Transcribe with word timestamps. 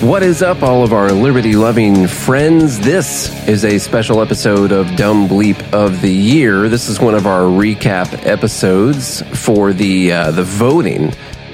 What 0.00 0.22
is 0.22 0.40
up, 0.40 0.62
all 0.62 0.82
of 0.82 0.94
our 0.94 1.12
liberty 1.12 1.56
loving 1.56 2.06
friends? 2.06 2.80
This 2.80 3.46
is 3.46 3.66
a 3.66 3.76
special 3.76 4.22
episode 4.22 4.72
of 4.72 4.96
Dumb 4.96 5.28
Bleep 5.28 5.74
of 5.74 6.00
the 6.00 6.10
Year. 6.10 6.70
This 6.70 6.88
is 6.88 6.98
one 6.98 7.14
of 7.14 7.26
our 7.26 7.42
recap 7.42 8.26
episodes 8.26 9.20
for 9.38 9.74
the 9.74 10.10
uh, 10.10 10.30
the 10.30 10.42
voting 10.42 11.10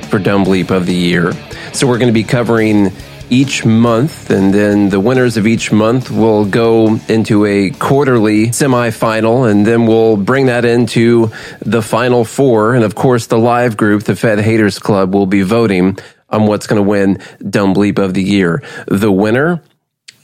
for 0.08 0.20
Dumb 0.20 0.44
Bleep 0.44 0.70
of 0.70 0.86
the 0.86 0.94
Year. 0.94 1.32
So 1.72 1.88
we're 1.88 1.98
going 1.98 2.06
to 2.06 2.14
be 2.14 2.22
covering 2.22 2.92
each 3.30 3.64
month, 3.64 4.30
and 4.30 4.54
then 4.54 4.90
the 4.90 5.00
winners 5.00 5.36
of 5.36 5.48
each 5.48 5.72
month 5.72 6.08
will 6.12 6.44
go 6.44 7.00
into 7.08 7.44
a 7.46 7.70
quarterly 7.70 8.50
semifinal, 8.50 9.50
and 9.50 9.66
then 9.66 9.86
we'll 9.86 10.16
bring 10.16 10.46
that 10.46 10.64
into 10.64 11.32
the 11.62 11.82
final 11.82 12.24
four. 12.24 12.76
And 12.76 12.84
of 12.84 12.94
course, 12.94 13.26
the 13.26 13.38
live 13.38 13.76
group, 13.76 14.04
the 14.04 14.14
Fed 14.14 14.38
Haters 14.38 14.78
Club, 14.78 15.12
will 15.12 15.26
be 15.26 15.42
voting 15.42 15.98
on 16.28 16.46
what's 16.46 16.66
going 16.66 16.82
to 16.82 16.88
win 16.88 17.18
Dumb 17.48 17.74
Bleep 17.74 17.98
of 17.98 18.14
the 18.14 18.22
Year. 18.22 18.62
The 18.86 19.12
winner 19.12 19.62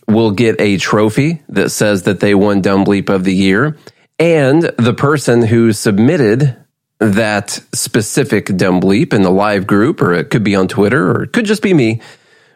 will 0.08 0.32
get 0.32 0.60
a 0.60 0.76
trophy 0.76 1.42
that 1.48 1.70
says 1.70 2.02
that 2.02 2.20
they 2.20 2.34
won 2.34 2.60
Dumb 2.60 2.84
Bleep 2.84 3.08
of 3.08 3.24
the 3.24 3.34
Year, 3.34 3.76
and 4.18 4.62
the 4.62 4.94
person 4.94 5.42
who 5.42 5.72
submitted 5.72 6.56
that 6.98 7.50
specific 7.72 8.46
Dumb 8.56 8.80
Bleep 8.80 9.12
in 9.12 9.22
the 9.22 9.30
live 9.30 9.66
group, 9.66 10.00
or 10.00 10.12
it 10.12 10.30
could 10.30 10.44
be 10.44 10.54
on 10.54 10.68
Twitter, 10.68 11.10
or 11.10 11.24
it 11.24 11.32
could 11.32 11.46
just 11.46 11.62
be 11.62 11.74
me, 11.74 12.00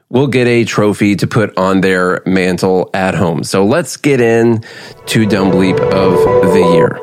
will 0.08 0.28
get 0.28 0.46
a 0.46 0.64
trophy 0.64 1.16
to 1.16 1.26
put 1.26 1.56
on 1.58 1.80
their 1.80 2.22
mantle 2.26 2.90
at 2.94 3.14
home. 3.14 3.42
So 3.42 3.64
let's 3.64 3.96
get 3.96 4.20
in 4.20 4.64
to 5.06 5.26
Dumb 5.26 5.50
Bleep 5.50 5.80
of 5.80 6.52
the 6.52 6.70
Year. 6.74 7.00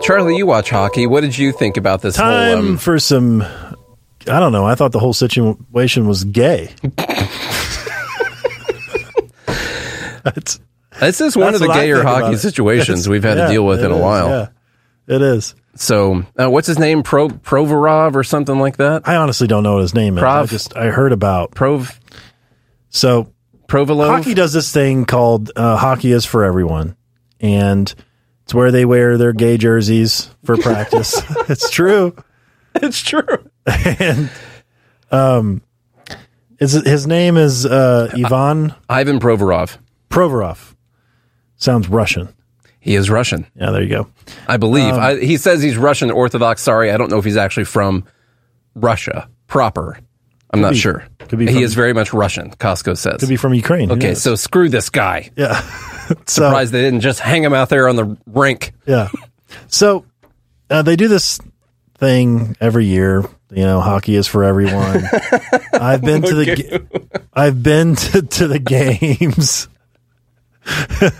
Charlie, 0.00 0.36
you 0.36 0.46
watch 0.46 0.70
hockey. 0.70 1.06
What 1.06 1.22
did 1.22 1.36
you 1.36 1.50
think 1.50 1.76
about 1.76 2.02
this 2.02 2.16
Time 2.16 2.58
whole? 2.58 2.68
Um, 2.70 2.78
for 2.78 2.98
some. 2.98 3.44
I 4.28 4.40
don't 4.40 4.52
know. 4.52 4.64
I 4.64 4.74
thought 4.74 4.92
the 4.92 4.98
whole 4.98 5.12
situation 5.12 6.06
was 6.08 6.24
gay. 6.24 6.70
It's- 10.26 10.58
this 11.00 11.20
is 11.20 11.36
one 11.36 11.54
of 11.54 11.60
the 11.60 11.68
gayer 11.68 12.02
hockey 12.02 12.36
situations 12.36 13.00
It's- 13.00 13.08
we've 13.08 13.22
had 13.24 13.36
yeah, 13.36 13.46
to 13.46 13.52
deal 13.52 13.66
with 13.66 13.80
it 13.80 13.86
in 13.86 13.92
a 13.92 13.96
while. 13.98 14.28
Yeah, 14.28 14.46
it 15.16 15.20
is. 15.22 15.54
So, 15.76 16.24
uh, 16.38 16.48
what's 16.48 16.66
his 16.68 16.78
name? 16.78 17.02
Pro 17.02 17.28
Provorov 17.28 18.14
or 18.14 18.22
something 18.24 18.58
like 18.58 18.76
that? 18.78 19.02
I 19.06 19.16
honestly 19.16 19.46
don't 19.48 19.62
know 19.64 19.74
what 19.74 19.82
his 19.82 19.94
name 19.94 20.16
is. 20.16 20.22
I 20.22 20.26
Prov- 20.26 20.50
just 20.50 20.76
I 20.76 20.86
heard 20.86 21.12
about. 21.12 21.50
Prov 21.54 21.98
So 22.90 23.28
Provolone. 23.66 24.06
hockey 24.08 24.34
does 24.34 24.52
this 24.52 24.72
thing 24.72 25.04
called 25.04 25.50
uh, 25.56 25.76
hockey 25.76 26.12
is 26.12 26.24
for 26.24 26.44
everyone, 26.44 26.96
and 27.40 27.92
it's 28.44 28.54
where 28.54 28.70
they 28.70 28.84
wear 28.84 29.18
their 29.18 29.32
gay 29.32 29.56
jerseys 29.58 30.30
for 30.44 30.56
practice. 30.56 31.20
it's 31.48 31.68
true. 31.70 32.14
It's 32.76 33.00
true. 33.02 33.22
and 34.00 34.30
um, 35.10 35.62
is 36.58 36.72
his 36.72 37.06
name 37.06 37.36
is 37.36 37.66
uh, 37.66 38.10
Ivan 38.14 38.74
Ivan 38.88 39.20
Provorov. 39.20 39.78
Provorov. 40.10 40.74
Sounds 41.56 41.88
Russian. 41.88 42.28
He 42.80 42.96
is 42.96 43.08
Russian, 43.08 43.46
Yeah, 43.58 43.70
there 43.70 43.82
you 43.82 43.88
go. 43.88 44.08
I 44.46 44.58
believe. 44.58 44.92
I, 44.92 45.18
he 45.18 45.38
says 45.38 45.62
he's 45.62 45.78
Russian 45.78 46.10
Orthodox. 46.10 46.60
Sorry, 46.60 46.90
I 46.90 46.98
don't 46.98 47.10
know 47.10 47.16
if 47.16 47.24
he's 47.24 47.38
actually 47.38 47.64
from 47.64 48.04
Russia 48.74 49.26
proper. 49.46 49.98
I'm 50.50 50.60
not 50.60 50.72
be. 50.72 50.78
sure. 50.78 51.02
Could 51.20 51.38
be 51.38 51.46
he 51.46 51.54
from- 51.54 51.62
is 51.62 51.72
very 51.74 51.94
much 51.94 52.12
Russian. 52.12 52.50
Costco 52.50 52.98
says. 52.98 53.20
Could 53.20 53.30
be 53.30 53.36
from 53.36 53.54
Ukraine. 53.54 53.90
Okay, 53.90 54.14
so 54.14 54.34
screw 54.34 54.68
this 54.68 54.90
guy. 54.90 55.30
yeah, 55.36 55.60
so 56.26 56.42
Surprised 56.44 56.72
they 56.72 56.82
didn't 56.82 57.00
just 57.00 57.20
hang 57.20 57.42
him 57.42 57.54
out 57.54 57.70
there 57.70 57.88
on 57.88 57.96
the 57.96 58.18
rink. 58.26 58.72
yeah, 58.86 59.08
so 59.68 60.04
uh, 60.68 60.82
they 60.82 60.94
do 60.96 61.08
this 61.08 61.40
thing 61.98 62.56
every 62.60 62.86
year. 62.86 63.24
You 63.50 63.62
know, 63.62 63.80
hockey 63.80 64.16
is 64.16 64.26
for 64.26 64.44
everyone. 64.44 65.04
I've 65.72 66.02
been 66.02 66.22
to 66.22 66.34
the 66.34 66.56
ga- 66.56 67.20
I've 67.32 67.62
been 67.62 67.94
to, 67.96 68.22
to 68.22 68.48
the 68.48 68.58
games. 68.58 69.68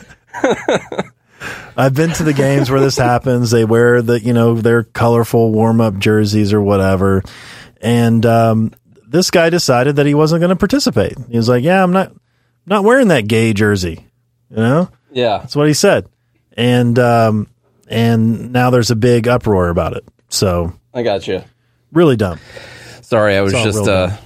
I've 1.76 1.94
been 1.94 2.10
to 2.10 2.22
the 2.22 2.32
games 2.32 2.70
where 2.70 2.80
this 2.80 2.96
happens. 2.96 3.50
They 3.50 3.64
wear 3.64 4.02
the 4.02 4.20
you 4.20 4.32
know 4.32 4.54
their 4.54 4.82
colorful 4.84 5.52
warm 5.52 5.80
up 5.80 5.98
jerseys 5.98 6.52
or 6.52 6.60
whatever, 6.60 7.22
and 7.80 8.24
um, 8.24 8.72
this 9.06 9.30
guy 9.30 9.50
decided 9.50 9.96
that 9.96 10.06
he 10.06 10.14
wasn't 10.14 10.40
going 10.40 10.50
to 10.50 10.56
participate. 10.56 11.16
He 11.28 11.36
was 11.36 11.48
like, 11.48 11.62
"Yeah, 11.62 11.82
I'm 11.82 11.92
not 11.92 12.12
not 12.66 12.84
wearing 12.84 13.08
that 13.08 13.28
gay 13.28 13.52
jersey," 13.52 14.06
you 14.50 14.56
know. 14.56 14.88
Yeah. 15.14 15.38
That's 15.38 15.56
what 15.56 15.68
he 15.68 15.74
said. 15.74 16.08
And 16.56 16.98
um, 16.98 17.48
and 17.88 18.52
now 18.52 18.70
there's 18.70 18.90
a 18.90 18.96
big 18.96 19.26
uproar 19.26 19.68
about 19.68 19.96
it. 19.96 20.04
So 20.34 20.72
I 20.92 21.02
got 21.02 21.26
you. 21.26 21.42
really 21.92 22.16
dumb. 22.16 22.40
Sorry, 23.02 23.36
I 23.36 23.42
was 23.42 23.52
just 23.52 23.88
uh. 23.88 24.16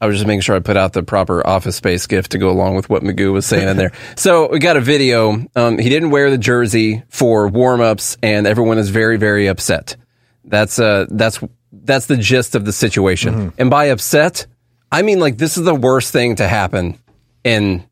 I 0.00 0.06
was 0.06 0.16
just 0.16 0.26
making 0.26 0.42
sure 0.42 0.54
I 0.54 0.58
put 0.58 0.76
out 0.76 0.92
the 0.92 1.02
proper 1.02 1.46
office 1.46 1.76
space 1.76 2.06
gift 2.06 2.32
to 2.32 2.38
go 2.38 2.50
along 2.50 2.74
with 2.74 2.90
what 2.90 3.02
Magoo 3.02 3.32
was 3.32 3.46
saying 3.46 3.68
in 3.68 3.78
there. 3.78 3.92
So 4.16 4.50
we 4.50 4.58
got 4.58 4.76
a 4.76 4.80
video. 4.80 5.46
Um, 5.56 5.78
he 5.78 5.88
didn't 5.88 6.10
wear 6.10 6.30
the 6.30 6.36
jersey 6.36 7.02
for 7.08 7.48
warm 7.48 7.80
ups, 7.80 8.18
and 8.22 8.46
everyone 8.46 8.76
is 8.76 8.90
very 8.90 9.16
very 9.16 9.46
upset. 9.46 9.96
That's 10.44 10.78
uh 10.78 11.06
that's 11.08 11.40
that's 11.72 12.06
the 12.06 12.18
gist 12.18 12.54
of 12.54 12.66
the 12.66 12.72
situation. 12.72 13.34
Mm-hmm. 13.34 13.48
And 13.60 13.70
by 13.70 13.86
upset, 13.86 14.46
I 14.92 15.02
mean 15.02 15.20
like 15.20 15.38
this 15.38 15.56
is 15.56 15.64
the 15.64 15.74
worst 15.74 16.12
thing 16.12 16.36
to 16.36 16.46
happen 16.46 16.98
in 17.42 17.84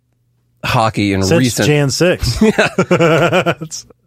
hockey 0.65 1.13
in 1.13 1.23
Since 1.23 1.39
recent. 1.39 1.67
Jan 1.67 1.91
six. 1.91 2.41
yeah. 2.43 3.55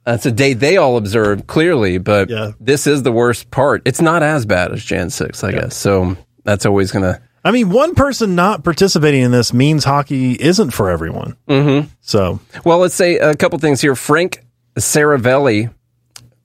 That's 0.05 0.25
a 0.25 0.31
date 0.31 0.55
they 0.55 0.77
all 0.77 0.97
observe 0.97 1.47
clearly, 1.47 1.97
but 1.97 2.29
Yeah. 2.29 2.51
this 2.59 2.85
is 2.87 3.03
the 3.03 3.11
worst 3.11 3.49
part. 3.51 3.81
It's 3.85 4.01
not 4.01 4.21
as 4.23 4.45
bad 4.45 4.71
as 4.71 4.83
Jan 4.83 5.09
six, 5.09 5.43
I 5.43 5.51
guess. 5.51 5.75
So 5.75 6.15
that's 6.43 6.65
always 6.65 6.91
gonna. 6.91 7.21
I 7.43 7.51
mean, 7.51 7.69
one 7.69 7.93
person 7.95 8.35
not 8.35 8.63
participating 8.63 9.21
in 9.21 9.31
this 9.31 9.53
means 9.53 9.83
hockey 9.83 10.33
isn't 10.33 10.71
for 10.71 10.89
everyone. 10.89 11.37
Mm-hmm. 11.47 11.87
So 12.01 12.39
Well, 12.63 12.79
let's 12.79 12.95
say 12.95 13.17
a 13.17 13.35
couple 13.35 13.57
things 13.59 13.81
here. 13.81 13.95
Frank 13.95 14.43
Seravalli 14.75 15.71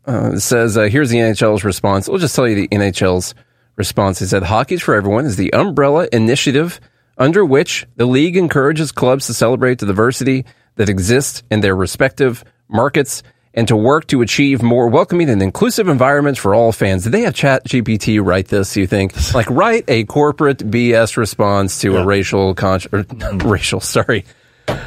uh, 0.07 0.39
says, 0.39 0.77
uh, 0.77 0.83
here's 0.85 1.11
the 1.11 1.19
NHL's 1.19 1.65
response. 1.65 2.09
We'll 2.09 2.19
just 2.19 2.35
tell 2.35 2.49
you 2.49 2.55
the 2.55 2.69
NHL's 2.69 3.35
response. 3.77 4.19
He 4.19 4.27
said, 4.27 4.43
Hockey's 4.43 4.83
for 4.83 4.95
Everyone 4.95 5.25
is 5.25 5.37
the 5.37 5.53
umbrella 5.55 6.09
initiative 6.13 6.81
under 7.21 7.45
which 7.45 7.87
the 7.97 8.07
league 8.07 8.37
encourages 8.37 8.91
clubs 8.91 9.27
to 9.27 9.35
celebrate 9.35 9.79
the 9.79 9.87
diversity 9.87 10.45
that 10.77 10.89
exists 10.89 11.45
in 11.51 11.61
their 11.61 11.77
respective 11.77 12.43
markets 12.69 13.23
and 13.53 13.69
to 13.69 13.77
work 13.77 14.07
to 14.07 14.23
achieve 14.23 14.63
more 14.63 14.89
welcoming 14.89 15.29
and 15.29 15.43
inclusive 15.43 15.89
environments 15.89 16.39
for 16.41 16.55
all 16.55 16.73
fans. 16.73 17.05
Did 17.05 17.13
they 17.13 17.23
have 17.23 17.35
Chat 17.35 17.67
GPT 17.67 18.25
write 18.25 18.49
this, 18.49 18.77
you 18.77 18.87
think? 18.87 19.13
Like, 19.35 19.51
write 19.51 19.85
a 19.89 20.05
corporate 20.05 20.59
BS 20.59 21.17
response 21.17 21.81
to 21.81 21.97
a 21.97 22.05
racial, 22.05 22.55
con- 22.55 22.81
or, 22.93 23.05
racial, 23.45 23.81
sorry, 23.81 24.25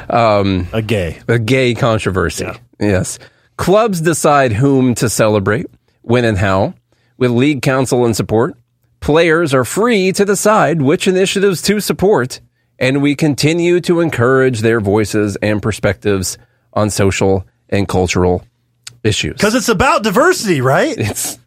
um, 0.08 0.66
a 0.72 0.82
gay. 0.82 1.20
a 1.28 1.38
gay 1.38 1.74
controversy. 1.74 2.48
Yes. 2.80 3.18
Clubs 3.56 4.00
decide 4.00 4.52
whom 4.52 4.94
to 4.96 5.08
celebrate, 5.08 5.66
when 6.02 6.24
and 6.24 6.38
how, 6.38 6.74
with 7.18 7.30
league 7.30 7.62
counsel 7.62 8.04
and 8.06 8.16
support. 8.16 8.56
Players 9.04 9.52
are 9.52 9.66
free 9.66 10.12
to 10.12 10.24
decide 10.24 10.80
which 10.80 11.06
initiatives 11.06 11.60
to 11.60 11.78
support, 11.78 12.40
and 12.78 13.02
we 13.02 13.14
continue 13.14 13.78
to 13.82 14.00
encourage 14.00 14.60
their 14.60 14.80
voices 14.80 15.36
and 15.42 15.60
perspectives 15.60 16.38
on 16.72 16.88
social 16.88 17.46
and 17.68 17.86
cultural 17.86 18.46
issues. 19.02 19.34
Because 19.34 19.54
it's 19.56 19.68
about 19.68 20.04
diversity, 20.04 20.62
right? 20.62 20.94
it's, 20.96 21.38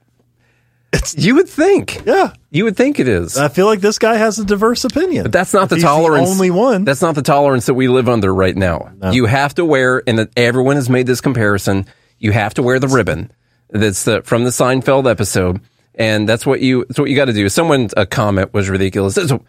it's, 0.94 1.18
you 1.18 1.34
would 1.34 1.50
think. 1.50 2.03
Yeah. 2.06 2.34
You 2.51 2.66
would 2.66 2.78
think 2.78 3.00
it 3.00 3.07
is. 3.07 3.40
I 3.40 3.47
feel 3.47 3.66
like 3.66 3.81
this 3.81 3.97
guy 3.97 4.18
has 4.18 4.38
a 4.38 4.45
diverse 4.45 4.84
opinion. 4.85 5.24
But 5.24 5.31
that's 5.31 5.51
not 5.51 5.63
If 5.63 5.69
the 5.69 5.79
tolerance. 5.79 6.29
only 6.29 6.51
one. 6.51 6.84
That's 6.85 7.01
not 7.01 7.16
the 7.16 7.24
tolerance 7.24 7.66
that 7.66 7.74
we 7.74 7.88
live 7.88 8.07
under 8.07 8.31
right 8.31 8.56
now. 8.56 8.92
You 9.12 9.25
have 9.25 9.56
to 9.56 9.65
wear, 9.65 10.03
and 10.06 10.30
everyone 10.38 10.75
has 10.75 10.92
made 10.92 11.07
this 11.07 11.21
comparison. 11.21 11.88
You 12.19 12.33
have 12.33 12.53
to 12.53 12.62
wear 12.62 12.77
the 12.77 12.88
ribbon. 12.88 13.31
That's 13.71 14.03
the, 14.03 14.21
from 14.21 14.44
the 14.44 14.51
Seinfeld 14.51 15.10
episode, 15.10 15.60
and 15.97 16.27
that's 16.29 16.45
what 16.45 16.61
you. 16.61 16.85
That's 16.88 16.99
what 16.99 17.09
you 17.09 17.15
got 17.15 17.25
to 17.25 17.33
do. 17.33 17.49
Someone 17.49 17.89
a 17.97 18.05
comment 18.05 18.53
was 18.53 18.69
ridiculous. 18.69 19.17
It's 19.17 19.31
a, 19.31 19.39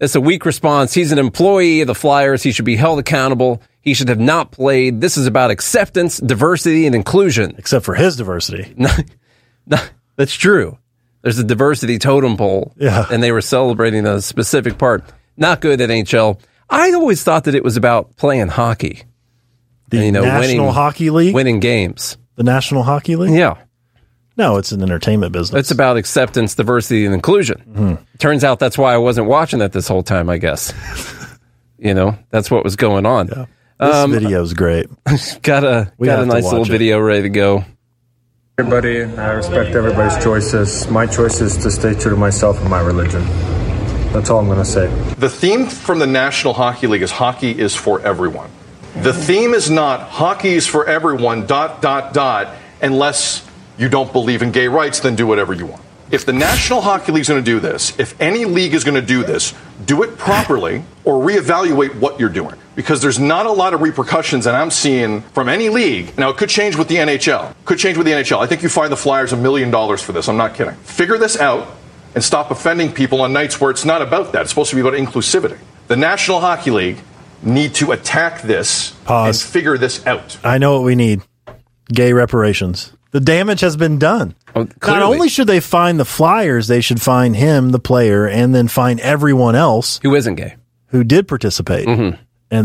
it's 0.00 0.14
a 0.14 0.20
weak 0.20 0.44
response. 0.44 0.94
He's 0.94 1.10
an 1.12 1.18
employee 1.18 1.80
of 1.80 1.86
the 1.88 1.94
Flyers. 1.94 2.42
He 2.42 2.52
should 2.52 2.64
be 2.64 2.76
held 2.76 2.98
accountable. 2.98 3.62
He 3.80 3.94
should 3.94 4.08
have 4.08 4.20
not 4.20 4.50
played. 4.50 5.00
This 5.00 5.16
is 5.16 5.26
about 5.26 5.50
acceptance, 5.50 6.18
diversity, 6.18 6.86
and 6.86 6.94
inclusion. 6.94 7.54
Except 7.58 7.84
for 7.84 7.94
his 7.94 8.16
diversity. 8.16 8.74
That's 10.16 10.34
true. 10.34 10.78
There's 11.22 11.38
a 11.38 11.44
diversity 11.44 11.98
totem 11.98 12.36
pole. 12.36 12.72
Yeah. 12.76 13.06
And 13.10 13.22
they 13.22 13.32
were 13.32 13.40
celebrating 13.40 14.06
a 14.06 14.20
specific 14.20 14.78
part. 14.78 15.04
Not 15.36 15.60
good 15.60 15.80
at 15.80 15.90
NHL. 15.90 16.38
I 16.68 16.92
always 16.92 17.22
thought 17.22 17.44
that 17.44 17.54
it 17.54 17.64
was 17.64 17.76
about 17.76 18.16
playing 18.16 18.48
hockey. 18.48 19.02
The 19.88 20.04
you 20.04 20.12
know, 20.12 20.22
National 20.22 20.40
winning- 20.40 20.74
Hockey 20.74 21.10
League. 21.10 21.34
Winning 21.34 21.60
games. 21.60 22.16
The 22.36 22.42
National 22.42 22.82
Hockey 22.82 23.16
League. 23.16 23.34
Yeah. 23.34 23.56
No, 24.36 24.56
it's 24.56 24.72
an 24.72 24.82
entertainment 24.82 25.32
business. 25.32 25.60
It's 25.60 25.70
about 25.70 25.96
acceptance, 25.96 26.54
diversity, 26.54 27.04
and 27.06 27.14
inclusion. 27.14 27.62
Mm-hmm. 27.68 28.04
Turns 28.18 28.42
out 28.42 28.58
that's 28.58 28.76
why 28.76 28.92
I 28.92 28.96
wasn't 28.98 29.28
watching 29.28 29.60
it 29.60 29.72
this 29.72 29.86
whole 29.86 30.02
time, 30.02 30.28
I 30.28 30.38
guess. 30.38 30.72
you 31.78 31.94
know, 31.94 32.18
that's 32.30 32.50
what 32.50 32.64
was 32.64 32.74
going 32.76 33.06
on. 33.06 33.28
this 33.28 33.46
um, 33.78 34.10
video's 34.10 34.52
great. 34.52 34.86
Got 35.42 35.64
a 35.64 35.92
We 35.98 36.08
got 36.08 36.22
a 36.22 36.26
nice 36.26 36.44
little 36.44 36.62
it. 36.62 36.68
video 36.68 36.98
ready 36.98 37.22
to 37.22 37.28
go. 37.28 37.64
Everybody, 38.58 39.02
I 39.02 39.32
respect 39.32 39.74
everybody's 39.74 40.22
choices. 40.22 40.88
My 40.88 41.06
choice 41.06 41.40
is 41.40 41.56
to 41.58 41.70
stay 41.72 41.92
true 41.94 42.12
to 42.12 42.16
myself 42.16 42.60
and 42.60 42.70
my 42.70 42.80
religion. 42.80 43.22
That's 44.12 44.30
all 44.30 44.38
I'm 44.38 44.46
going 44.46 44.58
to 44.58 44.64
say. 44.64 44.86
The 45.18 45.28
theme 45.28 45.66
from 45.66 45.98
the 45.98 46.06
National 46.06 46.54
Hockey 46.54 46.86
League 46.86 47.02
is 47.02 47.10
hockey 47.10 47.50
is 47.50 47.74
for 47.74 48.00
everyone. 48.02 48.48
The 48.98 49.12
theme 49.12 49.54
is 49.54 49.70
not 49.70 50.02
hockey 50.02 50.50
is 50.50 50.68
for 50.68 50.86
everyone, 50.86 51.46
dot, 51.46 51.82
dot, 51.82 52.14
dot, 52.14 52.54
unless 52.80 53.44
you 53.78 53.88
don't 53.88 54.12
believe 54.12 54.42
in 54.42 54.52
gay 54.52 54.68
rights, 54.68 55.00
then 55.00 55.16
do 55.16 55.26
whatever 55.26 55.52
you 55.52 55.66
want. 55.66 55.82
If 56.10 56.26
the 56.26 56.32
National 56.32 56.80
Hockey 56.80 57.12
League 57.12 57.22
is 57.22 57.28
going 57.28 57.42
to 57.42 57.50
do 57.50 57.58
this, 57.60 57.98
if 57.98 58.20
any 58.20 58.44
league 58.44 58.74
is 58.74 58.84
going 58.84 58.94
to 59.00 59.06
do 59.06 59.24
this, 59.24 59.54
do 59.84 60.02
it 60.02 60.16
properly 60.16 60.84
or 61.04 61.14
reevaluate 61.24 61.98
what 61.98 62.20
you're 62.20 62.28
doing. 62.28 62.54
Because 62.76 63.00
there's 63.00 63.18
not 63.18 63.46
a 63.46 63.50
lot 63.52 63.72
of 63.74 63.80
repercussions 63.80 64.44
that 64.44 64.54
I'm 64.54 64.70
seeing 64.70 65.22
from 65.22 65.48
any 65.48 65.70
league. 65.70 66.16
Now, 66.18 66.28
it 66.28 66.36
could 66.36 66.50
change 66.50 66.76
with 66.76 66.88
the 66.88 66.96
NHL. 66.96 67.54
Could 67.64 67.78
change 67.78 67.96
with 67.96 68.06
the 68.06 68.12
NHL. 68.12 68.38
I 68.38 68.46
think 68.46 68.62
you 68.62 68.68
find 68.68 68.92
the 68.92 68.96
Flyers 68.96 69.32
a 69.32 69.36
million 69.36 69.70
dollars 69.70 70.02
for 70.02 70.12
this. 70.12 70.28
I'm 70.28 70.36
not 70.36 70.54
kidding. 70.54 70.74
Figure 70.74 71.18
this 71.18 71.38
out 71.38 71.68
and 72.14 72.22
stop 72.22 72.50
offending 72.50 72.92
people 72.92 73.20
on 73.22 73.32
nights 73.32 73.60
where 73.60 73.70
it's 73.70 73.84
not 73.84 74.02
about 74.02 74.32
that. 74.32 74.42
It's 74.42 74.50
supposed 74.50 74.70
to 74.70 74.76
be 74.76 74.82
about 74.82 74.94
inclusivity. 74.94 75.58
The 75.88 75.96
National 75.96 76.40
Hockey 76.40 76.70
League 76.70 76.98
need 77.42 77.74
to 77.76 77.92
attack 77.92 78.42
this 78.42 78.90
Pause. 79.04 79.42
and 79.42 79.52
figure 79.52 79.78
this 79.78 80.06
out. 80.06 80.38
I 80.44 80.58
know 80.58 80.74
what 80.74 80.84
we 80.84 80.94
need 80.94 81.22
gay 81.92 82.12
reparations. 82.12 82.92
The 83.14 83.20
damage 83.20 83.60
has 83.60 83.76
been 83.76 84.00
done. 84.00 84.34
Oh, 84.56 84.66
Not 84.82 85.02
only 85.02 85.28
should 85.28 85.46
they 85.46 85.60
find 85.60 86.00
the 86.00 86.04
Flyers, 86.04 86.66
they 86.66 86.80
should 86.80 87.00
find 87.00 87.36
him, 87.36 87.70
the 87.70 87.78
player, 87.78 88.26
and 88.26 88.52
then 88.52 88.66
find 88.66 88.98
everyone 88.98 89.54
else 89.54 90.00
Who 90.02 90.16
isn't 90.16 90.34
gay? 90.34 90.56
who 90.88 91.04
did 91.04 91.28
participate 91.28 91.86
and 91.86 92.18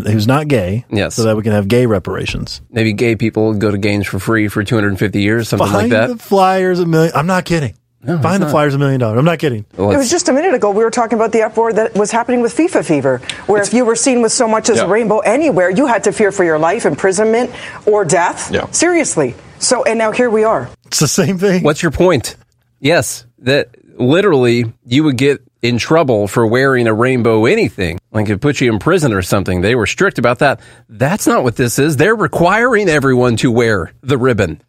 who's 0.08 0.26
not 0.26 0.48
gay. 0.48 0.86
Mm-hmm. 0.88 0.98
Yes. 0.98 1.14
So 1.16 1.24
that 1.26 1.38
we 1.38 1.44
can 1.44 1.52
have 1.52 1.68
gay 1.68 1.86
reparations. 1.86 2.62
Maybe 2.72 2.94
gay 2.94 3.16
people 3.16 3.54
go 3.54 3.70
to 3.70 3.78
games 3.78 4.08
for 4.08 4.18
free 4.18 4.48
for 4.48 4.64
250 4.64 5.22
years, 5.22 5.50
something 5.50 5.68
Find 5.68 5.92
like 5.92 5.92
that. 5.92 6.08
the 6.08 6.18
Flyers 6.18 6.80
a 6.80 6.86
million. 6.88 7.12
I'm 7.16 7.28
not 7.28 7.46
kidding. 7.46 7.76
find 8.04 8.42
the 8.42 8.50
Flyers 8.50 8.74
a 8.74 8.80
million 8.80 9.00
dollars. 9.00 9.20
I'm 9.20 9.26
not 9.26 9.38
kidding. 9.38 9.66
Well, 9.78 9.92
It 9.92 9.98
was 9.98 10.10
just 10.10 10.30
a 10.30 10.34
minute 10.34 10.56
ago 10.56 10.72
we 10.72 10.84
were 10.84 10.90
talking 10.90 11.18
about 11.20 11.32
the 11.32 11.44
uproar 11.44 11.74
that 11.74 11.94
was 11.94 12.10
happening 12.10 12.42
with 12.42 12.56
FIFA 12.58 12.84
fever, 12.86 13.18
where 13.46 13.62
if 13.62 13.72
you 13.72 13.86
were 13.86 13.96
seen 13.96 14.24
with 14.24 14.32
so 14.32 14.48
much 14.48 14.70
as 14.72 14.78
Yeah. 14.78 14.86
a 14.86 14.88
rainbow 14.88 15.20
anywhere, 15.20 15.70
you 15.70 15.86
had 15.86 16.06
to 16.06 16.12
fear 16.12 16.32
for 16.32 16.44
your 16.44 16.58
life, 16.58 16.88
imprisonment, 16.88 17.52
or 17.86 18.04
death. 18.04 18.50
Yeah. 18.52 18.66
Seriously. 18.72 19.36
So, 19.60 19.84
and 19.84 20.00
now 20.00 20.12
here 20.12 20.30
we 20.30 20.44
are. 20.44 20.70
It's 20.88 21.00
the 21.00 21.08
same 21.08 21.38
thing. 21.38 21.64
What's 21.64 21.82
your 21.84 21.92
point? 21.92 22.36
Yes, 22.80 23.26
that 23.40 23.70
literally 24.00 24.72
you 24.86 25.04
would 25.04 25.18
get 25.18 25.42
in 25.62 25.78
trouble 25.78 26.28
for 26.28 26.48
wearing 26.48 26.88
a 26.88 26.94
rainbow 26.94 27.46
anything. 27.46 28.00
Like 28.12 28.30
it 28.30 28.40
put 28.40 28.62
you 28.62 28.72
in 28.72 28.80
prison 28.80 29.14
or 29.14 29.22
something. 29.22 29.62
They 29.62 29.76
were 29.76 29.86
strict 29.86 30.18
about 30.18 30.40
that. 30.40 30.62
That's 30.88 31.28
not 31.28 31.44
what 31.44 31.58
this 31.58 31.78
is. 31.78 31.98
They're 31.98 32.16
requiring 32.16 32.88
everyone 32.88 33.36
to 33.38 33.52
wear 33.52 33.92
the 34.02 34.18
ribbon, 34.18 34.62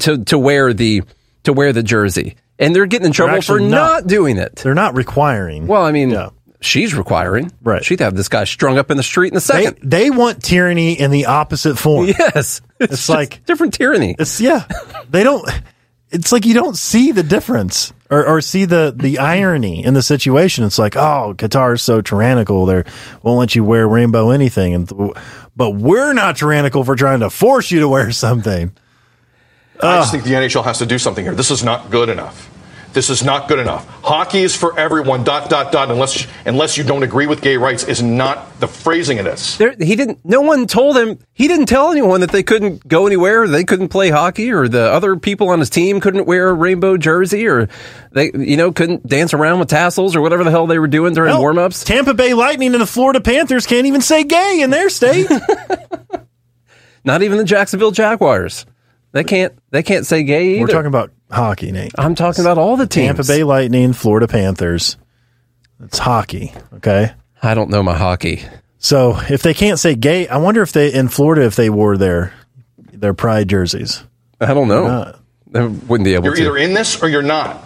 to 0.00 0.24
to 0.24 0.38
wear 0.38 0.72
the 0.72 1.02
to 1.44 1.52
wear 1.52 1.72
the 1.72 1.82
jersey. 1.82 2.36
And 2.58 2.74
they're 2.74 2.86
getting 2.86 3.06
in 3.06 3.12
trouble 3.12 3.42
for 3.42 3.60
not, 3.60 3.68
not. 3.70 4.06
doing 4.06 4.38
it. 4.38 4.56
They're 4.56 4.74
not 4.74 4.94
requiring. 4.94 5.66
Well, 5.66 5.82
I 5.82 5.92
mean, 5.92 6.10
Yeah. 6.10 6.30
She's 6.66 6.94
requiring. 6.94 7.50
Right. 7.62 7.84
She'd 7.84 8.00
have 8.00 8.14
this 8.16 8.28
guy 8.28 8.44
strung 8.44 8.76
up 8.78 8.90
in 8.90 8.96
the 8.96 9.02
street 9.02 9.32
in 9.32 9.36
a 9.36 9.40
second. 9.40 9.78
they 9.82 10.10
want 10.10 10.42
tyranny 10.42 10.92
in 10.98 11.10
the 11.10 11.26
opposite 11.26 11.76
form. 11.78 12.06
yes. 12.06 12.60
It's, 12.80 12.92
It's 12.92 13.08
like- 13.08 13.44
different 13.46 13.74
tyranny. 13.74 14.14
It's 14.18 14.40
yeah. 14.40 14.64
They 15.10 15.22
don't. 15.22 15.48
It's 16.10 16.30
like 16.30 16.46
you 16.46 16.54
don't 16.54 16.76
see 16.76 17.10
the 17.10 17.24
difference 17.24 17.92
or, 18.10 18.24
or 18.24 18.40
see 18.40 18.64
the 18.64 18.94
the 18.96 19.18
irony 19.18 19.84
in 19.84 19.94
the 19.94 20.02
situation. 20.02 20.62
It's 20.64 20.78
like, 20.78 20.96
oh, 20.96 21.34
Qatar 21.36 21.74
is 21.74 21.82
so 21.82 22.00
tyrannical. 22.00 22.64
They 22.66 22.84
won't 23.22 23.40
let 23.40 23.54
you 23.56 23.64
wear 23.64 23.88
rainbow 23.88 24.30
anything, 24.30 24.72
and 24.74 24.88
but 25.56 25.70
we're 25.70 26.12
not 26.12 26.36
tyrannical 26.36 26.84
for 26.84 26.94
trying 26.94 27.20
to 27.20 27.28
force 27.30 27.72
you 27.72 27.80
to 27.80 27.88
wear 27.88 28.12
something. 28.12 28.72
I 29.82 29.96
just 29.98 30.12
think 30.12 30.24
the 30.24 30.30
NHL 30.34 30.64
has 30.64 30.78
to 30.78 30.86
do 30.86 30.96
something 30.98 31.24
here. 31.24 31.34
This 31.34 31.50
is 31.50 31.62
not 31.64 31.90
good 31.90 32.08
enough. 32.08 32.50
This 32.96 33.10
is 33.10 33.22
not 33.22 33.46
good 33.46 33.58
enough. 33.58 33.86
Hockey 34.02 34.38
is 34.38 34.56
for 34.56 34.80
everyone. 34.80 35.22
Dot 35.22 35.50
dot 35.50 35.70
dot. 35.70 35.90
Unless 35.90 36.26
unless 36.46 36.78
you 36.78 36.82
don't 36.82 37.02
agree 37.02 37.26
with 37.26 37.42
gay 37.42 37.58
rights, 37.58 37.84
is 37.84 38.02
not 38.02 38.58
the 38.58 38.66
phrasing 38.66 39.18
of 39.18 39.26
this. 39.26 39.58
There, 39.58 39.74
he 39.78 39.96
didn't. 39.96 40.24
No 40.24 40.40
one 40.40 40.66
told 40.66 40.96
him. 40.96 41.18
He 41.34 41.46
didn't 41.46 41.66
tell 41.66 41.90
anyone 41.92 42.22
that 42.22 42.30
they 42.32 42.42
couldn't 42.42 42.88
go 42.88 43.06
anywhere. 43.06 43.46
They 43.48 43.64
couldn't 43.64 43.88
play 43.88 44.08
hockey, 44.08 44.50
or 44.50 44.66
the 44.66 44.90
other 44.90 45.16
people 45.16 45.50
on 45.50 45.58
his 45.58 45.68
team 45.68 46.00
couldn't 46.00 46.24
wear 46.24 46.48
a 46.48 46.54
rainbow 46.54 46.96
jersey, 46.96 47.46
or 47.46 47.68
they, 48.12 48.30
you 48.32 48.56
know, 48.56 48.72
couldn't 48.72 49.06
dance 49.06 49.34
around 49.34 49.58
with 49.58 49.68
tassels 49.68 50.16
or 50.16 50.22
whatever 50.22 50.42
the 50.42 50.50
hell 50.50 50.66
they 50.66 50.78
were 50.78 50.88
doing 50.88 51.12
during 51.12 51.32
Hell, 51.32 51.42
warm-ups. 51.42 51.84
Tampa 51.84 52.14
Bay 52.14 52.32
Lightning 52.32 52.72
and 52.72 52.80
the 52.80 52.86
Florida 52.86 53.20
Panthers 53.20 53.66
can't 53.66 53.86
even 53.86 54.00
say 54.00 54.24
gay 54.24 54.62
in 54.62 54.70
their 54.70 54.88
state. 54.88 55.30
Not 57.04 57.22
even 57.22 57.36
the 57.36 57.44
Jacksonville 57.44 57.90
Jaguars. 57.90 58.64
They 59.16 59.24
can't. 59.24 59.58
They 59.70 59.82
can't 59.82 60.04
say 60.04 60.24
gay 60.24 60.50
either. 60.50 60.60
We're 60.60 60.66
talking 60.66 60.88
about 60.88 61.10
hockey, 61.30 61.72
Nate. 61.72 61.94
I'm 61.96 62.14
talking 62.14 62.44
about 62.44 62.58
all 62.58 62.76
the 62.76 62.86
teams. 62.86 63.16
Tampa 63.16 63.24
Bay 63.24 63.44
Lightning, 63.44 63.94
Florida 63.94 64.28
Panthers. 64.28 64.98
It's 65.82 65.96
hockey, 65.96 66.52
okay? 66.74 67.12
I 67.42 67.54
don't 67.54 67.70
know 67.70 67.82
my 67.82 67.96
hockey. 67.96 68.42
So 68.76 69.18
if 69.30 69.40
they 69.40 69.54
can't 69.54 69.78
say 69.78 69.94
gay, 69.94 70.28
I 70.28 70.36
wonder 70.36 70.60
if 70.60 70.72
they 70.72 70.92
in 70.92 71.08
Florida 71.08 71.46
if 71.46 71.56
they 71.56 71.70
wore 71.70 71.96
their 71.96 72.34
their 72.92 73.14
pride 73.14 73.48
jerseys. 73.48 74.04
I 74.38 74.52
don't 74.52 74.68
know. 74.68 75.16
They 75.46 75.66
wouldn't 75.66 76.04
be 76.04 76.12
able 76.12 76.26
You're 76.26 76.34
to. 76.34 76.42
either 76.42 76.56
in 76.58 76.74
this 76.74 77.02
or 77.02 77.08
you're 77.08 77.22
not. 77.22 77.64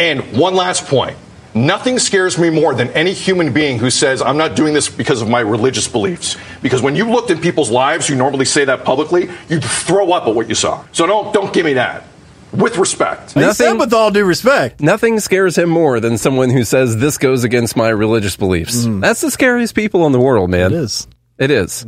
And 0.00 0.36
one 0.36 0.56
last 0.56 0.88
point. 0.88 1.16
Nothing 1.54 1.98
scares 1.98 2.38
me 2.38 2.48
more 2.50 2.74
than 2.74 2.88
any 2.90 3.12
human 3.12 3.52
being 3.52 3.78
who 3.78 3.90
says, 3.90 4.22
I'm 4.22 4.38
not 4.38 4.56
doing 4.56 4.72
this 4.72 4.88
because 4.88 5.20
of 5.20 5.28
my 5.28 5.40
religious 5.40 5.86
beliefs. 5.86 6.36
Because 6.62 6.80
when 6.80 6.96
you 6.96 7.10
looked 7.10 7.30
at 7.30 7.42
people's 7.42 7.70
lives 7.70 8.06
who 8.06 8.14
normally 8.14 8.46
say 8.46 8.64
that 8.64 8.84
publicly, 8.84 9.28
you'd 9.48 9.62
throw 9.64 10.12
up 10.12 10.26
at 10.26 10.34
what 10.34 10.48
you 10.48 10.54
saw. 10.54 10.82
So 10.92 11.06
don't, 11.06 11.32
don't 11.34 11.52
give 11.52 11.66
me 11.66 11.74
that. 11.74 12.04
With 12.52 12.76
respect. 12.78 13.34
Nothing- 13.36 13.78
with 13.78 13.92
all 13.92 14.10
due 14.10 14.24
respect. 14.24 14.80
Nothing 14.80 15.20
scares 15.20 15.56
him 15.56 15.68
more 15.70 16.00
than 16.00 16.18
someone 16.18 16.50
who 16.50 16.64
says 16.64 16.98
this 16.98 17.16
goes 17.18 17.44
against 17.44 17.76
my 17.76 17.88
religious 17.88 18.36
beliefs. 18.36 18.86
That's 18.86 19.20
the 19.22 19.30
scariest 19.30 19.74
people 19.74 20.06
in 20.06 20.12
the 20.12 20.20
world, 20.20 20.50
man. 20.50 20.70
Mm. 20.70 20.74
It 20.74 20.76
is. 20.80 21.08
It 21.38 21.50
is. 21.50 21.86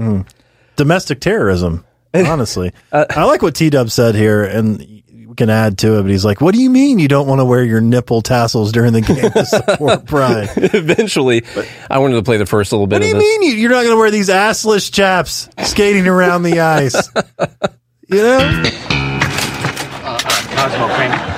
Domestic 0.76 1.20
terrorism, 1.20 1.84
honestly. 2.14 2.72
I 2.92 3.24
like 3.24 3.42
what 3.42 3.54
T 3.54 3.70
Dub 3.70 3.90
said 3.90 4.14
here, 4.14 4.42
and 4.42 4.78
we 4.78 5.03
can 5.34 5.50
add 5.50 5.78
to 5.78 5.98
it, 5.98 6.02
but 6.02 6.10
he's 6.10 6.24
like, 6.24 6.40
What 6.40 6.54
do 6.54 6.60
you 6.62 6.70
mean 6.70 6.98
you 6.98 7.08
don't 7.08 7.26
want 7.26 7.40
to 7.40 7.44
wear 7.44 7.62
your 7.64 7.80
nipple 7.80 8.22
tassels 8.22 8.72
during 8.72 8.92
the 8.92 9.00
game 9.00 9.30
to 9.30 9.44
support 9.46 10.06
pride? 10.06 10.48
what 10.56 10.74
Eventually, 10.74 11.44
I 11.90 11.98
wanted 11.98 12.14
to 12.16 12.22
play 12.22 12.36
the 12.38 12.46
first 12.46 12.72
little 12.72 12.86
bit 12.86 13.00
do 13.00 13.04
of 13.04 13.08
you 13.08 13.14
this. 13.14 13.22
mean 13.22 13.42
you, 13.42 13.54
you're 13.56 13.70
not 13.70 13.82
going 13.82 13.92
to 13.92 13.96
wear 13.98 14.10
these 14.10 14.28
assless 14.28 14.92
chaps 14.92 15.48
skating 15.64 16.06
around 16.08 16.42
the 16.44 16.60
ice? 16.60 17.10
You 18.08 18.18
know? 18.22 18.62
Cosmo 20.56 20.86
Kramer. 20.94 21.30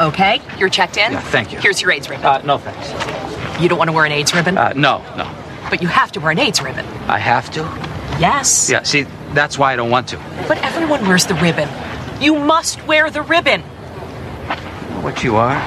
Okay, 0.00 0.40
you're 0.58 0.68
checked 0.68 0.96
in. 0.96 1.12
Yeah, 1.12 1.20
thank 1.20 1.52
you. 1.52 1.60
Here's 1.60 1.80
your 1.80 1.92
AIDS 1.92 2.08
ribbon. 2.10 2.24
Uh, 2.26 2.42
no 2.42 2.58
thanks. 2.58 3.60
you 3.62 3.68
don't 3.68 3.78
want 3.78 3.88
to 3.88 3.92
wear 3.92 4.04
an 4.04 4.10
AIDS 4.12 4.34
ribbon, 4.34 4.58
Uh, 4.58 4.72
no, 4.74 4.98
no. 5.16 5.30
but 5.70 5.80
you 5.80 5.86
have 5.88 6.10
to 6.12 6.20
wear 6.20 6.30
an 6.32 6.38
AIDS 6.40 6.60
ribbon. 6.60 6.84
I 7.08 7.18
have 7.18 7.50
to. 7.52 7.60
Yes. 8.18 8.68
Yeah, 8.68 8.82
see, 8.82 9.02
that's 9.32 9.56
why 9.58 9.72
I 9.72 9.76
don't 9.76 9.90
want 9.90 10.08
to. 10.08 10.16
But 10.48 10.58
everyone 10.58 11.06
wears 11.06 11.26
the 11.26 11.34
ribbon. 11.36 11.68
You 12.20 12.36
must 12.38 12.84
wear 12.86 13.10
the 13.10 13.22
ribbon. 13.22 13.62
What 15.02 15.24
you 15.24 15.36
are? 15.36 15.60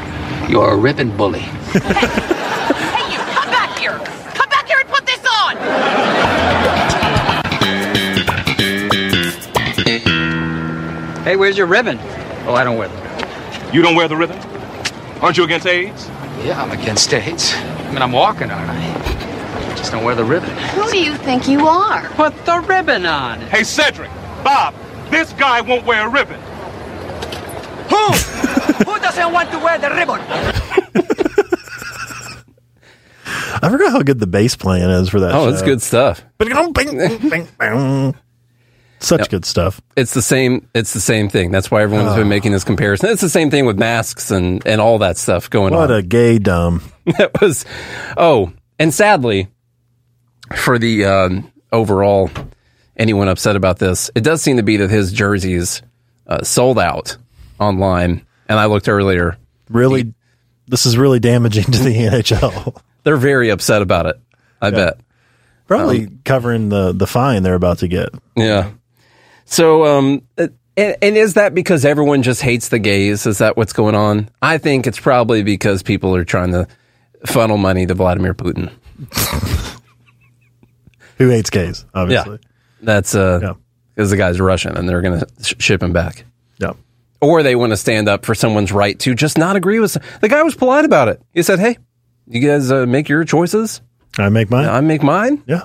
You're 0.50 0.72
a 0.72 0.76
ribbon 0.78 1.16
bully. 1.18 1.40
Hey, 1.40 3.12
you, 3.12 3.20
come 3.20 3.50
back 3.50 3.78
here. 3.78 3.98
Come 4.34 4.50
back 4.50 4.68
here 4.68 4.78
and 4.80 4.90
put 4.90 5.06
this 5.06 5.26
on. 5.44 5.58
Hey, 11.24 11.36
where's 11.36 11.58
your 11.58 11.68
ribbon? 11.68 11.98
Oh, 12.48 12.54
I 12.54 12.64
don't 12.64 12.78
wear 12.78 12.88
the 12.88 12.96
ribbon. 12.96 13.74
You 13.74 13.82
don't 13.82 13.96
wear 13.96 14.08
the 14.08 14.16
ribbon? 14.16 14.38
Aren't 15.22 15.38
you 15.38 15.44
against 15.44 15.66
AIDS? 15.66 16.08
Yeah, 16.44 16.62
I'm 16.62 16.72
against 16.72 17.12
AIDS. 17.14 17.54
I 17.56 17.90
mean, 17.92 18.02
I'm 18.02 18.12
walking, 18.12 18.52
aren't 18.52 18.70
I? 18.70 19.76
Just 19.76 19.92
don't 19.92 20.04
wear 20.04 20.16
the 20.16 20.24
ribbon. 20.24 20.50
Who 20.50 20.90
do 20.92 21.00
you 21.04 21.16
think 21.16 21.48
you 21.48 21.68
are? 21.68 22.08
Put 22.10 22.46
the 22.46 22.60
ribbon 22.60 23.06
on. 23.06 23.42
Hey, 23.42 23.64
Cedric, 23.64 24.12
Bob, 24.44 24.76
this 25.16 25.32
guy 25.34 25.62
won't 25.62 25.86
wear 25.86 26.08
a 26.08 26.10
ribbon. 26.10 26.40
Who? 27.90 28.12
Who 28.92 29.00
doesn't 29.00 29.32
want 29.32 29.50
to 29.52 29.60
wear 29.60 29.78
the 29.78 29.90
ribbon? 29.92 30.20
I 33.64 33.70
forgot 33.70 33.92
how 33.94 34.02
good 34.02 34.20
the 34.20 34.28
bass 34.28 34.56
playing 34.56 34.90
is 34.90 35.10
for 35.10 35.22
that. 35.22 35.34
Oh, 35.34 35.48
it's 35.50 35.62
good 35.62 35.82
stuff. 35.82 36.24
Such 39.00 39.30
good 39.30 39.46
stuff. 39.46 39.82
It's 39.96 40.14
the 40.14 40.22
same. 40.22 40.68
It's 40.74 40.94
the 40.94 41.00
same 41.00 41.30
thing. 41.30 41.52
That's 41.52 41.70
why 41.72 41.82
everyone's 41.84 42.10
Ah. 42.12 42.16
been 42.18 42.28
making 42.30 42.52
this 42.52 42.64
comparison. 42.64 43.10
It's 43.10 43.22
the 43.22 43.30
same 43.30 43.50
thing 43.52 43.66
with 43.66 43.78
masks 43.78 44.32
and 44.32 44.66
and 44.66 44.82
all 44.82 44.98
that 45.00 45.18
stuff 45.18 45.50
going 45.50 45.74
What 45.74 45.84
on. 45.84 45.90
What 45.90 45.98
a 46.00 46.02
gay 46.04 46.38
dumb. 46.40 46.82
that 47.18 47.40
was 47.42 47.66
oh 48.18 48.52
and 48.80 48.94
sadly 48.94 49.48
for 50.56 50.78
the 50.80 51.06
um, 51.06 51.52
overall 51.72 52.30
anyone 52.98 53.28
upset 53.28 53.56
about 53.56 53.80
this 53.80 54.10
it 54.16 54.24
does 54.24 54.42
seem 54.42 54.58
to 54.58 54.64
be 54.64 54.78
that 54.78 54.90
his 54.90 55.12
jerseys 55.12 55.82
uh, 56.28 56.44
sold 56.44 56.80
out 56.80 57.18
online 57.60 58.26
and 58.50 58.60
i 58.60 58.66
looked 58.66 58.88
earlier 58.90 59.38
Really, 59.70 60.14
this 60.68 60.86
is 60.86 60.96
really 60.96 61.20
damaging 61.20 61.64
to 61.64 61.80
the 61.84 61.90
NHL. 61.96 62.80
they're 63.04 63.18
very 63.18 63.50
upset 63.50 63.82
about 63.82 64.06
it 64.06 64.20
i 64.62 64.70
bet 64.72 65.00
Probably 65.68 66.06
Um, 66.06 66.20
covering 66.24 66.70
the 66.70 66.92
the 66.94 67.08
fine 67.08 67.42
they're 67.44 67.56
about 67.56 67.80
to 67.80 67.88
get. 67.88 68.10
yeah 68.36 68.72
so 69.46 69.86
um 69.86 70.22
and, 70.38 70.98
and 71.02 71.18
is 71.18 71.34
that 71.36 71.56
because 71.56 71.86
everyone 71.86 72.22
just 72.22 72.42
hates 72.42 72.70
the 72.70 72.78
gays 72.80 73.26
is 73.26 73.38
that 73.40 73.58
what's 73.58 73.74
going 73.74 73.96
on 73.96 74.30
i 74.42 74.58
think 74.58 74.86
it's 74.88 75.00
probably 75.00 75.42
because 75.42 75.82
people 75.84 76.16
are 76.16 76.24
trying 76.26 76.52
to 76.52 76.68
funnel 77.26 77.58
money 77.58 77.88
to 77.88 77.96
Vladimir 77.96 78.36
Putin. 78.36 78.70
Who 81.18 81.30
hates 81.30 81.50
gays? 81.50 81.86
Obviously. 81.94 82.40
That's 82.86 83.16
uh, 83.16 83.40
Yeah. 83.42 83.54
because 83.94 84.10
the 84.12 84.18
guy's 84.18 84.40
Russian 84.40 84.78
and 84.78 84.88
they're 84.88 85.02
going 85.02 85.20
to 85.20 85.28
sh- 85.44 85.56
ship 85.60 85.82
him 85.84 85.94
back. 85.94 86.24
Yeah. 86.60 86.74
Or 87.22 87.44
they 87.44 87.56
want 87.56 87.72
to 87.72 87.78
stand 87.78 88.08
up 88.08 88.26
for 88.26 88.36
someone's 88.36 88.72
right 88.72 88.98
to 89.00 89.16
just 89.16 89.38
not 89.38 89.56
agree 89.56 89.80
with. 89.80 89.98
The 90.22 90.30
guy 90.30 90.44
was 90.44 90.56
polite 90.56 90.86
about 90.86 91.08
it. 91.08 91.22
He 91.34 91.42
said, 91.44 91.60
"Hey, 91.60 91.78
you 92.28 92.40
guys 92.48 92.72
uh, 92.72 92.86
make 92.86 93.10
your 93.10 93.24
choices. 93.24 93.82
I 94.18 94.30
make 94.30 94.50
mine. 94.50 94.68
I 94.70 94.82
make 94.82 95.04
mine. 95.04 95.44
yeah. 95.48 95.64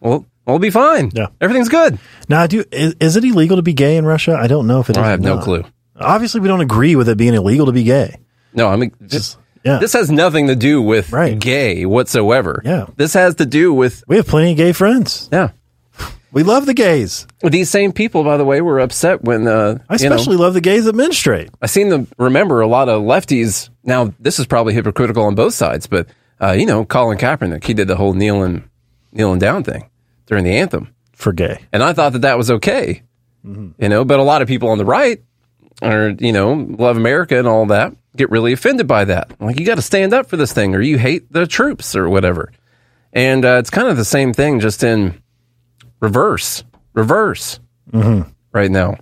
Well, 0.00 0.26
we'll 0.46 0.58
be 0.58 0.70
fine. 0.70 1.10
Yeah. 1.14 1.28
everything's 1.40 1.68
good. 1.68 1.98
Now, 2.28 2.46
do 2.46 2.64
is, 2.70 2.94
is 3.00 3.16
it 3.16 3.24
illegal 3.24 3.56
to 3.56 3.62
be 3.62 3.72
gay 3.72 3.96
in 3.96 4.04
Russia? 4.04 4.36
I 4.38 4.46
don't 4.46 4.66
know 4.66 4.80
if 4.80 4.90
it 4.90 4.96
is. 4.96 5.02
I 5.02 5.08
have 5.10 5.20
no 5.20 5.36
not. 5.36 5.44
clue. 5.44 5.64
Obviously, 6.00 6.40
we 6.40 6.48
don't 6.48 6.60
agree 6.60 6.94
with 6.96 7.08
it 7.08 7.16
being 7.18 7.34
illegal 7.34 7.66
to 7.66 7.72
be 7.72 7.82
gay. 7.82 8.16
No, 8.54 8.68
I 8.68 8.76
mean, 8.76 8.92
this, 9.00 9.36
Yeah. 9.64 9.78
this 9.78 9.92
has 9.94 10.10
nothing 10.10 10.46
to 10.46 10.54
do 10.56 10.80
with 10.80 11.12
Right. 11.12 11.38
gay 11.38 11.84
whatsoever. 11.86 12.62
Yeah. 12.64 12.86
this 12.96 13.14
has 13.14 13.34
to 13.36 13.46
do 13.46 13.72
with 13.74 14.04
We 14.06 14.16
have 14.16 14.26
plenty 14.26 14.52
of 14.52 14.56
gay 14.56 14.72
friends. 14.72 15.28
yeah. 15.32 15.50
We 16.30 16.42
love 16.42 16.66
the 16.66 16.74
gays. 16.74 17.26
These 17.42 17.70
same 17.70 17.92
people, 17.92 18.22
by 18.22 18.36
the 18.36 18.44
way, 18.44 18.60
were 18.60 18.80
upset 18.80 19.22
when 19.24 19.46
uh, 19.46 19.78
I 19.88 19.96
you 19.96 20.08
know, 20.08 20.14
especially 20.16 20.36
love 20.36 20.54
the 20.54 20.60
gays 20.60 20.84
that 20.84 20.94
menstruate. 20.94 21.48
I 21.62 21.66
seem 21.66 21.90
to 21.90 22.06
remember 22.18 22.60
a 22.60 22.66
lot 22.66 22.88
of 22.88 23.02
lefties. 23.02 23.70
Now, 23.82 24.12
this 24.20 24.38
is 24.38 24.46
probably 24.46 24.74
hypocritical 24.74 25.24
on 25.24 25.34
both 25.34 25.54
sides, 25.54 25.86
but 25.86 26.06
uh, 26.40 26.52
you 26.52 26.66
know, 26.66 26.84
Colin 26.84 27.18
Kaepernick, 27.18 27.64
he 27.64 27.74
did 27.74 27.88
the 27.88 27.96
whole 27.96 28.12
kneeling, 28.12 28.68
kneeling 29.12 29.38
down 29.38 29.64
thing 29.64 29.88
during 30.26 30.44
the 30.44 30.56
anthem, 30.58 30.94
For 31.12 31.32
gay. 31.32 31.60
and 31.72 31.82
I 31.82 31.94
thought 31.94 32.12
that 32.12 32.22
that 32.22 32.36
was 32.36 32.50
okay. 32.50 33.02
You 33.44 33.72
know, 33.88 34.04
but 34.04 34.20
a 34.20 34.22
lot 34.22 34.42
of 34.42 34.48
people 34.48 34.68
on 34.68 34.78
the 34.78 34.84
right, 34.84 35.22
or 35.80 36.14
you 36.18 36.32
know, 36.32 36.52
love 36.52 36.98
America 36.98 37.38
and 37.38 37.48
all 37.48 37.64
that, 37.66 37.94
get 38.14 38.30
really 38.30 38.52
offended 38.52 38.86
by 38.86 39.06
that. 39.06 39.40
Like, 39.40 39.58
you 39.58 39.64
got 39.64 39.76
to 39.76 39.82
stand 39.82 40.12
up 40.12 40.28
for 40.28 40.36
this 40.36 40.52
thing, 40.52 40.74
or 40.74 40.82
you 40.82 40.98
hate 40.98 41.32
the 41.32 41.46
troops, 41.46 41.96
or 41.96 42.10
whatever. 42.10 42.52
And 43.14 43.44
uh, 43.44 43.56
it's 43.58 43.70
kind 43.70 43.88
of 43.88 43.96
the 43.96 44.04
same 44.04 44.34
thing, 44.34 44.60
just 44.60 44.82
in 44.82 45.22
reverse, 46.00 46.64
reverse, 46.94 47.60
right 47.92 48.70
now. 48.70 48.96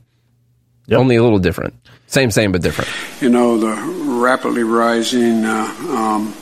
Yep. 0.87 1.01
Only 1.01 1.17
a 1.17 1.23
little 1.23 1.39
different. 1.41 1.75
Same, 2.07 2.31
same, 2.31 2.53
but 2.53 2.63
different. 2.63 2.89
you 3.21 3.29
know, 3.29 3.59
the 3.59 3.75
rapidly 4.23 4.63
rising 4.63 5.45
uh, 5.45 5.65
um, 5.89 6.35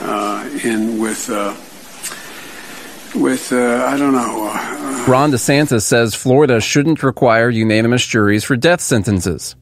uh, 0.00 0.48
in 0.64 0.98
with 0.98 1.28
uh, 1.28 1.54
with 3.14 3.52
uh, 3.52 3.84
I 3.86 3.96
don't 3.98 4.12
know. 4.12 4.50
Uh, 4.50 5.04
Ron 5.06 5.30
DeSantis 5.30 5.82
says 5.82 6.14
Florida 6.14 6.60
shouldn't 6.60 7.02
require 7.02 7.50
unanimous 7.50 8.06
juries 8.06 8.44
for 8.44 8.56
death 8.56 8.80
sentences. 8.80 9.54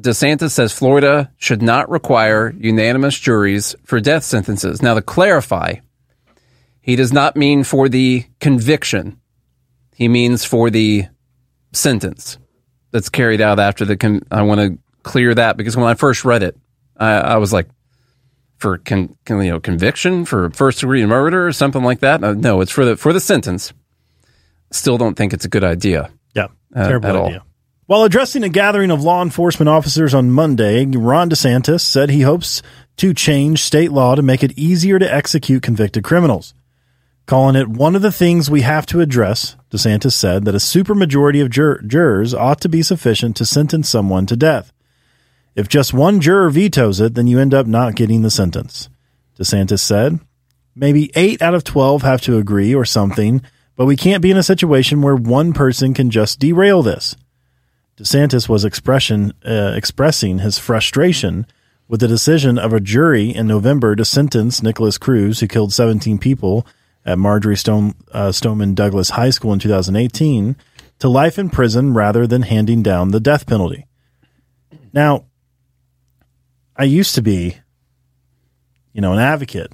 DeSantis 0.00 0.52
says 0.52 0.72
Florida 0.72 1.30
should 1.36 1.60
not 1.60 1.90
require 1.90 2.54
unanimous 2.58 3.18
juries 3.18 3.74
for 3.84 4.00
death 4.00 4.24
sentences. 4.24 4.80
Now, 4.80 4.94
to 4.94 5.02
clarify, 5.02 5.74
he 6.80 6.96
does 6.96 7.12
not 7.12 7.36
mean 7.36 7.64
for 7.64 7.90
the 7.90 8.24
conviction. 8.40 9.19
He 10.00 10.08
means 10.08 10.46
for 10.46 10.70
the 10.70 11.04
sentence 11.74 12.38
that's 12.90 13.10
carried 13.10 13.42
out 13.42 13.60
after 13.60 13.84
the. 13.84 13.98
Con- 13.98 14.22
I 14.30 14.40
want 14.40 14.60
to 14.62 14.78
clear 15.02 15.34
that 15.34 15.58
because 15.58 15.76
when 15.76 15.86
I 15.86 15.92
first 15.92 16.24
read 16.24 16.42
it, 16.42 16.56
I, 16.96 17.12
I 17.12 17.36
was 17.36 17.52
like, 17.52 17.68
for 18.56 18.78
con, 18.78 19.14
con- 19.26 19.44
you 19.44 19.50
know 19.50 19.60
conviction 19.60 20.24
for 20.24 20.48
first 20.52 20.80
degree 20.80 21.04
murder 21.04 21.46
or 21.46 21.52
something 21.52 21.82
like 21.84 22.00
that. 22.00 22.24
Uh, 22.24 22.32
no, 22.32 22.62
it's 22.62 22.72
for 22.72 22.86
the 22.86 22.96
for 22.96 23.12
the 23.12 23.20
sentence. 23.20 23.74
Still 24.70 24.96
don't 24.96 25.16
think 25.18 25.34
it's 25.34 25.44
a 25.44 25.50
good 25.50 25.64
idea. 25.64 26.10
Yeah. 26.34 26.48
Uh, 26.74 26.88
terrible 26.88 27.08
at 27.10 27.16
all. 27.16 27.26
idea. 27.26 27.44
While 27.84 28.04
addressing 28.04 28.42
a 28.42 28.48
gathering 28.48 28.90
of 28.90 29.02
law 29.02 29.20
enforcement 29.20 29.68
officers 29.68 30.14
on 30.14 30.30
Monday, 30.30 30.86
Ron 30.86 31.28
DeSantis 31.28 31.82
said 31.82 32.08
he 32.08 32.22
hopes 32.22 32.62
to 32.96 33.12
change 33.12 33.64
state 33.64 33.92
law 33.92 34.14
to 34.14 34.22
make 34.22 34.42
it 34.42 34.56
easier 34.56 34.98
to 34.98 35.12
execute 35.12 35.62
convicted 35.62 36.04
criminals. 36.04 36.54
Calling 37.26 37.56
it 37.56 37.68
one 37.68 37.94
of 37.94 38.02
the 38.02 38.12
things 38.12 38.50
we 38.50 38.62
have 38.62 38.86
to 38.86 39.00
address, 39.00 39.56
DeSantis 39.70 40.12
said 40.12 40.44
that 40.44 40.54
a 40.54 40.58
supermajority 40.58 41.40
of 41.42 41.50
jur- 41.50 41.80
jurors 41.82 42.34
ought 42.34 42.60
to 42.62 42.68
be 42.68 42.82
sufficient 42.82 43.36
to 43.36 43.46
sentence 43.46 43.88
someone 43.88 44.26
to 44.26 44.36
death. 44.36 44.72
If 45.54 45.68
just 45.68 45.94
one 45.94 46.20
juror 46.20 46.50
vetoes 46.50 47.00
it, 47.00 47.14
then 47.14 47.26
you 47.26 47.38
end 47.38 47.54
up 47.54 47.66
not 47.66 47.94
getting 47.94 48.22
the 48.22 48.30
sentence. 48.30 48.88
DeSantis 49.38 49.80
said, 49.80 50.20
maybe 50.74 51.10
8 51.14 51.40
out 51.42 51.54
of 51.54 51.64
12 51.64 52.02
have 52.02 52.20
to 52.22 52.38
agree 52.38 52.74
or 52.74 52.84
something, 52.84 53.42
but 53.76 53.86
we 53.86 53.96
can't 53.96 54.22
be 54.22 54.30
in 54.30 54.36
a 54.36 54.42
situation 54.42 55.02
where 55.02 55.16
one 55.16 55.52
person 55.52 55.94
can 55.94 56.10
just 56.10 56.38
derail 56.38 56.82
this. 56.82 57.16
DeSantis 57.96 58.48
was 58.48 58.64
expression, 58.64 59.32
uh, 59.46 59.72
expressing 59.76 60.38
his 60.38 60.58
frustration 60.58 61.46
with 61.86 62.00
the 62.00 62.08
decision 62.08 62.58
of 62.58 62.72
a 62.72 62.80
jury 62.80 63.30
in 63.30 63.46
November 63.46 63.96
to 63.96 64.04
sentence 64.04 64.62
Nicholas 64.62 64.96
Cruz, 64.96 65.40
who 65.40 65.46
killed 65.46 65.72
17 65.72 66.18
people 66.18 66.66
at 67.04 67.18
Marjorie 67.18 67.56
Stone, 67.56 67.94
uh, 68.12 68.32
Stoneman 68.32 68.74
Douglas 68.74 69.10
High 69.10 69.30
School 69.30 69.52
in 69.52 69.58
2018, 69.58 70.56
to 70.98 71.08
life 71.08 71.38
in 71.38 71.48
prison 71.50 71.94
rather 71.94 72.26
than 72.26 72.42
handing 72.42 72.82
down 72.82 73.10
the 73.10 73.20
death 73.20 73.46
penalty. 73.46 73.86
Now, 74.92 75.26
I 76.76 76.84
used 76.84 77.14
to 77.14 77.22
be, 77.22 77.56
you 78.92 79.00
know, 79.00 79.12
an 79.12 79.18
advocate 79.18 79.72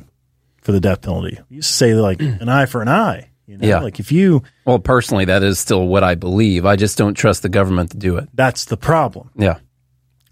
for 0.63 0.73
the 0.73 0.81
death 0.81 1.03
penalty. 1.03 1.39
I 1.39 1.45
used 1.49 1.69
to 1.71 1.75
say 1.75 1.95
like 1.95 2.21
an 2.21 2.49
eye 2.49 2.67
for 2.67 2.83
an 2.83 2.89
eye. 2.89 3.31
You 3.47 3.59
know? 3.59 3.67
Yeah. 3.67 3.81
Like 3.81 4.01
if 4.01 4.11
you, 4.11 4.43
Well, 4.65 4.79
personally, 4.81 5.27
that 5.27 5.43
is 5.43 5.59
still 5.59 5.87
what 5.87 6.03
I 6.03 6.17
believe. 6.17 6.67
I 6.67 6.77
just 6.77 6.99
don't 6.99 7.15
trust 7.15 7.43
the 7.43 7.49
government 7.49 7.93
to 7.93 7.97
do 7.97 8.17
it. 8.17 8.29
that's 8.35 8.65
the 8.65 8.77
problem. 8.77 9.31
Yeah. 9.37 9.59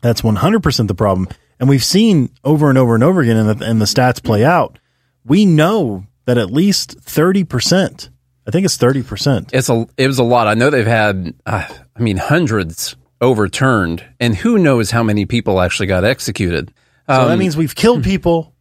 That's 0.01 0.21
100% 0.21 0.89
the 0.89 0.95
problem. 0.95 1.29
And 1.59 1.69
we've 1.69 1.85
seen 1.85 2.31
over 2.43 2.69
and 2.69 2.77
over 2.77 2.95
and 2.95 3.05
over 3.05 3.21
again, 3.21 3.37
and 3.37 3.61
the, 3.61 3.65
and 3.65 3.81
the 3.81 3.87
stats 3.87 4.23
play 4.23 4.45
out. 4.45 4.79
We 5.25 5.47
know 5.47 6.07
that 6.27 6.39
at 6.39 6.51
least 6.51 7.01
30%, 7.01 8.09
I 8.47 8.51
think 8.51 8.65
it's 8.65 8.79
30%. 8.79 9.51
It's 9.53 9.69
a 9.69 9.87
it 9.97 10.07
was 10.07 10.19
a 10.19 10.25
lot. 10.25 10.47
I 10.47 10.55
know 10.55 10.71
they've 10.71 10.87
had 10.87 11.35
uh, 11.47 11.67
I 11.97 12.01
mean 12.01 12.17
hundreds 12.17 12.97
overturned 13.21 14.05
and 14.21 14.35
who 14.35 14.59
knows 14.59 14.91
how 14.91 15.03
many 15.03 15.25
people 15.27 15.61
actually 15.61 15.87
got 15.87 16.05
executed. 16.05 16.73
So 17.09 17.23
Um, 17.23 17.29
that 17.29 17.39
means 17.39 17.57
we've 17.57 17.75
killed 17.75 18.05
people 18.05 18.55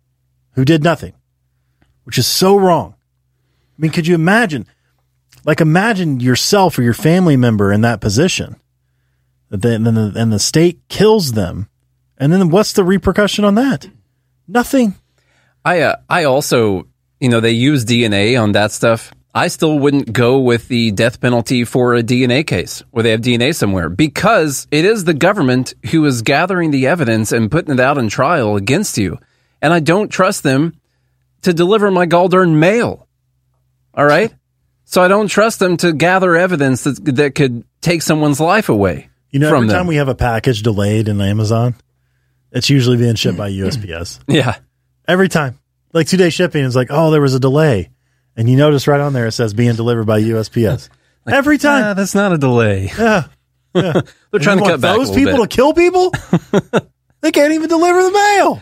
who 0.53 0.65
did 0.65 0.83
nothing, 0.83 1.13
which 2.03 2.17
is 2.17 2.27
so 2.27 2.55
wrong. 2.55 2.95
I 3.77 3.81
mean, 3.81 3.91
could 3.91 4.07
you 4.07 4.15
imagine? 4.15 4.67
Like, 5.45 5.59
imagine 5.59 6.19
yourself 6.19 6.77
or 6.77 6.83
your 6.83 6.93
family 6.93 7.35
member 7.35 7.73
in 7.73 7.81
that 7.81 7.99
position. 7.99 8.55
That 9.49 9.61
then, 9.61 9.83
then 9.83 9.95
the, 9.95 10.13
and 10.15 10.31
the 10.31 10.39
state 10.39 10.79
kills 10.87 11.33
them. 11.33 11.67
And 12.17 12.31
then 12.31 12.49
what's 12.49 12.73
the 12.73 12.83
repercussion 12.83 13.43
on 13.43 13.55
that? 13.55 13.89
Nothing. 14.47 14.95
I 15.65 15.81
uh, 15.81 15.95
I 16.09 16.23
also, 16.25 16.87
you 17.23 17.29
know, 17.29 17.39
they 17.39 17.51
use 17.51 17.85
DNA 17.85 18.39
on 18.39 18.51
that 18.51 18.73
stuff. 18.73 19.13
I 19.33 19.47
still 19.47 19.79
wouldn't 19.79 20.11
go 20.11 20.41
with 20.41 20.67
the 20.67 20.91
death 20.91 21.21
penalty 21.21 21.63
for 21.63 21.95
a 21.95 22.03
DNA 22.03 22.45
case 22.45 22.83
where 22.91 23.01
they 23.01 23.11
have 23.11 23.21
DNA 23.21 23.55
somewhere 23.55 23.87
because 23.87 24.67
it 24.71 24.83
is 24.83 25.05
the 25.05 25.13
government 25.13 25.73
who 25.89 26.03
is 26.05 26.21
gathering 26.21 26.71
the 26.71 26.87
evidence 26.87 27.31
and 27.31 27.49
putting 27.49 27.73
it 27.73 27.79
out 27.79 27.97
in 27.97 28.09
trial 28.09 28.57
against 28.57 28.97
you. 28.97 29.17
And 29.61 29.71
I 29.71 29.79
don't 29.79 30.09
trust 30.09 30.43
them 30.43 30.77
to 31.43 31.53
deliver 31.53 31.89
my 31.91 32.05
galldarn 32.05 32.55
mail. 32.55 33.07
All 33.93 34.05
right? 34.05 34.33
So 34.83 35.01
I 35.01 35.07
don't 35.07 35.29
trust 35.29 35.59
them 35.59 35.77
to 35.77 35.93
gather 35.93 36.35
evidence 36.35 36.83
that 36.83 37.05
that 37.15 37.35
could 37.35 37.63
take 37.79 38.01
someone's 38.01 38.41
life 38.41 38.67
away. 38.67 39.09
You 39.29 39.39
know, 39.39 39.55
every 39.55 39.69
time 39.69 39.87
we 39.87 39.95
have 39.95 40.09
a 40.09 40.15
package 40.15 40.61
delayed 40.61 41.07
in 41.07 41.21
Amazon, 41.21 41.75
it's 42.51 42.69
usually 42.69 42.97
being 42.97 43.15
shipped 43.15 43.35
mm. 43.35 43.37
by 43.37 43.49
USPS. 43.49 44.19
Yeah. 44.27 44.57
Every 45.07 45.29
time. 45.29 45.57
Like 45.93 46.07
two 46.07 46.17
day 46.17 46.29
shipping 46.29 46.65
is 46.65 46.75
like, 46.75 46.87
oh, 46.89 47.11
there 47.11 47.21
was 47.21 47.35
a 47.35 47.39
delay. 47.39 47.91
And 48.35 48.49
you 48.49 48.57
notice 48.57 48.87
right 48.87 48.99
on 48.99 49.13
there 49.13 49.27
it 49.27 49.31
says 49.33 49.53
being 49.53 49.75
delivered 49.75 50.05
by 50.05 50.21
USPS. 50.21 50.89
Every 51.27 51.57
time. 51.57 51.95
That's 51.95 52.15
not 52.15 52.33
a 52.33 52.37
delay. 52.37 52.91
Yeah. 53.75 54.01
They're 54.29 54.39
trying 54.39 54.59
to 54.59 54.65
cut 54.65 54.81
back 54.81 54.97
those 54.97 55.09
people 55.09 55.37
bit. 55.37 55.49
to 55.49 55.55
kill 55.55 55.73
people? 55.73 56.11
they 57.21 57.31
can't 57.31 57.53
even 57.53 57.67
deliver 57.67 58.03
the 58.03 58.11
mail. 58.11 58.61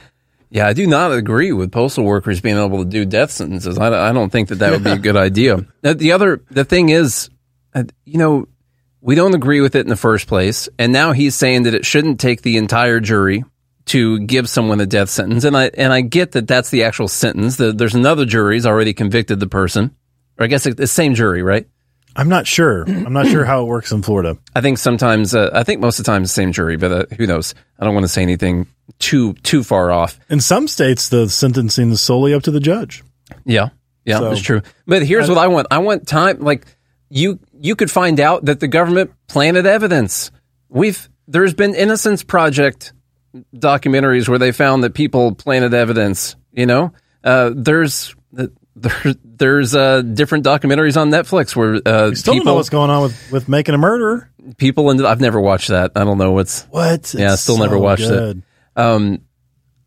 Yeah, 0.50 0.68
I 0.68 0.72
do 0.72 0.88
not 0.88 1.12
agree 1.12 1.52
with 1.52 1.70
postal 1.70 2.06
workers 2.06 2.40
being 2.40 2.58
able 2.58 2.86
to 2.86 2.90
do 2.90 3.04
death 3.04 3.32
sentences. 3.32 3.78
I, 3.78 4.10
I 4.10 4.14
don't 4.14 4.30
think 4.30 4.48
that 4.48 4.60
that 4.60 4.72
would 4.72 4.86
be 4.86 4.92
a 4.92 4.98
good 4.98 5.18
idea. 5.18 5.66
Now, 5.84 5.94
the 5.94 6.14
other, 6.14 6.46
the 6.50 6.64
thing 6.64 6.90
is, 6.90 7.30
uh, 7.74 7.84
you 8.06 8.20
know, 8.20 8.48
we 9.02 9.16
don't 9.16 9.34
agree 9.34 9.60
with 9.60 9.76
it 9.76 9.82
in 9.82 9.90
the 9.90 9.98
first 9.98 10.28
place, 10.28 10.70
and 10.80 10.94
now 10.94 11.12
he's 11.12 11.36
saying 11.36 11.64
that 11.64 11.74
it 11.74 11.86
shouldn't 11.86 12.22
take 12.22 12.42
the 12.42 12.56
entire 12.56 13.00
jury 13.02 13.44
to 13.92 14.20
give 14.20 14.48
someone 14.50 14.80
a 14.80 14.86
death 14.86 15.10
sentence, 15.10 15.44
and 15.44 15.56
I 15.56 15.66
and 15.78 15.92
I 15.92 16.00
get 16.02 16.32
that 16.34 16.48
that's 16.48 16.70
the 16.70 16.84
actual 16.86 17.08
sentence. 17.10 17.58
The, 17.58 17.74
there's 17.74 17.94
another 17.96 18.26
jury's 18.26 18.66
already 18.66 18.94
convicted 18.94 19.40
the 19.42 19.48
person, 19.48 19.96
or 20.40 20.46
I 20.46 20.48
guess 20.48 20.66
it's 20.66 20.78
the 20.78 20.88
same 20.88 21.14
jury, 21.14 21.44
right? 21.44 21.68
I'm 22.16 22.30
not 22.30 22.46
sure. 22.48 22.84
I'm 22.84 23.14
not 23.14 23.28
sure 23.28 23.44
how 23.46 23.62
it 23.64 23.66
works 23.68 23.92
in 23.92 24.02
Florida. 24.02 24.38
I 24.54 24.60
think 24.62 24.78
sometimes, 24.78 25.34
uh, 25.34 25.50
I 25.54 25.64
think 25.64 25.80
most 25.82 26.00
of 26.00 26.06
the 26.06 26.12
time, 26.12 26.24
the 26.24 26.28
same 26.30 26.52
jury, 26.52 26.76
but 26.78 26.92
uh, 26.92 27.06
who 27.18 27.26
knows? 27.26 27.54
I 27.80 27.86
don't 27.86 27.94
want 27.94 28.04
to 28.06 28.10
say 28.10 28.22
anything 28.22 28.68
too 29.00 29.34
too 29.34 29.64
far 29.64 29.92
off. 29.92 30.20
In 30.30 30.40
some 30.40 30.68
states, 30.68 31.10
the 31.10 31.30
sentencing 31.30 31.92
is 31.92 32.02
solely 32.02 32.34
up 32.34 32.44
to 32.44 32.52
the 32.52 32.60
judge. 32.62 33.04
Yeah, 33.46 33.70
yeah, 34.06 34.20
So- 34.20 34.30
that's 34.30 34.42
true. 34.42 34.62
But 34.86 35.06
here's 35.06 35.28
what 35.28 35.38
I 35.38 35.48
want: 35.48 35.68
I 35.72 35.80
want 35.80 36.08
time. 36.08 36.40
Like 36.40 36.66
you, 37.10 37.40
you 37.60 37.76
could 37.76 37.92
find 37.92 38.22
out 38.22 38.46
that 38.46 38.62
the 38.62 38.68
government 38.70 39.12
planted 39.28 39.66
evidence. 39.66 40.32
We've 40.70 41.10
there's 41.28 41.54
been 41.54 41.76
Innocence 41.76 42.24
Project 42.24 42.94
documentaries 43.56 44.28
where 44.28 44.40
they 44.40 44.52
found 44.52 44.84
that 44.84 44.94
people 44.94 45.34
planted 45.36 45.74
evidence. 45.74 46.36
You 46.54 46.66
know, 46.66 46.94
Uh, 47.24 47.52
there's 47.56 48.16
there, 48.76 49.14
there's 49.24 49.76
uh, 49.76 50.02
different 50.02 50.46
documentaries 50.46 51.00
on 51.00 51.10
Netflix 51.10 51.56
where 51.56 51.76
uh, 51.86 52.14
Still 52.16 52.34
don't 52.34 52.38
know 52.38 52.42
people 52.42 52.56
what's 52.56 52.70
going 52.70 52.90
on 52.90 53.04
with, 53.04 53.32
with 53.32 53.50
making 53.50 53.76
a 53.76 53.78
murderer. 53.78 54.30
people 54.58 54.90
and 54.90 55.06
I've 55.06 55.22
never 55.22 55.40
watched 55.40 55.70
that. 55.70 55.92
I 55.96 56.04
don't 56.04 56.18
know 56.18 56.32
what's 56.32 56.64
What? 56.64 57.14
Yeah, 57.14 57.34
It's 57.34 57.42
still 57.42 57.58
never 57.58 57.78
watched 57.78 58.04
good. 58.08 58.38
it. 58.38 58.80
Um, 58.82 59.22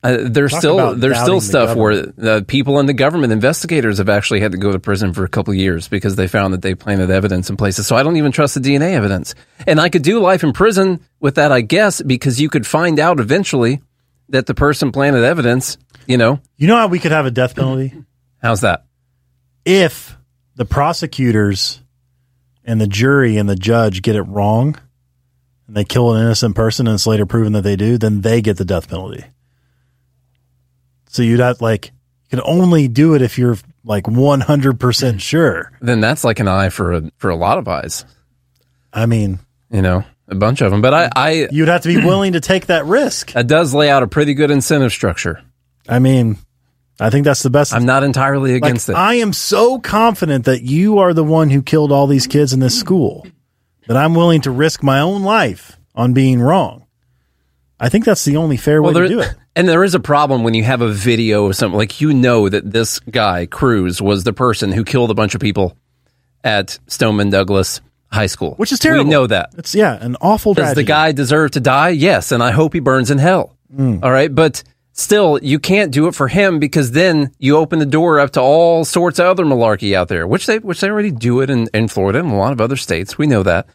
uh, 0.04 0.18
there's 0.28 0.52
Talk 0.52 0.61
still 0.61 0.94
there's 0.94 1.18
still 1.18 1.40
the 1.40 1.46
stuff 1.46 1.76
where 1.76 2.12
uh, 2.23 2.42
people 2.46 2.78
in 2.78 2.87
the 2.87 2.92
government 2.92 3.32
investigators 3.32 3.99
have 3.99 4.11
actually 4.11 4.40
had 4.40 4.52
to 4.52 4.58
go 4.58 4.70
to 4.70 4.78
prison 4.78 5.14
for 5.14 5.25
a 5.25 5.28
couple 5.28 5.52
of 5.52 5.58
years 5.58 5.88
because 5.88 6.14
they 6.14 6.28
found 6.28 6.52
that 6.52 6.61
they 6.62 6.75
planted 6.75 7.11
evidence 7.11 7.49
in 7.49 7.56
places. 7.56 7.87
So 7.87 7.96
I 7.96 8.02
don't 8.02 8.16
even 8.16 8.30
trust 8.30 8.54
the 8.54 8.61
DNA 8.61 8.92
evidence. 8.92 9.34
And 9.66 9.80
I 9.80 9.88
could 9.88 10.02
do 10.02 10.20
life 10.20 10.44
in 10.44 10.52
prison 10.52 11.00
with 11.20 11.37
that, 11.37 11.50
I 11.50 11.62
guess, 11.62 12.02
because 12.02 12.38
you 12.40 12.50
could 12.50 12.66
find 12.66 13.00
out 13.00 13.18
eventually 13.18 13.80
that 14.28 14.44
the 14.46 14.54
person 14.54 14.92
planted 14.92 15.25
evidence. 15.25 15.78
You 16.06 16.18
know, 16.18 16.38
You 16.58 16.68
know 16.68 16.76
how 16.76 16.88
we 16.88 16.99
could 16.99 17.12
have 17.12 17.25
a 17.25 17.30
death 17.30 17.56
penalty? 17.56 17.94
how's 18.42 18.61
that? 18.61 18.84
if 19.64 20.18
the 20.56 20.66
prosecutors 20.66 21.80
and 22.62 22.78
the 22.80 22.87
jury 22.87 23.38
and 23.38 23.49
the 23.49 23.56
judge 23.56 24.02
get 24.02 24.16
it 24.16 24.23
wrong 24.23 24.76
and 25.66 25.75
they 25.75 25.84
kill 25.84 26.12
an 26.12 26.23
innocent 26.23 26.54
person 26.54 26.87
and 26.87 26.94
it's 26.94 27.06
later 27.06 27.25
proven 27.25 27.54
that 27.54 27.62
they 27.62 27.76
do, 27.76 27.96
then 27.96 28.20
they 28.20 28.42
get 28.42 28.58
the 28.58 28.64
death 28.66 28.88
penalty. 28.88 29.25
So 31.14 31.23
you'd 31.23 31.38
have 31.38 31.61
like 31.61 31.87
you 32.30 32.38
can 32.38 32.40
only 32.44 32.88
do 32.88 33.14
it 33.14 33.23
if 33.23 33.38
you're 33.38 33.56
like 33.85 34.02
100% 34.04 35.21
sure. 35.21 35.71
Then 35.80 36.00
that's 36.00 36.25
like 36.25 36.40
an 36.40 36.49
eye 36.49 36.71
for 36.71 36.92
a, 36.92 37.11
for 37.18 37.30
a 37.30 37.37
lot 37.37 37.59
of 37.59 37.68
eyes. 37.68 38.04
I 38.92 39.06
mean, 39.06 39.38
You 39.71 39.83
know, 39.83 40.04
a 40.26 40.35
bunch 40.35 40.61
of 40.61 40.73
them. 40.73 40.80
But 40.80 40.92
I, 40.92 41.11
I 41.14 41.49
you'd 41.52 41.68
have 41.68 41.83
to 41.83 41.88
be 41.88 41.99
willing 42.04 42.33
to 42.33 42.40
take 42.40 42.66
that 42.66 42.85
risk. 42.87 43.30
that 43.33 43.47
does 43.47 43.73
lay 43.75 43.90
out 43.90 44.02
a 44.02 44.09
pretty 44.09 44.35
good 44.35 44.50
incentive 44.50 44.90
structure. 44.90 45.40
I 45.88 46.00
mean, 46.00 46.37
I 46.99 47.11
think 47.11 47.25
that's 47.25 47.44
the 47.44 47.50
best. 47.50 47.73
I'm 47.73 47.87
not 47.87 48.02
entirely 48.02 48.54
Like, 48.54 48.64
against 48.64 48.88
it. 48.88 48.97
I 48.97 49.14
am 49.14 49.33
so 49.33 49.78
confident 49.78 50.47
that 50.47 50.62
you 50.62 50.99
are 50.99 51.14
the 51.14 51.23
one 51.23 51.49
who 51.50 51.62
killed 51.62 51.92
all 51.92 52.09
these 52.09 52.26
kids 52.26 52.52
in 52.52 52.59
this 52.59 52.76
school 52.76 53.25
that 53.87 53.97
I'm 53.97 54.14
willing 54.16 54.40
to 54.40 54.50
risk 54.50 54.83
my 54.83 54.99
own 54.99 55.23
life 55.23 55.76
on 55.94 56.12
being 56.12 56.40
wrong. 56.40 56.84
I 57.85 57.91
think 57.91 58.07
that's 58.07 58.25
the 58.25 58.38
only 58.38 58.57
fair 58.57 58.83
way 58.83 58.95
there, 58.95 59.03
to 59.03 59.09
do 59.09 59.21
it. 59.21 59.35
And 59.57 59.69
there 59.69 59.85
is 59.85 59.95
a 59.95 60.00
problem 60.00 60.43
when 60.43 60.55
you 60.55 60.64
have 60.64 60.81
a 60.81 60.88
video 60.91 61.45
of 61.47 61.55
something 61.55 61.76
like 61.76 62.00
you 62.00 62.14
know 62.14 62.49
that 62.49 62.69
this 62.69 62.99
guy 62.99 63.45
Cruz 63.45 64.00
was 64.00 64.25
the 64.25 64.33
person 64.33 64.73
who 64.73 64.85
killed 64.85 65.11
a 65.11 65.14
bunch 65.14 65.35
of 65.35 65.41
people 65.43 65.76
at 66.43 66.79
Stoneman 66.87 67.29
Douglas 67.29 67.83
High 68.11 68.26
School, 68.26 68.55
Which 68.55 68.73
is 68.73 68.79
terrible. 68.79 69.05
We 69.05 69.11
know 69.11 69.26
that. 69.26 69.50
It's 69.59 69.75
yeah, 69.75 69.99
an 70.00 70.17
awful 70.23 70.55
Does 70.55 70.62
tragedy. 70.64 70.83
the 70.83 70.87
guy 70.87 71.12
deserve 71.12 71.50
to 71.53 71.61
die? 71.61 71.91
Yes, 71.91 72.33
and 72.33 72.43
I 72.43 72.53
hope 72.53 72.73
he 72.73 72.81
burns 72.81 73.11
in 73.11 73.19
hell. 73.19 73.55
Mm. 73.73 74.03
All 74.03 74.11
right, 74.11 74.35
but 74.35 74.64
still, 74.93 75.38
you 75.43 75.59
can't 75.59 75.93
do 75.93 76.09
it 76.09 76.14
for 76.14 76.26
him 76.26 76.61
because 76.61 76.93
then 76.93 77.33
you 77.38 77.59
open 77.59 77.81
the 77.81 77.87
door 77.87 78.19
up 78.19 78.31
to 78.33 78.41
all 78.41 78.87
sorts 78.87 79.19
of 79.19 79.26
other 79.26 79.45
malarkey 79.45 79.95
out 79.95 80.09
there, 80.09 80.26
which 80.26 80.47
they 80.47 80.59
which 80.59 80.81
they 80.81 80.88
already 80.88 81.11
do 81.11 81.43
it 81.43 81.50
in, 81.50 81.69
in 81.75 81.88
Florida 81.88 82.21
and 82.21 82.33
a 82.33 82.37
lot 82.37 82.53
of 82.53 82.62
other 82.62 82.76
states. 82.76 83.19
We 83.19 83.26
know 83.26 83.43
that, 83.43 83.67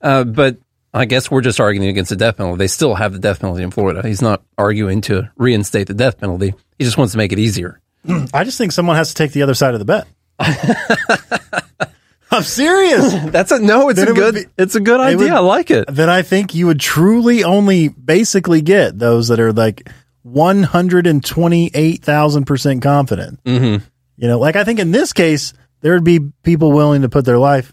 uh, 0.00 0.24
but 0.24 0.58
I 0.94 1.04
guess 1.06 1.30
we're 1.30 1.40
just 1.40 1.58
arguing 1.60 1.88
against 1.88 2.10
the 2.10 2.16
death 2.16 2.36
penalty. 2.36 2.58
They 2.58 2.66
still 2.66 2.94
have 2.94 3.14
the 3.14 3.18
death 3.18 3.40
penalty 3.40 3.62
in 3.62 3.70
Florida. 3.70 4.06
He's 4.06 4.20
not 4.20 4.42
arguing 4.58 5.00
to 5.02 5.30
reinstate 5.36 5.86
the 5.86 5.94
death 5.94 6.18
penalty. 6.18 6.52
He 6.78 6.84
just 6.84 6.98
wants 6.98 7.12
to 7.12 7.18
make 7.18 7.32
it 7.32 7.38
easier. 7.38 7.80
I 8.34 8.44
just 8.44 8.58
think 8.58 8.72
someone 8.72 8.96
has 8.96 9.08
to 9.08 9.14
take 9.14 9.32
the 9.32 9.40
other 9.42 9.54
side 9.54 9.72
of 9.74 9.80
the 9.80 9.86
bet. 9.86 10.06
I'm 12.30 12.42
serious. 12.42 13.14
That's 13.30 13.52
a 13.52 13.58
no. 13.58 13.88
It's 13.90 13.98
Then 13.98 14.08
a 14.08 14.12
it 14.12 14.16
good. 14.16 14.34
be- 14.34 14.44
it's 14.58 14.74
a 14.74 14.80
good 14.80 15.00
idea. 15.00 15.16
would- 15.18 15.30
I 15.30 15.38
like 15.40 15.70
it. 15.70 15.84
Then 15.88 16.08
I 16.10 16.20
think 16.22 16.54
you 16.54 16.66
would 16.66 16.80
truly 16.80 17.44
only 17.44 17.88
basically 17.88 18.60
get 18.62 18.98
those 18.98 19.28
that 19.28 19.38
are 19.40 19.52
like 19.52 19.88
128,000% 20.26 22.82
confident. 22.82 23.42
Mm-hmm. 23.44 23.84
You 24.16 24.28
know, 24.28 24.38
like 24.38 24.56
I 24.56 24.64
think 24.64 24.78
in 24.78 24.92
this 24.92 25.12
case, 25.12 25.52
there 25.80 25.92
would 25.94 26.04
be 26.04 26.20
people 26.42 26.72
willing 26.72 27.02
to 27.02 27.08
put 27.08 27.24
their 27.24 27.38
life 27.38 27.72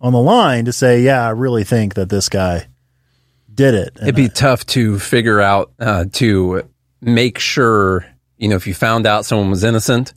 on 0.00 0.12
the 0.12 0.20
line 0.20 0.64
to 0.66 0.72
say, 0.72 1.02
yeah, 1.02 1.26
I 1.26 1.30
really 1.30 1.64
think 1.64 1.94
that 1.94 2.08
this 2.08 2.28
guy 2.28 2.66
did 3.52 3.74
it. 3.74 3.96
And 3.96 4.04
It'd 4.04 4.14
be 4.14 4.28
tough 4.28 4.64
to 4.66 4.98
figure 4.98 5.40
out 5.40 5.72
uh, 5.78 6.04
to 6.12 6.68
make 7.00 7.38
sure 7.38 8.06
you 8.36 8.48
know 8.48 8.56
if 8.56 8.66
you 8.66 8.74
found 8.74 9.06
out 9.06 9.24
someone 9.24 9.50
was 9.50 9.64
innocent. 9.64 10.14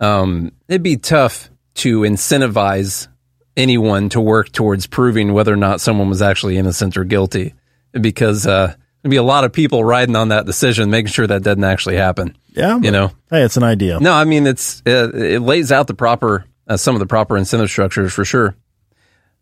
Um, 0.00 0.52
it'd 0.68 0.82
be 0.82 0.96
tough 0.96 1.50
to 1.74 2.00
incentivize 2.00 3.08
anyone 3.56 4.08
to 4.10 4.20
work 4.20 4.50
towards 4.52 4.86
proving 4.86 5.32
whether 5.32 5.52
or 5.52 5.56
not 5.56 5.80
someone 5.80 6.08
was 6.08 6.22
actually 6.22 6.56
innocent 6.56 6.96
or 6.96 7.04
guilty, 7.04 7.54
because 7.92 8.46
uh, 8.46 8.74
there'd 9.02 9.10
be 9.10 9.16
a 9.16 9.22
lot 9.22 9.44
of 9.44 9.52
people 9.52 9.84
riding 9.84 10.16
on 10.16 10.28
that 10.28 10.46
decision, 10.46 10.90
making 10.90 11.10
sure 11.12 11.26
that 11.26 11.42
doesn't 11.42 11.64
actually 11.64 11.96
happen. 11.96 12.36
yeah, 12.50 12.78
You 12.80 12.90
know, 12.90 13.12
hey, 13.30 13.42
it's 13.42 13.56
an 13.56 13.62
idea. 13.64 13.98
no, 14.00 14.12
I 14.12 14.24
mean 14.24 14.46
it's 14.46 14.82
uh, 14.86 15.10
it 15.14 15.40
lays 15.42 15.72
out 15.72 15.86
the 15.86 15.94
proper 15.94 16.44
uh, 16.66 16.76
some 16.76 16.94
of 16.94 17.00
the 17.00 17.06
proper 17.06 17.36
incentive 17.36 17.70
structures 17.70 18.12
for 18.12 18.24
sure. 18.24 18.54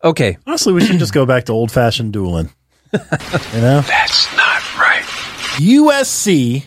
Okay, 0.05 0.37
Honestly, 0.47 0.73
we 0.73 0.85
should 0.85 0.99
just 0.99 1.15
go 1.15 1.25
back 1.27 1.45
to 1.45 1.53
old 1.53 1.71
fashioned 1.71 2.13
dueling. 2.13 2.51
you 2.93 2.99
know? 2.99 3.81
That's 3.87 4.37
not 4.37 4.77
right. 4.79 5.05
USC, 5.59 6.65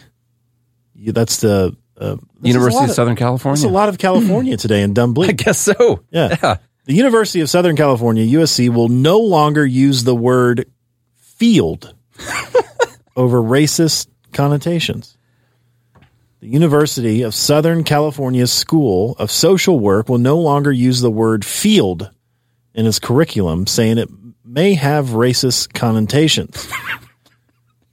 you- 0.96 1.12
that's 1.12 1.38
the 1.42 1.76
uh, 1.98 2.16
this 2.16 2.16
is 2.16 2.22
a 2.44 2.48
University 2.48 2.76
lot 2.80 2.90
of 2.90 2.96
Southern 2.96 3.16
California. 3.16 3.62
That's 3.62 3.70
a 3.70 3.74
lot 3.74 3.90
of 3.90 3.98
California 3.98 4.58
today 4.58 4.82
in 4.84 4.94
Dumb 4.94 5.14
I 5.20 5.32
guess 5.32 5.60
so. 5.60 6.04
Yeah. 6.12 6.36
yeah. 6.42 6.58
The 6.86 6.94
University 6.94 7.42
of 7.42 7.50
Southern 7.50 7.76
California, 7.76 8.26
USC, 8.40 8.70
will 8.70 8.90
no 8.90 9.20
longer 9.20 9.66
use 9.66 10.04
the 10.04 10.16
word 10.16 10.66
field 11.16 11.94
over 13.16 13.42
racist 13.42 14.08
connotations. 14.34 15.18
The 16.42 16.48
University 16.48 17.24
of 17.24 17.34
Southern 17.34 17.84
California 17.84 18.46
School 18.46 19.16
of 19.18 19.32
Social 19.32 19.80
Work 19.80 20.10
will 20.10 20.20
no 20.20 20.38
longer 20.38 20.72
use 20.72 21.02
the 21.02 21.10
word 21.12 21.44
field 21.44 22.12
in 22.76 22.86
its 22.86 23.00
curriculum, 23.00 23.66
saying 23.66 23.98
it 23.98 24.10
may 24.44 24.76
have 24.76 25.08
racist 25.08 25.74
connotations. 25.74 26.68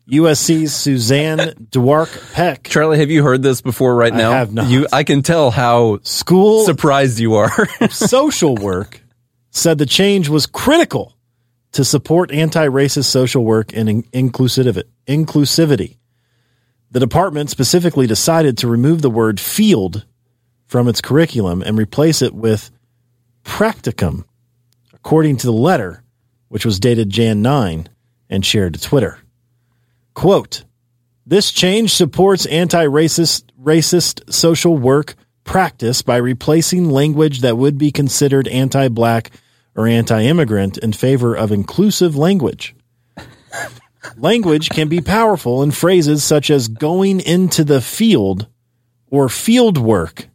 USC's 0.08 0.74
Suzanne 0.74 1.68
Dwark 1.70 2.10
Peck, 2.34 2.64
Charlie, 2.64 2.98
have 2.98 3.10
you 3.10 3.22
heard 3.22 3.42
this 3.42 3.62
before 3.62 3.94
right 3.94 4.12
now? 4.12 4.32
I 4.32 4.38
have 4.38 4.52
not. 4.52 4.68
You, 4.68 4.86
I 4.92 5.04
can 5.04 5.22
tell 5.22 5.50
how 5.50 6.00
School 6.02 6.64
surprised 6.64 7.18
you 7.18 7.36
are. 7.36 7.50
social 7.90 8.56
work 8.56 9.00
said 9.50 9.78
the 9.78 9.86
change 9.86 10.28
was 10.28 10.46
critical 10.46 11.16
to 11.72 11.84
support 11.84 12.32
anti-racist 12.32 13.04
social 13.04 13.44
work 13.44 13.74
and 13.74 13.88
in- 13.88 14.02
inclusivity. 14.12 15.96
The 16.90 17.00
department 17.00 17.48
specifically 17.48 18.06
decided 18.06 18.58
to 18.58 18.68
remove 18.68 19.00
the 19.00 19.10
word 19.10 19.40
field 19.40 20.04
from 20.66 20.88
its 20.88 21.00
curriculum 21.00 21.62
and 21.62 21.78
replace 21.78 22.20
it 22.20 22.34
with 22.34 22.70
practicum, 23.44 24.24
according 25.04 25.36
to 25.36 25.46
the 25.46 25.52
letter, 25.52 26.04
which 26.46 26.64
was 26.64 26.78
dated 26.78 27.10
Jan 27.10 27.42
9 27.42 27.88
and 28.30 28.46
shared 28.46 28.74
to 28.74 28.80
Twitter. 28.80 29.18
Quote, 30.14 30.62
this 31.26 31.50
change 31.50 31.92
supports 31.92 32.46
anti-racist 32.46 33.44
racist 33.60 34.32
social 34.32 34.76
work 34.76 35.16
practice 35.42 36.02
by 36.02 36.16
replacing 36.18 36.88
language 36.88 37.40
that 37.40 37.58
would 37.58 37.78
be 37.78 37.90
considered 37.90 38.46
anti-black 38.46 39.32
or 39.74 39.88
anti-immigrant 39.88 40.78
in 40.78 40.92
favor 40.92 41.34
of 41.34 41.50
inclusive 41.50 42.14
language. 42.14 42.76
language 44.16 44.68
can 44.68 44.88
be 44.88 45.00
powerful 45.00 45.64
in 45.64 45.72
phrases 45.72 46.22
such 46.22 46.48
as 46.48 46.68
going 46.68 47.18
into 47.18 47.64
the 47.64 47.80
field 47.80 48.46
or 49.10 49.28
field 49.28 49.78
work. 49.78 50.28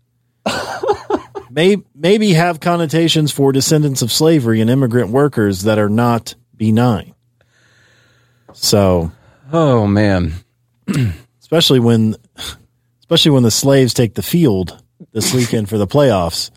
May 1.57 1.75
maybe 1.95 2.33
have 2.33 2.59
connotations 2.59 3.31
for 3.31 3.51
descendants 3.51 4.03
of 4.03 4.11
slavery 4.11 4.61
and 4.61 4.69
immigrant 4.69 5.09
workers 5.09 5.63
that 5.63 5.79
are 5.79 5.89
not 5.89 6.35
benign. 6.55 7.15
So, 8.53 9.11
oh 9.51 9.87
man, 9.87 10.33
especially 11.41 11.79
when 11.79 12.15
especially 12.99 13.31
when 13.31 13.41
the 13.41 13.49
slaves 13.49 13.95
take 13.95 14.13
the 14.13 14.21
field 14.21 14.81
this 15.11 15.33
weekend 15.33 15.67
for 15.67 15.79
the 15.79 15.87
playoffs. 15.87 16.51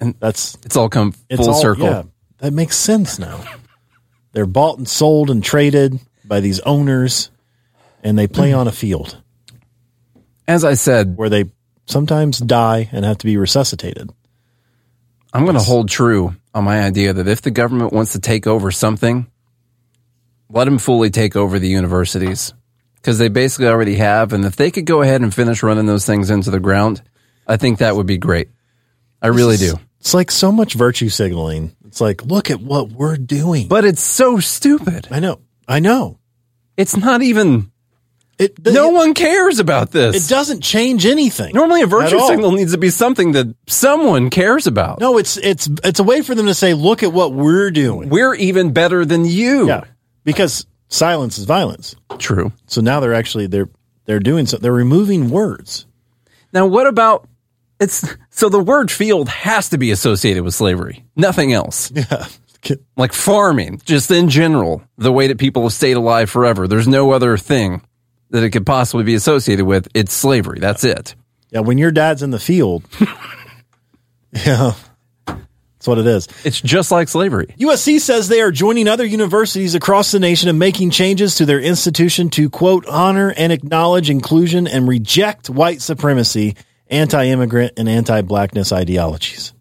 And 0.00 0.16
that's 0.18 0.58
it's 0.64 0.76
all 0.76 0.88
come 0.88 1.14
it's 1.30 1.40
full 1.40 1.54
all- 1.54 1.60
circle. 1.62 1.86
Yeah, 1.86 2.02
that 2.38 2.52
makes 2.52 2.76
sense 2.76 3.20
now. 3.20 3.44
They're 4.32 4.46
bought 4.46 4.78
and 4.78 4.88
sold 4.88 5.30
and 5.30 5.44
traded 5.44 6.00
by 6.24 6.40
these 6.40 6.58
owners, 6.60 7.30
and 8.02 8.18
they 8.18 8.26
play 8.26 8.52
on 8.60 8.66
a 8.66 8.72
field 8.72 9.16
As 10.48 10.64
I 10.64 10.74
said, 10.74 11.16
where 11.16 11.28
they 11.28 11.44
sometimes 11.86 12.38
die 12.38 12.88
and 12.92 13.04
have 13.04 13.18
to 13.18 13.26
be 13.26 13.36
resuscitated. 13.36 14.10
I'm 15.32 15.44
going 15.44 15.56
to 15.56 15.62
hold 15.62 15.88
true 15.88 16.36
on 16.54 16.64
my 16.64 16.82
idea 16.82 17.12
that 17.12 17.28
if 17.28 17.42
the 17.42 17.50
government 17.50 17.92
wants 17.92 18.12
to 18.12 18.20
take 18.20 18.46
over 18.46 18.70
something, 18.70 19.26
let 20.50 20.66
them 20.66 20.78
fully 20.78 21.10
take 21.10 21.34
over 21.34 21.58
the 21.58 21.68
universities 21.68 22.52
because 22.96 23.18
they 23.18 23.28
basically 23.28 23.68
already 23.68 23.96
have. 23.96 24.32
And 24.32 24.44
if 24.44 24.56
they 24.56 24.70
could 24.70 24.84
go 24.84 25.02
ahead 25.02 25.22
and 25.22 25.34
finish 25.34 25.62
running 25.62 25.86
those 25.86 26.04
things 26.06 26.30
into 26.30 26.50
the 26.50 26.60
ground, 26.60 27.02
I 27.46 27.56
think 27.56 27.78
that 27.78 27.96
would 27.96 28.06
be 28.06 28.18
great. 28.18 28.48
I 29.22 29.28
really 29.28 29.56
do. 29.56 29.78
It's 30.00 30.14
like 30.14 30.30
so 30.30 30.52
much 30.52 30.74
virtue 30.74 31.08
signaling. 31.08 31.74
It's 31.86 32.00
like, 32.00 32.24
look 32.24 32.50
at 32.50 32.60
what 32.60 32.92
we're 32.92 33.16
doing. 33.16 33.68
But 33.68 33.84
it's 33.84 34.02
so 34.02 34.38
stupid. 34.38 35.08
I 35.10 35.20
know. 35.20 35.40
I 35.66 35.80
know. 35.80 36.18
It's 36.76 36.96
not 36.96 37.22
even 37.22 37.71
It, 38.38 38.64
no 38.64 38.88
one 38.88 39.14
cares 39.14 39.58
about 39.60 39.90
this. 39.90 40.26
It 40.26 40.28
doesn't 40.28 40.62
change 40.62 41.06
anything. 41.06 41.54
Normally, 41.54 41.82
a 41.82 41.86
virtue 41.86 42.18
signal 42.20 42.52
needs 42.52 42.72
to 42.72 42.78
be 42.78 42.90
something 42.90 43.32
that 43.32 43.54
someone 43.66 44.30
cares 44.30 44.66
about. 44.66 45.00
No, 45.00 45.18
it's 45.18 45.36
it's 45.36 45.68
it's 45.84 46.00
a 46.00 46.02
way 46.02 46.22
for 46.22 46.34
them 46.34 46.46
to 46.46 46.54
say, 46.54 46.74
"Look 46.74 47.02
at 47.02 47.12
what 47.12 47.32
we're 47.32 47.70
doing." 47.70 48.08
We're 48.08 48.34
even 48.34 48.72
better 48.72 49.04
than 49.04 49.24
you. 49.24 49.68
Yeah, 49.68 49.84
because 50.24 50.66
silence 50.88 51.38
is 51.38 51.44
violence. 51.44 51.94
True. 52.18 52.52
So 52.66 52.80
now 52.80 53.00
they're 53.00 53.14
actually 53.14 53.46
they're 53.46 53.68
they're 54.06 54.20
doing 54.20 54.46
so 54.46 54.56
they're 54.56 54.72
removing 54.72 55.30
words. 55.30 55.86
Now, 56.52 56.66
what 56.66 56.86
about 56.86 57.28
it's 57.78 58.16
so 58.30 58.48
the 58.48 58.60
word 58.60 58.90
field 58.90 59.28
has 59.28 59.68
to 59.70 59.78
be 59.78 59.90
associated 59.90 60.42
with 60.42 60.54
slavery, 60.54 61.04
nothing 61.16 61.52
else. 61.52 61.92
Yeah. 62.64 62.76
Like 62.96 63.12
farming, 63.12 63.80
just 63.84 64.08
in 64.12 64.28
general, 64.28 64.84
the 64.96 65.10
way 65.10 65.26
that 65.26 65.38
people 65.38 65.64
have 65.64 65.72
stayed 65.72 65.96
alive 65.96 66.30
forever. 66.30 66.68
There's 66.68 66.86
no 66.86 67.10
other 67.10 67.36
thing 67.36 67.82
that 68.32 68.42
it 68.42 68.50
could 68.50 68.66
possibly 68.66 69.04
be 69.04 69.14
associated 69.14 69.64
with. 69.64 69.88
It's 69.94 70.12
slavery. 70.12 70.58
That's 70.58 70.84
it. 70.84 71.14
Yeah, 71.50 71.60
when 71.60 71.78
your 71.78 71.92
dad's 71.92 72.22
in 72.22 72.30
the 72.30 72.40
field, 72.40 72.82
yeah, 74.32 74.72
that's 75.26 75.86
what 75.86 75.98
it 75.98 76.06
is. 76.06 76.28
It's 76.42 76.60
just 76.60 76.90
like 76.90 77.08
slavery. 77.08 77.54
USC 77.58 78.00
says 78.00 78.28
they 78.28 78.40
are 78.40 78.50
joining 78.50 78.88
other 78.88 79.04
universities 79.04 79.74
across 79.74 80.12
the 80.12 80.18
nation 80.18 80.48
and 80.48 80.58
making 80.58 80.90
changes 80.90 81.34
to 81.36 81.44
their 81.44 81.60
institution 81.60 82.30
to 82.30 82.48
quote 82.48 82.86
honor 82.86 83.34
and 83.36 83.52
acknowledge 83.52 84.08
inclusion 84.08 84.66
and 84.66 84.88
reject 84.88 85.50
white 85.50 85.82
supremacy, 85.82 86.56
anti-immigrant, 86.88 87.74
and 87.76 87.88
anti-blackness 87.88 88.72
ideologies. 88.72 89.52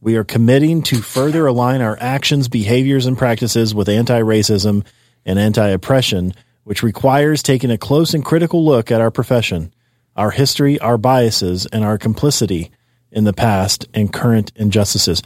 We 0.00 0.16
are 0.16 0.24
committing 0.24 0.82
to 0.84 1.02
further 1.02 1.46
align 1.46 1.80
our 1.80 1.98
actions, 2.00 2.48
behaviors, 2.48 3.06
and 3.06 3.18
practices 3.18 3.74
with 3.74 3.88
anti-racism 3.88 4.86
and 5.26 5.38
anti-oppression, 5.38 6.32
which 6.64 6.82
requires 6.82 7.42
taking 7.42 7.70
a 7.70 7.78
close 7.78 8.14
and 8.14 8.24
critical 8.24 8.64
look 8.64 8.90
at 8.90 9.00
our 9.00 9.10
profession, 9.10 9.72
our 10.16 10.30
history, 10.30 10.78
our 10.78 10.98
biases, 10.98 11.66
and 11.66 11.84
our 11.84 11.98
complicity 11.98 12.70
in 13.10 13.24
the 13.24 13.32
past 13.32 13.86
and 13.94 14.12
current 14.12 14.52
injustices. 14.56 15.22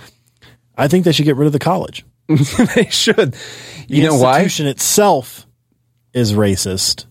I 0.77 0.89
think 0.89 1.05
they 1.05 1.13
should 1.13 1.27
get 1.27 1.37
rid 1.37 1.47
of 1.47 1.53
the 1.53 1.59
college. 1.59 2.05
they 2.29 2.87
should. 2.91 3.33
The 3.33 3.39
You 3.89 4.03
know 4.05 4.15
why? 4.17 4.39
The 4.39 4.45
institution 4.45 4.67
itself 4.67 5.47
is 6.13 6.33
racist, 6.33 7.07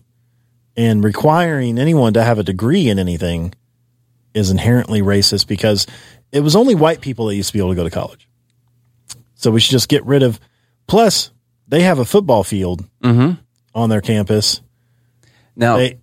and 0.76 1.04
requiring 1.04 1.78
anyone 1.78 2.14
to 2.14 2.24
have 2.24 2.38
a 2.38 2.42
degree 2.42 2.88
in 2.88 2.98
anything 2.98 3.54
is 4.34 4.50
inherently 4.50 5.02
racist 5.02 5.46
because 5.46 5.86
it 6.32 6.40
was 6.40 6.56
only 6.56 6.74
white 6.74 7.00
people 7.00 7.26
that 7.26 7.36
used 7.36 7.50
to 7.50 7.52
be 7.52 7.60
able 7.60 7.70
to 7.70 7.76
go 7.76 7.84
to 7.84 7.90
college. 7.90 8.28
So 9.36 9.50
we 9.50 9.60
should 9.60 9.70
just 9.70 9.88
get 9.88 10.04
rid 10.04 10.22
of. 10.22 10.40
Plus, 10.86 11.30
they 11.68 11.82
have 11.82 11.98
a 11.98 12.04
football 12.04 12.42
field 12.42 12.84
Mm-hmm. 13.02 13.40
On 13.74 13.88
their 13.90 14.00
campus. 14.00 14.60
Now, 15.56 15.76
They, 15.78 15.98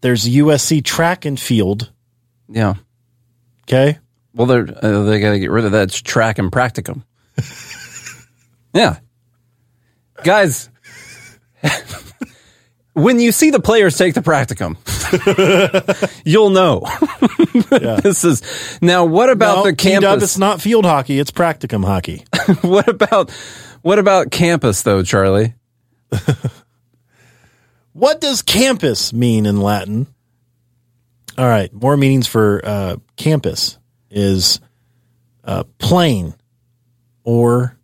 there's 0.00 0.24
USC 0.28 0.84
track 0.84 1.24
and 1.24 1.38
field. 1.38 1.90
yeah. 2.48 2.74
Okay. 3.64 3.98
Well, 4.34 4.46
they're 4.46 4.68
uh, 4.82 5.02
they 5.04 5.18
got 5.18 5.30
to 5.30 5.38
get 5.40 5.50
rid 5.50 5.64
of 5.64 5.72
that 5.72 5.84
It's 5.88 6.00
track 6.00 6.38
and 6.38 6.52
practicum. 6.52 7.02
yeah, 8.74 8.98
guys. 10.22 10.68
when 12.92 13.18
you 13.18 13.32
see 13.32 13.50
the 13.50 13.60
players 13.60 13.96
take 13.96 14.14
the 14.14 14.20
practicum, 14.20 14.76
you'll 16.24 16.50
know. 16.50 16.86
This 18.02 18.24
is 18.24 18.42
now. 18.80 19.04
What 19.06 19.30
about 19.30 19.56
No, 19.58 19.64
the 19.64 19.74
campus? 19.74 20.22
It's 20.22 20.38
not 20.38 20.60
field 20.60 20.84
hockey. 20.84 21.18
It's 21.18 21.30
practicum 21.30 21.84
hockey. 21.84 22.24
what 22.60 22.88
about 22.88 23.30
what 23.82 23.98
about 23.98 24.30
campus 24.30 24.82
though, 24.82 25.02
Charlie? 25.02 25.54
What 27.92 28.20
does 28.20 28.42
campus 28.42 29.14
mean 29.14 29.46
in 29.46 29.58
Latin? 29.62 30.06
All 31.38 31.48
right, 31.48 31.72
more 31.72 31.96
meanings 31.96 32.26
for 32.26 32.60
uh, 32.62 32.96
campus 33.16 33.78
is 34.10 34.60
uh, 35.44 35.64
plain 35.78 36.34
or 37.24 37.78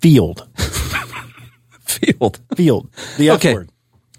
field. 0.00 0.46
Field. 1.80 2.38
Field. 2.54 2.90
The 3.16 3.30
F 3.30 3.36
Okay. 3.36 3.54
word. 3.54 3.70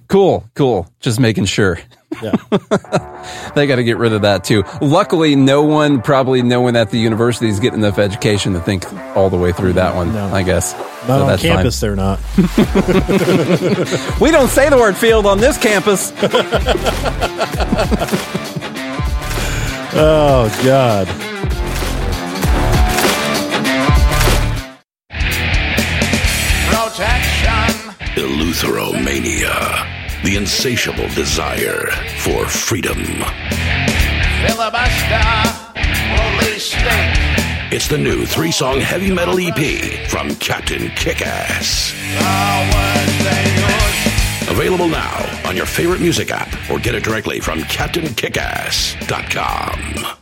Cool, 0.08 0.50
cool. 0.56 0.92
Just 1.00 1.20
making 1.20 1.46
sure. 1.46 1.78
Yeah. 2.22 2.36
They 3.56 3.65
got 3.67 3.78
to 3.78 3.84
get 3.84 3.98
rid 3.98 4.13
of 4.13 4.22
that 4.22 4.43
too. 4.43 4.63
Luckily, 4.80 5.36
no 5.36 5.63
one, 5.63 6.02
probably 6.02 6.41
no 6.43 6.62
one 6.62 6.76
at 6.76 6.91
the 6.91 6.98
university 7.00 7.50
is 7.50 7.60
getting 7.60 7.80
enough 7.80 7.98
education 8.00 8.54
to 8.54 8.60
think 8.60 8.91
all 9.17 9.30
the 9.30 9.38
way 9.38 9.52
through 9.52 9.74
that 9.74 9.95
one. 9.95 10.13
No. 10.13 10.28
I 10.28 10.43
guess. 10.43 10.74
Not 10.74 11.08
So 11.08 11.13
on 11.22 11.28
that's 11.28 11.41
fine. 11.41 11.52
campus, 11.56 11.80
they're 11.80 11.95
not. 11.95 12.19
We 14.22 14.32
don't 14.32 14.50
say 14.50 14.69
the 14.69 14.78
word 14.78 14.95
field 14.98 15.26
on 15.26 15.39
this 15.39 15.58
campus. 15.58 16.13
Oh, 19.91 20.48
God. 20.63 21.08
Protection. 26.69 27.93
Eleutheromania. 28.15 29.99
The 30.24 30.36
insatiable 30.36 31.08
desire 31.10 31.88
for 32.20 32.46
freedom. 32.46 32.98
Filibuster. 34.46 35.22
Police 36.16 36.72
state. 36.72 37.16
It's 37.72 37.88
the 37.88 37.98
new 37.98 38.26
three 38.26 38.52
song 38.52 38.80
heavy 38.82 39.14
metal 39.14 39.38
EP 39.40 40.08
from 40.10 40.36
Captain 40.36 40.90
Kickass. 40.90 41.94
Available 44.50 44.90
now 44.90 45.48
on 45.48 45.56
your 45.56 45.66
favorite 45.66 46.02
music 46.02 46.32
app 46.32 46.50
or 46.70 46.80
get 46.80 46.96
it 46.96 47.04
directly 47.04 47.40
from 47.40 47.60
CaptainKickass.com. 47.60 50.19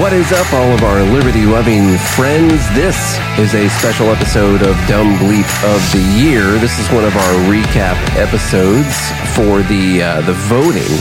What 0.00 0.14
is 0.14 0.32
up, 0.32 0.50
all 0.54 0.72
of 0.72 0.82
our 0.84 1.02
liberty 1.02 1.44
loving 1.44 1.98
friends? 1.98 2.66
This 2.74 2.96
is 3.38 3.54
a 3.54 3.68
special 3.68 4.06
episode 4.06 4.62
of 4.62 4.74
Dumb 4.88 5.16
Bleep 5.16 5.44
of 5.74 5.92
the 5.92 6.00
Year. 6.18 6.44
This 6.60 6.78
is 6.78 6.88
one 6.90 7.04
of 7.04 7.14
our 7.14 7.34
recap 7.44 7.98
episodes 8.16 8.88
for 9.36 9.60
the 9.68 10.02
uh, 10.02 10.20
the 10.22 10.32
voting 10.32 10.96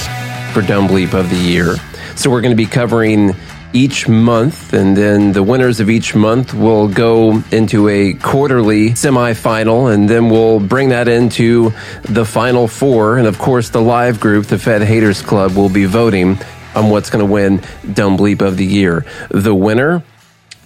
for 0.51 0.61
Dumb 0.61 0.89
Bleep 0.89 1.13
of 1.13 1.29
the 1.29 1.37
Year. 1.37 1.77
So 2.17 2.29
we're 2.29 2.41
going 2.41 2.51
to 2.51 2.61
be 2.61 2.65
covering 2.65 3.33
each 3.71 4.09
month, 4.09 4.73
and 4.73 4.97
then 4.97 5.31
the 5.31 5.41
winners 5.41 5.79
of 5.79 5.89
each 5.89 6.13
month 6.13 6.53
will 6.53 6.89
go 6.89 7.41
into 7.49 7.87
a 7.87 8.13
quarterly 8.15 8.89
semifinal, 8.89 9.93
and 9.93 10.09
then 10.09 10.29
we'll 10.29 10.59
bring 10.59 10.89
that 10.89 11.07
into 11.07 11.71
the 12.01 12.25
final 12.25 12.67
four. 12.67 13.17
And 13.17 13.25
of 13.25 13.39
course, 13.39 13.69
the 13.69 13.81
live 13.81 14.19
group, 14.19 14.47
the 14.47 14.59
Fed 14.59 14.81
Haters 14.81 15.21
Club, 15.21 15.55
will 15.55 15.69
be 15.69 15.85
voting 15.85 16.37
on 16.75 16.89
what's 16.89 17.09
going 17.09 17.25
to 17.25 17.31
win 17.31 17.61
Dumb 17.93 18.17
Bleep 18.17 18.41
of 18.41 18.57
the 18.57 18.65
Year. 18.65 19.05
The 19.29 19.55
winner 19.55 20.03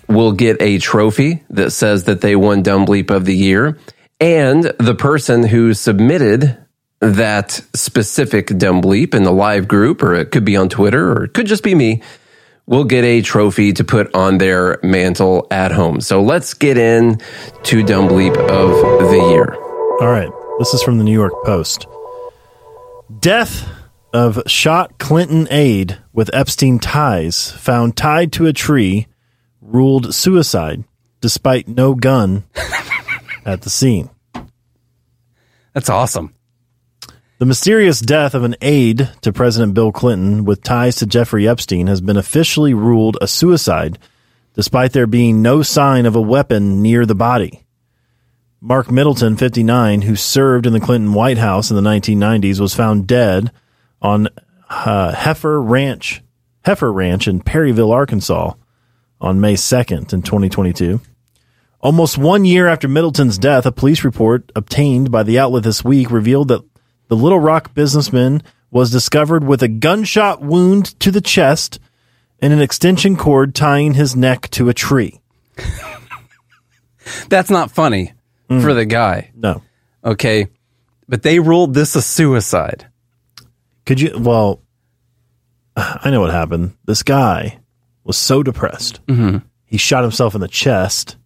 will 0.08 0.32
get 0.32 0.62
a 0.62 0.78
trophy 0.78 1.44
that 1.50 1.72
says 1.72 2.04
that 2.06 2.22
they 2.22 2.36
won 2.36 2.62
Dumb 2.62 2.86
Bleep 2.86 3.10
of 3.10 3.26
the 3.26 3.36
Year, 3.36 3.78
and 4.20 4.64
the 4.64 4.96
person 4.96 5.44
who 5.44 5.74
submitted 5.74 6.58
that 7.00 7.52
specific 7.76 8.48
Dumb 8.58 8.82
Bleep 8.82 9.14
in 9.14 9.24
the 9.24 9.32
live 9.32 9.68
group, 9.68 10.02
or 10.02 10.16
it 10.16 10.32
could 10.32 10.46
be 10.46 10.56
on 10.56 10.70
Twitter, 10.70 11.12
or 11.12 11.26
it 11.26 11.34
could 11.34 11.48
just 11.48 11.64
be 11.64 11.76
me, 11.76 12.02
will 12.68 12.86
get 12.86 13.04
a 13.04 13.22
trophy 13.22 13.74
to 13.74 13.84
put 13.84 14.14
on 14.16 14.38
their 14.38 14.80
mantle 14.82 15.48
at 15.52 15.72
home. 15.72 16.02
So 16.02 16.22
let's 16.22 16.54
get 16.54 16.78
in 16.78 17.20
to 17.64 17.84
Dumb 17.84 18.08
Bleep 18.08 18.36
of 18.38 19.10
the 19.10 19.28
Year. 19.30 19.54
All 20.02 20.12
right. 20.12 20.30
This 20.58 20.74
is 20.74 20.82
from 20.82 20.98
the 20.98 21.04
New 21.04 21.14
York 21.14 21.34
Post. 21.44 21.86
Death 23.20 23.70
of 24.16 24.42
shot 24.48 24.98
Clinton 24.98 25.46
aide 25.52 25.98
with 26.14 26.34
Epstein 26.34 26.80
ties 26.80 27.52
found 27.52 27.98
tied 27.98 28.32
to 28.32 28.46
a 28.46 28.54
tree 28.54 29.08
ruled 29.60 30.16
suicide 30.16 30.86
despite 31.20 31.68
no 31.68 31.94
gun 31.94 32.46
at 33.46 33.64
the 33.64 33.70
scene. 33.70 34.10
That's 35.74 35.90
awesome. 35.90 36.34
The 37.40 37.46
mysterious 37.46 38.00
death 38.00 38.34
of 38.34 38.46
an 38.46 38.56
aide 38.62 39.10
to 39.20 39.34
President 39.34 39.74
Bill 39.74 39.92
Clinton 39.92 40.46
with 40.46 40.64
ties 40.64 40.96
to 40.98 41.06
Jeffrey 41.06 41.46
Epstein 41.46 41.88
has 41.88 42.00
been 42.00 42.16
officially 42.16 42.74
ruled 42.74 43.18
a 43.20 43.28
suicide 43.28 44.00
despite 44.54 44.94
there 44.94 45.08
being 45.08 45.42
no 45.42 45.62
sign 45.62 46.06
of 46.06 46.16
a 46.16 46.22
weapon 46.22 46.82
near 46.82 47.06
the 47.06 47.16
body. 47.16 47.66
Mark 48.62 48.90
Middleton, 48.90 49.36
59, 49.36 50.04
who 50.04 50.16
served 50.16 50.66
in 50.66 50.72
the 50.72 50.80
Clinton 50.80 51.14
White 51.14 51.38
House 51.38 51.70
in 51.70 51.76
the 51.76 51.82
1990s, 51.82 52.62
was 52.62 52.74
found 52.74 53.06
dead 53.06 53.52
on 54.06 54.28
uh, 54.70 55.14
Heifer 55.14 55.60
Ranch, 55.60 56.22
Heifer 56.64 56.94
Ranch 56.94 57.28
in 57.28 57.42
Perryville, 57.42 57.92
Arkansas, 57.92 58.54
on 59.20 59.42
May 59.42 59.56
2nd 59.56 60.14
in 60.14 60.22
2022. 60.22 61.02
Almost 61.82 62.18
one 62.18 62.46
year 62.46 62.68
after 62.68 62.88
Middleton's 62.88 63.40
death, 63.40 63.66
a 63.66 63.72
police 63.72 64.04
report 64.04 64.52
obtained 64.56 65.12
by 65.12 65.24
the 65.24 65.40
outlet 65.40 65.64
this 65.64 65.84
week 65.84 66.12
revealed 66.12 66.50
that 66.50 66.64
the 67.08 67.16
Little 67.16 67.40
Rock 67.40 67.74
businessman 67.74 68.44
was 68.70 68.92
discovered 68.92 69.44
with 69.44 69.64
a 69.64 69.68
gunshot 69.68 70.42
wound 70.42 71.00
to 71.00 71.10
the 71.10 71.22
chest 71.22 71.80
and 72.40 72.54
an 72.54 72.62
extension 72.62 73.16
cord 73.16 73.56
tying 73.56 73.96
his 73.96 74.16
neck 74.16 74.50
to 74.52 74.70
a 74.70 74.74
tree. 74.74 75.20
That's 77.30 77.50
not 77.50 77.72
funny 77.72 78.14
for 78.48 78.74
the 78.74 78.86
guy. 78.86 79.32
No. 79.36 79.64
Okay. 80.04 80.48
But 81.08 81.24
they 81.24 81.40
ruled 81.40 81.74
this 81.74 81.96
a 81.96 82.02
suicide. 82.02 82.88
Could 83.86 84.00
you? 84.02 84.18
Well, 84.20 84.62
I 85.78 86.10
know 86.10 86.22
what 86.22 86.32
happened. 86.32 86.74
This 86.86 87.04
guy 87.04 87.60
was 88.04 88.18
so 88.18 88.44
depressed. 88.44 89.00
Mhm. 89.08 89.44
He 89.66 89.78
shot 89.78 90.04
himself 90.04 90.36
in 90.36 90.42
the 90.42 90.48
chest. 90.48 91.18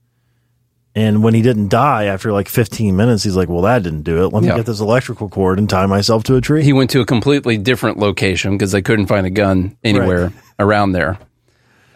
And 0.96 1.22
when 1.24 1.34
he 1.36 1.42
didn't 1.44 1.68
die 1.70 2.06
after 2.06 2.32
like 2.34 2.50
15 2.50 2.96
minutes, 2.96 3.24
he's 3.24 3.36
like, 3.36 3.48
well, 3.48 3.62
that 3.62 3.84
didn't 3.84 4.02
do 4.02 4.24
it. 4.26 4.34
Let 4.34 4.42
me 4.42 4.50
Yeah. 4.50 4.56
get 4.58 4.66
this 4.66 4.80
electrical 4.80 5.30
cord 5.30 5.60
and 5.60 5.70
tie 5.70 5.86
myself 5.86 6.24
to 6.26 6.36
a 6.36 6.42
tree. 6.42 6.64
He 6.64 6.74
went 6.74 6.90
to 6.92 7.00
a 7.00 7.06
completely 7.06 7.58
different 7.58 8.00
location 8.00 8.54
because 8.54 8.72
they 8.72 8.82
couldn't 8.82 9.06
find 9.06 9.26
a 9.28 9.30
gun 9.30 9.78
anywhere 9.84 10.34
around 10.58 10.94
there. 10.94 11.20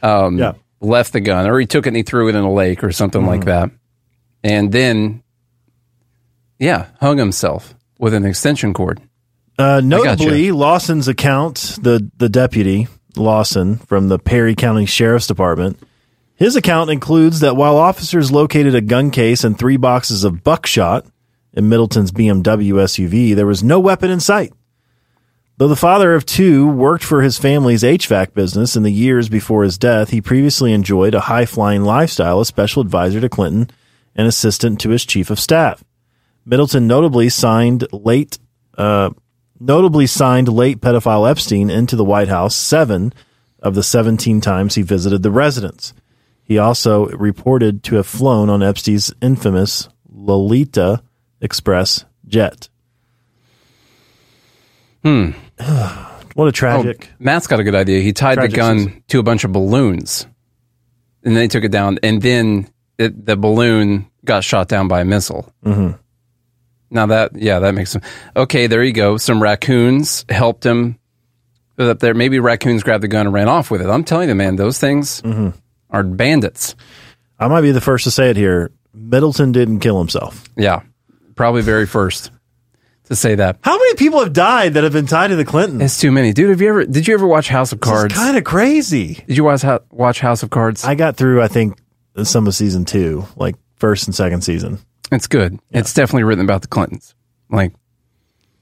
Um, 0.04 0.38
Yeah. 0.38 0.54
Left 0.80 1.12
the 1.14 1.22
gun, 1.22 1.48
or 1.48 1.58
he 1.60 1.66
took 1.66 1.86
it 1.86 1.90
and 1.90 1.98
he 1.98 2.04
threw 2.04 2.28
it 2.28 2.36
in 2.36 2.44
a 2.44 2.52
lake 2.52 2.84
or 2.84 2.92
something 2.92 3.26
like 3.26 3.46
that. 3.46 3.72
And 4.44 4.72
then, 4.72 5.24
yeah, 6.60 6.88
hung 7.00 7.18
himself 7.18 7.74
with 8.00 8.14
an 8.14 8.26
extension 8.26 8.74
cord. 8.74 9.00
Uh, 9.58 9.82
notably, 9.84 10.52
Lawson's 10.52 11.08
account, 11.08 11.78
the, 11.82 12.10
the 12.18 12.30
deputy, 12.30 12.88
Lawson, 13.16 13.78
from 13.78 14.08
the 14.08 14.20
Perry 14.20 14.56
County 14.56 14.86
Sheriff's 14.86 15.28
Department, 15.28 15.80
his 16.36 16.56
account 16.56 16.90
includes 16.90 17.42
that 17.42 17.56
while 17.56 17.78
officers 17.78 18.32
located 18.32 18.74
a 18.76 18.82
gun 18.82 19.12
case 19.12 19.44
and 19.44 19.58
three 19.58 19.78
boxes 19.78 20.24
of 20.24 20.44
buckshot 20.44 21.06
in 21.54 21.70
Middleton's 21.70 22.12
BMW 22.12 22.74
SUV, 22.74 23.36
there 23.36 23.46
was 23.46 23.64
no 23.64 23.80
weapon 23.80 24.10
in 24.10 24.20
sight. 24.20 24.52
Though 25.58 25.68
the 25.68 25.76
father 25.76 26.16
of 26.16 26.26
two 26.26 26.68
worked 26.68 27.04
for 27.04 27.22
his 27.22 27.38
family's 27.38 27.84
HVAC 27.84 28.34
business 28.34 28.76
in 28.76 28.82
the 28.82 28.92
years 28.92 29.30
before 29.30 29.64
his 29.64 29.78
death, 29.78 30.10
he 30.10 30.20
previously 30.20 30.74
enjoyed 30.74 31.14
a 31.14 31.22
high 31.22 31.46
flying 31.46 31.84
lifestyle 31.84 32.40
as 32.40 32.48
special 32.48 32.82
advisor 32.82 33.22
to 33.22 33.30
Clinton 33.30 33.70
and 34.16 34.28
assistant 34.28 34.82
to 34.82 34.90
his 34.90 35.06
chief 35.06 35.30
of 35.30 35.40
staff. 35.40 35.84
Middleton 36.44 36.88
notably 36.88 37.30
signed 37.30 37.88
late, 37.94 38.40
uh, 38.78 39.12
notably 39.64 40.06
signed 40.08 40.48
late 40.48 40.82
pedophile 40.82 41.30
Epstein 41.30 41.70
into 41.70 41.96
the 41.96 42.04
White 42.04 42.28
House 42.28 42.56
seven 42.56 43.14
of 43.60 43.76
the 43.76 43.84
17 43.84 44.42
times 44.42 44.76
he 44.76 44.82
visited 44.82 45.24
the 45.24 45.32
residence. 45.32 45.94
He 46.44 46.58
also 46.58 47.08
reported 47.08 47.84
to 47.86 47.96
have 47.96 48.06
flown 48.06 48.50
on 48.50 48.62
Epstein's 48.62 49.14
infamous 49.22 49.88
Lolita 50.10 51.02
Express 51.42 52.06
jet. 52.28 52.70
Hmm. 55.04 55.32
What 56.36 56.48
a 56.48 56.52
tragic. 56.52 57.10
Oh, 57.12 57.16
Matt's 57.20 57.46
got 57.46 57.60
a 57.60 57.64
good 57.64 57.76
idea. 57.76 58.02
He 58.02 58.12
tied 58.12 58.42
the 58.42 58.48
gun 58.48 58.78
season. 58.80 59.04
to 59.10 59.20
a 59.20 59.24
bunch 59.24 59.44
of 59.44 59.52
balloons, 59.52 60.26
and 61.24 61.38
they 61.38 61.48
took 61.48 61.64
it 61.64 61.72
down. 61.72 62.00
And 62.02 62.24
then 62.24 62.68
it, 62.98 63.24
the 63.24 63.36
balloon 63.38 64.10
got 64.26 64.44
shot 64.44 64.68
down 64.68 64.88
by 64.88 65.02
a 65.02 65.06
missile. 65.06 65.54
Mhm. 65.64 66.00
Now 66.94 67.08
that, 67.08 67.32
yeah, 67.36 67.60
that 67.60 67.74
makes 67.74 67.92
sense. 67.92 68.06
Okay, 68.36 68.68
there 68.68 68.84
you 68.84 68.94
go. 68.94 69.18
Some 69.18 69.42
raccoons 69.42 70.26
helped 70.30 70.66
him 70.66 70.98
up 71.80 72.00
there. 72.00 72.14
Maybe 72.14 72.40
raccoons 72.40 72.84
grabbed 72.84 73.04
the 73.04 73.08
gun 73.08 73.26
and 73.26 73.34
ran 73.34 73.50
off 73.50 73.72
with 73.72 73.82
it. 73.82 73.90
I'm 73.90 74.04
telling 74.04 74.30
you, 74.30 74.36
man, 74.36 74.56
those 74.58 74.78
things 74.80 75.22
Mhm. 75.24 75.54
are 75.90 76.04
bandits. 76.04 76.76
I 77.40 77.48
might 77.48 77.62
be 77.62 77.72
the 77.72 77.82
first 77.82 78.04
to 78.04 78.12
say 78.12 78.30
it 78.30 78.38
here. 78.38 78.70
Middleton 78.94 79.52
didn't 79.52 79.80
kill 79.80 79.98
himself. 79.98 80.44
Yeah, 80.56 80.82
probably 81.36 81.64
very 81.64 81.88
first 81.88 82.30
to 83.06 83.16
say 83.16 83.34
that. 83.36 83.58
How 83.62 83.76
many 83.76 83.96
people 83.96 84.20
have 84.20 84.34
died 84.34 84.76
that 84.76 84.84
have 84.84 84.94
been 84.94 85.08
tied 85.08 85.30
to 85.30 85.36
the 85.36 85.44
Clintons? 85.46 85.82
It's 85.82 86.00
too 86.00 86.12
many, 86.12 86.32
dude. 86.32 86.52
Have 86.52 86.62
you 86.62 86.70
ever? 86.70 86.86
Did 86.86 87.08
you 87.08 87.16
ever 87.16 87.26
watch 87.26 87.50
House 87.50 87.72
of 87.72 87.80
Cards? 87.80 88.14
It's 88.14 88.24
kind 88.24 88.38
of 88.38 88.44
crazy. 88.44 89.24
Did 89.28 89.36
you 89.36 89.44
watch 89.44 89.66
watch 89.90 90.20
House 90.20 90.44
of 90.44 90.52
Cards? 90.52 90.86
I 90.86 90.94
got 90.94 91.18
through, 91.18 91.42
I 91.42 91.48
think, 91.48 91.76
some 92.24 92.46
of 92.46 92.54
season 92.54 92.86
two, 92.86 93.26
like 93.36 93.56
first 93.78 94.06
and 94.08 94.14
second 94.14 94.42
season. 94.44 94.78
It's 95.14 95.28
good. 95.28 95.60
It's 95.72 95.94
definitely 95.94 96.24
written 96.24 96.44
about 96.44 96.62
the 96.64 96.68
Clintons. 96.68 97.16
Like, 97.50 97.74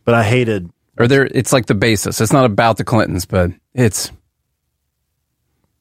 but 0.05 0.13
I 0.15 0.23
hated. 0.23 0.69
Or 0.99 1.07
there, 1.07 1.25
it's 1.25 1.53
like 1.53 1.65
the 1.67 1.75
basis. 1.75 2.19
It's 2.21 2.33
not 2.33 2.45
about 2.45 2.77
the 2.77 2.83
Clintons, 2.83 3.25
but 3.25 3.51
it's, 3.73 4.11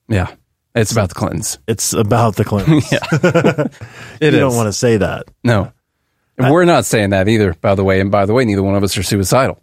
yeah, 0.09 0.35
it's 0.75 0.93
about 0.93 1.09
the 1.09 1.15
Clintons. 1.15 1.59
It's 1.67 1.93
about 1.93 2.37
the 2.37 2.45
Clintons. 2.45 2.91
yeah, 2.93 2.99
you 4.21 4.29
It 4.29 4.31
don't 4.31 4.55
want 4.55 4.69
to 4.69 4.73
say 4.73 4.97
that. 4.99 5.25
No, 5.45 5.73
and 6.39 6.51
we're 6.53 6.65
not 6.65 6.85
saying 6.85 7.11
that 7.11 7.29
either. 7.29 7.55
By 7.55 7.75
the 7.75 7.85
way, 7.85 8.01
and 8.01 8.11
by 8.11 8.27
the 8.27 8.33
way, 8.33 8.45
neither 8.45 8.63
one 8.63 8.75
of 8.77 8.83
us 8.83 8.97
are 8.97 9.03
suicidal. 9.03 9.63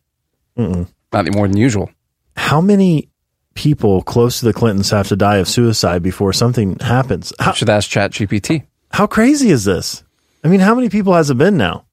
Mm-mm. 0.57 0.87
Not 1.13 1.25
any 1.25 1.35
more 1.35 1.47
than 1.47 1.57
usual. 1.57 1.89
How 2.35 2.59
many 2.61 3.09
people 3.55 4.03
close 4.03 4.39
to 4.39 4.45
the 4.45 4.53
Clintons 4.53 4.89
have 4.91 5.07
to 5.07 5.15
die 5.15 5.37
of 5.37 5.47
suicide 5.47 6.03
before 6.03 6.33
something 6.33 6.77
happens? 6.79 7.33
How, 7.39 7.53
Should 7.53 7.69
ask 7.69 7.89
Chat 7.89 8.11
GPT. 8.11 8.65
how 8.91 9.07
crazy 9.07 9.49
is 9.49 9.63
this? 9.65 10.03
I 10.47 10.49
mean, 10.49 10.61
how 10.61 10.75
many 10.75 10.87
people 10.87 11.13
has 11.13 11.29
it 11.29 11.37
been 11.37 11.57
now? 11.57 11.87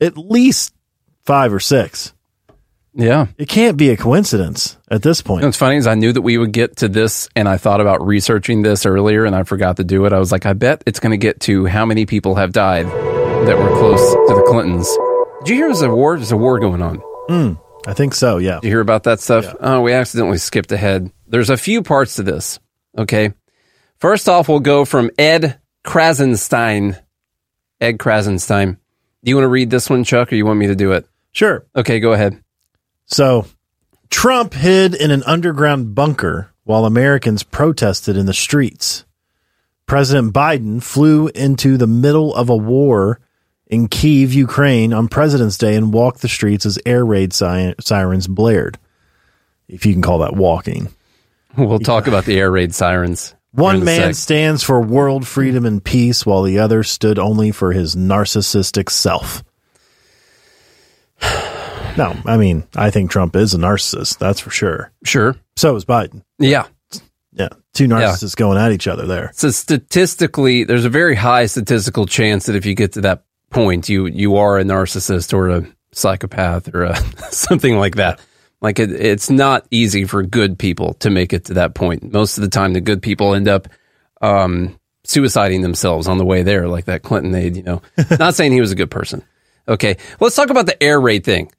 At 0.00 0.16
least 0.16 0.72
five 1.26 1.52
or 1.52 1.60
six. 1.60 2.14
Yeah. 2.94 3.26
It 3.36 3.46
can't 3.46 3.76
be 3.76 3.90
a 3.90 3.96
coincidence 3.98 4.78
at 4.90 5.02
this 5.02 5.20
point. 5.20 5.40
You 5.40 5.42
know 5.42 5.48
what's 5.48 5.58
funny 5.58 5.76
is 5.76 5.86
I 5.86 5.94
knew 5.94 6.10
that 6.10 6.22
we 6.22 6.38
would 6.38 6.52
get 6.52 6.76
to 6.76 6.88
this, 6.88 7.28
and 7.36 7.46
I 7.46 7.58
thought 7.58 7.82
about 7.82 8.06
researching 8.06 8.62
this 8.62 8.86
earlier, 8.86 9.26
and 9.26 9.36
I 9.36 9.42
forgot 9.42 9.76
to 9.76 9.84
do 9.84 10.06
it. 10.06 10.14
I 10.14 10.18
was 10.18 10.32
like, 10.32 10.46
I 10.46 10.54
bet 10.54 10.82
it's 10.86 10.98
going 10.98 11.10
to 11.10 11.18
get 11.18 11.40
to 11.40 11.66
how 11.66 11.84
many 11.84 12.06
people 12.06 12.36
have 12.36 12.52
died 12.52 12.86
that 12.86 13.58
were 13.58 13.78
close 13.78 14.00
to 14.00 14.34
the 14.34 14.44
Clintons. 14.48 14.88
Did 15.44 15.50
you 15.50 15.56
hear 15.56 15.68
there's 15.68 15.82
a 15.82 15.90
war? 15.90 16.16
There's 16.16 16.32
a 16.32 16.38
war 16.38 16.58
going 16.58 16.80
on. 16.80 17.02
Mm, 17.28 17.60
I 17.86 17.92
think 17.92 18.14
so, 18.14 18.38
yeah. 18.38 18.60
Did 18.60 18.68
you 18.68 18.70
hear 18.70 18.80
about 18.80 19.02
that 19.02 19.20
stuff? 19.20 19.54
Oh, 19.60 19.82
we 19.82 19.92
accidentally 19.92 20.38
skipped 20.38 20.72
ahead. 20.72 21.12
There's 21.26 21.50
a 21.50 21.58
few 21.58 21.82
parts 21.82 22.16
to 22.16 22.22
this. 22.22 22.58
Okay. 22.96 23.34
First 23.98 24.26
off, 24.26 24.48
we'll 24.48 24.60
go 24.60 24.86
from 24.86 25.10
Ed 25.18 25.60
Krasenstein. 25.84 26.98
Ed 27.80 27.98
Krasenstein. 27.98 28.78
Do 29.22 29.30
you 29.30 29.36
want 29.36 29.44
to 29.44 29.48
read 29.48 29.70
this 29.70 29.88
one, 29.88 30.04
Chuck, 30.04 30.32
or 30.32 30.36
you 30.36 30.46
want 30.46 30.58
me 30.58 30.66
to 30.66 30.74
do 30.74 30.92
it? 30.92 31.06
Sure. 31.32 31.64
Okay, 31.74 32.00
go 32.00 32.12
ahead. 32.12 32.42
So, 33.06 33.46
Trump 34.10 34.54
hid 34.54 34.94
in 34.94 35.10
an 35.10 35.22
underground 35.24 35.94
bunker 35.94 36.50
while 36.64 36.84
Americans 36.84 37.42
protested 37.42 38.16
in 38.16 38.26
the 38.26 38.34
streets. 38.34 39.04
President 39.86 40.32
Biden 40.32 40.82
flew 40.82 41.28
into 41.28 41.76
the 41.76 41.86
middle 41.86 42.34
of 42.34 42.48
a 42.48 42.56
war 42.56 43.20
in 43.66 43.88
Kiev, 43.88 44.32
Ukraine 44.32 44.92
on 44.92 45.08
President's 45.08 45.58
Day 45.58 45.74
and 45.74 45.92
walked 45.92 46.22
the 46.22 46.28
streets 46.28 46.64
as 46.64 46.78
air 46.86 47.04
raid 47.04 47.32
sirens 47.32 48.26
blared. 48.26 48.78
If 49.68 49.84
you 49.86 49.92
can 49.92 50.02
call 50.02 50.18
that 50.18 50.36
walking. 50.36 50.88
We'll 51.56 51.78
talk 51.78 52.06
about 52.06 52.24
the 52.24 52.38
air 52.38 52.50
raid 52.50 52.74
sirens. 52.74 53.34
One 53.54 53.84
man 53.84 54.14
sec. 54.14 54.22
stands 54.22 54.62
for 54.62 54.80
world 54.80 55.26
freedom 55.26 55.64
and 55.64 55.82
peace, 55.82 56.26
while 56.26 56.42
the 56.42 56.58
other 56.58 56.82
stood 56.82 57.18
only 57.18 57.52
for 57.52 57.72
his 57.72 57.94
narcissistic 57.94 58.90
self. 58.90 59.44
No, 61.96 62.16
I 62.26 62.38
mean, 62.38 62.64
I 62.74 62.90
think 62.90 63.12
Trump 63.12 63.36
is 63.36 63.54
a 63.54 63.56
narcissist. 63.56 64.18
That's 64.18 64.40
for 64.40 64.50
sure. 64.50 64.90
Sure. 65.04 65.36
So 65.54 65.76
is 65.76 65.84
Biden. 65.84 66.22
Yeah. 66.40 66.66
Yeah. 67.32 67.50
Two 67.72 67.86
narcissists 67.86 68.34
going 68.34 68.58
at 68.58 68.72
each 68.72 68.88
other 68.88 69.06
there. 69.06 69.30
So 69.34 69.50
statistically, 69.50 70.64
there's 70.64 70.84
a 70.84 70.90
very 70.90 71.14
high 71.14 71.46
statistical 71.46 72.06
chance 72.06 72.46
that 72.46 72.56
if 72.56 72.66
you 72.66 72.74
get 72.74 72.94
to 72.94 73.02
that 73.02 73.22
point, 73.50 73.88
you 73.88 74.06
you 74.06 74.36
are 74.38 74.58
a 74.58 74.64
narcissist 74.64 75.32
or 75.32 75.50
a 75.50 75.66
psychopath 75.92 76.74
or 76.74 76.82
a, 76.82 76.96
something 77.30 77.76
like 77.78 77.94
that. 77.94 78.18
Like 78.64 78.78
it, 78.78 78.90
it's 78.92 79.28
not 79.28 79.66
easy 79.70 80.06
for 80.06 80.22
good 80.22 80.58
people 80.58 80.94
to 80.94 81.10
make 81.10 81.34
it 81.34 81.44
to 81.44 81.54
that 81.54 81.74
point. 81.74 82.14
Most 82.14 82.38
of 82.38 82.42
the 82.42 82.48
time, 82.48 82.72
the 82.72 82.80
good 82.80 83.02
people 83.02 83.34
end 83.34 83.46
up 83.46 83.68
um, 84.22 84.80
suiciding 85.06 85.60
themselves 85.60 86.08
on 86.08 86.16
the 86.16 86.24
way 86.24 86.42
there, 86.42 86.66
like 86.66 86.86
that 86.86 87.02
Clinton 87.02 87.34
aide. 87.34 87.58
You 87.58 87.62
know, 87.62 87.82
not 88.18 88.34
saying 88.34 88.52
he 88.52 88.62
was 88.62 88.72
a 88.72 88.74
good 88.74 88.90
person. 88.90 89.22
Okay, 89.68 89.98
let's 90.18 90.34
talk 90.34 90.48
about 90.48 90.64
the 90.64 90.82
air 90.82 90.98
raid 90.98 91.24
thing. 91.24 91.52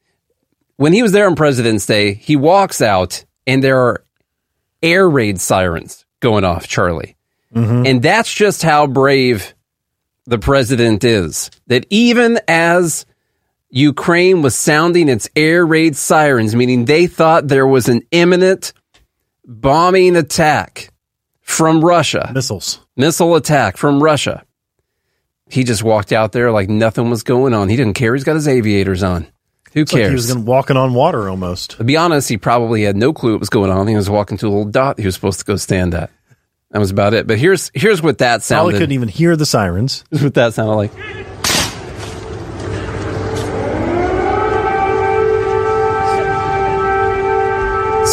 When 0.77 0.93
he 0.93 1.03
was 1.03 1.11
there 1.11 1.27
on 1.27 1.35
President's 1.35 1.85
Day, 1.85 2.15
he 2.15 2.35
walks 2.35 2.81
out 2.81 3.23
and 3.45 3.63
there 3.63 3.79
are 3.81 4.03
air 4.81 5.07
raid 5.07 5.39
sirens 5.39 6.07
going 6.21 6.43
off, 6.43 6.67
Charlie. 6.67 7.15
And 7.85 8.01
that's 8.01 8.33
just 8.33 8.63
how 8.63 8.87
brave 8.87 9.53
the 10.25 10.39
president 10.39 11.03
is. 11.03 11.51
That 11.67 11.85
even 11.91 12.39
as 12.47 13.05
Ukraine 13.69 14.41
was 14.41 14.55
sounding 14.55 15.09
its 15.09 15.29
air 15.35 15.65
raid 15.65 15.95
sirens, 15.95 16.55
meaning 16.55 16.85
they 16.85 17.07
thought 17.07 17.47
there 17.47 17.67
was 17.67 17.89
an 17.89 18.01
imminent 18.11 18.73
bombing 19.45 20.15
attack 20.15 20.89
from 21.41 21.83
Russia, 21.83 22.31
missiles, 22.33 22.79
missile 22.95 23.35
attack 23.35 23.77
from 23.77 24.01
Russia. 24.01 24.43
He 25.49 25.63
just 25.63 25.83
walked 25.83 26.11
out 26.11 26.31
there 26.31 26.51
like 26.51 26.69
nothing 26.69 27.09
was 27.09 27.23
going 27.23 27.53
on. 27.53 27.69
He 27.69 27.75
didn't 27.75 27.93
care. 27.93 28.15
He's 28.15 28.23
got 28.23 28.35
his 28.35 28.47
aviators 28.47 29.03
on. 29.03 29.27
Who 29.73 29.81
It's 29.81 29.93
like 29.93 30.03
cares? 30.03 30.27
he 30.29 30.33
was 30.33 30.43
walking 30.43 30.77
on 30.77 30.93
water 30.93 31.29
almost. 31.29 31.71
To 31.71 31.83
be 31.83 31.97
honest, 31.97 32.29
he 32.29 32.37
probably 32.37 32.83
had 32.83 32.95
no 32.95 33.13
clue 33.13 33.33
what 33.33 33.41
was 33.41 33.49
going 33.49 33.69
on. 33.69 33.87
He 33.87 33.95
was 33.95 34.09
walking 34.09 34.37
to 34.37 34.47
a 34.47 34.49
little 34.49 34.65
dot 34.65 34.97
he 34.97 35.05
was 35.05 35.13
supposed 35.15 35.39
to 35.39 35.45
go 35.45 35.55
stand 35.57 35.93
at. 35.93 36.09
That 36.71 36.79
was 36.79 36.91
about 36.91 37.13
it. 37.13 37.27
But 37.27 37.37
here's 37.37 37.71
here's 37.73 38.01
what 38.01 38.17
that 38.19 38.41
sounded. 38.41 38.61
Probably 38.71 38.79
couldn't 38.79 38.93
even 38.93 39.07
hear 39.09 39.35
the 39.35 39.45
sirens. 39.45 40.03
Here's 40.11 40.23
what 40.23 40.33
that 40.33 40.53
sounded 40.53 40.73
like. 40.75 40.91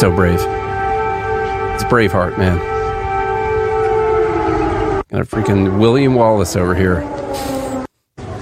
So 0.02 0.10
brave. 0.10 0.34
It's 0.34 1.84
Braveheart, 1.84 2.36
man. 2.36 2.58
Got 5.12 5.20
a 5.20 5.24
freaking 5.24 5.78
William 5.78 6.16
Wallace 6.16 6.56
over 6.56 6.74
here. 6.74 7.02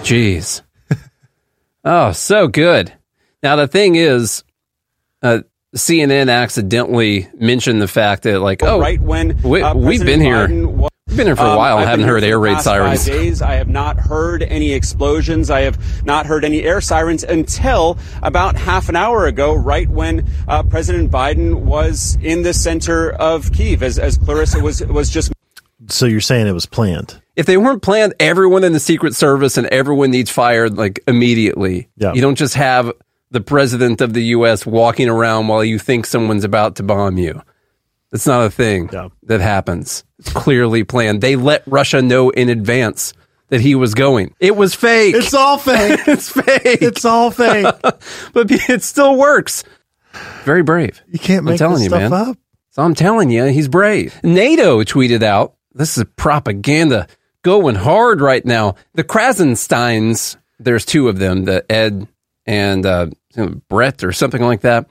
Jeez. 0.02 0.62
oh, 1.84 2.12
so 2.12 2.48
good. 2.48 2.94
Now 3.42 3.56
the 3.56 3.68
thing 3.68 3.96
is, 3.96 4.42
uh, 5.22 5.40
CNN 5.76 6.32
accidentally 6.32 7.28
mentioned 7.38 7.82
the 7.82 7.88
fact 7.88 8.22
that, 8.22 8.40
like, 8.40 8.62
oh, 8.62 8.80
right 8.80 8.98
when 8.98 9.36
we, 9.42 9.60
uh, 9.60 9.74
we've 9.74 10.02
been 10.02 10.20
President 10.20 10.22
here. 10.22 10.48
Biden 10.48 10.66
wa- 10.66 10.86
We've 10.86 10.89
been 11.16 11.26
here 11.26 11.36
for 11.36 11.42
a 11.42 11.50
Um, 11.50 11.56
while. 11.56 11.78
I've 11.78 11.88
haven't 11.88 12.06
heard 12.06 12.24
air 12.24 12.38
raid 12.38 12.60
sirens. 12.60 13.06
Five 13.06 13.14
days. 13.14 13.42
I 13.42 13.54
have 13.54 13.68
not 13.68 13.98
heard 13.98 14.42
any 14.42 14.72
explosions. 14.72 15.50
I 15.50 15.62
have 15.62 16.04
not 16.04 16.26
heard 16.26 16.44
any 16.44 16.62
air 16.62 16.80
sirens 16.80 17.24
until 17.24 17.98
about 18.22 18.56
half 18.56 18.88
an 18.88 18.96
hour 18.96 19.26
ago, 19.26 19.54
right 19.54 19.88
when 19.88 20.26
uh, 20.48 20.62
President 20.62 21.10
Biden 21.10 21.60
was 21.60 22.16
in 22.22 22.42
the 22.42 22.52
center 22.52 23.10
of 23.10 23.52
Kiev, 23.52 23.82
as, 23.82 23.98
as 23.98 24.16
Clarissa 24.16 24.60
was 24.60 24.84
was 24.84 25.10
just. 25.10 25.32
So 25.88 26.06
you're 26.06 26.20
saying 26.20 26.46
it 26.46 26.52
was 26.52 26.66
planned? 26.66 27.20
If 27.36 27.46
they 27.46 27.56
weren't 27.56 27.82
planned, 27.82 28.14
everyone 28.20 28.64
in 28.64 28.72
the 28.74 28.80
Secret 28.80 29.14
Service 29.14 29.56
and 29.56 29.66
everyone 29.68 30.10
needs 30.10 30.30
fired 30.30 30.76
like 30.76 31.00
immediately. 31.08 31.88
Yeah. 31.96 32.12
You 32.12 32.20
don't 32.20 32.34
just 32.36 32.54
have 32.54 32.92
the 33.30 33.40
president 33.40 34.00
of 34.00 34.12
the 34.12 34.22
U.S. 34.36 34.66
walking 34.66 35.08
around 35.08 35.48
while 35.48 35.64
you 35.64 35.78
think 35.78 36.04
someone's 36.04 36.44
about 36.44 36.76
to 36.76 36.82
bomb 36.82 37.16
you. 37.16 37.40
It's 38.12 38.26
not 38.26 38.44
a 38.44 38.50
thing 38.50 38.90
Yeah. 38.92 39.08
that 39.24 39.40
happens. 39.40 40.04
It's 40.18 40.32
clearly 40.32 40.84
planned. 40.84 41.20
They 41.20 41.36
let 41.36 41.62
Russia 41.66 42.02
know 42.02 42.30
in 42.30 42.48
advance 42.48 43.12
that 43.48 43.60
he 43.60 43.74
was 43.74 43.94
going. 43.94 44.34
It 44.40 44.56
was 44.56 44.74
fake. 44.74 45.14
It's 45.14 45.34
all 45.34 45.58
fake. 45.58 46.00
it's 46.06 46.28
fake. 46.28 46.82
it's 46.82 47.04
all 47.04 47.30
fake. 47.30 47.66
but 48.32 48.50
it 48.50 48.82
still 48.82 49.16
works. 49.16 49.64
Very 50.44 50.62
brave. 50.62 51.00
You 51.08 51.18
can't 51.18 51.40
I'm 51.40 51.44
make 51.46 51.58
telling 51.58 51.74
this 51.76 51.84
you, 51.84 51.88
stuff 51.90 52.10
man. 52.10 52.12
up. 52.30 52.36
So 52.70 52.82
I'm 52.82 52.94
telling 52.94 53.30
you, 53.30 53.44
he's 53.46 53.68
brave. 53.68 54.18
NATO 54.22 54.82
tweeted 54.82 55.22
out, 55.22 55.54
this 55.72 55.96
is 55.98 56.04
propaganda 56.16 57.06
going 57.42 57.74
hard 57.76 58.20
right 58.20 58.44
now. 58.44 58.74
The 58.94 59.04
Krassensteins, 59.04 60.36
there's 60.58 60.84
two 60.84 61.08
of 61.08 61.18
them, 61.18 61.44
the 61.44 61.64
Ed 61.70 62.06
and 62.46 62.84
uh, 62.86 63.06
Brett 63.68 64.02
or 64.04 64.12
something 64.12 64.42
like 64.42 64.60
that. 64.62 64.88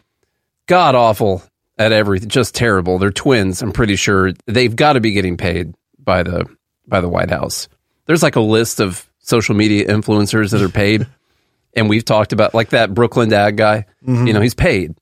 God 0.67 0.95
awful 0.95 1.43
at 1.79 1.93
everything, 1.93 2.29
just 2.29 2.53
terrible. 2.53 2.99
They're 2.99 3.09
twins. 3.09 3.61
I'm 3.61 3.71
pretty 3.71 3.95
sure 3.95 4.33
they've 4.45 4.75
got 4.75 4.93
to 4.93 4.99
be 4.99 5.13
getting 5.13 5.37
paid 5.37 5.73
by 5.97 6.23
the 6.23 6.45
by 6.85 7.01
the 7.01 7.09
White 7.09 7.31
House. 7.31 7.69
There's 8.05 8.21
like 8.21 8.35
a 8.35 8.41
list 8.41 8.79
of 8.79 9.09
social 9.19 9.55
media 9.55 9.87
influencers 9.87 10.51
that 10.51 10.61
are 10.61 10.69
paid, 10.69 11.07
and 11.73 11.89
we've 11.89 12.05
talked 12.05 12.33
about 12.33 12.53
like 12.53 12.69
that 12.69 12.93
Brooklyn 12.93 13.29
dad 13.29 13.57
guy. 13.57 13.85
Mm-hmm. 14.05 14.27
You 14.27 14.33
know, 14.33 14.41
he's 14.41 14.53
paid 14.53 14.95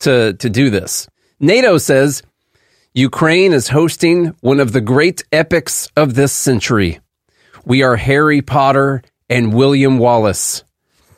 to 0.00 0.32
to 0.34 0.48
do 0.48 0.70
this. 0.70 1.08
NATO 1.40 1.78
says 1.78 2.22
Ukraine 2.94 3.52
is 3.52 3.68
hosting 3.68 4.34
one 4.40 4.60
of 4.60 4.72
the 4.72 4.80
great 4.80 5.24
epics 5.32 5.88
of 5.96 6.14
this 6.14 6.32
century. 6.32 7.00
We 7.64 7.82
are 7.82 7.96
Harry 7.96 8.40
Potter 8.40 9.02
and 9.28 9.52
William 9.52 9.98
Wallace, 9.98 10.64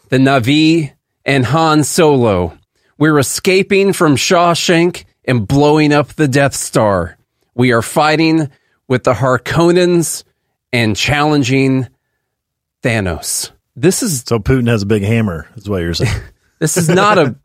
the 0.08 0.18
Navi 0.18 0.92
and 1.24 1.44
Han 1.44 1.84
Solo. 1.84 2.58
We're 3.00 3.18
escaping 3.18 3.94
from 3.94 4.16
Shawshank 4.16 5.06
and 5.24 5.48
blowing 5.48 5.90
up 5.90 6.08
the 6.08 6.28
Death 6.28 6.54
Star. 6.54 7.16
We 7.54 7.72
are 7.72 7.80
fighting 7.80 8.50
with 8.88 9.04
the 9.04 9.14
Harkonnens 9.14 10.24
and 10.70 10.94
challenging 10.94 11.88
Thanos. 12.82 13.52
This 13.74 14.02
is 14.02 14.24
So 14.26 14.38
Putin 14.38 14.68
has 14.68 14.82
a 14.82 14.86
big 14.86 15.02
hammer, 15.02 15.48
is 15.56 15.66
what 15.66 15.80
you're 15.80 15.94
saying. 15.94 16.20
this 16.58 16.76
is 16.76 16.90
not 16.90 17.16
a 17.16 17.36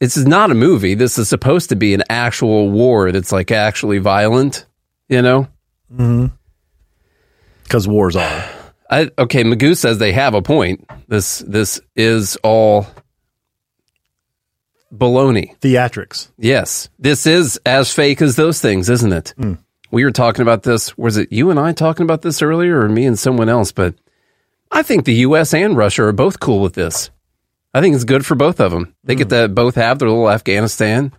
this 0.00 0.16
is 0.16 0.26
not 0.26 0.50
a 0.50 0.54
movie. 0.54 0.96
This 0.96 1.18
is 1.18 1.28
supposed 1.28 1.68
to 1.68 1.76
be 1.76 1.94
an 1.94 2.02
actual 2.10 2.68
war 2.68 3.12
that's 3.12 3.30
like 3.30 3.52
actually 3.52 3.98
violent, 3.98 4.66
you 5.08 5.22
know? 5.22 5.46
Mm-hmm. 5.94 6.34
Because 7.62 7.86
wars 7.86 8.16
are. 8.16 8.44
I, 8.90 9.08
okay, 9.16 9.44
Magoo 9.44 9.76
says 9.76 9.98
they 9.98 10.12
have 10.12 10.34
a 10.34 10.42
point. 10.42 10.90
This 11.06 11.38
this 11.46 11.80
is 11.94 12.36
all 12.42 12.88
baloney. 14.92 15.58
Theatrics. 15.58 16.28
Yes, 16.38 16.88
this 16.98 17.26
is 17.26 17.60
as 17.64 17.92
fake 17.92 18.22
as 18.22 18.36
those 18.36 18.60
things, 18.60 18.88
isn't 18.88 19.12
it? 19.12 19.34
Hmm. 19.36 19.54
We 19.90 20.04
were 20.04 20.10
talking 20.10 20.42
about 20.42 20.62
this. 20.62 20.96
Was 20.96 21.16
it 21.16 21.32
you 21.32 21.50
and 21.50 21.60
I 21.60 21.72
talking 21.72 22.04
about 22.04 22.22
this 22.22 22.42
earlier, 22.42 22.80
or 22.80 22.88
me 22.88 23.04
and 23.04 23.18
someone 23.18 23.48
else? 23.48 23.72
But 23.72 23.94
I 24.70 24.82
think 24.82 25.04
the 25.04 25.14
U.S. 25.14 25.52
and 25.52 25.76
Russia 25.76 26.04
are 26.04 26.12
both 26.12 26.40
cool 26.40 26.60
with 26.60 26.74
this. 26.74 27.10
I 27.74 27.80
think 27.80 27.94
it's 27.94 28.04
good 28.04 28.24
for 28.24 28.34
both 28.34 28.60
of 28.60 28.70
them. 28.70 28.94
They 29.04 29.14
get 29.14 29.28
hmm. 29.28 29.34
to 29.34 29.48
both 29.48 29.74
have 29.74 29.98
their 29.98 30.08
little 30.08 30.30
Afghanistan. 30.30 31.12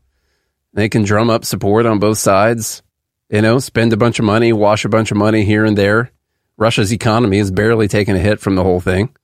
They 0.73 0.89
can 0.89 1.03
drum 1.03 1.29
up 1.29 1.45
support 1.45 1.85
on 1.85 1.99
both 1.99 2.17
sides. 2.17 2.81
You 3.29 3.41
know, 3.41 3.59
spend 3.59 3.93
a 3.93 3.97
bunch 3.97 4.19
of 4.19 4.25
money, 4.25 4.53
wash 4.53 4.85
a 4.85 4.89
bunch 4.89 5.11
of 5.11 5.17
money 5.17 5.43
here 5.43 5.65
and 5.65 5.77
there. 5.77 6.11
Russia's 6.57 6.93
economy 6.93 7.39
is 7.39 7.51
barely 7.51 7.87
taking 7.87 8.15
a 8.15 8.19
hit 8.19 8.39
from 8.39 8.55
the 8.55 8.63
whole 8.63 8.79
thing. 8.79 9.15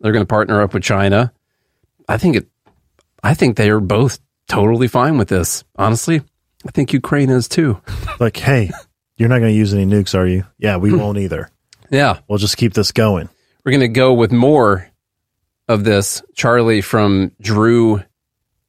They're 0.00 0.12
going 0.12 0.22
to 0.22 0.28
partner 0.28 0.62
up 0.62 0.74
with 0.74 0.82
China. 0.82 1.32
I 2.08 2.18
think 2.18 2.36
it. 2.36 2.48
I 3.22 3.34
think 3.34 3.56
they 3.56 3.70
are 3.70 3.80
both 3.80 4.18
totally 4.48 4.88
fine 4.88 5.18
with 5.18 5.28
this. 5.28 5.64
Honestly, 5.76 6.22
I 6.66 6.70
think 6.70 6.92
Ukraine 6.92 7.30
is 7.30 7.48
too. 7.48 7.80
Like, 8.20 8.36
hey, 8.36 8.72
you're 9.16 9.28
not 9.28 9.38
going 9.38 9.52
to 9.52 9.56
use 9.56 9.72
any 9.72 9.86
nukes, 9.86 10.18
are 10.18 10.26
you? 10.26 10.44
Yeah, 10.58 10.78
we 10.78 10.90
hmm. 10.90 10.98
won't 10.98 11.18
either. 11.18 11.50
Yeah, 11.88 12.18
We'll 12.26 12.38
just 12.38 12.56
keep 12.56 12.74
this 12.74 12.90
going. 12.90 13.28
we're 13.64 13.70
going 13.70 13.80
to 13.80 13.88
go 13.88 14.12
with 14.12 14.32
more 14.32 14.90
of 15.68 15.84
this. 15.84 16.20
Charlie 16.34 16.80
from 16.80 17.30
Drew 17.40 18.02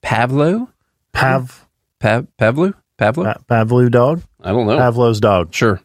Pavlo, 0.04 0.70
Pav, 1.14 1.68
Pav, 2.00 2.28
Pavlo, 2.38 2.74
Pavlo. 2.98 3.24
Pa- 3.24 3.40
Pavlov 3.50 3.90
dog? 3.90 4.22
I 4.40 4.52
don't 4.52 4.68
know. 4.68 4.78
Pavlov's 4.78 5.20
dog. 5.20 5.52
Sure. 5.54 5.82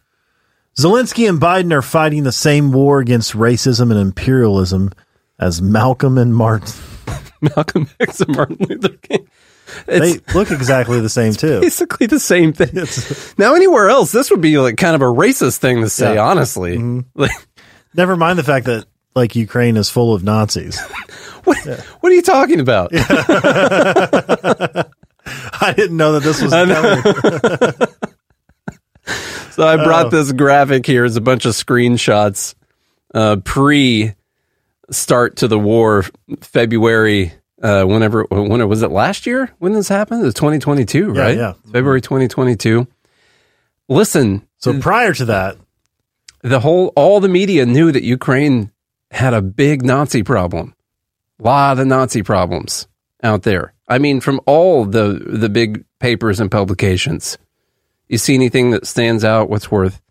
Zelensky 0.77 1.27
and 1.29 1.41
Biden 1.41 1.73
are 1.73 1.83
fighting 1.83 2.25
the 2.25 2.33
same 2.33 2.71
war 2.71 2.99
against 3.01 3.33
racism 3.33 3.91
and 3.91 3.99
imperialism 3.99 4.93
as 5.39 5.63
Malcolm 5.63 6.19
and 6.19 6.35
Martin. 6.35 6.75
Malcolm 7.57 7.89
X 8.01 8.21
and 8.21 8.37
Martin 8.37 8.57
Luther 8.61 8.97
King. 9.03 9.27
They 9.87 10.19
look 10.35 10.51
exactly 10.51 11.01
the 11.01 11.09
same 11.09 11.33
too. 11.35 11.61
basically 11.61 12.07
the 12.07 12.21
same 12.21 12.53
thing. 12.53 12.87
now, 13.39 13.55
anywhere 13.55 13.89
else, 13.89 14.13
this 14.13 14.31
would 14.31 14.41
be 14.43 14.59
like 14.59 14.77
kind 14.77 14.95
of 14.95 15.01
a 15.03 15.07
racist 15.07 15.57
thing 15.59 15.81
to 15.81 15.89
say. 15.89 16.15
Yeah. 16.15 16.25
Honestly, 16.29 16.79
like, 17.15 17.31
Never 17.95 18.17
mind 18.17 18.39
the 18.39 18.43
fact 18.45 18.67
that 18.67 18.85
like 19.15 19.37
Ukraine 19.37 19.77
is 19.77 19.89
full 19.89 20.15
of 20.15 20.23
Nazis. 20.25 20.79
what, 21.45 21.57
what 22.01 22.13
are 22.13 22.15
you 22.15 22.23
talking 22.23 22.61
about? 22.61 22.91
I 22.93 22.99
didn't 25.77 25.97
know 25.97 26.13
that 26.19 26.23
this 26.23 26.43
was 26.43 26.53
coming. 26.53 26.77
So 29.53 29.65
I 29.67 29.77
brought 29.85 30.07
Oh. 30.07 30.11
this 30.11 30.33
graphic 30.33 30.85
here. 30.85 31.05
It's 31.05 31.15
a 31.17 31.21
bunch 31.21 31.45
of 31.47 31.53
screenshots 31.53 32.55
uh, 33.15 33.37
pre 33.45 34.15
start 34.91 35.37
to 35.37 35.49
the 35.49 35.59
war, 35.59 36.05
February. 36.41 37.33
Uh, 37.63 37.85
whenever 37.85 38.25
when 38.25 38.61
it 38.61 38.67
was 38.67 38.83
it 38.83 38.91
last 38.91 39.25
year 39.27 39.49
when 39.59 39.73
this 39.73 39.89
happened? 39.89 40.21
It 40.21 40.25
was 40.27 40.35
2022, 40.35 41.15
Yeah, 41.15 41.23
right? 41.23 41.37
yeah. 41.37 41.53
February 41.73 42.03
2022. 42.03 42.87
Listen, 43.89 44.47
So 44.59 44.79
prior 44.81 45.15
to 45.15 45.25
that, 45.27 45.57
the 46.43 46.61
whole 46.61 46.89
all 46.97 47.21
the 47.21 47.29
media 47.29 47.65
knew 47.65 47.91
that 47.93 48.03
Ukraine 48.03 48.71
had 49.11 49.33
a 49.33 49.41
big 49.41 49.83
Nazi 49.83 50.23
problem. 50.23 50.75
A 51.41 51.43
lot 51.45 51.79
of 51.79 51.87
Nazi 51.87 52.23
problems 52.23 52.87
out 53.23 53.45
there. 53.45 53.73
I 53.89 53.99
mean, 53.99 54.21
from 54.21 54.41
all 54.47 54.85
the 54.85 55.23
the 55.27 55.49
big 55.49 55.85
papers 56.01 56.41
and 56.41 56.51
publications. 56.51 57.39
You 58.09 58.19
see 58.19 58.35
anything 58.35 58.73
that 58.73 58.87
stands 58.87 59.25
out? 59.25 59.49
What's 59.49 59.71
worth? 59.71 60.01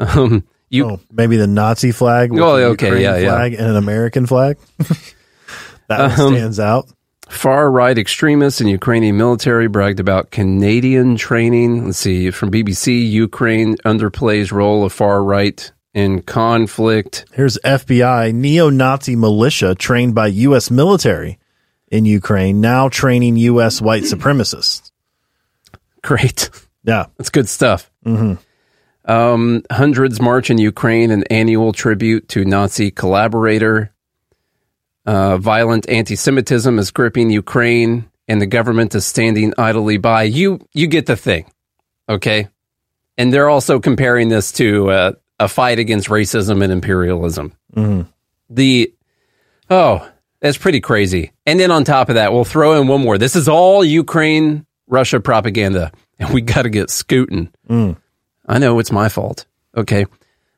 Um, 0.00 0.44
you 0.70 0.84
oh, 0.86 1.00
maybe 1.12 1.36
the 1.36 1.46
Nazi 1.46 1.92
flag, 1.92 2.30
with 2.32 2.40
Oh, 2.42 2.56
the 2.56 2.64
okay, 2.66 3.02
yeah, 3.02 3.16
yeah. 3.16 3.30
flag 3.30 3.54
and 3.54 3.66
an 3.66 3.76
American 3.76 4.26
flag. 4.26 4.56
that 5.88 6.18
Um, 6.18 6.34
stands 6.34 6.60
out. 6.60 6.88
far 7.28 7.70
right 7.70 7.96
extremists 7.96 8.60
and 8.60 8.68
Ukrainian 8.70 9.16
military 9.16 9.68
bragged 9.68 10.00
about 10.00 10.30
Canadian 10.30 11.16
training. 11.16 11.86
Let's 11.86 11.98
see 11.98 12.30
from 12.30 12.50
BBC. 12.50 13.10
Ukraine 13.10 13.76
underplays 13.78 14.52
role 14.52 14.84
of 14.84 14.92
far 14.92 15.22
right 15.22 15.70
in 15.94 16.22
conflict. 16.22 17.24
Here's 17.32 17.58
FBI 17.64 18.32
neo-Nazi 18.34 19.16
militia 19.16 19.74
trained 19.74 20.14
by 20.14 20.28
U.S. 20.28 20.70
military 20.70 21.38
in 21.88 22.04
Ukraine, 22.04 22.60
now 22.60 22.88
training 22.90 23.36
U.S. 23.36 23.80
white 23.80 24.02
supremacists. 24.04 24.90
Great. 26.02 26.50
Yeah, 26.84 27.06
That's 27.16 27.30
good 27.30 27.48
stuff. 27.48 27.90
Um, 29.08 29.62
hundreds 29.70 30.20
march 30.20 30.50
in 30.50 30.58
Ukraine, 30.58 31.10
an 31.10 31.24
annual 31.24 31.72
tribute 31.72 32.28
to 32.28 32.44
Nazi 32.44 32.90
collaborator. 32.90 33.92
Uh, 35.06 35.38
violent 35.38 35.88
anti-Semitism 35.88 36.78
is 36.78 36.90
gripping 36.90 37.30
Ukraine, 37.30 38.08
and 38.28 38.40
the 38.40 38.46
government 38.46 38.94
is 38.94 39.06
standing 39.06 39.54
idly 39.58 39.96
by. 39.96 40.24
You, 40.24 40.60
you 40.74 40.86
get 40.86 41.06
the 41.06 41.16
thing, 41.16 41.50
okay? 42.08 42.48
and 43.18 43.32
they're 43.32 43.50
also 43.50 43.80
comparing 43.80 44.28
this 44.30 44.52
to 44.52 44.90
uh, 44.90 45.12
a 45.40 45.48
fight 45.48 45.78
against 45.78 46.08
racism 46.08 46.62
and 46.62 46.72
imperialism. 46.72 47.52
Mhm. 47.74 48.06
The 48.48 48.94
oh, 49.68 50.08
that's 50.40 50.56
pretty 50.56 50.80
crazy. 50.80 51.32
And 51.44 51.60
then 51.60 51.70
on 51.70 51.84
top 51.84 52.08
of 52.08 52.14
that, 52.14 52.32
we'll 52.32 52.44
throw 52.44 52.80
in 52.80 52.86
one 52.86 53.02
more. 53.02 53.18
This 53.18 53.36
is 53.36 53.48
all 53.48 53.84
Ukraine 53.84 54.64
Russia 54.86 55.20
propaganda, 55.20 55.92
and 56.18 56.32
we 56.32 56.40
got 56.40 56.62
to 56.62 56.70
get 56.70 56.90
scooting. 56.90 57.50
Mm. 57.68 57.96
I 58.48 58.58
know 58.58 58.78
it's 58.78 58.90
my 58.90 59.08
fault. 59.08 59.46
Okay, 59.76 60.06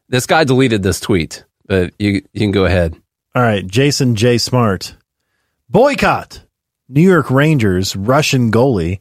this 0.08 0.26
guy 0.26 0.44
deleted 0.44 0.82
this 0.82 1.00
tweet, 1.00 1.44
but 1.66 1.92
you 1.98 2.22
you 2.32 2.40
can 2.40 2.52
go 2.52 2.64
ahead. 2.64 2.96
All 3.34 3.42
right, 3.42 3.66
Jason 3.66 4.16
J. 4.16 4.38
Smart. 4.38 4.96
Boycott 5.68 6.42
New 6.88 7.02
York 7.02 7.30
Rangers 7.30 7.94
Russian 7.94 8.50
goalie 8.50 8.98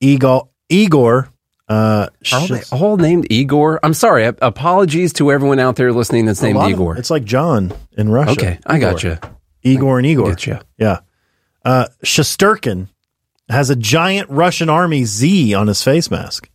Igor 0.00 0.48
Igor 0.70 1.28
uh 1.68 2.08
Are 2.32 2.46
they 2.48 2.62
all 2.72 2.96
named 2.96 3.26
Igor? 3.30 3.80
I'm 3.82 3.92
sorry. 3.92 4.24
Apologies 4.24 5.12
to 5.14 5.30
everyone 5.30 5.58
out 5.58 5.76
there 5.76 5.92
listening 5.92 6.24
that's 6.24 6.40
named 6.40 6.58
of- 6.58 6.70
Igor. 6.70 6.96
it's 6.96 7.10
like 7.10 7.24
John 7.24 7.72
in 7.98 8.08
Russia. 8.08 8.30
Okay, 8.32 8.58
I 8.64 8.78
got 8.78 9.02
Igor. 9.04 9.18
you. 9.62 9.72
Igor 9.72 9.98
and 9.98 10.06
Igor. 10.06 10.30
Getcha. 10.32 10.62
Yeah. 10.78 11.00
Uh 11.64 11.88
has 13.48 13.70
a 13.70 13.76
giant 13.76 14.28
Russian 14.30 14.68
army 14.68 15.04
Z 15.04 15.54
on 15.54 15.66
his 15.66 15.82
face 15.82 16.10
mask. 16.10 16.48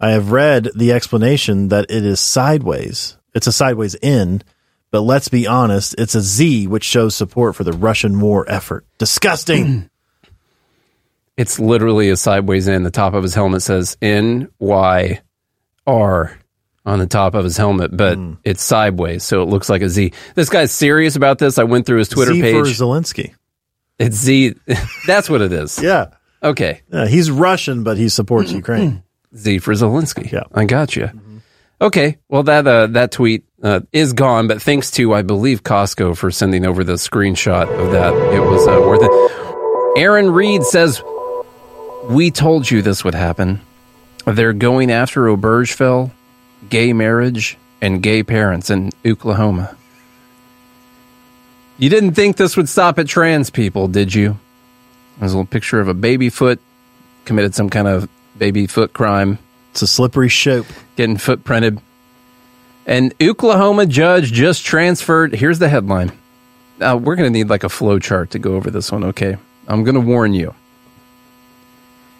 I 0.00 0.10
have 0.10 0.32
read 0.32 0.68
the 0.74 0.92
explanation 0.92 1.68
that 1.68 1.86
it 1.90 2.04
is 2.04 2.20
sideways. 2.20 3.16
It's 3.34 3.46
a 3.46 3.52
sideways 3.52 3.94
in, 3.96 4.42
but 4.90 5.00
let's 5.02 5.28
be 5.28 5.46
honest, 5.46 5.94
it's 5.98 6.14
a 6.14 6.20
Z 6.20 6.66
which 6.66 6.84
shows 6.84 7.14
support 7.14 7.56
for 7.56 7.64
the 7.64 7.72
Russian 7.72 8.20
war 8.20 8.44
effort. 8.48 8.86
Disgusting. 8.98 9.90
It's 11.36 11.58
literally 11.58 12.10
a 12.10 12.16
sideways 12.16 12.68
in. 12.68 12.84
The 12.84 12.92
top 12.92 13.14
of 13.14 13.22
his 13.24 13.34
helmet 13.34 13.62
says 13.62 13.96
N 14.00 14.48
Y 14.60 15.20
R 15.86 16.38
on 16.86 16.98
the 17.00 17.06
top 17.08 17.34
of 17.34 17.42
his 17.44 17.56
helmet, 17.56 17.96
but 17.96 18.16
Hmm. 18.16 18.34
it's 18.44 18.62
sideways, 18.62 19.24
so 19.24 19.42
it 19.42 19.46
looks 19.48 19.68
like 19.68 19.82
a 19.82 19.88
Z. 19.88 20.12
This 20.36 20.48
guy's 20.48 20.70
serious 20.70 21.16
about 21.16 21.38
this. 21.38 21.58
I 21.58 21.64
went 21.64 21.86
through 21.86 21.98
his 21.98 22.08
Twitter 22.08 22.34
Z 22.34 22.40
page. 22.40 22.54
for 22.54 22.62
Zelensky. 22.70 23.34
it's 23.98 24.16
Z. 24.16 24.54
That's 25.06 25.28
what 25.28 25.40
it 25.42 25.52
is. 25.52 25.78
Yeah. 25.82 26.06
Okay. 26.42 26.82
Yeah, 26.92 27.06
he's 27.08 27.30
Russian, 27.30 27.82
but 27.84 27.96
he 27.96 28.08
supports 28.10 28.52
Ukraine. 28.62 29.02
Z 29.36 29.58
for 29.58 29.72
Zelensky. 29.72 30.30
Yeah. 30.30 30.44
I 30.52 30.64
got 30.64 30.96
you. 30.96 31.10
Okay. 31.80 32.18
Well, 32.28 32.44
that 32.44 32.66
uh, 32.66 32.86
that 32.88 33.12
tweet 33.12 33.44
uh, 33.62 33.80
is 33.92 34.12
gone, 34.12 34.46
but 34.48 34.62
thanks 34.62 34.90
to 34.92 35.12
I 35.12 35.22
believe 35.22 35.62
Costco 35.62 36.16
for 36.16 36.30
sending 36.30 36.64
over 36.64 36.84
the 36.84 36.94
screenshot 36.94 37.68
of 37.68 37.92
that. 37.92 38.12
It 38.32 38.40
was 38.40 38.66
uh, 38.66 38.80
worth 38.80 39.02
it. 39.02 40.00
Erin 40.00 40.30
Reed 40.30 40.62
says, 40.62 41.02
"We 42.04 42.30
told 42.30 42.70
you 42.70 42.80
this 42.80 43.04
would 43.04 43.14
happen. 43.14 43.60
They're 44.26 44.52
going 44.52 44.90
after 44.90 45.22
Obergefell, 45.26 46.10
gay 46.70 46.92
marriage, 46.92 47.58
and 47.80 48.02
gay 48.02 48.22
parents 48.22 48.70
in 48.70 48.90
Oklahoma." 49.04 49.76
You 51.76 51.90
didn't 51.90 52.14
think 52.14 52.36
this 52.36 52.56
would 52.56 52.68
stop 52.68 53.00
at 53.00 53.08
trans 53.08 53.50
people, 53.50 53.88
did 53.88 54.14
you? 54.14 54.38
There's 55.18 55.32
a 55.32 55.36
little 55.36 55.46
picture 55.50 55.80
of 55.80 55.88
a 55.88 55.94
baby 55.94 56.30
foot 56.30 56.60
committed 57.24 57.54
some 57.54 57.68
kind 57.68 57.88
of 57.88 58.08
baby 58.36 58.66
foot 58.66 58.92
crime. 58.92 59.38
It's 59.72 59.82
a 59.82 59.86
slippery 59.86 60.30
slope. 60.30 60.66
Getting 60.96 61.16
footprinted. 61.16 61.80
An 62.86 63.12
Oklahoma 63.20 63.86
judge 63.86 64.32
just 64.32 64.64
transferred. 64.64 65.34
Here's 65.34 65.58
the 65.58 65.68
headline. 65.68 66.12
Now, 66.78 66.96
we're 66.96 67.16
going 67.16 67.32
to 67.32 67.38
need 67.38 67.48
like 67.48 67.64
a 67.64 67.68
flow 67.68 67.98
chart 67.98 68.30
to 68.30 68.38
go 68.38 68.54
over 68.54 68.70
this 68.70 68.92
one, 68.92 69.04
okay? 69.04 69.36
I'm 69.66 69.84
going 69.84 69.94
to 69.94 70.00
warn 70.00 70.34
you. 70.34 70.54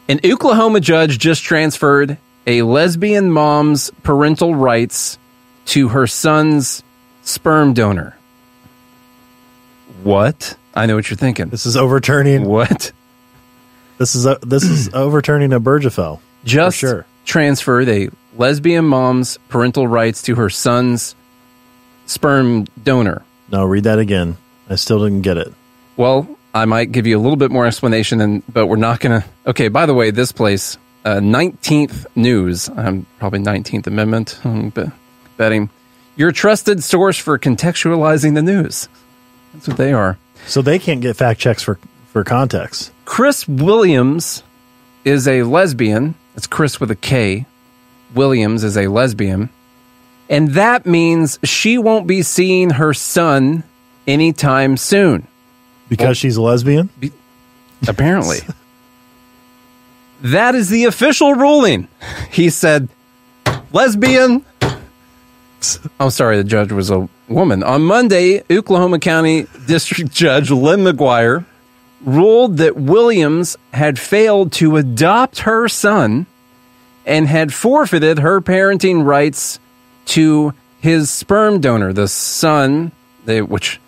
An 0.09 0.21
Oklahoma 0.25 0.81
judge 0.81 1.19
just 1.19 1.43
transferred 1.43 2.19
a 2.47 2.62
lesbian 2.62 3.31
mom's 3.31 3.91
parental 4.03 4.55
rights 4.55 5.19
to 5.67 5.89
her 5.89 6.07
son's 6.07 6.83
sperm 7.23 7.73
donor. 7.73 8.17
What? 10.03 10.57
I 10.75 10.87
know 10.87 10.97
what 10.97 11.09
you're 11.09 11.17
thinking. 11.17 11.49
This 11.49 11.67
is 11.67 11.77
overturning 11.77 12.45
what? 12.45 12.93
This 13.99 14.14
is 14.14 14.26
a, 14.26 14.38
this 14.42 14.64
is 14.64 14.88
overturning 14.95 15.51
Obergefell. 15.51 16.20
just 16.45 16.78
sure. 16.78 17.07
transferred 17.24 17.88
a 17.88 18.11
lesbian 18.36 18.84
mom's 18.84 19.38
parental 19.49 19.86
rights 19.86 20.22
to 20.22 20.34
her 20.34 20.51
son's 20.51 21.14
sperm 22.07 22.64
donor. 22.82 23.22
No, 23.51 23.64
read 23.64 23.84
that 23.84 23.99
again. 23.99 24.36
I 24.68 24.76
still 24.76 25.05
didn't 25.05 25.22
get 25.22 25.36
it. 25.38 25.53
Well, 25.97 26.28
I 26.55 26.64
might 26.64 26.92
give 26.92 27.07
you 27.07 27.18
a 27.18 27.20
little 27.22 27.36
bit 27.36 27.51
more 27.51 27.66
explanation, 27.66 28.20
and 28.20 28.42
but 28.53 28.66
we're 28.66 28.76
not 28.76 29.01
going 29.01 29.20
to. 29.20 29.28
Okay, 29.47 29.68
by 29.68 29.86
the 29.86 29.95
way, 29.95 30.11
this 30.11 30.32
place, 30.32 30.76
uh, 31.05 31.16
19th 31.16 32.07
News, 32.16 32.68
um, 32.74 33.07
probably 33.18 33.40
19th 33.40 33.86
Amendment, 33.86 34.40
I'm 34.45 34.70
be- 34.70 34.90
betting, 35.36 35.70
your 36.16 36.32
trusted 36.32 36.82
source 36.82 37.18
for 37.18 37.38
contextualizing 37.38 38.34
the 38.34 38.42
news. 38.42 38.88
That's 39.53 39.68
what 39.68 39.76
they 39.76 39.92
are. 39.92 40.16
So 40.47 40.62
they 40.62 40.78
can't 40.78 41.01
get 41.01 41.16
fact 41.16 41.40
checks 41.40 41.62
for 41.62 41.78
for 42.15 42.23
context. 42.23 42.93
Kris 43.05 43.47
Williams 43.47 44.45
is 45.05 45.27
a 45.27 45.43
lesbian. 45.43 46.15
It's 46.37 46.47
Chris 46.47 46.79
with 46.79 46.91
a 46.93 46.97
K. 46.97 47.45
Williams 48.15 48.62
is 48.62 48.79
a 48.79 48.87
lesbian. 48.87 49.51
And 50.31 50.51
that 50.53 50.87
means 50.87 51.41
she 51.43 51.77
won't 51.77 52.07
be 52.07 52.23
seeing 52.23 52.71
her 52.71 52.95
son 52.95 53.65
anytime 54.07 54.77
soon. 54.77 55.27
Because 55.89 56.17
she's 56.17 56.37
a 56.37 56.43
lesbian? 56.43 56.89
Apparently. 57.89 58.39
that 60.23 60.55
is 60.55 60.69
the 60.69 60.85
official 60.85 61.35
ruling. 61.35 61.89
He 62.31 62.49
said, 62.49 62.89
lesbian. 63.73 64.45
I'm 65.99 66.11
sorry, 66.11 66.37
the 66.37 66.45
judge 66.45 66.71
was 66.71 66.91
a 66.91 67.09
woman. 67.29 67.65
On 67.65 67.83
Monday, 67.83 68.45
Oklahoma 68.51 69.01
County 69.01 69.47
District 69.67 70.12
Judge 70.12 70.53
Lynn 70.53 70.81
McGuire 70.81 71.45
ruled 72.05 72.59
that 72.59 72.76
Williams 72.76 73.57
had 73.72 73.98
failed 73.98 74.52
to 74.52 74.76
adopt 74.76 75.40
her 75.40 75.68
son 75.68 76.26
and 77.07 77.26
had 77.26 77.52
forfeited 77.52 78.18
her 78.18 78.40
parenting 78.40 79.05
rights 79.05 79.59
to 80.07 80.52
his 80.80 81.11
sperm 81.11 81.61
donor, 81.61 81.92
the 81.92 82.09
son, 82.09 82.92
they, 83.24 83.40
which 83.42 83.80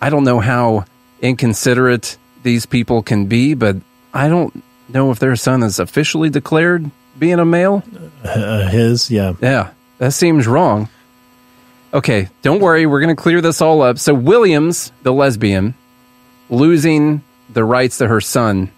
I 0.00 0.10
don't 0.10 0.24
know 0.24 0.40
how 0.40 0.84
inconsiderate 1.20 2.16
these 2.42 2.66
people 2.66 3.02
can 3.02 3.26
be, 3.26 3.54
but 3.54 3.76
I 4.14 4.28
don't 4.28 4.62
know 4.88 5.10
if 5.10 5.18
their 5.18 5.36
son 5.36 5.62
is 5.62 5.78
officially 5.78 6.30
declared 6.30 6.90
being 7.18 7.40
a 7.40 7.44
male. 7.44 7.82
Uh, 8.24 8.68
his, 8.68 9.10
yeah. 9.10 9.34
Yeah, 9.40 9.70
that 9.98 10.12
seems 10.12 10.46
wrong. 10.46 10.88
Okay, 11.92 12.28
don't 12.42 12.60
worry, 12.60 12.86
we're 12.86 13.00
going 13.00 13.14
to 13.14 13.20
clear 13.20 13.40
this 13.40 13.60
all 13.60 13.82
up. 13.82 13.98
So, 13.98 14.14
Williams, 14.14 14.92
the 15.02 15.12
lesbian, 15.12 15.74
losing 16.50 17.22
the 17.50 17.64
rights 17.64 17.98
to 17.98 18.08
her 18.08 18.20
son. 18.20 18.70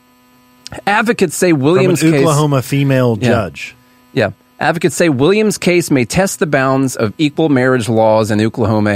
Advocates 0.87 1.37
say 1.37 1.53
Williams' 1.53 2.01
From 2.01 2.09
an 2.09 2.15
case. 2.15 2.23
Oklahoma 2.23 2.63
female 2.63 3.19
Yeah. 3.21 3.29
judge. 3.29 3.75
Yeah. 4.13 4.31
Advocates 4.61 4.95
say 4.95 5.09
Williams' 5.09 5.59
case 5.59 5.91
may 5.91 6.05
test 6.05 6.39
the 6.39 6.47
bounds 6.47 6.95
of 6.95 7.13
equal 7.19 7.49
marriage 7.49 7.89
laws 7.89 8.31
in 8.31 8.41
Oklahoma 8.41 8.91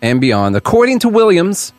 and, 0.00 0.20
beyond. 0.20 0.56
According 0.56 1.00
to 1.00 1.08
Williams, 1.08 1.72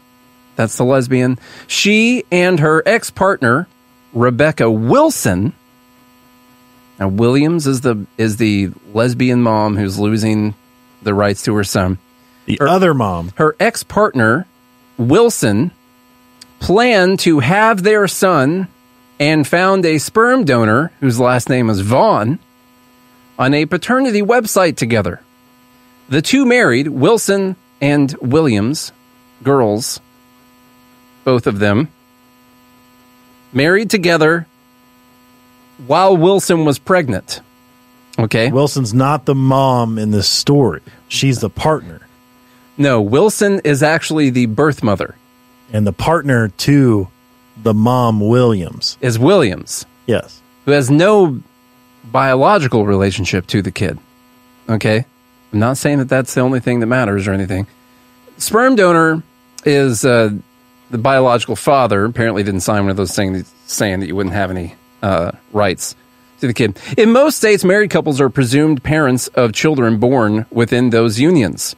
that's 0.55 0.77
the 0.77 0.85
lesbian, 0.85 1.39
she 1.67 2.23
and 2.31 2.59
her 2.59 2.83
ex 2.85 3.09
partner, 3.09 3.67
Rebecca 4.13 4.69
Wilson, 4.69 5.53
now 6.99 7.07
Williams 7.07 7.65
is 7.65 7.81
the 7.81 8.05
is 8.19 8.37
the 8.37 8.69
lesbian 8.93 9.41
mom 9.41 9.75
who's 9.77 9.97
losing 9.97 10.53
the 11.01 11.13
rights 11.15 11.41
to 11.43 11.55
her 11.55 11.63
son. 11.63 11.97
The 12.45 12.59
other 12.61 12.93
mom, 12.93 13.31
her 13.35 13.55
ex 13.59 13.81
partner, 13.81 14.45
Wilson, 14.97 15.71
planned 16.63 17.19
to 17.19 17.41
have 17.41 17.83
their 17.83 18.07
son 18.07 18.69
and 19.19 19.45
found 19.45 19.85
a 19.85 19.97
sperm 19.97 20.45
donor 20.45 20.93
whose 21.01 21.19
last 21.19 21.49
name 21.49 21.69
is 21.69 21.81
Vaughn 21.81 22.39
on 23.37 23.53
a 23.53 23.65
paternity 23.65 24.21
website 24.21 24.77
together. 24.77 25.19
The 26.07 26.21
two 26.21 26.45
married, 26.45 26.87
Wilson 26.87 27.57
and 27.81 28.15
Williams, 28.21 28.93
girls, 29.43 29.99
both 31.25 31.47
of 31.47 31.59
them, 31.59 31.89
married 33.51 33.89
together 33.89 34.47
while 35.85 36.15
Wilson 36.15 36.63
was 36.63 36.79
pregnant. 36.79 37.41
Okay. 38.17 38.49
Wilson's 38.49 38.93
not 38.93 39.25
the 39.25 39.35
mom 39.35 39.99
in 39.99 40.11
this 40.11 40.29
story. 40.29 40.81
She's 41.09 41.41
the 41.41 41.49
partner. 41.49 42.07
No, 42.77 43.01
Wilson 43.01 43.59
is 43.65 43.83
actually 43.83 44.29
the 44.29 44.45
birth 44.45 44.81
mother. 44.81 45.15
And 45.73 45.85
the 45.85 45.93
partner 45.93 46.47
to 46.49 47.09
the 47.61 47.73
mom, 47.73 48.21
Williams. 48.21 48.97
Is 49.01 49.19
Williams. 49.19 49.85
Yes. 50.05 50.41
Who 50.65 50.71
has 50.71 50.89
no 50.89 51.41
biological 52.03 52.85
relationship 52.85 53.47
to 53.47 53.61
the 53.61 53.71
kid. 53.71 53.97
Okay? 54.69 55.05
I'm 55.51 55.59
not 55.59 55.77
saying 55.77 55.99
that 55.99 56.09
that's 56.09 56.33
the 56.33 56.41
only 56.41 56.59
thing 56.59 56.79
that 56.79 56.87
matters 56.87 57.27
or 57.27 57.33
anything. 57.33 57.67
Sperm 58.37 58.75
donor 58.75 59.23
is 59.65 60.03
uh, 60.03 60.31
the 60.89 60.97
biological 60.97 61.55
father. 61.55 62.05
Apparently, 62.05 62.43
didn't 62.43 62.61
sign 62.61 62.83
one 62.83 62.89
of 62.89 62.97
those 62.97 63.15
things 63.15 63.51
saying 63.65 63.99
that 63.99 64.07
you 64.07 64.15
wouldn't 64.15 64.35
have 64.35 64.51
any 64.51 64.75
uh, 65.01 65.31
rights 65.51 65.95
to 66.41 66.47
the 66.47 66.53
kid. 66.53 66.77
In 66.97 67.11
most 67.11 67.37
states, 67.37 67.63
married 67.63 67.89
couples 67.89 68.19
are 68.19 68.29
presumed 68.29 68.83
parents 68.83 69.27
of 69.29 69.53
children 69.53 69.97
born 69.97 70.45
within 70.51 70.89
those 70.89 71.19
unions. 71.19 71.75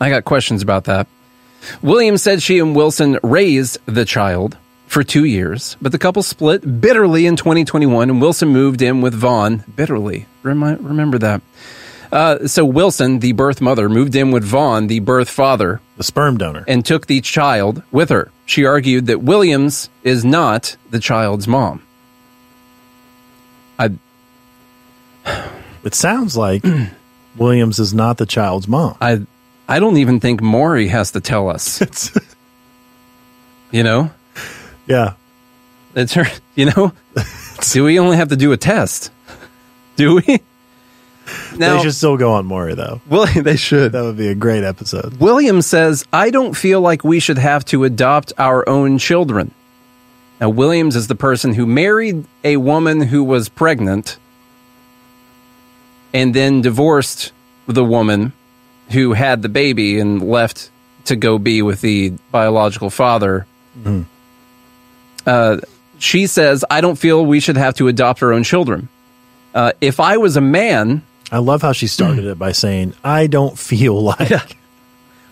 I 0.00 0.10
got 0.10 0.24
questions 0.24 0.62
about 0.62 0.84
that. 0.84 1.06
Williams 1.82 2.22
said 2.22 2.42
she 2.42 2.58
and 2.58 2.74
Wilson 2.74 3.18
raised 3.22 3.78
the 3.86 4.04
child 4.04 4.56
for 4.86 5.02
two 5.02 5.24
years, 5.24 5.76
but 5.80 5.90
the 5.92 5.98
couple 5.98 6.22
split 6.22 6.80
bitterly 6.80 7.26
in 7.26 7.36
2021, 7.36 8.10
and 8.10 8.20
Wilson 8.20 8.48
moved 8.48 8.82
in 8.82 9.00
with 9.00 9.14
Vaughn 9.14 9.64
bitterly. 9.74 10.26
Remi- 10.42 10.76
remember 10.76 11.18
that. 11.18 11.40
Uh, 12.12 12.46
so 12.46 12.62
Wilson, 12.62 13.20
the 13.20 13.32
birth 13.32 13.62
mother, 13.62 13.88
moved 13.88 14.14
in 14.14 14.32
with 14.32 14.44
Vaughn, 14.44 14.86
the 14.88 15.00
birth 15.00 15.30
father, 15.30 15.80
the 15.96 16.04
sperm 16.04 16.36
donor, 16.36 16.62
and 16.68 16.84
took 16.84 17.06
the 17.06 17.22
child 17.22 17.82
with 17.90 18.10
her. 18.10 18.30
She 18.44 18.66
argued 18.66 19.06
that 19.06 19.22
Williams 19.22 19.88
is 20.02 20.24
not 20.24 20.76
the 20.90 21.00
child's 21.00 21.48
mom. 21.48 21.82
I. 23.78 23.92
It 25.84 25.94
sounds 25.94 26.36
like 26.36 26.62
Williams 27.36 27.78
is 27.78 27.94
not 27.94 28.18
the 28.18 28.26
child's 28.26 28.68
mom. 28.68 28.96
I 29.00 29.22
I 29.68 29.78
don't 29.78 29.96
even 29.96 30.20
think 30.20 30.42
Maury 30.42 30.88
has 30.88 31.12
to 31.12 31.20
tell 31.20 31.48
us. 31.48 32.10
you 33.70 33.82
know? 33.82 34.10
Yeah. 34.86 35.14
It's 35.94 36.14
her, 36.14 36.26
you 36.54 36.66
know? 36.66 36.92
do 37.70 37.84
we 37.84 37.98
only 37.98 38.16
have 38.16 38.28
to 38.28 38.36
do 38.36 38.52
a 38.52 38.56
test? 38.56 39.10
Do 39.96 40.16
we? 40.16 40.40
they 41.56 41.80
should 41.80 41.94
still 41.94 42.16
go 42.16 42.32
on 42.32 42.46
Maury 42.46 42.74
though. 42.74 43.00
Well, 43.08 43.26
they 43.42 43.56
should. 43.56 43.92
That 43.92 44.02
would 44.02 44.16
be 44.16 44.28
a 44.28 44.34
great 44.34 44.64
episode. 44.64 45.18
William 45.18 45.62
says, 45.62 46.04
I 46.12 46.30
don't 46.30 46.54
feel 46.54 46.80
like 46.80 47.04
we 47.04 47.20
should 47.20 47.38
have 47.38 47.64
to 47.66 47.84
adopt 47.84 48.32
our 48.38 48.68
own 48.68 48.98
children. 48.98 49.52
Now, 50.40 50.48
Williams 50.48 50.96
is 50.96 51.06
the 51.06 51.14
person 51.14 51.54
who 51.54 51.66
married 51.66 52.24
a 52.42 52.56
woman 52.56 53.00
who 53.00 53.22
was 53.22 53.48
pregnant 53.48 54.18
and 56.12 56.34
then 56.34 56.62
divorced 56.62 57.32
the 57.66 57.84
woman 57.84 58.32
who 58.92 59.12
had 59.12 59.42
the 59.42 59.48
baby 59.48 59.98
and 59.98 60.22
left 60.22 60.70
to 61.06 61.16
go 61.16 61.38
be 61.38 61.62
with 61.62 61.80
the 61.80 62.10
biological 62.30 62.90
father. 62.90 63.46
Mhm. 63.82 64.04
Uh, 65.26 65.56
she 65.98 66.26
says, 66.26 66.64
I 66.70 66.80
don't 66.80 66.96
feel 66.96 67.24
we 67.24 67.40
should 67.40 67.56
have 67.56 67.74
to 67.76 67.88
adopt 67.88 68.22
our 68.22 68.32
own 68.32 68.42
children. 68.44 68.88
Uh, 69.54 69.72
if 69.80 70.00
I 70.00 70.16
was 70.16 70.36
a 70.36 70.40
man, 70.40 71.02
I 71.30 71.38
love 71.38 71.62
how 71.62 71.72
she 71.72 71.86
started 71.86 72.24
it 72.24 72.38
by 72.38 72.52
saying, 72.52 72.94
"I 73.04 73.26
don't 73.26 73.58
feel 73.58 74.00
like." 74.12 74.56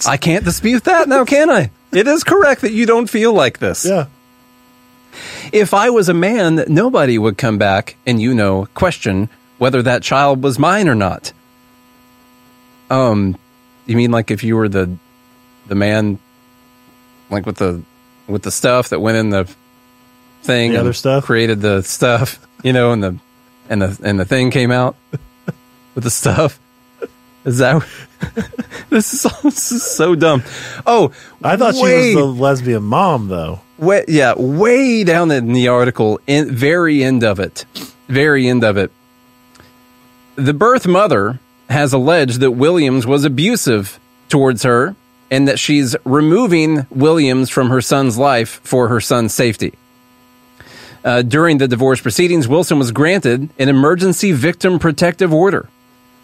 I 0.06 0.16
can't 0.16 0.44
dispute 0.44 0.84
that 0.84 1.08
now, 1.08 1.24
can 1.24 1.50
I? 1.50 1.70
It 1.92 2.06
is 2.06 2.24
correct 2.24 2.62
that 2.62 2.72
you 2.72 2.86
don't 2.86 3.08
feel 3.10 3.32
like 3.34 3.58
this. 3.58 3.84
Yeah. 3.84 4.06
If 5.52 5.74
I 5.74 5.90
was 5.90 6.08
a 6.08 6.14
man, 6.14 6.64
nobody 6.68 7.18
would 7.18 7.36
come 7.36 7.58
back 7.58 7.96
and, 8.06 8.20
you 8.22 8.32
know, 8.32 8.66
question 8.74 9.28
whether 9.58 9.82
that 9.82 10.02
child 10.02 10.42
was 10.42 10.58
mine 10.58 10.88
or 10.88 10.94
not. 10.94 11.32
Um, 12.88 13.36
you 13.90 13.96
mean 13.96 14.10
like 14.10 14.30
if 14.30 14.42
you 14.44 14.56
were 14.56 14.68
the 14.68 14.96
the 15.66 15.74
man, 15.74 16.18
like 17.30 17.44
with 17.46 17.56
the 17.56 17.82
with 18.26 18.42
the 18.42 18.50
stuff 18.50 18.88
that 18.90 19.00
went 19.00 19.16
in 19.18 19.30
the 19.30 19.52
thing, 20.42 20.72
The 20.72 20.78
other 20.80 20.92
stuff? 20.92 21.24
created 21.24 21.60
the 21.60 21.82
stuff, 21.82 22.38
you 22.62 22.72
know, 22.72 22.92
and 22.92 23.02
the 23.02 23.18
and 23.68 23.82
the 23.82 24.00
and 24.02 24.18
the 24.18 24.24
thing 24.24 24.50
came 24.50 24.70
out 24.70 24.96
with 25.94 26.04
the 26.04 26.10
stuff. 26.10 26.58
Is 27.44 27.58
that 27.58 27.82
this 28.90 29.12
is 29.14 29.22
this 29.42 29.72
is 29.72 29.82
so 29.82 30.14
dumb? 30.14 30.42
Oh, 30.86 31.12
I 31.42 31.56
thought 31.56 31.74
she 31.74 31.82
was 31.82 32.14
the 32.14 32.24
lesbian 32.24 32.82
mom 32.82 33.28
though. 33.28 33.60
way, 33.78 34.04
yeah, 34.08 34.34
way 34.36 35.04
down 35.04 35.30
in 35.30 35.52
the 35.52 35.68
article, 35.68 36.20
in 36.26 36.50
very 36.54 37.02
end 37.02 37.24
of 37.24 37.40
it, 37.40 37.64
very 38.08 38.46
end 38.46 38.62
of 38.62 38.76
it. 38.76 38.92
The 40.36 40.52
birth 40.54 40.86
mother 40.86 41.38
has 41.70 41.92
alleged 41.92 42.40
that 42.40 42.50
Williams 42.50 43.06
was 43.06 43.24
abusive 43.24 43.98
towards 44.28 44.64
her 44.64 44.94
and 45.30 45.46
that 45.46 45.58
she's 45.58 45.94
removing 46.04 46.86
Williams 46.90 47.48
from 47.48 47.70
her 47.70 47.80
son's 47.80 48.18
life 48.18 48.60
for 48.64 48.88
her 48.88 49.00
son's 49.00 49.32
safety. 49.32 49.74
Uh, 51.04 51.22
during 51.22 51.58
the 51.58 51.68
divorce 51.68 52.00
proceedings, 52.00 52.46
Wilson 52.46 52.78
was 52.78 52.90
granted 52.90 53.48
an 53.58 53.68
emergency 53.68 54.32
victim 54.32 54.78
protective 54.78 55.32
order 55.32 55.68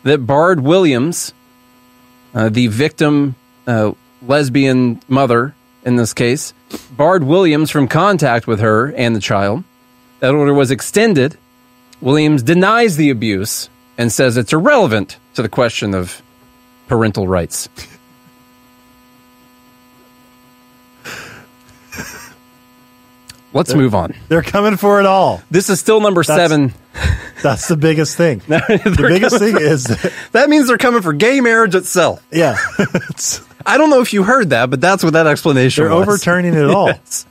that 0.03 0.27
barred 0.27 0.61
Williams, 0.61 1.33
uh, 2.35 2.49
the 2.49 2.67
victim 2.67 3.37
uh, 3.67 3.93
lesbian 4.21 5.01
mother 5.09 5.55
in 5.85 5.97
this 5.97 6.13
case, 6.13 6.53
barred 6.91 7.23
Williams 7.23 7.71
from 7.71 7.87
contact 7.87 8.47
with 8.47 8.59
her 8.61 8.93
and 8.95 9.15
the 9.15 9.21
child. 9.21 9.63
That 10.19 10.35
order 10.35 10.53
was 10.53 10.73
extended. 10.73 11.39
Williams 12.01 12.43
denies 12.43 12.97
the 12.97 13.11
abuse 13.11 13.71
and 13.97 14.13
says 14.13 14.37
it's 14.37 14.53
irrelevant 14.53 15.17
to 15.37 15.43
the 15.43 15.49
question 15.49 15.95
of 15.95 16.23
parental 16.89 17.29
rights. 17.29 17.69
Let's 23.53 23.73
move 23.75 23.95
on. 23.95 24.15
They're 24.29 24.43
coming 24.43 24.77
for 24.77 25.01
it 25.01 25.07
all. 25.07 25.41
This 25.51 25.71
is 25.71 25.81
still 25.81 26.01
number 26.01 26.23
That's- 26.23 26.51
seven. 26.51 26.75
That's 27.43 27.69
the 27.69 27.77
biggest 27.77 28.17
thing. 28.17 28.39
the 28.49 29.07
biggest 29.09 29.39
thing 29.39 29.55
for- 29.55 29.63
is 29.63 29.85
that, 29.85 30.13
that 30.33 30.51
means 30.51 30.69
they're 30.69 30.79
coming 30.79 31.01
for 31.03 31.13
gay 31.13 31.41
marriage 31.41 31.75
itself. 31.75 32.27
yeah, 32.33 32.57
I 33.65 33.79
don't 33.79 33.91
know 33.91 34.01
if 34.01 34.13
you 34.13 34.23
heard 34.25 34.51
that, 34.51 34.71
but 34.71 34.81
that's 34.81 35.05
what 35.05 35.13
that 35.13 35.27
explanation 35.27 35.85
they're 35.85 35.95
was. 35.95 36.09
overturning 36.09 36.55
it 36.55 36.65
all. 36.71 36.89
Yes. 36.89 37.27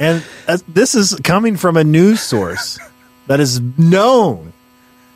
And 0.00 0.24
uh, 0.48 0.58
this 0.68 0.94
is 0.94 1.14
coming 1.24 1.56
from 1.56 1.76
a 1.76 1.84
news 1.84 2.20
source 2.20 2.78
that 3.26 3.38
is 3.40 3.60
known 3.78 4.52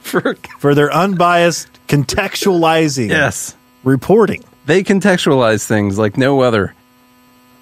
for 0.08 0.34
for 0.58 0.74
their 0.74 0.92
unbiased 0.92 1.68
contextualizing 1.88 3.10
Yes. 3.10 3.56
reporting. 3.84 4.44
They 4.66 4.82
contextualize 4.84 5.64
things 5.66 5.98
like 5.98 6.16
no 6.18 6.40
other. 6.40 6.74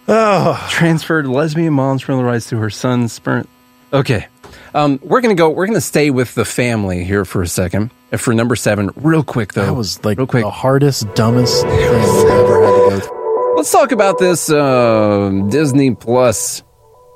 Oh, 0.09 0.65
Transferred 0.71 1.27
lesbian 1.27 1.73
mom's 1.75 2.05
parental 2.05 2.25
rights 2.27 2.49
to 2.51 2.59
her 2.59 2.71
son's 2.71 3.13
sperm. 3.13 3.47
Okay. 3.93 4.27
Um, 4.75 5.01
we're 5.03 5.21
gonna 5.21 5.35
go. 5.35 5.51
We're 5.51 5.67
gonna 5.67 5.81
stay 5.81 6.11
with 6.11 6.35
the 6.35 6.45
family 6.45 7.03
here 7.05 7.25
for 7.25 7.43
a 7.43 7.47
second. 7.49 7.91
And 8.13 8.21
for 8.21 8.33
number 8.35 8.55
seven, 8.55 8.91
real 8.97 9.25
quick 9.25 9.55
though. 9.55 9.67
that 9.67 9.75
was 9.75 10.05
like 10.05 10.19
real 10.19 10.27
quick. 10.29 10.45
the 10.45 10.51
hardest, 10.51 11.13
dumbest 11.15 11.63
thing 11.63 11.73
I've 11.73 12.29
ever 12.29 12.65
had 12.65 12.73
to 12.73 12.91
go 12.91 13.01
through. 13.01 13.57
Let's 13.57 13.73
talk 13.73 13.91
about 13.91 14.19
this 14.19 14.49
uh, 14.51 15.31
Disney 15.49 15.95
Plus 15.95 16.63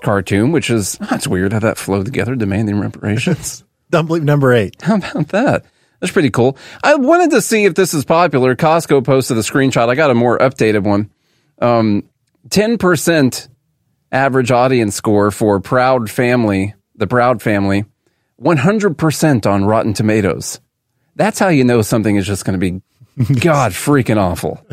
cartoon, 0.02 0.50
which 0.52 0.70
is 0.70 0.94
that's 0.94 1.28
weird 1.28 1.52
how 1.52 1.60
that 1.60 1.78
flowed 1.78 2.06
together, 2.06 2.34
demanding 2.34 2.80
reparations. 2.80 3.62
Dumb 3.90 4.08
bleep 4.08 4.22
number 4.22 4.52
eight. 4.52 4.80
How 4.80 4.96
about 4.96 5.28
that? 5.28 5.64
That's 6.00 6.12
pretty 6.12 6.30
cool. 6.30 6.56
I 6.82 6.94
wanted 6.94 7.30
to 7.32 7.42
see 7.42 7.64
if 7.64 7.74
this 7.74 7.92
is 7.92 8.04
popular. 8.04 8.56
Costco 8.56 9.04
posted 9.04 9.36
a 9.36 9.40
screenshot. 9.40 9.88
I 9.88 9.94
got 9.94 10.10
a 10.10 10.14
more 10.14 10.38
updated 10.38 10.82
one. 10.84 11.10
Um, 11.60 12.08
10% 12.48 13.48
average 14.10 14.50
audience 14.50 14.94
score 14.94 15.30
for 15.30 15.60
Proud 15.60 16.10
Family, 16.10 16.74
the 16.94 17.06
Proud 17.06 17.42
Family, 17.42 17.84
100% 18.40 19.46
on 19.46 19.64
Rotten 19.66 19.92
Tomatoes. 19.92 20.60
That's 21.16 21.38
how 21.38 21.48
you 21.48 21.64
know 21.64 21.82
something 21.82 22.16
is 22.16 22.26
just 22.26 22.46
going 22.46 22.58
to 22.58 22.70
be 22.70 23.34
god 23.40 23.72
freaking 23.72 24.16
awful. 24.16 24.64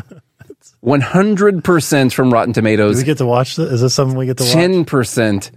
100% 0.82 2.12
from 2.12 2.32
Rotten 2.32 2.52
Do 2.52 2.60
Tomatoes, 2.60 2.96
we 2.96 3.04
get 3.04 3.18
to 3.18 3.26
watch 3.26 3.56
this? 3.56 3.70
Is 3.72 3.80
this 3.82 3.92
something 3.92 4.16
we 4.16 4.26
get 4.26 4.38
to 4.38 4.44
watch? 4.44 4.52
10%. 4.54 5.50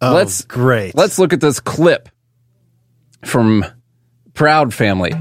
Oh, 0.00 0.12
let's 0.12 0.42
great. 0.42 0.94
Let's 0.94 1.18
look 1.18 1.32
at 1.32 1.40
this 1.40 1.58
clip 1.58 2.08
from 3.26 3.64
Proud 4.34 4.72
Family. 4.74 5.12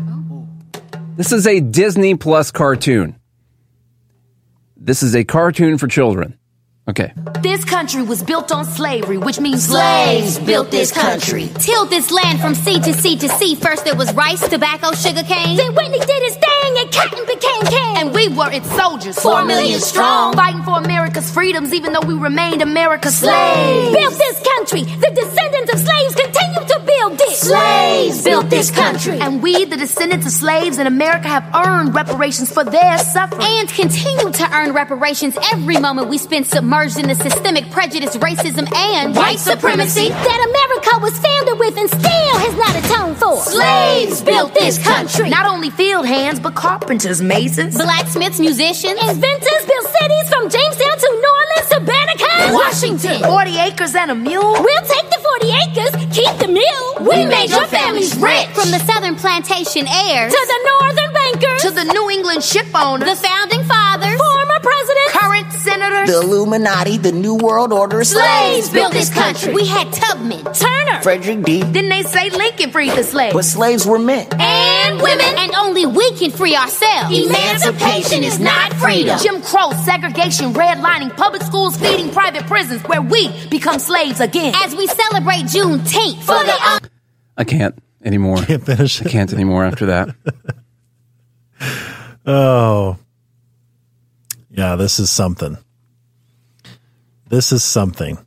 This 1.16 1.32
is 1.32 1.46
a 1.48 1.60
Disney 1.60 2.16
Plus 2.16 2.52
cartoon. 2.52 3.16
This 4.78 5.04
is 5.04 5.16
a 5.16 5.24
cartoon 5.24 5.78
for 5.78 5.88
children. 5.88 6.38
Okay. 6.86 7.14
This 7.42 7.64
country 7.64 8.02
was 8.04 8.22
built 8.22 8.52
on 8.52 8.66
slavery, 8.66 9.18
which 9.18 9.40
means 9.40 9.64
slaves 9.70 10.38
built 10.38 10.70
this 10.70 10.92
country. 10.92 11.48
Tilled 11.60 11.90
this 11.90 12.12
land 12.12 12.42
from 12.42 12.54
sea 12.56 12.78
to 12.82 12.94
sea 12.94 13.16
to 13.20 13.30
sea. 13.30 13.56
First 13.56 13.86
there 13.86 13.96
was 13.96 14.14
rice, 14.14 14.46
tobacco, 14.50 14.92
sugar 14.92 15.24
cane. 15.24 15.56
Then 15.56 15.74
Whitney 15.76 16.00
did 16.00 16.24
his 16.24 16.36
thing 16.36 16.72
and 16.80 16.92
cotton 16.92 17.26
became 17.26 17.62
king. 17.72 17.98
And 18.04 18.14
we 18.14 18.28
were 18.28 18.52
its 18.52 18.70
soldiers, 18.76 19.18
Four 19.18 19.46
million 19.46 19.80
strong. 19.80 20.34
fighting 20.34 20.62
for 20.64 20.78
America's 20.80 21.32
freedoms, 21.32 21.74
even 21.74 21.94
though 21.94 22.02
we 22.06 22.16
remained 22.16 22.62
America's 22.62 23.18
Slaves 23.18 23.88
slaves. 23.94 23.96
built 23.96 24.18
this 24.18 24.44
country. 24.58 24.82
The 24.84 25.12
descendants 25.16 25.74
of 25.74 25.80
slaves 25.80 25.84
continue 25.84 25.88
to 25.88 25.93
build 26.86 27.20
it. 27.22 27.36
Slaves 27.36 28.24
built 28.24 28.50
this 28.50 28.72
country. 28.72 29.20
And 29.20 29.42
we, 29.42 29.66
the 29.66 29.78
descendants 29.78 30.26
of 30.26 30.32
slaves 30.32 30.78
in 30.78 30.88
America, 30.88 31.28
have 31.28 31.50
earned 31.56 31.96
reparations 31.96 32.52
for 32.52 32.64
their 32.64 32.98
suffering. 32.98 33.42
and 33.44 33.70
continue 33.70 34.32
to 34.32 34.50
earn 34.54 34.74
reparations 34.74 35.38
every 35.52 35.78
moment 35.78 36.10
we 36.10 36.18
spend 36.18 36.48
submerged 36.48 36.98
in 36.98 37.08
the 37.08 37.16
systemic 37.16 37.70
prejudice, 37.72 38.16
racism, 38.18 38.72
and 38.74 39.16
white 39.16 39.40
supremacy 39.40 40.10
that 40.10 40.40
America 40.50 41.00
was 41.02 41.18
founded 41.20 41.60
with 41.60 41.78
and 41.78 41.90
still 41.90 42.38
has 42.40 42.56
not 42.56 42.76
atoned 42.84 43.18
for. 43.18 43.38
Slaves 43.38 44.22
built 44.22 44.54
this 44.54 44.78
country. 44.78 45.30
Not 45.30 45.46
only 45.46 45.70
field 45.70 46.06
hands, 46.06 46.40
but 46.40 46.56
carpenters, 46.56 47.22
masons, 47.22 47.76
Blacksmiths, 47.76 48.40
musicians, 48.40 49.00
inventors 49.02 49.64
built 49.66 49.88
cities 49.88 50.30
from 50.30 50.50
Jamestown 50.50 50.98
to 50.98 51.20
New 51.84 51.92
Orleans 51.92 52.22
to 52.22 52.28
Banneker, 52.28 52.54
Washington. 52.54 53.20
40 53.24 53.58
acres 53.60 53.96
and 53.96 54.12
a 54.12 54.16
mule. 54.16 54.54
We'll 54.54 54.86
take 54.88 55.08
the 55.10 55.20
40 55.20 55.52
acres, 55.64 55.92
keep 56.16 56.32
the 56.40 56.48
mill. 56.48 56.84
We 57.04 57.26
made 57.26 57.50
your 57.50 57.68
families 57.68 58.16
rich. 58.18 58.48
From 58.56 58.72
the 58.72 58.80
southern 58.80 59.16
plantation 59.16 59.88
heirs 59.88 60.32
to 60.32 60.42
the 60.48 60.60
northern 60.80 61.14
bankers 61.14 61.62
To 61.64 61.72
the 61.72 61.86
New 61.86 62.10
England 62.10 62.44
ship 62.44 62.68
owners, 62.76 63.10
the 63.10 63.16
founding 63.28 63.64
fathers, 63.64 64.16
former 64.18 64.60
presidents, 64.62 65.13
current 66.06 66.22
The 66.22 66.28
Illuminati, 66.28 66.98
the 66.98 67.12
New 67.12 67.36
World 67.36 67.74
Order, 67.74 68.04
slaves 68.04 68.70
built 68.70 68.94
this 68.94 69.10
country. 69.10 69.54
We 69.54 69.66
had 69.66 69.92
Tubman, 69.92 70.44
Turner, 70.54 71.02
Frederick 71.02 71.44
D. 71.44 71.60
Didn't 71.62 71.90
they 71.90 72.04
say 72.04 72.30
Lincoln 72.30 72.72
freed 72.72 72.92
the 72.92 73.04
slaves? 73.04 73.34
But 73.34 73.46
slaves 73.46 73.86
were 73.86 74.00
men. 74.00 74.28
and 74.40 75.02
women, 75.02 75.26
and 75.38 75.54
only 75.56 75.86
we 75.86 76.12
can 76.18 76.32
free 76.32 76.56
ourselves. 76.56 77.18
Emancipation 77.18 78.24
is 78.24 78.40
not 78.40 78.74
freedom. 78.74 79.18
Jim 79.20 79.42
Crow, 79.42 79.72
segregation, 79.84 80.54
redlining, 80.54 81.16
public 81.16 81.42
schools 81.42 81.78
feeding 81.78 82.12
private 82.12 82.46
prisons, 82.46 82.82
where 82.84 83.02
we 83.02 83.30
become 83.50 83.80
slaves 83.80 84.20
again. 84.20 84.54
As 84.58 84.76
we 84.76 84.88
celebrate 84.88 85.44
Juneteenth 85.46 86.22
for 86.24 86.44
the 86.44 86.90
I 87.38 87.44
can't 87.44 87.78
anymore. 88.04 88.38
Can't 88.44 88.66
finish 88.66 89.02
I 89.02 89.10
can't 89.10 89.34
anymore 89.34 89.64
after 89.66 89.88
that. 89.88 90.16
Oh, 92.26 92.98
yeah, 94.50 94.76
this 94.76 95.00
is 95.00 95.10
something. 95.10 95.58
This 97.34 97.52
is 97.52 97.64
something. 97.64 98.24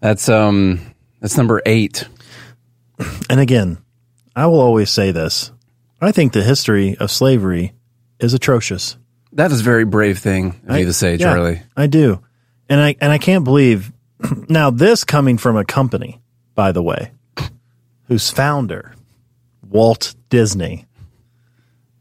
That's 0.00 0.28
um 0.28 0.80
that's 1.20 1.36
number 1.36 1.62
eight. 1.64 2.08
And 3.30 3.38
again, 3.38 3.78
I 4.34 4.46
will 4.46 4.58
always 4.58 4.90
say 4.90 5.12
this. 5.12 5.52
I 6.00 6.10
think 6.10 6.32
the 6.32 6.42
history 6.42 6.96
of 6.96 7.12
slavery 7.12 7.74
is 8.18 8.34
atrocious. 8.34 8.96
That 9.34 9.52
is 9.52 9.60
a 9.60 9.62
very 9.62 9.84
brave 9.84 10.18
thing 10.18 10.60
of 10.66 10.78
you 10.78 10.86
to 10.86 10.92
say, 10.92 11.12
yeah, 11.12 11.32
Charlie. 11.32 11.62
I 11.76 11.86
do. 11.86 12.24
And 12.68 12.80
I 12.80 12.96
and 13.00 13.12
I 13.12 13.18
can't 13.18 13.44
believe 13.44 13.92
now 14.48 14.70
this 14.70 15.04
coming 15.04 15.38
from 15.38 15.56
a 15.56 15.64
company, 15.64 16.20
by 16.56 16.72
the 16.72 16.82
way, 16.82 17.12
whose 18.08 18.32
founder, 18.32 18.96
Walt 19.62 20.16
Disney, 20.28 20.86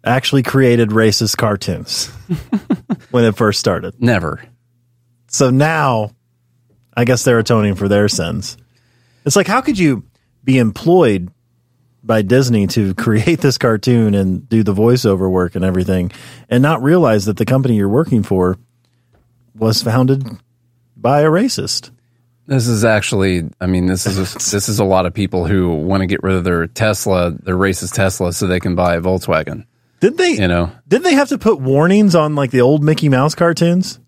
actually 0.03 0.41
created 0.41 0.89
racist 0.89 1.37
cartoons 1.37 2.07
when 3.11 3.23
it 3.23 3.37
first 3.37 3.59
started. 3.59 4.01
Never. 4.01 4.41
So 5.35 5.49
now 5.49 6.11
I 6.95 7.03
guess 7.03 7.25
they're 7.25 7.39
atoning 7.39 7.75
for 7.75 7.89
their 7.89 8.07
sins. 8.07 8.55
It's 9.25 9.35
like 9.35 9.47
how 9.47 9.59
could 9.59 9.77
you 9.77 10.05
be 10.45 10.59
employed 10.59 11.29
by 12.01 12.21
Disney 12.21 12.67
to 12.67 12.93
create 12.95 13.41
this 13.41 13.57
cartoon 13.57 14.15
and 14.15 14.47
do 14.47 14.63
the 14.63 14.73
voiceover 14.73 15.29
work 15.29 15.55
and 15.55 15.65
everything 15.65 16.13
and 16.47 16.63
not 16.63 16.81
realize 16.81 17.25
that 17.25 17.35
the 17.35 17.43
company 17.43 17.75
you're 17.75 17.89
working 17.89 18.23
for 18.23 18.57
was 19.53 19.83
founded 19.83 20.25
by 20.95 21.19
a 21.19 21.29
racist. 21.29 21.91
This 22.47 22.67
is 22.67 22.85
actually, 22.85 23.49
I 23.59 23.65
mean, 23.65 23.87
this 23.87 24.05
is 24.05 24.17
a, 24.17 24.37
this 24.37 24.69
is 24.69 24.79
a 24.79 24.85
lot 24.85 25.05
of 25.05 25.13
people 25.13 25.47
who 25.47 25.75
want 25.75 25.99
to 25.99 26.07
get 26.07 26.23
rid 26.23 26.35
of 26.35 26.45
their 26.45 26.65
Tesla, 26.67 27.31
their 27.31 27.57
racist 27.57 27.93
Tesla, 27.93 28.31
so 28.31 28.47
they 28.47 28.61
can 28.61 28.75
buy 28.75 28.95
a 28.95 29.01
Volkswagen. 29.01 29.65
Did 29.99 30.17
they? 30.17 30.29
You 30.29 30.47
know, 30.47 30.71
Did 30.87 31.03
they 31.03 31.15
have 31.15 31.29
to 31.29 31.37
put 31.37 31.59
warnings 31.59 32.15
on 32.15 32.35
like 32.35 32.51
the 32.51 32.61
old 32.61 32.83
Mickey 32.83 33.09
Mouse 33.09 33.35
cartoons? 33.35 33.99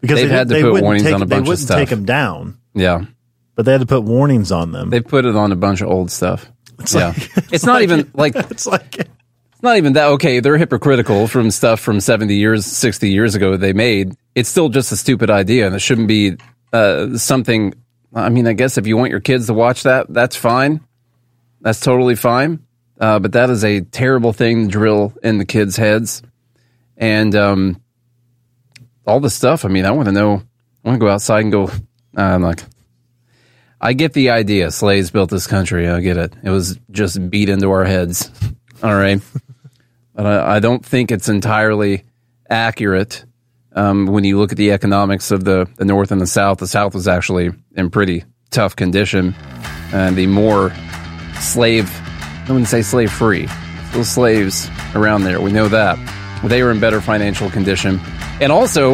They've 0.00 0.16
they, 0.16 0.28
had 0.28 0.48
to 0.48 0.54
they 0.54 0.62
put 0.62 0.72
wouldn't 0.72 0.84
warnings 0.84 1.04
take, 1.04 1.14
on 1.14 1.22
a 1.22 1.26
they 1.26 1.36
bunch 1.36 1.42
of 1.42 1.48
wouldn't 1.48 1.66
stuff. 1.66 1.78
take 1.78 1.88
them 1.88 2.04
down, 2.04 2.58
yeah, 2.74 3.04
but 3.54 3.64
they 3.64 3.72
had 3.72 3.80
to 3.80 3.86
put 3.86 4.02
warnings 4.02 4.52
on 4.52 4.72
them. 4.72 4.90
they 4.90 5.00
put 5.00 5.24
it 5.24 5.36
on 5.36 5.52
a 5.52 5.56
bunch 5.56 5.80
of 5.80 5.88
old 5.88 6.10
stuff. 6.10 6.50
It's 6.78 6.94
yeah, 6.94 7.08
like- 7.08 7.52
it's, 7.52 7.64
not 7.64 7.82
even 7.82 8.10
like 8.14 8.34
it's 8.50 8.66
like 8.66 8.96
it's 8.98 9.62
not 9.62 9.76
even 9.76 9.92
that. 9.94 10.06
Okay, 10.12 10.40
they're 10.40 10.56
hypocritical 10.56 11.26
from 11.28 11.50
stuff 11.50 11.80
from 11.80 12.00
seventy 12.00 12.36
years, 12.36 12.64
sixty 12.66 13.10
years 13.10 13.34
ago 13.34 13.56
they 13.56 13.72
made. 13.72 14.14
It's 14.34 14.48
still 14.48 14.68
just 14.68 14.92
a 14.92 14.96
stupid 14.96 15.28
idea, 15.30 15.66
and 15.66 15.74
it 15.76 15.80
shouldn't 15.80 16.08
be 16.08 16.36
uh, 16.72 17.16
something. 17.18 17.74
I 18.14 18.28
mean, 18.28 18.46
I 18.46 18.54
guess 18.54 18.78
if 18.78 18.86
you 18.86 18.96
want 18.96 19.10
your 19.10 19.20
kids 19.20 19.46
to 19.46 19.54
watch 19.54 19.82
that, 19.84 20.06
that's 20.08 20.36
fine. 20.36 20.80
That's 21.60 21.80
totally 21.80 22.16
fine. 22.16 22.64
Uh, 22.98 23.18
but 23.18 23.32
that 23.32 23.50
is 23.50 23.64
a 23.64 23.80
terrible 23.80 24.32
thing 24.32 24.66
to 24.66 24.72
drill 24.72 25.14
in 25.22 25.38
the 25.38 25.44
kids' 25.44 25.76
heads, 25.76 26.22
and 26.96 27.34
um, 27.34 27.80
all 29.10 29.20
the 29.20 29.28
stuff. 29.28 29.64
I 29.64 29.68
mean, 29.68 29.84
I 29.84 29.90
want 29.90 30.06
to 30.06 30.12
know. 30.12 30.42
I 30.84 30.88
want 30.88 31.00
to 31.00 31.04
go 31.04 31.10
outside 31.10 31.40
and 31.40 31.52
go. 31.52 31.68
I'm 32.16 32.42
like, 32.42 32.62
I 33.80 33.92
get 33.92 34.12
the 34.12 34.30
idea. 34.30 34.70
Slaves 34.70 35.10
built 35.10 35.30
this 35.30 35.46
country. 35.46 35.88
I 35.88 36.00
get 36.00 36.16
it. 36.16 36.32
It 36.42 36.50
was 36.50 36.78
just 36.90 37.30
beat 37.30 37.48
into 37.48 37.70
our 37.70 37.84
heads. 37.84 38.30
All 38.82 38.94
right. 38.94 39.20
but 40.14 40.26
I, 40.26 40.56
I 40.56 40.60
don't 40.60 40.84
think 40.84 41.10
it's 41.10 41.28
entirely 41.28 42.04
accurate 42.48 43.24
um, 43.72 44.06
when 44.06 44.24
you 44.24 44.38
look 44.38 44.52
at 44.52 44.58
the 44.58 44.72
economics 44.72 45.30
of 45.30 45.44
the, 45.44 45.68
the 45.76 45.84
North 45.84 46.12
and 46.12 46.20
the 46.20 46.26
South. 46.26 46.58
The 46.58 46.66
South 46.66 46.94
was 46.94 47.08
actually 47.08 47.50
in 47.76 47.90
pretty 47.90 48.24
tough 48.50 48.76
condition. 48.76 49.34
And 49.92 50.16
the 50.16 50.26
more 50.28 50.72
slave, 51.40 51.90
I 51.92 52.46
wouldn't 52.48 52.68
say 52.68 52.82
slave 52.82 53.10
free, 53.10 53.48
still 53.88 54.04
slaves 54.04 54.70
around 54.94 55.24
there. 55.24 55.40
We 55.40 55.52
know 55.52 55.68
that. 55.68 55.98
They 56.44 56.62
were 56.62 56.70
in 56.70 56.80
better 56.80 57.00
financial 57.00 57.50
condition. 57.50 58.00
And 58.40 58.50
also, 58.50 58.92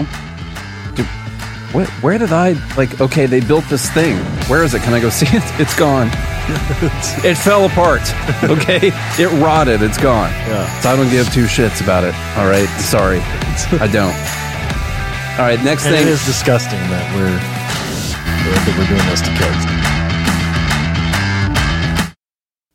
dude, 0.95 1.07
where, 1.73 1.87
where 2.03 2.19
did 2.19 2.33
I 2.33 2.53
like? 2.77 3.01
Okay, 3.01 3.27
they 3.27 3.41
built 3.41 3.65
this 3.69 3.89
thing. 3.91 4.17
Where 4.49 4.65
is 4.65 4.75
it? 4.75 4.83
Can 4.83 4.93
I 4.93 5.01
go 5.01 5.09
see 5.21 5.27
it? 5.29 5.43
It's 5.61 5.77
gone. 5.77 6.09
it 7.25 7.37
fell 7.37 7.67
apart. 7.67 8.03
Okay, 8.47 8.93
it 9.19 9.43
rotted. 9.43 9.83
It's 9.83 9.99
gone. 9.99 10.31
Yeah. 10.31 10.81
So 10.81 10.91
I 10.91 10.97
don't 10.97 11.11
give 11.11 11.33
two 11.33 11.45
shits 11.47 11.81
about 11.83 12.05
it. 12.05 12.15
All 12.37 12.47
right, 12.47 12.69
sorry, 12.81 13.19
I 13.81 13.89
don't. 13.91 14.15
All 15.39 15.45
right, 15.47 15.59
next 15.65 15.87
and 15.87 15.95
thing. 15.97 16.07
it 16.07 16.09
is 16.09 16.25
disgusting 16.27 16.79
that 16.91 17.15
we're 17.17 17.31
that 18.47 18.75
we're 18.79 18.87
doing 18.87 19.07
this 19.11 19.21
to 19.23 19.31
kids. 19.35 19.67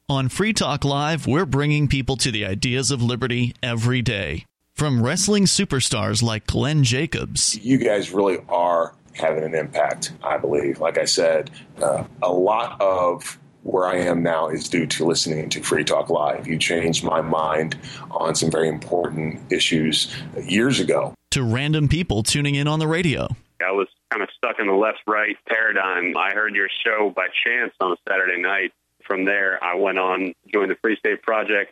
On 0.10 0.28
Free 0.30 0.52
Talk 0.52 0.84
Live, 0.84 1.26
we're 1.28 1.46
bringing 1.46 1.88
people 1.88 2.18
to 2.18 2.32
the 2.32 2.46
ideas 2.46 2.92
of 2.92 3.02
liberty 3.02 3.54
every 3.64 4.02
day. 4.02 4.46
From 4.82 5.04
wrestling 5.04 5.44
superstars 5.44 6.24
like 6.24 6.48
Glenn 6.48 6.84
Jacobs 6.84 7.56
you 7.64 7.78
guys 7.78 8.10
really 8.10 8.40
are 8.50 8.96
having 9.14 9.44
an 9.44 9.54
impact, 9.54 10.12
I 10.24 10.40
believe. 10.40 10.80
Like 10.80 10.98
I 10.98 11.06
said, 11.06 11.52
uh, 11.80 12.04
a 12.24 12.32
lot 12.32 12.82
of 12.82 13.38
where 13.62 13.86
I 13.86 13.98
am 13.98 14.24
now 14.24 14.48
is 14.48 14.68
due 14.68 14.88
to 14.88 15.06
listening 15.06 15.50
to 15.50 15.62
Free 15.62 15.84
Talk 15.84 16.10
Live. 16.10 16.48
You 16.48 16.58
changed 16.58 17.04
my 17.04 17.22
mind 17.22 17.78
on 18.10 18.34
some 18.34 18.50
very 18.50 18.68
important 18.68 19.40
issues 19.52 20.12
years 20.46 20.80
ago. 20.80 21.14
to 21.30 21.44
random 21.44 21.88
people 21.88 22.24
tuning 22.24 22.56
in 22.56 22.68
on 22.68 22.80
the 22.80 22.88
radio. 22.88 23.28
I 23.64 23.74
was 23.74 23.88
kind 24.10 24.24
of 24.24 24.30
stuck 24.36 24.56
in 24.58 24.66
the 24.66 24.74
left 24.74 25.02
right 25.06 25.38
paradigm. 25.48 26.18
I 26.18 26.32
heard 26.34 26.56
your 26.56 26.70
show 26.84 27.14
by 27.16 27.28
chance 27.46 27.72
on 27.82 27.92
a 27.92 27.98
Saturday 28.10 28.42
night. 28.42 28.74
From 29.06 29.26
there, 29.26 29.64
I 29.64 29.76
went 29.76 30.00
on, 30.00 30.34
joined 30.52 30.72
the 30.72 30.76
Free 30.82 30.98
State 30.98 31.22
Project, 31.22 31.72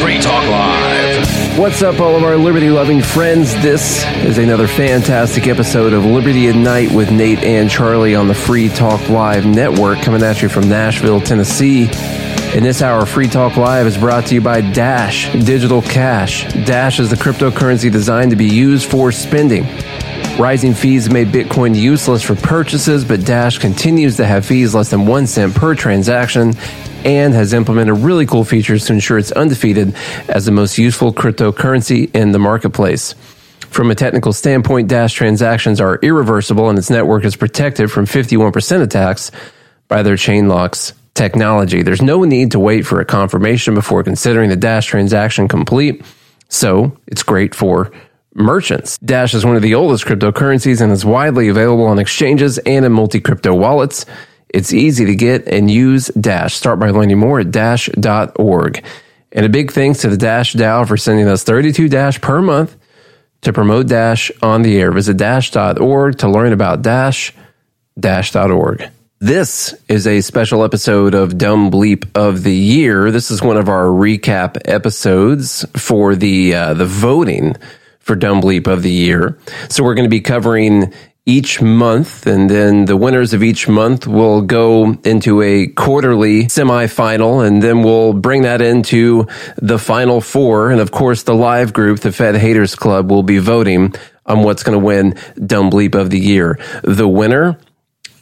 Free 0.00 0.18
Talk 0.18 0.44
Live. 0.48 1.58
What's 1.58 1.82
up, 1.82 2.00
all 2.00 2.16
of 2.16 2.24
our 2.24 2.36
liberty 2.36 2.68
loving 2.68 3.00
friends? 3.00 3.54
This 3.62 4.04
is 4.24 4.38
another 4.38 4.66
fantastic 4.66 5.46
episode 5.46 5.92
of 5.92 6.04
Liberty 6.04 6.48
at 6.48 6.56
Night 6.56 6.90
with 6.90 7.10
Nate 7.10 7.42
and 7.44 7.70
Charlie 7.70 8.14
on 8.14 8.28
the 8.28 8.34
Free 8.34 8.68
Talk 8.68 9.08
Live 9.08 9.46
network, 9.46 10.02
coming 10.02 10.22
at 10.22 10.42
you 10.42 10.48
from 10.48 10.68
Nashville, 10.68 11.20
Tennessee. 11.20 11.86
In 12.54 12.62
this 12.62 12.82
hour, 12.82 13.04
Free 13.04 13.26
Talk 13.26 13.56
Live 13.56 13.84
is 13.84 13.98
brought 13.98 14.26
to 14.26 14.34
you 14.36 14.40
by 14.40 14.60
Dash 14.60 15.32
Digital 15.32 15.82
Cash. 15.82 16.44
Dash 16.64 17.00
is 17.00 17.10
the 17.10 17.16
cryptocurrency 17.16 17.90
designed 17.90 18.30
to 18.30 18.36
be 18.36 18.44
used 18.44 18.88
for 18.88 19.10
spending. 19.10 19.64
Rising 20.38 20.72
fees 20.72 21.10
made 21.10 21.32
Bitcoin 21.32 21.74
useless 21.74 22.22
for 22.22 22.36
purchases, 22.36 23.04
but 23.04 23.26
Dash 23.26 23.58
continues 23.58 24.18
to 24.18 24.24
have 24.24 24.46
fees 24.46 24.72
less 24.72 24.90
than 24.90 25.04
one 25.04 25.26
cent 25.26 25.52
per 25.56 25.74
transaction 25.74 26.54
and 27.04 27.34
has 27.34 27.54
implemented 27.54 27.98
really 27.98 28.24
cool 28.24 28.44
features 28.44 28.86
to 28.86 28.92
ensure 28.92 29.18
it's 29.18 29.32
undefeated 29.32 29.92
as 30.28 30.46
the 30.46 30.52
most 30.52 30.78
useful 30.78 31.12
cryptocurrency 31.12 32.14
in 32.14 32.30
the 32.30 32.38
marketplace. 32.38 33.16
From 33.68 33.90
a 33.90 33.96
technical 33.96 34.32
standpoint, 34.32 34.86
Dash 34.86 35.12
transactions 35.12 35.80
are 35.80 35.96
irreversible 35.96 36.70
and 36.70 36.78
its 36.78 36.88
network 36.88 37.24
is 37.24 37.34
protected 37.34 37.90
from 37.90 38.06
51% 38.06 38.80
attacks 38.80 39.32
by 39.88 40.04
their 40.04 40.16
chain 40.16 40.46
locks 40.46 40.92
technology. 41.14 41.82
There's 41.82 42.02
no 42.02 42.24
need 42.24 42.52
to 42.52 42.60
wait 42.60 42.86
for 42.86 43.00
a 43.00 43.04
confirmation 43.04 43.74
before 43.74 44.02
considering 44.02 44.50
the 44.50 44.56
Dash 44.56 44.86
transaction 44.86 45.48
complete. 45.48 46.04
So 46.48 46.96
it's 47.06 47.22
great 47.22 47.54
for 47.54 47.92
merchants. 48.34 48.98
Dash 48.98 49.34
is 49.34 49.44
one 49.44 49.56
of 49.56 49.62
the 49.62 49.74
oldest 49.74 50.04
cryptocurrencies 50.04 50.80
and 50.80 50.92
is 50.92 51.04
widely 51.04 51.48
available 51.48 51.84
on 51.84 51.98
exchanges 51.98 52.58
and 52.58 52.84
in 52.84 52.92
multi 52.92 53.20
crypto 53.20 53.54
wallets. 53.54 54.06
It's 54.48 54.72
easy 54.72 55.06
to 55.06 55.16
get 55.16 55.48
and 55.48 55.70
use 55.70 56.08
Dash. 56.08 56.54
Start 56.54 56.78
by 56.78 56.90
learning 56.90 57.18
more 57.18 57.40
at 57.40 57.50
dash.org. 57.50 58.84
And 59.32 59.44
a 59.44 59.48
big 59.48 59.72
thanks 59.72 60.00
to 60.02 60.08
the 60.08 60.16
Dash 60.16 60.54
DAO 60.54 60.86
for 60.86 60.96
sending 60.96 61.26
us 61.26 61.42
32 61.42 61.88
Dash 61.88 62.20
per 62.20 62.40
month 62.40 62.76
to 63.42 63.52
promote 63.52 63.88
Dash 63.88 64.30
on 64.42 64.62
the 64.62 64.80
air. 64.80 64.92
Visit 64.92 65.16
dash.org 65.16 66.18
to 66.18 66.28
learn 66.28 66.52
about 66.52 66.82
Dash, 66.82 67.32
dash.org. 67.98 68.90
This 69.20 69.74
is 69.88 70.08
a 70.08 70.20
special 70.20 70.64
episode 70.64 71.14
of 71.14 71.38
Dumb 71.38 71.70
Bleep 71.70 72.10
of 72.16 72.42
the 72.42 72.54
Year. 72.54 73.12
This 73.12 73.30
is 73.30 73.40
one 73.40 73.56
of 73.56 73.68
our 73.68 73.84
recap 73.84 74.60
episodes 74.64 75.64
for 75.76 76.16
the 76.16 76.54
uh, 76.54 76.74
the 76.74 76.84
voting 76.84 77.54
for 78.00 78.16
Dumb 78.16 78.42
Bleep 78.42 78.66
of 78.66 78.82
the 78.82 78.90
Year. 78.90 79.38
So 79.70 79.84
we're 79.84 79.94
going 79.94 80.04
to 80.04 80.10
be 80.10 80.20
covering 80.20 80.92
each 81.24 81.62
month, 81.62 82.26
and 82.26 82.50
then 82.50 82.86
the 82.86 82.96
winners 82.96 83.32
of 83.32 83.42
each 83.42 83.68
month 83.68 84.06
will 84.06 84.42
go 84.42 84.98
into 85.04 85.40
a 85.42 85.68
quarterly 85.68 86.46
semifinal, 86.46 87.46
and 87.46 87.62
then 87.62 87.82
we'll 87.82 88.14
bring 88.14 88.42
that 88.42 88.60
into 88.60 89.28
the 89.56 89.78
final 89.78 90.20
four. 90.20 90.70
And 90.70 90.80
of 90.80 90.90
course, 90.90 91.22
the 91.22 91.34
live 91.34 91.72
group, 91.72 92.00
the 92.00 92.12
Fed 92.12 92.34
Haters 92.34 92.74
Club, 92.74 93.10
will 93.10 93.22
be 93.22 93.38
voting 93.38 93.94
on 94.26 94.42
what's 94.42 94.64
going 94.64 94.78
to 94.78 94.84
win 94.84 95.14
Dumb 95.46 95.70
Bleep 95.70 95.94
of 95.94 96.10
the 96.10 96.20
Year. 96.20 96.58
The 96.82 97.08
winner 97.08 97.58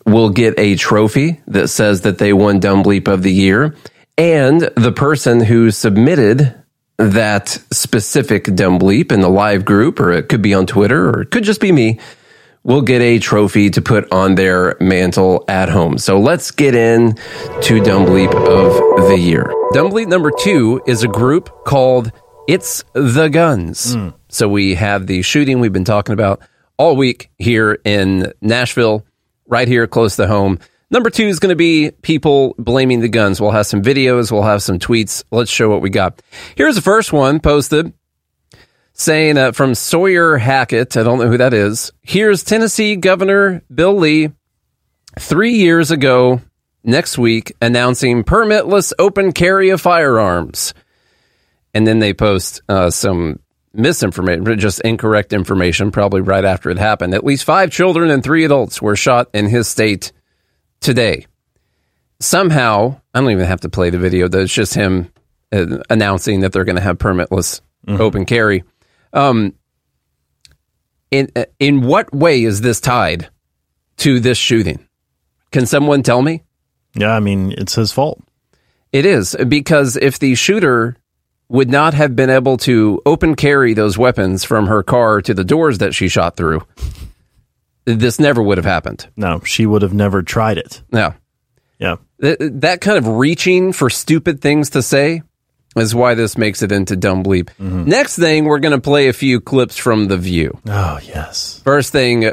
will 0.06 0.30
get 0.30 0.58
a 0.58 0.76
trophy 0.76 1.40
that 1.46 1.68
says 1.68 2.02
that 2.02 2.18
they 2.18 2.32
won 2.32 2.60
Dumb 2.60 2.82
Bleep 2.82 3.08
of 3.08 3.22
the 3.22 3.32
Year. 3.32 3.74
And 4.18 4.60
the 4.76 4.92
person 4.92 5.40
who 5.40 5.70
submitted 5.70 6.54
that 6.98 7.48
specific 7.72 8.44
Dumb 8.54 8.78
Bleep 8.78 9.10
in 9.12 9.20
the 9.20 9.28
live 9.28 9.64
group, 9.64 9.98
or 9.98 10.12
it 10.12 10.28
could 10.28 10.42
be 10.42 10.54
on 10.54 10.66
Twitter, 10.66 11.08
or 11.08 11.22
it 11.22 11.30
could 11.30 11.44
just 11.44 11.60
be 11.60 11.72
me, 11.72 11.98
will 12.64 12.82
get 12.82 13.00
a 13.00 13.18
trophy 13.18 13.70
to 13.70 13.82
put 13.82 14.10
on 14.12 14.34
their 14.34 14.76
mantle 14.80 15.44
at 15.48 15.68
home. 15.68 15.98
So 15.98 16.20
let's 16.20 16.50
get 16.50 16.74
in 16.74 17.14
to 17.62 17.80
Dumb 17.82 18.06
Bleep 18.06 18.32
of 18.34 19.08
the 19.08 19.18
Year. 19.18 19.52
Dumb 19.72 19.90
Bleep 19.90 20.06
number 20.06 20.30
two 20.30 20.80
is 20.86 21.02
a 21.02 21.08
group 21.08 21.64
called 21.64 22.12
It's 22.46 22.84
the 22.92 23.28
Guns. 23.28 23.94
Hmm. 23.94 24.10
So 24.28 24.48
we 24.48 24.74
have 24.76 25.06
the 25.06 25.22
shooting 25.22 25.60
we've 25.60 25.72
been 25.72 25.84
talking 25.84 26.12
about 26.12 26.40
all 26.78 26.96
week 26.96 27.30
here 27.38 27.78
in 27.84 28.32
Nashville, 28.40 29.04
right 29.46 29.68
here 29.68 29.86
close 29.86 30.16
to 30.16 30.26
home. 30.26 30.58
Number 30.90 31.08
two 31.08 31.26
is 31.26 31.38
going 31.38 31.52
to 31.52 31.56
be 31.56 31.90
people 32.02 32.54
blaming 32.58 33.00
the 33.00 33.08
guns. 33.08 33.40
We'll 33.40 33.50
have 33.50 33.66
some 33.66 33.82
videos, 33.82 34.30
we'll 34.30 34.42
have 34.42 34.62
some 34.62 34.78
tweets. 34.78 35.24
Let's 35.30 35.50
show 35.50 35.68
what 35.70 35.80
we 35.80 35.90
got. 35.90 36.20
Here's 36.54 36.74
the 36.74 36.82
first 36.82 37.12
one 37.12 37.40
posted 37.40 37.92
saying 38.92 39.38
uh, 39.38 39.52
from 39.52 39.74
Sawyer 39.74 40.36
Hackett. 40.36 40.96
I 40.96 41.02
don't 41.02 41.18
know 41.18 41.28
who 41.28 41.38
that 41.38 41.54
is. 41.54 41.92
Here's 42.02 42.44
Tennessee 42.44 42.96
Governor 42.96 43.62
Bill 43.74 43.96
Lee 43.96 44.30
three 45.18 45.54
years 45.54 45.90
ago 45.90 46.40
next 46.84 47.18
week 47.18 47.54
announcing 47.60 48.24
permitless 48.24 48.92
open 48.98 49.32
carry 49.32 49.70
of 49.70 49.80
firearms. 49.80 50.74
And 51.74 51.86
then 51.86 52.00
they 52.00 52.12
post 52.12 52.60
uh, 52.68 52.90
some 52.90 53.40
misinformation, 53.74 54.58
just 54.58 54.80
incorrect 54.80 55.32
information, 55.32 55.90
probably 55.90 56.20
right 56.20 56.44
after 56.44 56.70
it 56.70 56.78
happened. 56.78 57.14
At 57.14 57.24
least 57.24 57.44
five 57.44 57.70
children 57.70 58.10
and 58.10 58.22
three 58.22 58.44
adults 58.44 58.82
were 58.82 58.96
shot 58.96 59.28
in 59.32 59.46
his 59.46 59.68
state 59.68 60.12
today. 60.80 61.26
Somehow, 62.20 63.00
I 63.14 63.20
don't 63.20 63.30
even 63.30 63.46
have 63.46 63.62
to 63.62 63.68
play 63.68 63.90
the 63.90 63.98
video. 63.98 64.28
That's 64.28 64.52
just 64.52 64.74
him 64.74 65.10
uh, 65.52 65.78
announcing 65.90 66.40
that 66.40 66.52
they're 66.52 66.64
going 66.64 66.76
to 66.76 66.82
have 66.82 66.98
permitless 66.98 67.60
open 67.88 68.24
carry. 68.26 68.64
Um, 69.12 69.54
in 71.10 71.30
in 71.58 71.82
what 71.82 72.12
way 72.14 72.42
is 72.42 72.60
this 72.60 72.80
tied 72.80 73.28
to 73.98 74.20
this 74.20 74.38
shooting? 74.38 74.86
Can 75.50 75.66
someone 75.66 76.02
tell 76.02 76.22
me? 76.22 76.42
Yeah, 76.94 77.14
I 77.14 77.20
mean, 77.20 77.52
it's 77.52 77.74
his 77.74 77.92
fault. 77.92 78.20
It 78.92 79.06
is 79.06 79.36
because 79.48 79.96
if 79.96 80.18
the 80.18 80.34
shooter 80.34 80.96
would 81.52 81.70
not 81.70 81.92
have 81.92 82.16
been 82.16 82.30
able 82.30 82.56
to 82.56 83.00
open 83.04 83.36
carry 83.36 83.74
those 83.74 83.98
weapons 83.98 84.42
from 84.42 84.66
her 84.66 84.82
car 84.82 85.20
to 85.20 85.34
the 85.34 85.44
doors 85.44 85.78
that 85.78 85.94
she 85.94 86.08
shot 86.08 86.34
through, 86.34 86.62
this 87.84 88.18
never 88.18 88.42
would 88.42 88.56
have 88.56 88.64
happened. 88.64 89.06
No, 89.16 89.40
she 89.40 89.66
would 89.66 89.82
have 89.82 89.92
never 89.92 90.22
tried 90.22 90.56
it. 90.56 90.82
No. 90.90 91.14
Yeah. 91.78 91.96
Th- 92.22 92.38
that 92.40 92.80
kind 92.80 92.96
of 92.96 93.06
reaching 93.06 93.74
for 93.74 93.90
stupid 93.90 94.40
things 94.40 94.70
to 94.70 94.82
say 94.82 95.22
is 95.76 95.94
why 95.94 96.14
this 96.14 96.38
makes 96.38 96.62
it 96.62 96.72
into 96.72 96.96
dumb 96.96 97.22
bleep. 97.22 97.50
Mm-hmm. 97.60 97.84
Next 97.84 98.16
thing, 98.16 98.46
we're 98.46 98.58
going 98.58 98.72
to 98.72 98.80
play 98.80 99.08
a 99.08 99.12
few 99.12 99.38
clips 99.38 99.76
from 99.76 100.08
The 100.08 100.16
View. 100.16 100.58
Oh, 100.66 101.00
yes. 101.02 101.60
First 101.64 101.92
thing, 101.92 102.32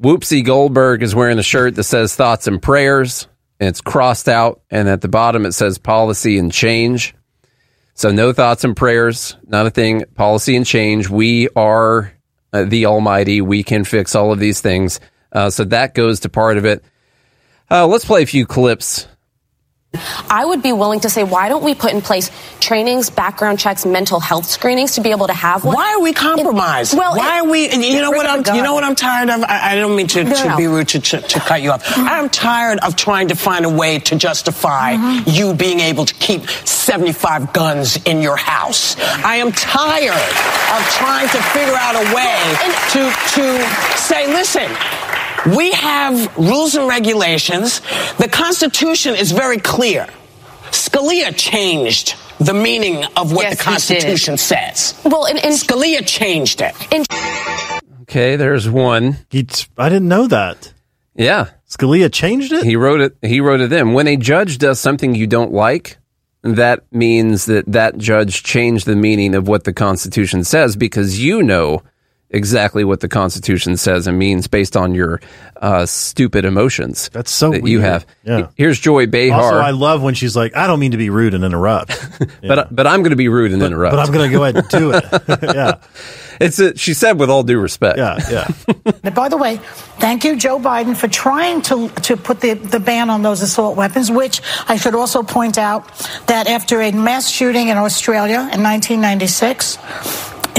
Whoopsie 0.00 0.44
Goldberg 0.44 1.02
is 1.02 1.14
wearing 1.14 1.38
a 1.38 1.42
shirt 1.42 1.74
that 1.74 1.84
says 1.84 2.14
thoughts 2.14 2.46
and 2.46 2.62
prayers, 2.62 3.28
and 3.58 3.68
it's 3.68 3.82
crossed 3.82 4.28
out, 4.30 4.62
and 4.70 4.88
at 4.88 5.02
the 5.02 5.08
bottom 5.08 5.44
it 5.44 5.52
says 5.52 5.76
policy 5.76 6.38
and 6.38 6.50
change. 6.50 7.14
So 8.00 8.10
no 8.10 8.32
thoughts 8.32 8.64
and 8.64 8.74
prayers, 8.74 9.36
not 9.46 9.66
a 9.66 9.70
thing. 9.70 10.04
Policy 10.14 10.56
and 10.56 10.64
change. 10.64 11.10
We 11.10 11.50
are 11.50 12.10
uh, 12.50 12.64
the 12.64 12.86
Almighty. 12.86 13.42
We 13.42 13.62
can 13.62 13.84
fix 13.84 14.14
all 14.14 14.32
of 14.32 14.38
these 14.38 14.62
things. 14.62 15.00
Uh, 15.30 15.50
so 15.50 15.64
that 15.64 15.94
goes 15.94 16.20
to 16.20 16.30
part 16.30 16.56
of 16.56 16.64
it. 16.64 16.82
Uh, 17.70 17.86
let's 17.86 18.06
play 18.06 18.22
a 18.22 18.26
few 18.26 18.46
clips. 18.46 19.06
I 20.30 20.44
would 20.44 20.62
be 20.62 20.72
willing 20.72 21.00
to 21.00 21.10
say, 21.10 21.24
why 21.24 21.48
don't 21.48 21.64
we 21.64 21.74
put 21.74 21.92
in 21.92 22.00
place 22.00 22.30
trainings, 22.60 23.10
background 23.10 23.58
checks, 23.58 23.84
mental 23.84 24.20
health 24.20 24.46
screenings 24.46 24.94
to 24.94 25.00
be 25.00 25.10
able 25.10 25.26
to 25.26 25.32
have 25.32 25.64
one? 25.64 25.74
Why 25.74 25.94
are 25.94 26.00
we 26.00 26.12
compromised? 26.12 26.96
well, 26.96 27.16
why 27.16 27.38
it- 27.38 27.40
are 27.40 27.50
we? 27.50 27.68
and 27.68 27.82
You 27.84 28.00
know 28.00 28.12
what 28.12 28.24
I'm. 28.26 28.54
You 28.54 28.62
know 28.62 28.72
what 28.74 28.84
I'm 28.84 28.94
tired 28.94 29.30
of. 29.30 29.42
I, 29.42 29.72
I 29.72 29.74
don't 29.74 29.96
mean 29.96 30.06
to, 30.08 30.22
No, 30.22 30.32
to 30.34 30.48
no. 30.50 30.56
be 30.56 30.68
rude 30.68 30.86
to, 30.88 31.00
to, 31.00 31.20
to 31.20 31.40
cut 31.40 31.62
you 31.62 31.72
off. 31.72 31.82
I'm 31.98 32.28
tired 32.28 32.78
of 32.84 32.94
trying 32.94 33.28
to 33.28 33.34
find 33.34 33.64
a 33.64 33.68
way 33.68 33.98
to 33.98 34.14
justify 34.16 34.94
Mm-hmm. 34.94 35.30
you 35.30 35.54
being 35.54 35.80
able 35.80 36.04
to 36.04 36.14
keep 36.14 36.48
75 36.48 37.52
guns 37.52 37.96
in 38.04 38.22
your 38.22 38.36
house. 38.36 38.96
I 39.24 39.36
am 39.36 39.50
tired 39.50 40.12
of 40.12 40.82
trying 40.94 41.28
to 41.28 41.42
figure 41.50 41.74
out 41.74 41.96
a 41.96 42.14
way 42.14 42.38
to 42.92 43.10
to 43.34 43.96
say, 43.98 44.26
listen. 44.28 44.70
We 45.56 45.70
have 45.72 46.36
rules 46.36 46.74
and 46.74 46.88
regulations. 46.88 47.80
The 48.18 48.28
Constitution 48.30 49.14
is 49.14 49.32
very 49.32 49.58
clear. 49.58 50.06
Scalia 50.70 51.34
changed 51.36 52.14
the 52.38 52.54
meaning 52.54 53.04
of 53.16 53.32
what 53.32 53.42
Yes, 53.44 53.58
the 53.58 53.64
he 53.64 53.70
did. 53.98 54.04
Constitution 54.04 54.36
says. 54.36 55.00
Well, 55.04 55.26
and, 55.26 55.38
and 55.38 55.54
Scalia 55.54 56.06
changed 56.06 56.60
it. 56.62 56.74
Okay, 58.02 58.36
there's 58.36 58.68
one. 58.68 59.16
He, 59.30 59.46
I 59.78 59.88
didn't 59.88 60.08
know 60.08 60.26
that. 60.26 60.72
Yeah. 61.14 61.50
Scalia 61.68 62.12
changed 62.12 62.52
it? 62.52 62.64
He 62.64 62.76
wrote 62.76 63.00
it. 63.00 63.16
He 63.22 63.40
wrote 63.40 63.60
it 63.60 63.72
in. 63.72 63.92
When 63.92 64.06
a 64.08 64.16
judge 64.16 64.58
does 64.58 64.80
something 64.80 65.14
you 65.14 65.26
don't 65.26 65.52
like, 65.52 65.98
that 66.42 66.84
means 66.92 67.46
that 67.46 67.66
that 67.70 67.98
judge 67.98 68.42
changed 68.42 68.86
the 68.86 68.96
meaning 68.96 69.34
of 69.34 69.46
what 69.46 69.64
the 69.64 69.72
Constitution 69.72 70.42
says 70.44 70.76
because 70.76 71.22
you 71.22 71.42
know 71.42 71.82
exactly 72.30 72.84
what 72.84 73.00
the 73.00 73.08
Constitution 73.08 73.76
says 73.76 74.06
and 74.06 74.18
means 74.18 74.46
based 74.46 74.76
on 74.76 74.94
your 74.94 75.20
uh, 75.60 75.84
stupid 75.84 76.44
emotions. 76.44 77.10
That's 77.12 77.30
so 77.30 77.50
that 77.50 77.66
you 77.66 77.80
have. 77.80 78.06
Yeah. 78.24 78.48
Here's 78.56 78.78
Joy 78.78 79.06
Behar. 79.06 79.42
Also, 79.42 79.56
I 79.56 79.70
love 79.70 80.02
when 80.02 80.14
she's 80.14 80.36
like, 80.36 80.56
I 80.56 80.66
don't 80.66 80.80
mean 80.80 80.92
to 80.92 80.96
be 80.96 81.10
rude 81.10 81.34
and 81.34 81.44
interrupt. 81.44 81.88
but 82.42 82.74
but 82.74 82.86
I'm 82.86 83.00
going 83.00 83.10
to 83.10 83.16
be 83.16 83.28
rude 83.28 83.52
and 83.52 83.62
interrupt. 83.62 83.94
But 83.94 84.06
I'm 84.06 84.12
going 84.12 84.30
to 84.30 84.36
go 84.36 84.44
ahead 84.44 84.56
and 84.56 84.68
do 84.68 84.92
it. 84.92 85.04
yeah. 85.54 85.80
It's 86.40 86.58
a, 86.58 86.76
she 86.76 86.94
said 86.94 87.18
with 87.18 87.28
all 87.28 87.42
due 87.42 87.58
respect. 87.58 87.98
Yeah, 87.98 88.18
yeah. 88.30 88.48
And 89.04 89.14
by 89.14 89.28
the 89.28 89.36
way, 89.36 89.58
thank 89.98 90.24
you, 90.24 90.36
Joe 90.36 90.58
Biden, 90.58 90.96
for 90.96 91.08
trying 91.08 91.60
to 91.62 91.88
to 91.88 92.16
put 92.16 92.40
the, 92.40 92.54
the 92.54 92.80
ban 92.80 93.10
on 93.10 93.22
those 93.22 93.42
assault 93.42 93.76
weapons, 93.76 94.10
which 94.10 94.40
I 94.66 94.76
should 94.76 94.94
also 94.94 95.22
point 95.22 95.58
out 95.58 95.86
that 96.26 96.46
after 96.46 96.80
a 96.80 96.92
mass 96.92 97.28
shooting 97.28 97.68
in 97.68 97.76
Australia 97.76 98.48
in 98.54 98.62
1996, 98.62 99.76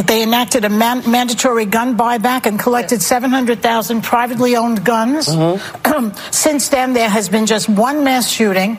they 0.07 0.23
enacted 0.23 0.65
a 0.65 0.69
man- 0.69 1.09
mandatory 1.09 1.65
gun 1.65 1.97
buyback 1.97 2.45
and 2.45 2.59
collected 2.59 3.01
700,000 3.01 4.01
privately 4.01 4.55
owned 4.55 4.83
guns. 4.83 5.27
Since 6.31 6.69
then, 6.69 6.93
there 6.93 7.09
has 7.09 7.29
been 7.29 7.45
just 7.45 7.69
one 7.69 8.03
mass 8.03 8.29
shooting, 8.29 8.75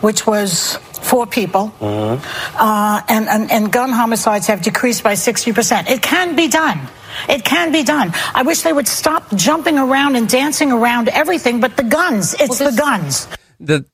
which 0.00 0.26
was 0.26 0.76
four 1.02 1.26
people. 1.26 1.72
Uh, 1.80 3.00
and, 3.08 3.28
and, 3.28 3.50
and 3.50 3.72
gun 3.72 3.90
homicides 3.90 4.46
have 4.46 4.62
decreased 4.62 5.02
by 5.02 5.14
60%. 5.14 5.88
It 5.90 6.02
can 6.02 6.36
be 6.36 6.48
done. 6.48 6.80
It 7.28 7.44
can 7.44 7.72
be 7.72 7.84
done. 7.84 8.12
I 8.34 8.42
wish 8.42 8.62
they 8.62 8.72
would 8.72 8.88
stop 8.88 9.34
jumping 9.34 9.78
around 9.78 10.16
and 10.16 10.28
dancing 10.28 10.72
around 10.72 11.08
everything 11.08 11.60
but 11.60 11.76
the 11.76 11.84
guns. 11.84 12.34
It's 12.34 12.58
the 12.58 12.72
guns. 12.76 13.28
The 13.60 13.84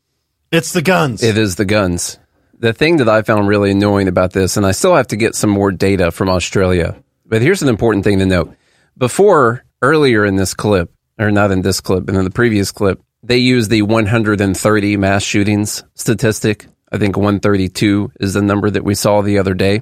it's 0.50 0.72
the 0.72 0.82
guns. 0.82 1.22
It 1.22 1.38
is 1.38 1.56
the 1.56 1.64
guns. 1.64 2.18
The 2.60 2.74
thing 2.74 2.98
that 2.98 3.08
I 3.08 3.22
found 3.22 3.48
really 3.48 3.70
annoying 3.70 4.06
about 4.06 4.34
this, 4.34 4.58
and 4.58 4.66
I 4.66 4.72
still 4.72 4.94
have 4.94 5.06
to 5.08 5.16
get 5.16 5.34
some 5.34 5.48
more 5.48 5.72
data 5.72 6.10
from 6.10 6.28
Australia, 6.28 7.02
but 7.24 7.40
here's 7.40 7.62
an 7.62 7.70
important 7.70 8.04
thing 8.04 8.18
to 8.18 8.26
note. 8.26 8.54
Before, 8.98 9.64
earlier 9.80 10.26
in 10.26 10.36
this 10.36 10.52
clip, 10.52 10.92
or 11.18 11.30
not 11.30 11.52
in 11.52 11.62
this 11.62 11.80
clip, 11.80 12.04
but 12.04 12.14
in 12.14 12.22
the 12.22 12.30
previous 12.30 12.70
clip, 12.70 13.00
they 13.22 13.38
used 13.38 13.70
the 13.70 13.80
130 13.80 14.96
mass 14.98 15.22
shootings 15.22 15.84
statistic. 15.94 16.66
I 16.92 16.98
think 16.98 17.16
132 17.16 18.12
is 18.20 18.34
the 18.34 18.42
number 18.42 18.68
that 18.68 18.84
we 18.84 18.94
saw 18.94 19.22
the 19.22 19.38
other 19.38 19.54
day. 19.54 19.80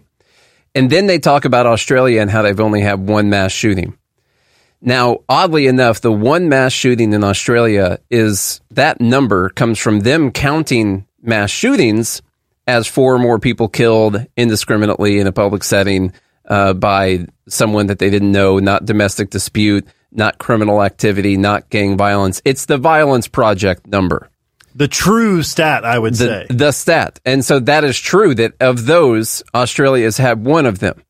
And 0.72 0.88
then 0.88 1.08
they 1.08 1.18
talk 1.18 1.44
about 1.44 1.66
Australia 1.66 2.20
and 2.20 2.30
how 2.30 2.42
they've 2.42 2.60
only 2.60 2.82
had 2.82 3.08
one 3.08 3.28
mass 3.28 3.50
shooting. 3.50 3.98
Now, 4.80 5.24
oddly 5.28 5.66
enough, 5.66 6.00
the 6.00 6.12
one 6.12 6.48
mass 6.48 6.72
shooting 6.72 7.12
in 7.12 7.24
Australia 7.24 7.98
is 8.08 8.60
that 8.70 9.00
number 9.00 9.48
comes 9.48 9.80
from 9.80 9.98
them 10.00 10.30
counting 10.30 11.08
mass 11.20 11.50
shootings 11.50 12.22
as 12.68 12.86
four 12.86 13.18
more 13.18 13.38
people 13.38 13.68
killed 13.68 14.24
indiscriminately 14.36 15.18
in 15.18 15.26
a 15.26 15.32
public 15.32 15.64
setting 15.64 16.12
uh, 16.44 16.74
by 16.74 17.26
someone 17.48 17.86
that 17.86 17.98
they 17.98 18.10
didn't 18.10 18.30
know, 18.30 18.58
not 18.58 18.84
domestic 18.84 19.30
dispute, 19.30 19.88
not 20.12 20.38
criminal 20.38 20.82
activity, 20.82 21.38
not 21.38 21.70
gang 21.70 21.96
violence. 21.96 22.42
It's 22.44 22.66
the 22.66 22.76
Violence 22.76 23.26
Project 23.26 23.86
number. 23.86 24.28
The 24.74 24.86
true 24.86 25.42
stat, 25.42 25.84
I 25.84 25.98
would 25.98 26.14
the, 26.14 26.16
say. 26.16 26.46
The 26.50 26.72
stat. 26.72 27.20
And 27.24 27.42
so 27.44 27.58
that 27.60 27.84
is 27.84 27.98
true 27.98 28.34
that 28.34 28.52
of 28.60 28.84
those, 28.84 29.42
Australia 29.54 30.04
has 30.04 30.18
had 30.18 30.44
one 30.44 30.66
of 30.66 30.78
them. 30.78 31.02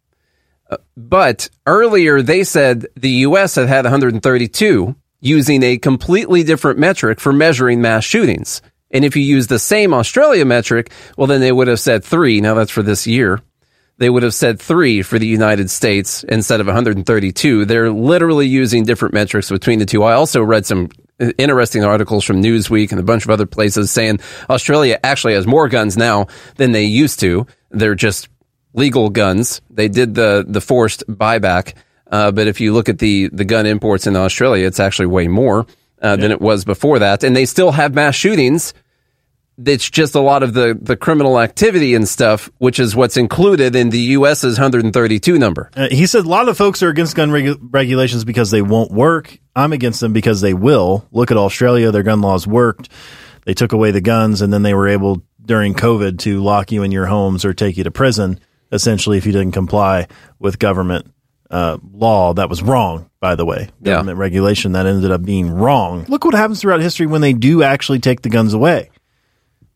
Uh, 0.70 0.76
but 0.96 1.50
earlier 1.66 2.22
they 2.22 2.44
said 2.44 2.86
the 2.94 3.10
U.S. 3.10 3.56
had 3.56 3.68
had 3.68 3.84
132 3.84 4.94
using 5.20 5.62
a 5.64 5.76
completely 5.76 6.44
different 6.44 6.78
metric 6.78 7.18
for 7.18 7.32
measuring 7.32 7.80
mass 7.80 8.04
shootings. 8.04 8.62
And 8.90 9.04
if 9.04 9.16
you 9.16 9.22
use 9.22 9.46
the 9.46 9.58
same 9.58 9.92
Australia 9.92 10.44
metric, 10.44 10.92
well, 11.16 11.26
then 11.26 11.40
they 11.40 11.52
would 11.52 11.68
have 11.68 11.80
said 11.80 12.04
three. 12.04 12.40
Now 12.40 12.54
that's 12.54 12.70
for 12.70 12.82
this 12.82 13.06
year. 13.06 13.42
They 13.98 14.08
would 14.08 14.22
have 14.22 14.34
said 14.34 14.60
three 14.60 15.02
for 15.02 15.18
the 15.18 15.26
United 15.26 15.70
States 15.70 16.24
instead 16.24 16.60
of 16.60 16.66
132. 16.66 17.64
They're 17.64 17.90
literally 17.90 18.46
using 18.46 18.84
different 18.84 19.12
metrics 19.12 19.50
between 19.50 19.80
the 19.80 19.86
two. 19.86 20.04
I 20.04 20.14
also 20.14 20.40
read 20.40 20.64
some 20.64 20.88
interesting 21.36 21.84
articles 21.84 22.24
from 22.24 22.40
Newsweek 22.40 22.92
and 22.92 23.00
a 23.00 23.04
bunch 23.04 23.24
of 23.24 23.30
other 23.30 23.46
places 23.46 23.90
saying 23.90 24.20
Australia 24.48 24.98
actually 25.02 25.34
has 25.34 25.46
more 25.46 25.68
guns 25.68 25.96
now 25.96 26.28
than 26.56 26.72
they 26.72 26.84
used 26.84 27.20
to. 27.20 27.46
They're 27.70 27.96
just 27.96 28.28
legal 28.72 29.10
guns. 29.10 29.60
They 29.68 29.88
did 29.88 30.14
the 30.14 30.44
the 30.46 30.60
forced 30.60 31.04
buyback, 31.08 31.74
uh, 32.06 32.30
but 32.30 32.46
if 32.46 32.60
you 32.60 32.72
look 32.72 32.88
at 32.88 32.98
the 32.98 33.28
the 33.32 33.44
gun 33.44 33.66
imports 33.66 34.06
in 34.06 34.14
Australia, 34.14 34.66
it's 34.66 34.80
actually 34.80 35.06
way 35.06 35.26
more 35.26 35.66
uh, 36.02 36.16
than 36.16 36.30
it 36.30 36.40
was 36.40 36.64
before 36.64 37.00
that, 37.00 37.22
and 37.24 37.34
they 37.34 37.44
still 37.44 37.72
have 37.72 37.94
mass 37.94 38.14
shootings. 38.14 38.74
It's 39.64 39.90
just 39.90 40.14
a 40.14 40.20
lot 40.20 40.42
of 40.42 40.54
the 40.54 40.78
the 40.80 40.96
criminal 40.96 41.40
activity 41.40 41.94
and 41.94 42.08
stuff, 42.08 42.48
which 42.58 42.78
is 42.78 42.94
what's 42.94 43.16
included 43.16 43.74
in 43.74 43.90
the 43.90 43.98
U.S.'s 43.98 44.58
132 44.58 45.38
number. 45.38 45.70
Uh, 45.74 45.88
he 45.90 46.06
said 46.06 46.24
a 46.24 46.28
lot 46.28 46.48
of 46.48 46.56
folks 46.56 46.82
are 46.82 46.88
against 46.88 47.16
gun 47.16 47.30
regu- 47.30 47.58
regulations 47.60 48.24
because 48.24 48.50
they 48.50 48.62
won't 48.62 48.92
work. 48.92 49.36
I'm 49.56 49.72
against 49.72 50.00
them 50.00 50.12
because 50.12 50.40
they 50.40 50.54
will. 50.54 51.06
Look 51.10 51.30
at 51.30 51.36
Australia; 51.36 51.90
their 51.90 52.04
gun 52.04 52.20
laws 52.20 52.46
worked. 52.46 52.88
They 53.44 53.54
took 53.54 53.72
away 53.72 53.90
the 53.90 54.00
guns, 54.00 54.42
and 54.42 54.52
then 54.52 54.62
they 54.62 54.74
were 54.74 54.88
able 54.88 55.22
during 55.44 55.74
COVID 55.74 56.18
to 56.20 56.40
lock 56.40 56.70
you 56.70 56.82
in 56.82 56.92
your 56.92 57.06
homes 57.06 57.44
or 57.44 57.54
take 57.54 57.76
you 57.76 57.84
to 57.84 57.90
prison 57.90 58.38
essentially 58.70 59.18
if 59.18 59.26
you 59.26 59.32
didn't 59.32 59.52
comply 59.52 60.06
with 60.38 60.58
government 60.58 61.10
uh, 61.50 61.78
law 61.92 62.34
that 62.34 62.48
was 62.48 62.62
wrong 62.62 63.10
by 63.20 63.34
the 63.34 63.44
way. 63.44 63.68
Government 63.82 64.16
yeah. 64.16 64.22
regulation 64.22 64.72
that 64.72 64.86
ended 64.86 65.10
up 65.10 65.22
being 65.22 65.50
wrong. 65.50 66.04
Look 66.08 66.24
what 66.24 66.34
happens 66.34 66.60
throughout 66.60 66.80
history 66.80 67.06
when 67.06 67.20
they 67.20 67.32
do 67.32 67.62
actually 67.62 67.98
take 67.98 68.22
the 68.22 68.28
guns 68.28 68.54
away. 68.54 68.90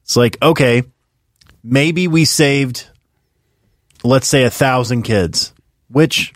It's 0.03 0.17
like 0.17 0.37
okay 0.43 0.85
maybe 1.65 2.09
we 2.09 2.25
saved 2.25 2.89
let's 4.03 4.27
say 4.27 4.43
a 4.43 4.51
thousand 4.51 5.03
kids 5.03 5.53
which 5.89 6.33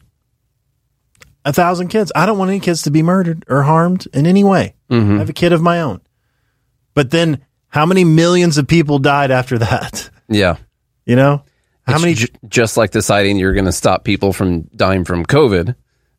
a 1.45 1.53
thousand 1.53 1.89
kids. 1.89 2.11
I 2.15 2.27
don't 2.27 2.39
want 2.39 2.51
any 2.51 2.61
kids 2.61 2.83
to 2.83 2.91
be 2.91 3.03
murdered 3.03 3.45
or 3.49 3.63
harmed 3.63 4.07
in 4.13 4.27
any 4.27 4.43
way. 4.43 4.75
Mm-hmm. 4.91 5.15
i 5.15 5.19
have 5.19 5.29
a 5.29 5.33
kid 5.33 5.53
of 5.53 5.63
my 5.63 5.81
own. 5.81 6.01
But 6.93 7.13
then 7.13 7.45
how 7.69 7.87
many 7.87 8.05
millions 8.05 8.59
of 8.59 8.67
people 8.67 8.99
died 8.99 9.31
after 9.31 9.59
that? 9.59 10.11
Yeah. 10.29 10.57
You 11.05 11.15
know 11.15 11.45
how 11.87 11.99
many? 11.99 12.15
J- 12.15 12.29
just 12.49 12.77
like 12.77 12.91
deciding 12.91 13.37
you're 13.39 13.53
going 13.55 13.65
to 13.67 13.73
stop 13.73 14.05
people 14.05 14.33
from 14.33 14.63
dying 14.75 15.05
from 15.05 15.25
COVID, 15.25 15.75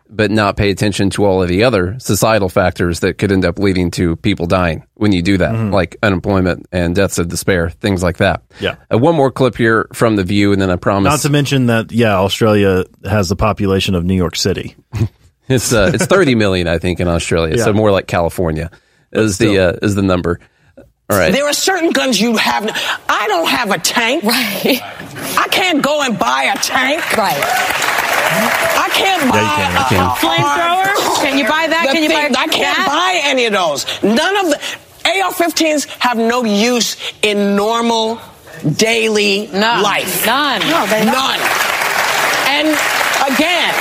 but 0.09 0.32
not 0.32 0.55
pay 0.55 0.70
attention 0.72 1.09
to 1.11 1.26
all 1.26 1.41
of 1.43 1.49
the 1.49 1.63
other 1.65 1.97
societal 1.99 2.47
factors 2.49 3.01
that 3.01 3.18
could 3.18 3.32
end 3.32 3.43
up 3.43 3.59
leading 3.59 3.91
to 3.91 4.15
people 4.18 4.45
dying 4.45 4.86
when 4.93 5.11
you 5.11 5.22
do 5.22 5.38
that, 5.38 5.51
Mm-hmm. 5.53 5.74
like 5.74 5.97
unemployment 6.01 6.65
and 6.72 6.95
deaths 6.95 7.18
of 7.20 7.28
despair, 7.28 7.70
things 7.70 8.01
like 8.03 8.18
that. 8.18 8.41
Yeah. 8.61 8.76
Uh, 8.91 8.97
one 8.97 9.15
more 9.15 9.32
clip 9.32 9.57
here 9.57 9.88
from 9.93 10.15
the 10.15 10.24
View, 10.24 10.53
and 10.53 10.61
then 10.61 10.70
I 10.70 10.78
promise. 10.78 11.09
Not 11.11 11.20
to 11.22 11.30
mention 11.30 11.65
that, 11.65 11.91
yeah, 11.91 12.15
Australia 12.18 12.86
has 13.03 13.28
the 13.30 13.36
population 13.36 13.95
of 13.95 14.05
New 14.05 14.15
York 14.15 14.36
City. 14.38 14.76
it's 15.49 15.74
uh, 15.74 15.91
it's 15.93 16.05
30 16.05 16.36
million, 16.36 16.68
I 16.68 16.78
think, 16.80 16.99
in 17.01 17.07
Australia, 17.09 17.57
Yeah. 17.57 17.63
so 17.65 17.74
more 17.74 17.91
like 17.91 18.07
California 18.07 18.72
is 19.11 19.38
the 19.38 19.59
uh, 19.59 19.74
is 19.82 19.95
the 19.95 20.01
number. 20.01 20.39
All 21.09 21.17
right. 21.17 21.31
There 21.31 21.45
are 21.47 21.53
certain 21.53 21.91
guns 21.91 22.19
you 22.19 22.35
have. 22.35 22.63
n- 22.63 22.73
I 23.07 23.27
don't 23.29 23.47
have 23.47 23.71
a 23.71 23.77
tank. 23.77 24.23
Right. 24.25 24.79
I 25.37 25.47
can't 25.49 25.81
go 25.81 26.01
and 26.01 26.19
buy 26.19 26.51
a 26.53 26.57
tank. 26.57 27.01
Right. 27.15 27.39
I 27.41 28.89
can't 28.91 29.31
buy 29.31 29.37
Yeah, 29.37 29.55
can, 29.55 29.71
a- 29.77 29.87
can. 29.87 30.03
a 30.03 30.09
Flamethrower? 30.19 31.21
Can 31.23 31.37
you 31.37 31.47
buy 31.47 31.67
that? 31.67 31.85
The 31.87 31.93
Can 31.93 32.03
you 32.03 32.09
thing- 32.09 32.33
buy 32.33 32.39
I 32.41 32.47
can't 32.47 32.77
that? 32.77 32.87
buy 32.87 33.21
any 33.23 33.45
of 33.45 33.53
those. 33.53 33.85
None 34.03 34.35
of 34.37 34.49
the 34.51 34.59
AR-15s 35.05 35.85
have 35.99 36.17
no 36.17 36.43
use 36.43 36.97
in 37.21 37.55
normal 37.55 38.19
daily 38.75 39.47
life. 39.47 40.25
None. 40.25 40.59
No, 40.67 40.85
they 40.87 41.05
none. 41.05 41.39
And 42.51 42.67
again. 43.31 43.73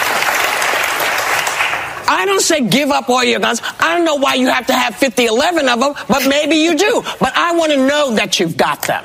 I 2.09 2.25
don't 2.27 2.41
say 2.41 2.67
give 2.69 2.91
up 2.91 3.09
all 3.09 3.25
your 3.25 3.41
guns. 3.41 3.61
I 3.81 3.97
don't 3.97 4.05
know 4.05 4.17
why 4.17 4.35
you 4.35 4.49
have 4.49 4.67
to 4.67 4.73
have 4.73 4.95
50, 4.97 5.27
11 5.27 5.69
of 5.69 5.81
them, 5.81 5.95
but 6.09 6.27
maybe 6.29 6.57
you 6.57 6.77
do. 6.77 7.03
But 7.21 7.37
I 7.37 7.53
want 7.57 7.73
to 7.73 7.87
know 7.87 8.15
that 8.15 8.39
you've 8.39 8.57
got 8.57 8.83
them 8.83 9.05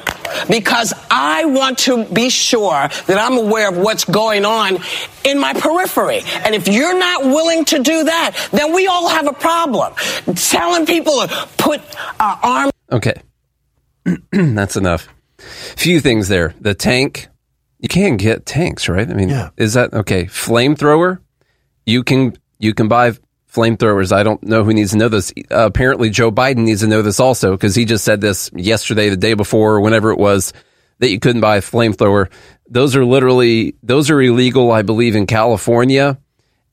because 0.49 0.93
I 1.09 1.45
want 1.45 1.79
to 1.79 2.05
be 2.05 2.29
sure 2.29 2.87
that 3.07 3.17
I'm 3.17 3.37
aware 3.37 3.69
of 3.69 3.77
what's 3.77 4.05
going 4.05 4.45
on 4.45 4.79
in 5.23 5.39
my 5.39 5.53
periphery. 5.53 6.21
And 6.45 6.55
if 6.55 6.67
you're 6.67 6.97
not 6.97 7.23
willing 7.23 7.65
to 7.65 7.79
do 7.79 8.03
that, 8.03 8.49
then 8.51 8.73
we 8.73 8.87
all 8.87 9.09
have 9.09 9.27
a 9.27 9.33
problem. 9.33 9.93
Telling 10.35 10.85
people 10.85 11.21
to 11.21 11.47
put 11.57 11.81
uh, 12.19 12.37
arms. 12.41 12.71
Okay. 12.91 13.21
That's 14.31 14.75
enough. 14.75 15.07
Few 15.37 15.99
things 15.99 16.27
there. 16.27 16.53
The 16.59 16.73
tank, 16.73 17.27
you 17.79 17.89
can 17.89 18.17
get 18.17 18.45
tanks, 18.45 18.87
right? 18.87 19.09
I 19.09 19.13
mean, 19.13 19.51
is 19.57 19.73
that 19.73 19.93
okay? 19.93 20.25
Flamethrower, 20.25 21.19
you 21.85 22.03
can 22.03 22.37
you 22.61 22.73
can 22.73 22.87
buy 22.87 23.13
flamethrowers. 23.51 24.11
I 24.11 24.23
don't 24.23 24.41
know 24.43 24.63
who 24.63 24.73
needs 24.73 24.91
to 24.91 24.97
know 24.97 25.09
this. 25.09 25.33
Uh, 25.51 25.65
apparently, 25.65 26.09
Joe 26.09 26.31
Biden 26.31 26.59
needs 26.59 26.81
to 26.81 26.87
know 26.87 27.01
this 27.01 27.19
also 27.19 27.51
because 27.51 27.75
he 27.75 27.85
just 27.85 28.05
said 28.05 28.21
this 28.21 28.49
yesterday, 28.53 29.09
the 29.09 29.17
day 29.17 29.33
before, 29.33 29.75
or 29.75 29.81
whenever 29.81 30.11
it 30.11 30.17
was 30.17 30.53
that 30.99 31.09
you 31.09 31.19
couldn't 31.19 31.41
buy 31.41 31.57
a 31.57 31.61
flamethrower. 31.61 32.31
Those 32.69 32.95
are 32.95 33.03
literally 33.03 33.75
those 33.83 34.09
are 34.09 34.21
illegal, 34.21 34.71
I 34.71 34.83
believe, 34.83 35.15
in 35.15 35.27
California. 35.27 36.17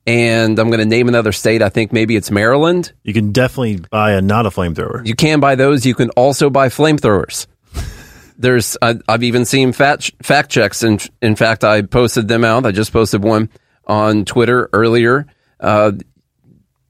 And 0.07 0.57
I'm 0.57 0.69
going 0.69 0.79
to 0.79 0.85
name 0.85 1.07
another 1.07 1.31
state. 1.31 1.61
I 1.61 1.69
think 1.69 1.91
maybe 1.91 2.15
it's 2.15 2.31
Maryland. 2.31 2.93
You 3.03 3.13
can 3.13 3.31
definitely 3.31 3.77
buy 3.91 4.13
a 4.13 4.21
not 4.21 4.45
a 4.45 4.49
flamethrower. 4.49 5.05
You 5.05 5.13
can 5.13 5.39
buy 5.39 5.55
those. 5.55 5.85
You 5.85 5.93
can 5.93 6.09
also 6.11 6.49
buy 6.49 6.69
flamethrowers. 6.69 7.45
There's, 8.37 8.77
I, 8.81 8.95
I've 9.07 9.21
even 9.23 9.45
seen 9.45 9.71
fact, 9.71 10.11
fact 10.23 10.49
checks. 10.49 10.81
And 10.81 11.05
in 11.21 11.35
fact, 11.35 11.63
I 11.63 11.81
posted 11.83 12.27
them 12.27 12.43
out. 12.43 12.65
I 12.65 12.71
just 12.71 12.93
posted 12.93 13.23
one 13.23 13.49
on 13.85 14.25
Twitter 14.25 14.69
earlier. 14.73 15.27
Uh, 15.59 15.93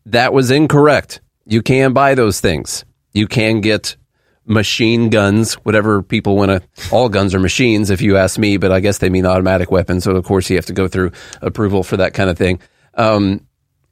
that 0.06 0.34
was 0.34 0.52
incorrect. 0.52 1.22
You 1.46 1.62
can 1.62 1.94
buy 1.94 2.16
those 2.16 2.40
things. 2.40 2.86
You 3.14 3.28
can 3.28 3.62
get 3.62 3.96
machine 4.46 5.10
guns, 5.10 5.54
whatever 5.54 6.02
people 6.02 6.36
want 6.36 6.50
to. 6.50 6.62
All 6.92 7.10
guns 7.10 7.36
are 7.36 7.40
machines, 7.40 7.90
if 7.90 8.02
you 8.02 8.18
ask 8.18 8.38
me, 8.40 8.58
but 8.58 8.72
I 8.72 8.80
guess 8.80 8.98
they 8.98 9.10
mean 9.10 9.26
automatic 9.26 9.72
weapons. 9.72 10.04
So 10.04 10.16
of 10.16 10.26
course 10.26 10.50
you 10.50 10.56
have 10.56 10.66
to 10.68 10.74
go 10.74 10.88
through 10.88 11.12
approval 11.42 11.84
for 11.84 11.98
that 11.98 12.14
kind 12.14 12.30
of 12.30 12.38
thing. 12.38 12.60
Um, 12.96 13.46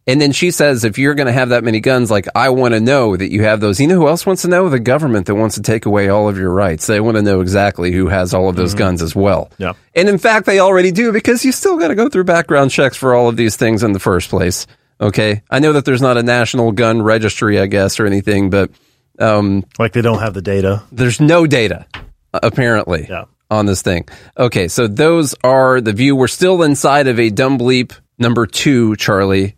and 0.07 0.21
then 0.21 0.31
she 0.31 0.51
says, 0.51 0.85
if 0.85 0.97
you're 0.97 1.15
going 1.15 1.27
to 1.27 1.33
have 1.33 1.49
that 1.49 1.65
many 1.65 1.81
guns, 1.81 2.09
like 2.09 2.27
I 2.33 2.49
want 2.49 2.73
to 2.73 2.79
know 2.79 3.17
that 3.17 3.29
you 3.29 3.43
have 3.43 3.59
those. 3.59 3.77
You 3.77 3.87
know 3.87 3.97
who 3.97 4.07
else 4.07 4.25
wants 4.25 4.43
to 4.43 4.47
know? 4.47 4.69
The 4.69 4.79
government 4.79 5.27
that 5.27 5.35
wants 5.35 5.55
to 5.55 5.61
take 5.61 5.85
away 5.85 6.07
all 6.07 6.29
of 6.29 6.37
your 6.37 6.51
rights. 6.53 6.87
They 6.87 7.01
want 7.01 7.17
to 7.17 7.21
know 7.21 7.41
exactly 7.41 7.91
who 7.91 8.07
has 8.07 8.33
all 8.33 8.47
of 8.47 8.55
those 8.55 8.73
guns 8.73 9.01
as 9.01 9.13
well. 9.13 9.51
Yeah. 9.57 9.73
And 9.93 10.07
in 10.07 10.17
fact, 10.17 10.45
they 10.45 10.59
already 10.59 10.91
do 10.91 11.11
because 11.11 11.43
you 11.43 11.51
still 11.51 11.77
got 11.77 11.89
to 11.89 11.95
go 11.95 12.07
through 12.07 12.23
background 12.23 12.71
checks 12.71 12.95
for 12.95 13.13
all 13.13 13.27
of 13.27 13.35
these 13.35 13.57
things 13.57 13.83
in 13.83 13.91
the 13.91 13.99
first 13.99 14.29
place. 14.29 14.65
Okay. 15.01 15.43
I 15.49 15.59
know 15.59 15.73
that 15.73 15.83
there's 15.83 16.01
not 16.01 16.15
a 16.15 16.23
national 16.23 16.71
gun 16.71 17.01
registry, 17.01 17.59
I 17.59 17.65
guess, 17.65 17.99
or 17.99 18.05
anything, 18.05 18.49
but 18.49 18.71
um, 19.19 19.65
like 19.77 19.91
they 19.91 20.01
don't 20.01 20.19
have 20.19 20.33
the 20.33 20.41
data. 20.41 20.83
There's 20.89 21.19
no 21.19 21.45
data, 21.45 21.85
apparently, 22.31 23.09
on 23.51 23.65
this 23.65 23.81
thing. 23.81 24.07
Okay. 24.37 24.69
So 24.69 24.87
those 24.87 25.35
are 25.43 25.81
the 25.81 25.91
view. 25.91 26.15
We're 26.15 26.27
still 26.27 26.63
inside 26.63 27.07
of 27.07 27.19
a 27.19 27.29
dumb 27.29 27.59
bleep 27.59 27.91
number 28.17 28.47
two, 28.47 28.95
Charlie, 28.95 29.57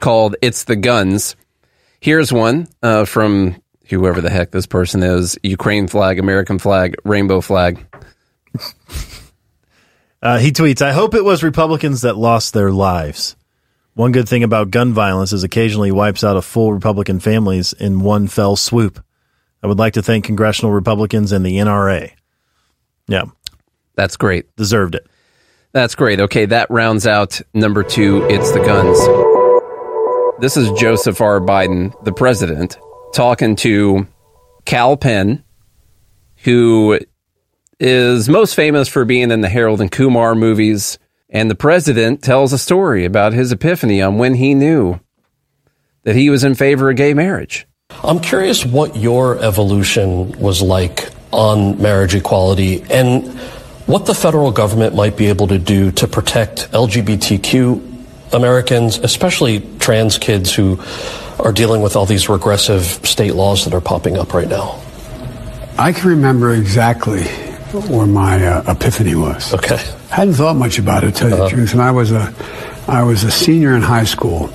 called 0.00 0.36
It's 0.42 0.64
the 0.64 0.76
Guns. 0.76 1.36
Here's 2.00 2.32
one 2.32 2.68
uh, 2.82 3.04
from 3.04 3.60
whoever 3.86 4.20
the 4.20 4.30
heck 4.30 4.50
this 4.50 4.66
person 4.66 5.02
is 5.02 5.38
Ukraine 5.42 5.88
flag, 5.88 6.18
American 6.18 6.58
flag, 6.58 6.96
rainbow 7.04 7.40
flag. 7.40 7.84
Uh, 10.20 10.38
he 10.38 10.50
tweets, 10.50 10.82
I 10.82 10.92
hope 10.92 11.14
it 11.14 11.24
was 11.24 11.44
Republicans 11.44 12.00
that 12.00 12.16
lost 12.16 12.52
their 12.52 12.72
lives. 12.72 13.36
One 13.94 14.12
good 14.12 14.28
thing 14.28 14.42
about 14.42 14.70
gun 14.70 14.92
violence 14.92 15.32
is 15.32 15.44
occasionally 15.44 15.92
wipes 15.92 16.24
out 16.24 16.36
a 16.36 16.42
full 16.42 16.72
Republican 16.72 17.20
families 17.20 17.72
in 17.72 18.00
one 18.00 18.26
fell 18.26 18.56
swoop. 18.56 19.02
I 19.62 19.66
would 19.66 19.78
like 19.78 19.94
to 19.94 20.02
thank 20.02 20.24
congressional 20.24 20.72
Republicans 20.72 21.32
and 21.32 21.44
the 21.44 21.56
NRA. 21.58 22.12
Yeah. 23.06 23.24
That's 23.94 24.16
great. 24.16 24.54
Deserved 24.56 24.94
it. 24.94 25.06
That's 25.72 25.94
great. 25.94 26.20
Okay, 26.20 26.46
that 26.46 26.70
rounds 26.70 27.06
out 27.06 27.40
number 27.54 27.82
two. 27.82 28.24
It's 28.28 28.52
the 28.52 28.60
guns. 28.60 29.37
This 30.40 30.56
is 30.56 30.70
Joseph 30.78 31.20
R. 31.20 31.40
Biden, 31.40 31.92
the 32.04 32.12
president, 32.12 32.78
talking 33.12 33.56
to 33.56 34.06
Kal 34.66 34.96
Penn, 34.96 35.42
who 36.44 37.00
is 37.80 38.28
most 38.28 38.54
famous 38.54 38.86
for 38.86 39.04
being 39.04 39.32
in 39.32 39.40
the 39.40 39.48
Harold 39.48 39.80
and 39.80 39.90
Kumar 39.90 40.36
movies. 40.36 40.96
And 41.28 41.50
the 41.50 41.56
president 41.56 42.22
tells 42.22 42.52
a 42.52 42.58
story 42.58 43.04
about 43.04 43.32
his 43.32 43.50
epiphany 43.50 44.00
on 44.00 44.18
when 44.18 44.34
he 44.34 44.54
knew 44.54 45.00
that 46.04 46.14
he 46.14 46.30
was 46.30 46.44
in 46.44 46.54
favor 46.54 46.88
of 46.88 46.96
gay 46.96 47.14
marriage. 47.14 47.66
I'm 48.04 48.20
curious 48.20 48.64
what 48.64 48.94
your 48.94 49.42
evolution 49.42 50.38
was 50.38 50.62
like 50.62 51.10
on 51.32 51.82
marriage 51.82 52.14
equality 52.14 52.82
and 52.90 53.26
what 53.86 54.06
the 54.06 54.14
federal 54.14 54.52
government 54.52 54.94
might 54.94 55.16
be 55.16 55.26
able 55.26 55.48
to 55.48 55.58
do 55.58 55.90
to 55.92 56.06
protect 56.06 56.70
LGBTQ 56.70 57.87
Americans, 58.32 58.98
especially 58.98 59.60
trans 59.78 60.18
kids 60.18 60.54
who 60.54 60.78
are 61.38 61.52
dealing 61.52 61.82
with 61.82 61.96
all 61.96 62.06
these 62.06 62.28
regressive 62.28 62.84
state 63.06 63.34
laws 63.34 63.64
that 63.64 63.74
are 63.74 63.80
popping 63.80 64.18
up 64.18 64.34
right 64.34 64.48
now. 64.48 64.80
I 65.78 65.92
can 65.92 66.10
remember 66.10 66.52
exactly 66.52 67.24
where 67.88 68.06
my 68.06 68.44
uh, 68.44 68.72
epiphany 68.72 69.14
was. 69.14 69.54
Okay. 69.54 69.76
I 70.10 70.14
hadn't 70.14 70.34
thought 70.34 70.56
much 70.56 70.78
about 70.78 71.04
it, 71.04 71.14
to 71.14 71.20
tell 71.20 71.30
you 71.30 71.36
the 71.36 71.48
truth. 71.48 71.72
And 71.72 71.82
I 71.82 71.90
was 71.90 72.12
a, 72.12 72.34
I 72.88 73.02
was 73.04 73.24
a 73.24 73.30
senior 73.30 73.76
in 73.76 73.82
high 73.82 74.04
school, 74.04 74.50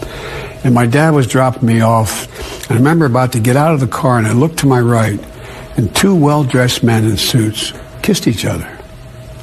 and 0.64 0.74
my 0.74 0.86
dad 0.86 1.12
was 1.12 1.28
dropping 1.28 1.68
me 1.68 1.82
off. 1.82 2.28
And 2.64 2.72
I 2.72 2.76
remember 2.76 3.06
about 3.06 3.34
to 3.34 3.40
get 3.40 3.56
out 3.56 3.74
of 3.74 3.80
the 3.80 3.88
car, 3.88 4.18
and 4.18 4.28
I 4.28 4.34
looked 4.34 4.60
to 4.60 4.66
my 4.66 4.80
right, 4.80 5.20
and 5.78 5.96
two 5.96 6.16
well-dressed 6.16 6.84
men 6.84 7.06
in 7.06 7.18
suits 7.18 7.72
kissed 8.02 8.28
each 8.28 8.46
other. 8.46 8.68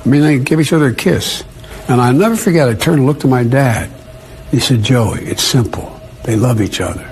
I 0.05 0.09
mean, 0.09 0.23
they 0.23 0.39
gave 0.39 0.61
each 0.61 0.73
other 0.73 0.89
a 0.89 0.95
kiss. 0.95 1.45
And 1.89 2.01
I'll 2.01 2.13
never 2.13 2.37
forget, 2.37 2.69
I 2.69 2.75
turned 2.75 2.99
and 2.99 3.07
looked 3.07 3.25
at 3.25 3.31
my 3.31 3.45
dad. 3.45 3.91
He 4.51 4.61
said, 4.61 4.83
Joey, 4.83 5.23
it's 5.25 5.43
simple. 5.43 6.01
They 6.25 6.37
love 6.37 6.61
each 6.61 6.81
other. 6.81 7.07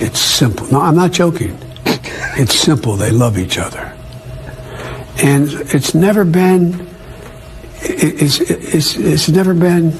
It's 0.00 0.20
simple. 0.20 0.66
No, 0.70 0.80
I'm 0.80 0.96
not 0.96 1.12
joking. 1.12 1.56
It's 2.40 2.54
simple. 2.54 2.94
They 2.94 3.10
love 3.10 3.36
each 3.36 3.58
other. 3.58 3.92
And 5.20 5.48
it's 5.74 5.92
never 5.92 6.24
been, 6.24 6.86
it- 7.82 8.22
it's, 8.22 8.40
it's, 8.40 8.96
it's 8.96 9.28
never 9.28 9.54
been, 9.54 9.92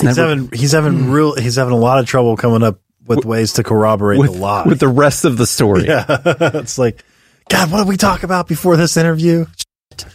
he's 0.00 0.16
having 0.16 0.50
he's 0.52 0.72
having 0.72 0.94
hmm. 0.94 1.10
real 1.10 1.34
he's 1.34 1.56
having 1.56 1.72
a 1.72 1.78
lot 1.78 1.98
of 1.98 2.06
trouble 2.06 2.36
coming 2.36 2.62
up 2.62 2.80
with 3.06 3.24
ways 3.24 3.54
to 3.54 3.62
corroborate 3.62 4.18
with, 4.20 4.32
the 4.32 4.38
lie. 4.38 4.64
with 4.66 4.78
the 4.78 4.88
rest 4.88 5.24
of 5.24 5.36
the 5.36 5.46
story. 5.46 5.84
yeah, 5.86 6.04
it's 6.54 6.78
like, 6.78 7.04
God, 7.48 7.70
what 7.70 7.78
did 7.78 7.88
we 7.88 7.96
talk 7.96 8.22
about 8.22 8.46
before 8.46 8.76
this 8.76 8.96
interview? 8.96 9.46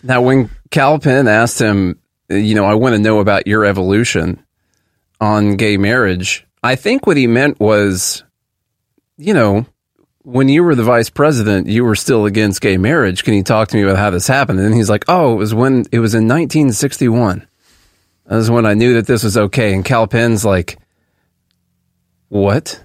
Now, 0.01 0.21
when 0.21 0.49
Kal 0.71 0.99
Penn 0.99 1.27
asked 1.27 1.59
him, 1.59 1.99
Uh, 2.29 2.35
you 2.35 2.55
know, 2.55 2.65
I 2.65 2.73
want 2.75 2.93
to 2.95 2.99
know 2.99 3.19
about 3.19 3.47
your 3.47 3.65
evolution 3.65 4.43
on 5.21 5.55
gay 5.55 5.77
marriage, 5.77 6.45
I 6.63 6.75
think 6.75 7.05
what 7.05 7.17
he 7.17 7.27
meant 7.27 7.59
was, 7.59 8.23
you 9.17 9.33
know, 9.33 9.65
when 10.23 10.49
you 10.49 10.63
were 10.63 10.75
the 10.75 10.83
vice 10.83 11.09
president, 11.09 11.67
you 11.67 11.85
were 11.85 11.95
still 11.95 12.25
against 12.25 12.61
gay 12.61 12.77
marriage. 12.77 13.23
Can 13.23 13.35
you 13.35 13.43
talk 13.43 13.67
to 13.69 13.77
me 13.77 13.83
about 13.83 13.97
how 13.97 14.09
this 14.09 14.27
happened? 14.27 14.59
And 14.59 14.73
he's 14.73 14.89
like, 14.89 15.05
oh, 15.07 15.33
it 15.33 15.37
was 15.37 15.53
when 15.53 15.85
it 15.91 15.99
was 15.99 16.15
in 16.15 16.27
1961. 16.27 17.47
That 18.25 18.35
was 18.35 18.49
when 18.49 18.65
I 18.65 18.73
knew 18.73 18.95
that 18.95 19.05
this 19.05 19.23
was 19.23 19.37
okay. 19.37 19.73
And 19.73 19.85
Kal 19.85 20.07
Penn's 20.07 20.43
like, 20.43 20.79
what? 22.29 22.83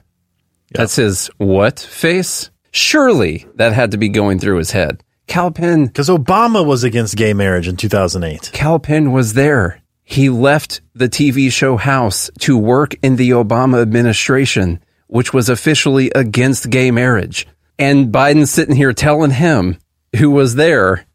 That's 0.72 0.96
his 0.96 1.28
what 1.38 1.80
face? 1.80 2.50
Surely 2.72 3.46
that 3.54 3.72
had 3.72 3.92
to 3.92 3.98
be 3.98 4.10
going 4.10 4.38
through 4.38 4.58
his 4.58 4.70
head. 4.70 5.02
Kal 5.30 5.52
Penn. 5.52 5.86
Because 5.86 6.08
Obama 6.08 6.66
was 6.66 6.82
against 6.82 7.16
gay 7.16 7.32
marriage 7.34 7.68
in 7.68 7.76
2008. 7.76 8.50
Kal 8.52 8.80
Penn 8.80 9.12
was 9.12 9.34
there. 9.34 9.80
He 10.02 10.28
left 10.28 10.80
the 10.92 11.08
TV 11.08 11.52
show 11.52 11.76
House 11.76 12.32
to 12.40 12.58
work 12.58 12.96
in 13.00 13.14
the 13.14 13.30
Obama 13.30 13.80
administration, 13.80 14.82
which 15.06 15.32
was 15.32 15.48
officially 15.48 16.10
against 16.16 16.68
gay 16.68 16.90
marriage. 16.90 17.46
And 17.78 18.12
Biden's 18.12 18.50
sitting 18.50 18.74
here 18.74 18.92
telling 18.92 19.30
him, 19.30 19.78
who 20.16 20.30
was 20.32 20.56
there, 20.56 21.06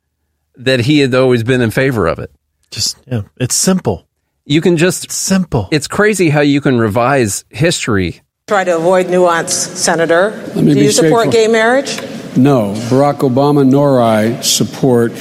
that 0.55 0.80
he 0.80 0.99
had 0.99 1.13
always 1.13 1.43
been 1.43 1.59
in 1.59 1.72
favor 1.72 2.07
of 2.07 2.18
it. 2.18 2.32
Just, 2.72 2.97
yeah, 3.05 3.24
it's 3.36 3.53
simple. 3.53 4.07
You 4.45 4.61
can 4.61 4.78
just. 4.78 5.11
simple. 5.11 5.68
It's 5.74 5.89
crazy 5.89 6.30
how 6.30 6.39
you 6.39 6.61
can 6.61 6.80
revise 6.80 7.43
history. 7.49 8.22
Try 8.47 8.63
to 8.63 8.78
avoid 8.78 9.09
nuance, 9.09 9.53
Senator. 9.53 10.30
Let 10.30 10.55
me 10.55 10.74
Do 10.74 10.76
be 10.76 10.86
you 10.86 10.91
support 10.91 11.32
gay 11.32 11.47
marriage? 11.49 11.99
No, 12.38 12.73
Barack 12.89 13.19
Obama 13.19 13.65
nor 13.65 14.01
I 14.01 14.41
support 14.41 15.13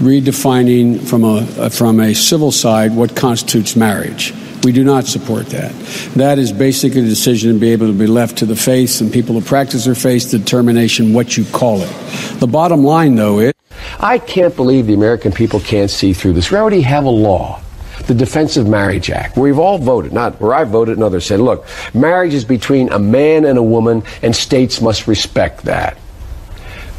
redefining 0.00 1.06
from 1.06 1.22
a 1.22 1.68
from 1.68 2.00
a 2.00 2.14
civil 2.14 2.50
side 2.50 2.96
what 2.96 3.14
constitutes 3.14 3.76
marriage. 3.76 4.32
We 4.64 4.72
do 4.72 4.82
not 4.82 5.06
support 5.06 5.46
that. 5.48 5.72
That 6.14 6.38
is 6.38 6.50
basically 6.50 7.00
a 7.00 7.04
decision 7.04 7.52
to 7.54 7.58
be 7.58 7.70
able 7.72 7.88
to 7.88 7.92
be 7.92 8.06
left 8.06 8.38
to 8.38 8.46
the 8.46 8.56
faith 8.56 9.00
and 9.00 9.12
people 9.12 9.34
who 9.34 9.44
practice 9.44 9.84
their 9.84 9.94
faith 9.94 10.30
determination 10.30 11.12
what 11.12 11.36
you 11.36 11.44
call 11.44 11.82
it. 11.82 11.92
The 12.38 12.46
bottom 12.46 12.84
line, 12.84 13.16
though, 13.16 13.40
is 13.40 13.52
I 14.00 14.18
can't 14.18 14.54
believe 14.54 14.86
the 14.86 14.94
American 14.94 15.32
people 15.32 15.60
can't 15.60 15.90
see 15.90 16.12
through 16.12 16.34
this. 16.34 16.50
We 16.50 16.56
already 16.56 16.82
have 16.82 17.04
a 17.04 17.10
law, 17.10 17.60
the 18.06 18.14
Defense 18.14 18.56
of 18.56 18.68
Marriage 18.68 19.10
Act, 19.10 19.36
where 19.36 19.44
we've 19.44 19.58
all 19.58 19.78
voted, 19.78 20.12
not 20.12 20.40
where 20.40 20.54
I 20.54 20.64
voted 20.64 20.94
and 20.96 21.04
others 21.04 21.26
said, 21.26 21.40
look, 21.40 21.66
marriage 21.92 22.32
is 22.32 22.44
between 22.44 22.90
a 22.92 22.98
man 22.98 23.44
and 23.44 23.58
a 23.58 23.62
woman, 23.62 24.04
and 24.22 24.34
states 24.34 24.80
must 24.80 25.06
respect 25.06 25.64
that. 25.64 25.98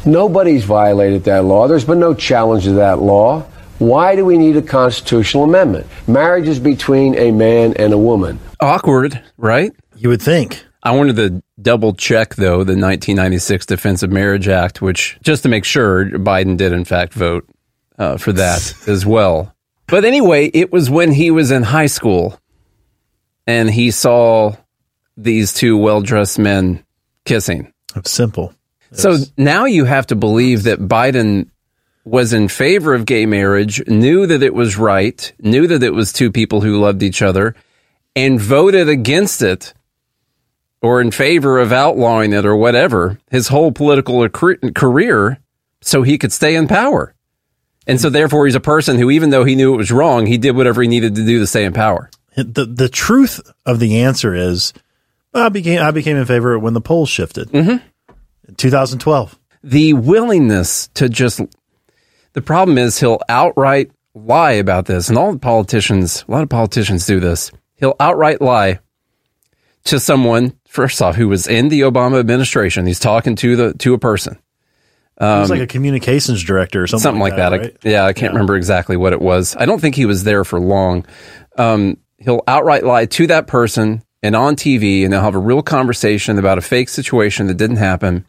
Nobody's 0.06 0.64
violated 0.64 1.24
that 1.24 1.44
law. 1.44 1.66
There's 1.66 1.84
been 1.84 2.00
no 2.00 2.14
challenge 2.14 2.64
to 2.64 2.72
that 2.74 2.98
law. 3.00 3.40
Why 3.78 4.16
do 4.16 4.24
we 4.24 4.38
need 4.38 4.56
a 4.56 4.62
constitutional 4.62 5.44
amendment? 5.44 5.86
Marriage 6.06 6.46
is 6.46 6.60
between 6.60 7.16
a 7.16 7.30
man 7.30 7.74
and 7.74 7.92
a 7.92 7.98
woman. 7.98 8.38
Awkward, 8.60 9.20
right? 9.36 9.72
You 9.96 10.10
would 10.10 10.22
think. 10.22 10.64
I 10.82 10.92
wanted 10.92 11.16
to 11.16 11.42
double 11.60 11.94
check, 11.94 12.34
though, 12.34 12.58
the 12.58 12.76
1996 12.76 13.66
Defense 13.66 14.02
of 14.02 14.10
Marriage 14.10 14.48
Act, 14.48 14.82
which, 14.82 15.18
just 15.22 15.42
to 15.44 15.48
make 15.48 15.64
sure, 15.64 16.04
Biden 16.04 16.56
did, 16.56 16.72
in 16.72 16.84
fact, 16.84 17.14
vote 17.14 17.48
uh, 17.98 18.18
for 18.18 18.32
that 18.32 18.74
as 18.86 19.06
well. 19.06 19.54
But 19.86 20.04
anyway, 20.04 20.46
it 20.46 20.72
was 20.72 20.90
when 20.90 21.12
he 21.12 21.30
was 21.30 21.50
in 21.50 21.62
high 21.62 21.86
school 21.86 22.38
and 23.46 23.70
he 23.70 23.90
saw 23.90 24.54
these 25.16 25.52
two 25.52 25.76
well 25.76 26.00
dressed 26.00 26.38
men 26.38 26.84
kissing. 27.24 27.72
It's 27.94 28.10
simple. 28.10 28.54
So 28.94 29.18
now 29.36 29.64
you 29.64 29.84
have 29.84 30.06
to 30.08 30.16
believe 30.16 30.64
that 30.64 30.80
Biden 30.80 31.48
was 32.04 32.32
in 32.32 32.48
favor 32.48 32.94
of 32.94 33.06
gay 33.06 33.26
marriage, 33.26 33.86
knew 33.88 34.26
that 34.26 34.42
it 34.42 34.54
was 34.54 34.76
right, 34.76 35.32
knew 35.38 35.66
that 35.66 35.82
it 35.82 35.94
was 35.94 36.12
two 36.12 36.30
people 36.30 36.60
who 36.60 36.80
loved 36.80 37.02
each 37.02 37.22
other, 37.22 37.54
and 38.14 38.40
voted 38.40 38.88
against 38.88 39.42
it 39.42 39.72
or 40.82 41.00
in 41.00 41.10
favor 41.10 41.58
of 41.58 41.72
outlawing 41.72 42.32
it 42.34 42.44
or 42.44 42.54
whatever 42.56 43.18
his 43.30 43.48
whole 43.48 43.72
political 43.72 44.28
career 44.28 45.38
so 45.80 46.02
he 46.02 46.18
could 46.18 46.32
stay 46.32 46.54
in 46.54 46.68
power. 46.68 47.14
And 47.86 48.00
so 48.00 48.10
therefore 48.10 48.46
he's 48.46 48.54
a 48.54 48.60
person 48.60 48.98
who 48.98 49.10
even 49.10 49.30
though 49.30 49.44
he 49.44 49.54
knew 49.54 49.74
it 49.74 49.78
was 49.78 49.90
wrong, 49.90 50.26
he 50.26 50.38
did 50.38 50.56
whatever 50.56 50.82
he 50.82 50.88
needed 50.88 51.14
to 51.16 51.24
do 51.24 51.38
to 51.38 51.46
stay 51.46 51.64
in 51.64 51.72
power. 51.72 52.10
The 52.36 52.66
the 52.66 52.88
truth 52.88 53.40
of 53.64 53.78
the 53.78 54.00
answer 54.00 54.34
is 54.34 54.72
I 55.32 55.48
became 55.48 55.82
I 55.82 55.90
became 55.90 56.16
in 56.16 56.26
favor 56.26 56.58
when 56.58 56.74
the 56.74 56.80
polls 56.80 57.08
shifted. 57.08 57.50
Mm-hmm. 57.50 57.86
In 58.48 58.54
2012. 58.54 59.38
The 59.62 59.94
willingness 59.94 60.88
to 60.94 61.08
just 61.08 61.40
the 62.34 62.42
problem 62.42 62.76
is 62.78 62.98
he'll 63.00 63.20
outright 63.28 63.90
lie 64.14 64.52
about 64.52 64.86
this, 64.86 65.08
and 65.08 65.16
all 65.16 65.32
the 65.32 65.38
politicians, 65.38 66.24
a 66.28 66.30
lot 66.30 66.42
of 66.42 66.48
politicians 66.48 67.06
do 67.06 67.20
this. 67.20 67.50
He'll 67.76 67.96
outright 67.98 68.40
lie 68.42 68.80
to 69.84 69.98
someone 70.00 70.54
first 70.66 71.00
off 71.00 71.14
who 71.16 71.28
was 71.28 71.46
in 71.46 71.68
the 71.68 71.80
Obama 71.82 72.18
administration. 72.20 72.86
He's 72.86 72.98
talking 73.00 73.36
to 73.36 73.56
the 73.56 73.74
to 73.74 73.94
a 73.94 73.98
person. 73.98 74.38
he 75.18 75.24
was 75.24 75.50
Um, 75.50 75.56
like 75.58 75.64
a 75.64 75.66
communications 75.72 76.42
director 76.44 76.82
or 76.82 76.86
something, 76.86 77.02
something 77.02 77.20
like 77.20 77.36
that. 77.36 77.54
I- 77.54 77.58
right? 77.58 77.76
yeah, 77.82 78.04
I 78.04 78.12
can't 78.12 78.32
remember 78.32 78.56
exactly 78.56 78.96
what 78.96 79.12
it 79.12 79.22
was. 79.22 79.56
I 79.58 79.64
don't 79.64 79.80
think 79.80 79.94
he 79.94 80.06
was 80.06 80.24
there 80.24 80.44
for 80.44 80.58
long. 80.60 81.06
Um, 81.56 81.98
he'll 82.18 82.42
outright 82.48 82.84
lie 82.84 83.06
to 83.06 83.26
that 83.28 83.46
person 83.46 84.02
and 84.22 84.34
on 84.34 84.56
TV, 84.56 85.04
and 85.04 85.12
they'll 85.12 85.20
have 85.20 85.34
a 85.34 85.38
real 85.38 85.62
conversation 85.62 86.38
about 86.38 86.58
a 86.58 86.62
fake 86.62 86.88
situation 86.88 87.46
that 87.46 87.54
didn't 87.58 87.76
happen. 87.76 88.26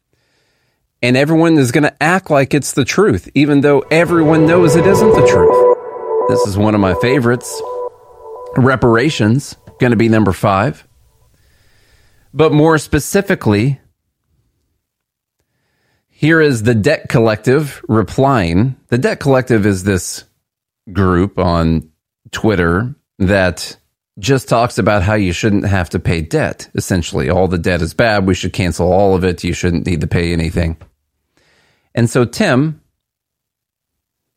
And 1.01 1.15
everyone 1.15 1.57
is 1.57 1.71
going 1.71 1.83
to 1.83 2.03
act 2.03 2.29
like 2.31 2.53
it's 2.53 2.73
the 2.73 2.85
truth, 2.85 3.29
even 3.35 3.61
though 3.61 3.79
everyone 3.91 4.45
knows 4.45 4.75
it 4.75 4.85
isn't 4.85 5.09
the 5.09 5.27
truth. 5.27 6.29
This 6.29 6.47
is 6.47 6.57
one 6.57 6.73
of 6.73 6.81
my 6.81 6.95
favorites. 6.95 7.61
Reparations, 8.57 9.55
going 9.79 9.91
to 9.91 9.97
be 9.97 10.09
number 10.09 10.33
five. 10.33 10.87
But 12.33 12.51
more 12.51 12.77
specifically, 12.77 13.79
here 16.09 16.41
is 16.41 16.63
the 16.63 16.73
Debt 16.73 17.09
Collective 17.09 17.83
replying. 17.87 18.75
The 18.87 18.97
Debt 18.97 19.19
Collective 19.19 19.65
is 19.65 19.83
this 19.83 20.23
group 20.91 21.37
on 21.37 21.91
Twitter 22.31 22.95
that 23.19 23.77
just 24.17 24.47
talks 24.47 24.77
about 24.77 25.03
how 25.03 25.15
you 25.15 25.33
shouldn't 25.33 25.65
have 25.65 25.89
to 25.89 25.99
pay 25.99 26.21
debt. 26.21 26.69
Essentially, 26.75 27.29
all 27.29 27.47
the 27.47 27.57
debt 27.57 27.81
is 27.81 27.93
bad. 27.93 28.25
We 28.25 28.33
should 28.33 28.53
cancel 28.53 28.91
all 28.91 29.15
of 29.15 29.23
it. 29.23 29.43
You 29.43 29.53
shouldn't 29.53 29.85
need 29.85 30.01
to 30.01 30.07
pay 30.07 30.31
anything. 30.31 30.77
And 31.93 32.09
so 32.09 32.25
Tim 32.25 32.81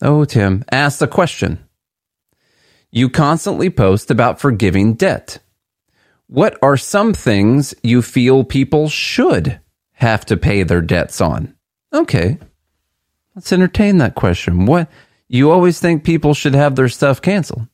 Oh, 0.01 0.25
Tim, 0.25 0.65
ask 0.71 0.99
the 0.99 1.09
question. 1.09 1.59
You 2.91 3.11
constantly 3.11 3.69
post 3.69 4.11
about 4.11 4.41
forgiving 4.41 4.95
debt. 4.95 5.41
What 6.29 6.57
are 6.63 6.77
some 6.77 7.15
things 7.15 7.75
you 7.83 8.03
feel 8.03 8.45
people 8.45 8.89
should 8.89 9.61
have 9.95 10.25
to 10.27 10.37
pay 10.37 10.63
their 10.63 10.81
debts 10.81 11.21
on? 11.21 11.55
Okay. 11.93 12.39
Let's 13.35 13.53
entertain 13.53 13.99
that 13.99 14.15
question. 14.15 14.67
What 14.67 14.89
you 15.27 15.51
always 15.51 15.81
think 15.81 16.05
people 16.05 16.33
should 16.33 16.55
have 16.55 16.77
their 16.77 16.89
stuff 16.89 17.21
canceled. 17.21 17.67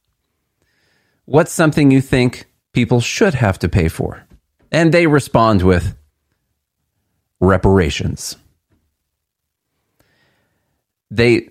What's 1.26 1.52
something 1.52 1.90
you 1.90 2.00
think 2.00 2.46
people 2.72 3.00
should 3.00 3.34
have 3.34 3.58
to 3.60 3.68
pay 3.68 3.88
for? 3.88 4.26
And 4.70 4.92
they 4.92 5.06
respond 5.06 5.62
with 5.62 5.96
reparations. 7.40 8.36
They 11.10 11.48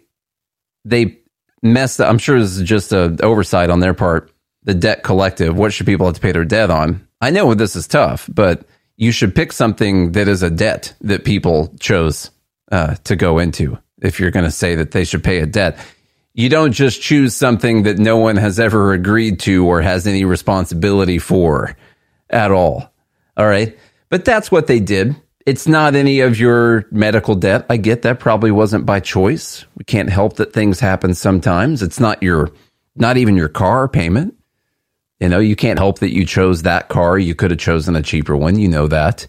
they 0.86 1.20
messed 1.62 2.02
up. 2.02 2.10
I'm 2.10 2.18
sure 2.18 2.40
this 2.40 2.58
is 2.58 2.68
just 2.68 2.92
an 2.92 3.20
oversight 3.22 3.70
on 3.70 3.80
their 3.80 3.94
part. 3.94 4.32
The 4.64 4.74
debt 4.74 5.04
collective. 5.04 5.58
What 5.58 5.74
should 5.74 5.86
people 5.86 6.06
have 6.06 6.16
to 6.16 6.22
pay 6.22 6.32
their 6.32 6.46
debt 6.46 6.70
on? 6.70 7.08
I 7.22 7.32
know 7.32 7.54
this 7.54 7.76
is 7.76 7.88
tough, 7.88 8.30
but 8.34 8.66
you 8.98 9.12
should 9.12 9.36
pick 9.36 9.52
something 9.52 10.12
that 10.14 10.28
is 10.28 10.44
a 10.44 10.50
debt 10.50 10.94
that 11.02 11.26
people 11.26 11.74
chose 11.80 12.32
uh, 12.72 12.96
to 13.06 13.16
go 13.16 13.40
into. 13.40 13.78
If 14.02 14.20
you're 14.20 14.32
going 14.32 14.46
to 14.46 14.52
say 14.52 14.76
that 14.76 14.92
they 14.92 15.06
should 15.06 15.24
pay 15.24 15.40
a 15.40 15.46
debt, 15.46 15.78
you 16.34 16.50
don't 16.50 16.72
just 16.72 17.02
choose 17.02 17.36
something 17.36 17.84
that 17.84 18.00
no 18.00 18.18
one 18.18 18.36
has 18.38 18.60
ever 18.60 18.94
agreed 18.94 19.40
to 19.42 19.66
or 19.68 19.82
has 19.82 20.08
any 20.08 20.26
responsibility 20.26 21.20
for 21.20 21.76
at 22.30 22.52
all. 22.52 22.92
All 23.38 23.48
right. 23.48 23.78
But 24.10 24.26
that's 24.26 24.52
what 24.52 24.68
they 24.68 24.80
did. 24.80 25.16
It's 25.46 25.68
not 25.68 25.96
any 25.96 26.22
of 26.22 26.40
your 26.40 26.86
medical 26.92 27.36
debt. 27.36 27.66
I 27.70 27.78
get 27.78 28.04
that 28.04 28.20
probably 28.20 28.52
wasn't 28.52 28.86
by 28.86 29.00
choice. 29.00 29.66
We 29.76 29.84
can't 29.84 30.10
help 30.10 30.38
that 30.38 30.54
things 30.54 30.80
happen 30.80 31.14
sometimes. 31.14 31.84
It's 31.84 32.00
not 32.00 32.24
your, 32.24 32.52
not 32.96 33.18
even 33.18 33.36
your 33.36 33.50
car 33.50 33.88
payment. 33.88 34.36
You 35.20 35.30
know, 35.30 35.40
you 35.40 35.56
can't 35.56 35.80
help 35.80 36.00
that 36.00 36.14
you 36.14 36.26
chose 36.26 36.64
that 36.64 36.90
car. 36.90 37.18
You 37.18 37.36
could 37.36 37.52
have 37.52 37.60
chosen 37.60 37.96
a 37.96 38.02
cheaper 38.02 38.36
one. 38.36 38.58
You 38.58 38.70
know 38.70 38.88
that. 38.88 39.28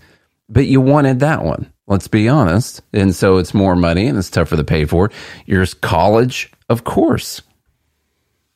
But 0.49 0.67
you 0.67 0.81
wanted 0.81 1.21
that 1.21 1.45
one. 1.45 1.73
Let's 1.87 2.09
be 2.09 2.29
honest. 2.29 2.81
And 2.93 3.15
so 3.15 3.37
it's 3.37 3.53
more 3.53 3.77
money 3.77 4.07
and 4.07 4.17
it's 4.19 4.31
tougher 4.31 4.57
to 4.57 4.65
pay 4.65 4.85
for. 4.87 5.11
Your 5.47 5.67
college, 5.67 6.51
of 6.75 6.85
course. 6.85 7.41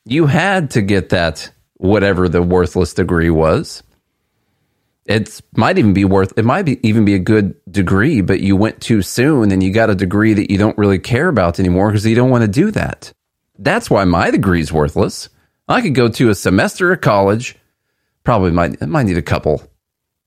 You 0.05 0.27
had 0.27 0.71
to 0.71 0.81
get 0.81 1.09
that, 1.09 1.51
whatever 1.77 2.27
the 2.27 2.41
worthless 2.41 2.93
degree 2.93 3.29
was. 3.29 3.81
It 5.05 5.41
might 5.55 5.79
even 5.79 5.93
be 5.93 6.05
worth, 6.05 6.37
it 6.37 6.45
might 6.45 6.63
be, 6.63 6.85
even 6.87 7.05
be 7.05 7.15
a 7.15 7.19
good 7.19 7.55
degree, 7.71 8.21
but 8.21 8.41
you 8.41 8.55
went 8.55 8.81
too 8.81 9.01
soon 9.01 9.51
and 9.51 9.63
you 9.63 9.71
got 9.71 9.89
a 9.89 9.95
degree 9.95 10.33
that 10.33 10.51
you 10.51 10.57
don't 10.57 10.77
really 10.77 10.99
care 10.99 11.29
about 11.29 11.59
anymore 11.59 11.87
because 11.87 12.05
you 12.05 12.13
don't 12.13 12.29
want 12.29 12.43
to 12.43 12.47
do 12.47 12.69
that. 12.71 13.11
That's 13.57 13.89
why 13.89 14.03
my 14.03 14.29
degree 14.29 14.61
is 14.61 14.71
worthless. 14.71 15.29
I 15.67 15.81
could 15.81 15.95
go 15.95 16.09
to 16.09 16.29
a 16.29 16.35
semester 16.35 16.91
of 16.91 17.01
college, 17.01 17.55
probably 18.23 18.51
might, 18.51 18.79
might 18.81 19.07
need 19.07 19.17
a 19.17 19.23
couple. 19.23 19.63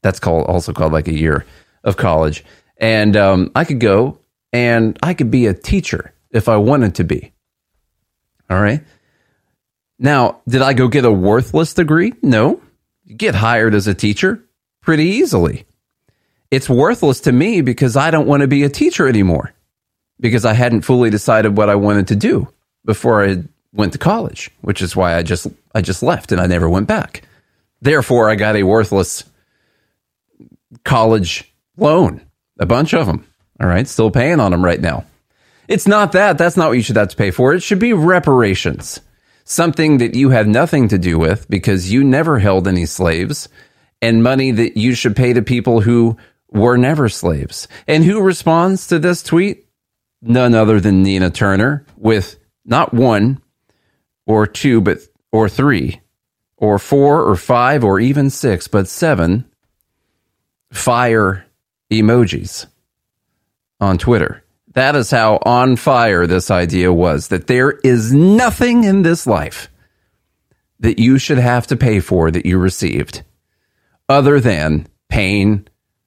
That's 0.02 0.18
called, 0.18 0.46
also 0.46 0.72
called 0.72 0.92
like 0.92 1.08
a 1.08 1.12
year 1.16 1.44
of 1.84 1.96
college 1.96 2.44
and 2.82 3.16
um, 3.16 3.52
I 3.54 3.64
could 3.64 3.78
go 3.78 4.18
and 4.52 4.98
I 5.02 5.14
could 5.14 5.30
be 5.30 5.46
a 5.46 5.54
teacher 5.54 6.12
if 6.32 6.48
I 6.48 6.56
wanted 6.56 6.96
to 6.96 7.04
be. 7.04 7.32
All 8.52 8.60
right. 8.60 8.84
Now, 9.98 10.42
did 10.46 10.60
I 10.60 10.74
go 10.74 10.86
get 10.88 11.06
a 11.06 11.10
worthless 11.10 11.72
degree? 11.72 12.12
No. 12.20 12.60
Get 13.16 13.34
hired 13.34 13.74
as 13.74 13.86
a 13.86 13.94
teacher 13.94 14.44
pretty 14.82 15.04
easily. 15.04 15.64
It's 16.50 16.68
worthless 16.68 17.20
to 17.20 17.32
me 17.32 17.62
because 17.62 17.96
I 17.96 18.10
don't 18.10 18.26
want 18.26 18.42
to 18.42 18.46
be 18.46 18.62
a 18.62 18.68
teacher 18.68 19.08
anymore 19.08 19.54
because 20.20 20.44
I 20.44 20.52
hadn't 20.52 20.82
fully 20.82 21.08
decided 21.08 21.56
what 21.56 21.70
I 21.70 21.76
wanted 21.76 22.08
to 22.08 22.16
do 22.16 22.46
before 22.84 23.24
I 23.24 23.42
went 23.72 23.94
to 23.94 23.98
college, 23.98 24.50
which 24.60 24.82
is 24.82 24.94
why 24.94 25.16
I 25.16 25.22
just 25.22 25.46
I 25.74 25.80
just 25.80 26.02
left 26.02 26.30
and 26.30 26.38
I 26.38 26.46
never 26.46 26.68
went 26.68 26.88
back. 26.88 27.22
Therefore, 27.80 28.28
I 28.28 28.34
got 28.34 28.54
a 28.54 28.64
worthless 28.64 29.24
college 30.84 31.50
loan 31.78 32.20
a 32.58 32.66
bunch 32.66 32.92
of 32.92 33.06
them. 33.06 33.26
All 33.58 33.66
right. 33.66 33.88
Still 33.88 34.10
paying 34.10 34.40
on 34.40 34.50
them 34.50 34.62
right 34.62 34.80
now. 34.80 35.06
It's 35.68 35.86
not 35.86 36.12
that. 36.12 36.38
That's 36.38 36.56
not 36.56 36.68
what 36.68 36.76
you 36.76 36.82
should 36.82 36.96
have 36.96 37.08
to 37.08 37.16
pay 37.16 37.30
for. 37.30 37.54
It 37.54 37.62
should 37.62 37.78
be 37.78 37.92
reparations. 37.92 39.00
Something 39.44 39.98
that 39.98 40.14
you 40.14 40.30
had 40.30 40.48
nothing 40.48 40.88
to 40.88 40.98
do 40.98 41.18
with 41.18 41.48
because 41.48 41.92
you 41.92 42.04
never 42.04 42.38
held 42.38 42.68
any 42.68 42.86
slaves 42.86 43.48
and 44.00 44.22
money 44.22 44.50
that 44.50 44.76
you 44.76 44.94
should 44.94 45.16
pay 45.16 45.32
to 45.32 45.42
people 45.42 45.80
who 45.80 46.16
were 46.50 46.76
never 46.76 47.08
slaves. 47.08 47.68
And 47.86 48.04
who 48.04 48.20
responds 48.20 48.88
to 48.88 48.98
this 48.98 49.22
tweet? 49.22 49.66
None 50.20 50.54
other 50.54 50.80
than 50.80 51.02
Nina 51.02 51.30
Turner 51.30 51.84
with 51.96 52.38
not 52.64 52.94
one 52.94 53.42
or 54.26 54.46
two, 54.46 54.80
but 54.80 54.98
or 55.32 55.48
three 55.48 56.00
or 56.56 56.78
four 56.78 57.24
or 57.24 57.34
five 57.34 57.82
or 57.82 57.98
even 57.98 58.30
six, 58.30 58.68
but 58.68 58.86
seven 58.86 59.44
fire 60.70 61.44
emojis 61.90 62.66
on 63.80 63.98
Twitter. 63.98 64.41
That 64.74 64.96
is 64.96 65.10
how 65.10 65.38
on 65.42 65.76
fire 65.76 66.26
this 66.26 66.50
idea 66.50 66.92
was 66.92 67.28
that 67.28 67.46
there 67.46 67.72
is 67.84 68.12
nothing 68.12 68.84
in 68.84 69.02
this 69.02 69.26
life 69.26 69.68
that 70.80 70.98
you 70.98 71.18
should 71.18 71.38
have 71.38 71.66
to 71.68 71.76
pay 71.76 72.00
for 72.00 72.30
that 72.30 72.46
you 72.46 72.58
received 72.58 73.22
other 74.08 74.40
than 74.40 74.86
paying 75.08 75.66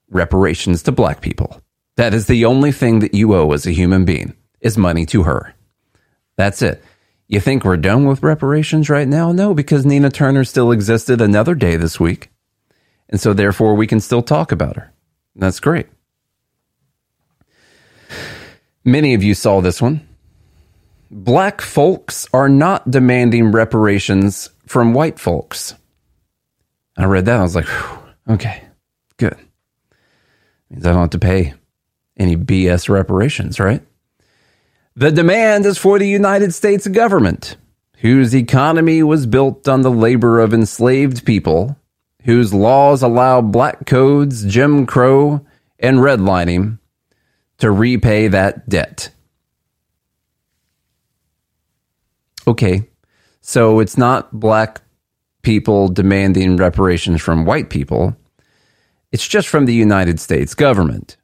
reparations 0.10 0.84
to 0.84 0.92
black 0.92 1.22
people. 1.22 1.62
That 1.96 2.14
is 2.14 2.28
the 2.28 2.46
only 2.46 2.72
thing 2.72 3.00
that 3.00 3.14
you 3.14 3.36
owe 3.36 3.52
as 3.52 3.66
a 3.66 3.72
human 3.72 4.04
being 4.04 4.36
is 4.60 4.78
money 4.78 5.06
to 5.08 5.24
her. 5.24 5.54
That's 6.36 6.62
it. 6.62 6.84
You 7.28 7.40
think 7.40 7.64
we're 7.64 7.78
done 7.78 8.06
with 8.06 8.22
reparations 8.22 8.90
right 8.90 9.08
now? 9.08 9.32
No, 9.32 9.54
because 9.54 9.86
Nina 9.86 10.10
Turner 10.10 10.44
still 10.44 10.72
existed 10.72 11.22
another 11.22 11.56
day 11.56 11.76
this 11.76 12.00
week. 12.00 12.30
And 13.10 13.20
so 13.20 13.34
therefore 13.34 13.76
we 13.76 13.88
can 13.88 14.00
still 14.00 14.22
talk 14.22 14.52
about 14.52 14.76
her. 14.76 14.92
That's 15.36 15.60
great. 15.60 15.88
Many 18.86 19.16
of 19.16 19.24
you 19.24 19.34
saw 19.34 19.62
this 19.62 19.82
one. 19.82 20.08
Black 21.12 21.60
folks 21.62 22.28
are 22.34 22.48
not 22.48 22.90
demanding 22.90 23.52
reparations 23.52 24.50
from 24.68 24.94
white 24.94 25.20
folks. 25.20 25.76
I 26.98 27.06
read 27.06 27.26
that. 27.26 27.40
I 27.40 27.44
was 27.44 27.56
like, 27.56 27.68
okay, 28.30 28.64
good. 29.18 29.38
Means 30.70 30.86
I 30.86 30.92
don't 30.92 31.02
have 31.02 31.10
to 31.12 31.20
pay 31.20 31.54
any 32.16 32.38
BS 32.38 32.88
reparations, 32.88 33.60
right? 33.60 33.82
The 34.96 35.12
demand 35.12 35.66
is 35.66 35.78
for 35.78 36.00
the 36.00 36.08
United 36.08 36.54
States 36.54 36.88
government, 36.88 37.58
whose 37.98 38.34
economy 38.34 39.04
was 39.04 39.26
built 39.26 39.68
on 39.68 39.82
the 39.82 39.92
labor 39.92 40.40
of 40.40 40.54
enslaved 40.54 41.26
people 41.26 41.76
whose 42.26 42.54
laws 42.54 43.04
allow 43.04 43.40
black 43.40 43.86
codes, 43.86 44.44
Jim 44.46 44.86
Crow, 44.86 45.46
and 45.80 45.98
redlining 45.98 46.80
to 47.58 47.72
repay 47.72 48.28
that 48.28 48.68
debt. 48.70 49.10
Okay, 52.48 52.90
so 53.42 53.80
it's 53.80 53.98
not 53.98 54.32
black 54.40 54.82
people 55.42 55.88
demanding 55.88 56.58
reparations 56.58 57.22
from 57.22 57.46
white 57.46 57.70
people, 57.70 58.16
it's 59.12 59.28
just 59.28 59.48
from 59.48 59.66
the 59.66 59.74
United 59.74 60.20
States 60.20 60.54
government. 60.54 61.18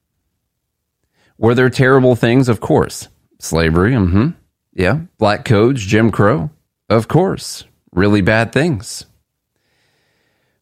Were 1.37 1.55
there 1.55 1.69
terrible 1.69 2.15
things? 2.15 2.47
Of 2.47 2.59
course. 2.59 3.07
Slavery, 3.39 3.93
mm 3.93 4.11
hmm. 4.11 4.27
Yeah. 4.73 5.01
Black 5.17 5.43
codes, 5.43 5.83
Jim 5.83 6.11
Crow, 6.11 6.51
of 6.89 7.07
course. 7.07 7.65
Really 7.91 8.21
bad 8.21 8.53
things. 8.53 9.05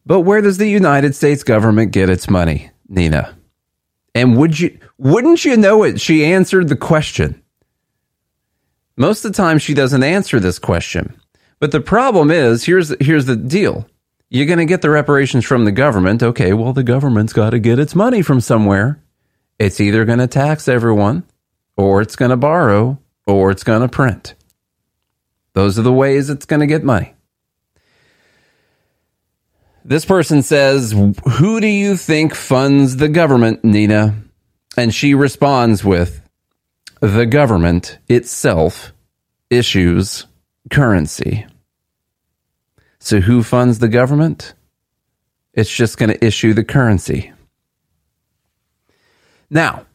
But 0.04 0.20
where 0.20 0.40
does 0.40 0.58
the 0.58 0.68
United 0.68 1.14
States 1.14 1.44
government 1.44 1.92
get 1.92 2.10
its 2.10 2.28
money, 2.28 2.70
Nina? 2.88 3.36
And 4.14 4.36
would 4.36 4.58
you 4.58 4.78
wouldn't 5.00 5.46
you 5.46 5.56
know 5.56 5.82
it? 5.82 5.98
She 5.98 6.26
answered 6.26 6.68
the 6.68 6.76
question. 6.76 7.42
Most 8.98 9.24
of 9.24 9.32
the 9.32 9.36
time 9.36 9.58
she 9.58 9.72
doesn't 9.72 10.02
answer 10.02 10.38
this 10.38 10.58
question. 10.58 11.18
But 11.58 11.72
the 11.72 11.80
problem 11.80 12.30
is, 12.30 12.64
here's 12.64 12.94
here's 13.00 13.24
the 13.24 13.36
deal. 13.36 13.88
You're 14.28 14.46
going 14.46 14.58
to 14.58 14.66
get 14.66 14.82
the 14.82 14.90
reparations 14.90 15.46
from 15.46 15.64
the 15.64 15.72
government. 15.72 16.22
Okay, 16.22 16.52
well 16.52 16.74
the 16.74 16.82
government's 16.82 17.32
got 17.32 17.50
to 17.50 17.58
get 17.58 17.78
its 17.78 17.94
money 17.94 18.20
from 18.20 18.40
somewhere. 18.42 19.02
It's 19.58 19.80
either 19.80 20.04
going 20.04 20.18
to 20.18 20.26
tax 20.26 20.68
everyone 20.68 21.24
or 21.78 22.02
it's 22.02 22.16
going 22.16 22.30
to 22.30 22.36
borrow 22.36 22.98
or 23.26 23.50
it's 23.50 23.64
going 23.64 23.80
to 23.80 23.88
print. 23.88 24.34
Those 25.54 25.78
are 25.78 25.82
the 25.82 25.92
ways 25.92 26.28
it's 26.28 26.46
going 26.46 26.60
to 26.60 26.66
get 26.66 26.84
money. 26.84 27.14
This 29.82 30.04
person 30.04 30.42
says, 30.42 30.92
Who 30.92 31.60
do 31.60 31.66
you 31.66 31.96
think 31.96 32.34
funds 32.34 32.96
the 32.96 33.08
government, 33.08 33.64
Nina? 33.64 34.14
And 34.76 34.94
she 34.94 35.14
responds 35.14 35.84
with, 35.84 36.22
The 37.00 37.26
government 37.26 37.98
itself 38.08 38.92
issues 39.50 40.26
currency. 40.70 41.46
So 43.00 43.20
who 43.20 43.42
funds 43.42 43.78
the 43.78 43.88
government? 43.88 44.54
It's 45.54 45.74
just 45.74 45.98
going 45.98 46.10
to 46.10 46.24
issue 46.24 46.54
the 46.54 46.64
currency. 46.64 47.32
Now, 49.48 49.86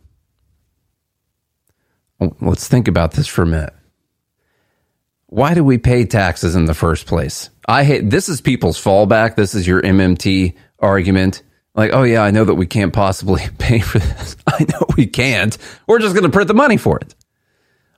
let's 2.42 2.68
think 2.68 2.88
about 2.88 3.14
this 3.14 3.28
for 3.28 3.44
a 3.44 3.48
minute. 3.48 3.74
why 5.28 5.54
do 5.54 5.64
we 5.64 5.78
pay 5.78 6.06
taxes 6.06 6.56
in 6.56 6.66
the 6.66 6.74
first 6.74 7.08
place? 7.08 7.50
I 7.68 7.84
hate 7.84 8.10
this 8.10 8.30
is 8.30 8.42
people's 8.42 8.82
fallback. 8.82 9.36
This 9.36 9.56
is 9.56 9.66
your 9.66 9.82
MMT 9.82 10.56
argument. 10.80 11.42
Like, 11.76 11.92
oh 11.94 12.04
yeah, 12.04 12.22
I 12.22 12.32
know 12.32 12.46
that 12.46 12.56
we 12.56 12.66
can't 12.66 12.94
possibly 12.94 13.44
pay 13.58 13.80
for 13.80 14.00
this. 14.00 14.36
I 14.48 14.66
know 14.70 14.86
we 14.98 15.06
can't. 15.06 15.58
We're 15.88 16.00
just 16.00 16.16
going 16.16 16.24
to 16.24 16.32
print 16.32 16.48
the 16.48 16.54
money 16.54 16.78
for 16.78 16.98
it. 17.00 17.14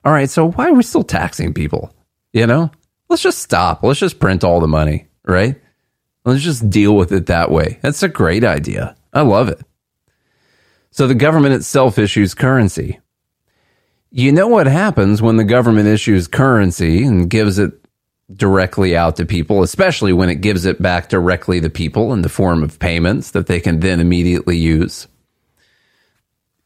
All 0.04 0.12
right, 0.12 0.28
so 0.28 0.50
why 0.50 0.68
are 0.68 0.74
we 0.74 0.82
still 0.82 1.04
taxing 1.04 1.54
people? 1.54 1.94
You 2.32 2.46
know, 2.46 2.70
let's 3.08 3.22
just 3.22 3.38
stop. 3.38 3.82
Let's 3.82 4.00
just 4.00 4.20
print 4.20 4.44
all 4.44 4.60
the 4.60 4.68
money, 4.68 5.08
right? 5.24 5.60
Let's 6.24 6.42
just 6.42 6.68
deal 6.68 6.94
with 6.96 7.12
it 7.12 7.26
that 7.26 7.50
way. 7.50 7.78
That's 7.82 8.02
a 8.02 8.08
great 8.08 8.44
idea. 8.44 8.96
I 9.12 9.22
love 9.22 9.48
it. 9.48 9.60
So 10.90 11.06
the 11.06 11.14
government 11.14 11.54
itself 11.54 11.98
issues 11.98 12.34
currency. 12.34 13.00
You 14.10 14.32
know 14.32 14.48
what 14.48 14.66
happens 14.66 15.20
when 15.20 15.36
the 15.36 15.44
government 15.44 15.88
issues 15.88 16.28
currency 16.28 17.04
and 17.04 17.28
gives 17.28 17.58
it 17.58 17.72
directly 18.32 18.96
out 18.96 19.16
to 19.16 19.24
people, 19.24 19.62
especially 19.62 20.12
when 20.12 20.28
it 20.28 20.36
gives 20.36 20.66
it 20.66 20.80
back 20.80 21.08
directly 21.08 21.60
to 21.60 21.70
people 21.70 22.12
in 22.12 22.22
the 22.22 22.28
form 22.28 22.62
of 22.62 22.78
payments 22.78 23.30
that 23.30 23.46
they 23.46 23.60
can 23.60 23.80
then 23.80 24.00
immediately 24.00 24.58
use? 24.58 25.08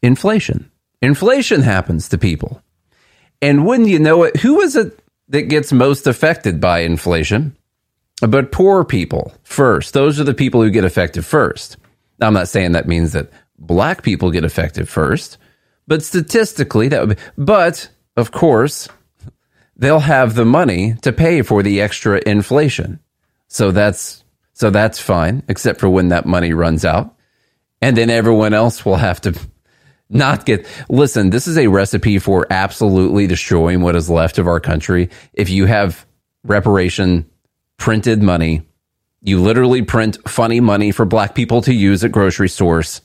Inflation. 0.01 0.69
Inflation 1.01 1.61
happens 1.61 2.09
to 2.09 2.17
people. 2.17 2.61
And 3.41 3.65
wouldn't 3.65 3.89
you 3.89 3.99
know 3.99 4.23
it, 4.23 4.37
who 4.37 4.61
is 4.61 4.75
it 4.75 4.99
that 5.29 5.43
gets 5.43 5.71
most 5.71 6.07
affected 6.07 6.59
by 6.59 6.79
inflation? 6.79 7.55
But 8.21 8.51
poor 8.51 8.85
people 8.85 9.33
first. 9.43 9.93
Those 9.93 10.19
are 10.19 10.23
the 10.23 10.33
people 10.33 10.61
who 10.61 10.69
get 10.69 10.85
affected 10.85 11.25
first. 11.25 11.77
Now, 12.19 12.27
I'm 12.27 12.33
not 12.33 12.47
saying 12.47 12.71
that 12.73 12.87
means 12.87 13.11
that 13.13 13.31
black 13.57 14.03
people 14.03 14.31
get 14.31 14.45
affected 14.45 14.87
first, 14.87 15.37
but 15.87 16.03
statistically, 16.03 16.87
that 16.89 17.07
would 17.07 17.17
be. 17.17 17.23
But 17.37 17.89
of 18.15 18.31
course, 18.31 18.87
they'll 19.75 19.99
have 19.99 20.35
the 20.35 20.45
money 20.45 20.95
to 21.01 21.11
pay 21.11 21.41
for 21.41 21.63
the 21.63 21.81
extra 21.81 22.21
inflation. 22.25 22.99
So 23.47 23.71
that's 23.71 24.23
so 24.53 24.69
that's 24.69 24.99
fine, 24.99 25.43
except 25.47 25.79
for 25.79 25.89
when 25.89 26.09
that 26.09 26.25
money 26.25 26.53
runs 26.53 26.85
out, 26.85 27.15
and 27.81 27.97
then 27.97 28.09
everyone 28.09 28.53
else 28.53 28.85
will 28.85 28.97
have 28.97 29.21
to 29.21 29.37
not 30.09 30.45
get. 30.45 30.67
Listen, 30.89 31.29
this 31.29 31.47
is 31.47 31.57
a 31.57 31.67
recipe 31.67 32.19
for 32.19 32.45
absolutely 32.49 33.27
destroying 33.27 33.81
what 33.81 33.95
is 33.95 34.09
left 34.09 34.37
of 34.37 34.47
our 34.47 34.59
country. 34.59 35.09
If 35.33 35.49
you 35.49 35.65
have 35.65 36.05
reparation 36.43 37.29
printed 37.77 38.21
money, 38.21 38.67
you 39.21 39.41
literally 39.41 39.81
print 39.81 40.17
funny 40.27 40.59
money 40.59 40.91
for 40.91 41.05
black 41.05 41.33
people 41.33 41.61
to 41.61 41.73
use 41.73 42.03
at 42.03 42.11
grocery 42.11 42.49
stores 42.49 43.01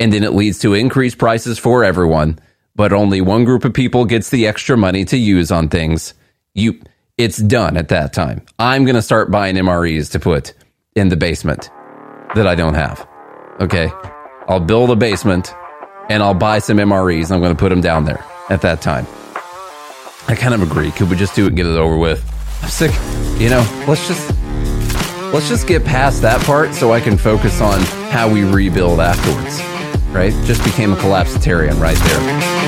and 0.00 0.10
then 0.12 0.24
it 0.24 0.32
leads 0.32 0.58
to 0.60 0.72
increased 0.72 1.18
prices 1.18 1.58
for 1.58 1.84
everyone, 1.84 2.38
but 2.80 2.94
only 2.94 3.20
one 3.20 3.44
group 3.44 3.66
of 3.66 3.74
people 3.74 4.06
gets 4.06 4.30
the 4.30 4.46
extra 4.46 4.74
money 4.74 5.04
to 5.04 5.18
use 5.18 5.52
on 5.52 5.68
things. 5.68 6.14
You 6.54 6.80
it's 7.18 7.36
done 7.36 7.76
at 7.76 7.88
that 7.88 8.14
time. 8.14 8.40
I'm 8.58 8.86
going 8.86 8.94
to 8.94 9.02
start 9.02 9.30
buying 9.30 9.56
MREs 9.56 10.12
to 10.12 10.18
put 10.18 10.54
in 10.96 11.10
the 11.10 11.16
basement 11.18 11.68
that 12.34 12.46
I 12.46 12.54
don't 12.54 12.72
have. 12.72 13.06
Okay? 13.60 13.92
I'll 14.48 14.60
build 14.60 14.88
a 14.88 14.96
basement 14.96 15.52
and 16.08 16.22
I'll 16.22 16.32
buy 16.32 16.58
some 16.58 16.78
MREs 16.78 17.24
and 17.24 17.32
I'm 17.32 17.40
going 17.42 17.54
to 17.54 17.60
put 17.60 17.68
them 17.68 17.82
down 17.82 18.06
there 18.06 18.24
at 18.48 18.62
that 18.62 18.80
time. 18.80 19.06
I 20.28 20.34
kind 20.34 20.54
of 20.54 20.62
agree. 20.62 20.90
Could 20.90 21.10
we 21.10 21.16
just 21.16 21.34
do 21.34 21.44
it 21.44 21.48
and 21.48 21.56
get 21.56 21.66
it 21.66 21.76
over 21.76 21.98
with? 21.98 22.24
I'm 22.62 22.70
sick. 22.70 22.92
You 23.38 23.50
know, 23.50 23.84
let's 23.88 24.08
just 24.08 24.34
let's 25.34 25.50
just 25.50 25.66
get 25.66 25.84
past 25.84 26.22
that 26.22 26.40
part 26.46 26.72
so 26.72 26.94
I 26.94 27.00
can 27.00 27.18
focus 27.18 27.60
on 27.60 27.82
how 28.10 28.32
we 28.32 28.42
rebuild 28.42 29.00
afterwards 29.00 29.60
right? 30.12 30.32
Just 30.44 30.62
became 30.64 30.92
a 30.92 30.96
collapsitarian 30.96 31.80
right 31.80 31.96
there. 31.96 32.59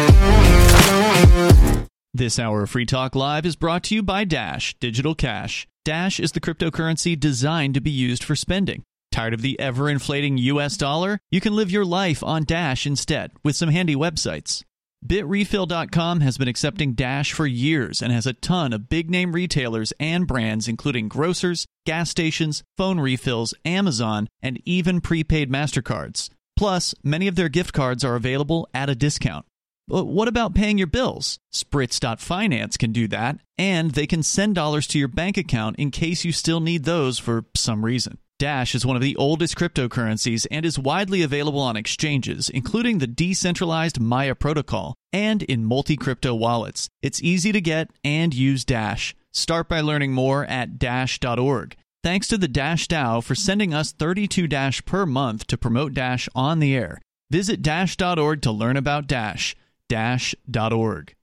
This 2.14 2.38
hour 2.38 2.64
of 2.64 2.68
Free 2.68 2.84
Talk 2.84 3.14
Live 3.14 3.46
is 3.46 3.56
brought 3.56 3.84
to 3.84 3.94
you 3.94 4.02
by 4.02 4.24
Dash 4.24 4.74
Digital 4.78 5.14
Cash. 5.14 5.66
Dash 5.82 6.20
is 6.20 6.32
the 6.32 6.42
cryptocurrency 6.42 7.18
designed 7.18 7.72
to 7.72 7.80
be 7.80 7.90
used 7.90 8.22
for 8.22 8.36
spending. 8.36 8.82
Tired 9.10 9.32
of 9.32 9.40
the 9.40 9.58
ever 9.58 9.88
inflating 9.88 10.36
US 10.36 10.76
dollar? 10.76 11.18
You 11.30 11.40
can 11.40 11.56
live 11.56 11.70
your 11.70 11.86
life 11.86 12.22
on 12.22 12.44
Dash 12.44 12.86
instead 12.86 13.32
with 13.42 13.56
some 13.56 13.70
handy 13.70 13.96
websites. 13.96 14.62
BitRefill.com 15.06 16.20
has 16.20 16.36
been 16.36 16.48
accepting 16.48 16.92
Dash 16.92 17.32
for 17.32 17.46
years 17.46 18.02
and 18.02 18.12
has 18.12 18.26
a 18.26 18.34
ton 18.34 18.74
of 18.74 18.90
big 18.90 19.08
name 19.08 19.32
retailers 19.32 19.94
and 19.98 20.26
brands, 20.26 20.68
including 20.68 21.08
grocers, 21.08 21.64
gas 21.86 22.10
stations, 22.10 22.62
phone 22.76 23.00
refills, 23.00 23.54
Amazon, 23.64 24.28
and 24.42 24.60
even 24.66 25.00
prepaid 25.00 25.50
MasterCards. 25.50 26.28
Plus, 26.58 26.94
many 27.02 27.26
of 27.26 27.36
their 27.36 27.48
gift 27.48 27.72
cards 27.72 28.04
are 28.04 28.16
available 28.16 28.68
at 28.74 28.90
a 28.90 28.94
discount. 28.94 29.46
But 29.88 30.04
what 30.04 30.28
about 30.28 30.54
paying 30.54 30.78
your 30.78 30.86
bills? 30.86 31.38
Spritz.finance 31.52 32.76
can 32.76 32.92
do 32.92 33.08
that, 33.08 33.38
and 33.58 33.90
they 33.90 34.06
can 34.06 34.22
send 34.22 34.54
dollars 34.54 34.86
to 34.88 34.98
your 34.98 35.08
bank 35.08 35.36
account 35.36 35.76
in 35.76 35.90
case 35.90 36.24
you 36.24 36.32
still 36.32 36.60
need 36.60 36.84
those 36.84 37.18
for 37.18 37.44
some 37.54 37.84
reason. 37.84 38.18
Dash 38.38 38.74
is 38.74 38.84
one 38.84 38.96
of 38.96 39.02
the 39.02 39.14
oldest 39.16 39.56
cryptocurrencies 39.56 40.46
and 40.50 40.66
is 40.66 40.78
widely 40.78 41.22
available 41.22 41.60
on 41.60 41.76
exchanges, 41.76 42.48
including 42.48 42.98
the 42.98 43.06
decentralized 43.06 44.00
Maya 44.00 44.34
protocol 44.34 44.94
and 45.12 45.42
in 45.44 45.64
multi 45.64 45.96
crypto 45.96 46.34
wallets. 46.34 46.88
It's 47.02 47.22
easy 47.22 47.52
to 47.52 47.60
get 47.60 47.90
and 48.02 48.34
use 48.34 48.64
Dash. 48.64 49.14
Start 49.32 49.68
by 49.68 49.80
learning 49.80 50.12
more 50.12 50.44
at 50.46 50.78
dash.org. 50.78 51.76
Thanks 52.02 52.26
to 52.28 52.36
the 52.36 52.48
Dash 52.48 52.88
DAO 52.88 53.22
for 53.22 53.36
sending 53.36 53.72
us 53.72 53.92
32 53.92 54.48
Dash 54.48 54.84
per 54.84 55.06
month 55.06 55.46
to 55.46 55.56
promote 55.56 55.94
Dash 55.94 56.28
on 56.34 56.58
the 56.58 56.74
air. 56.74 57.00
Visit 57.30 57.62
Dash.org 57.62 58.42
to 58.42 58.50
learn 58.50 58.76
about 58.76 59.06
Dash. 59.06 59.54
Dash.org. 59.88 61.14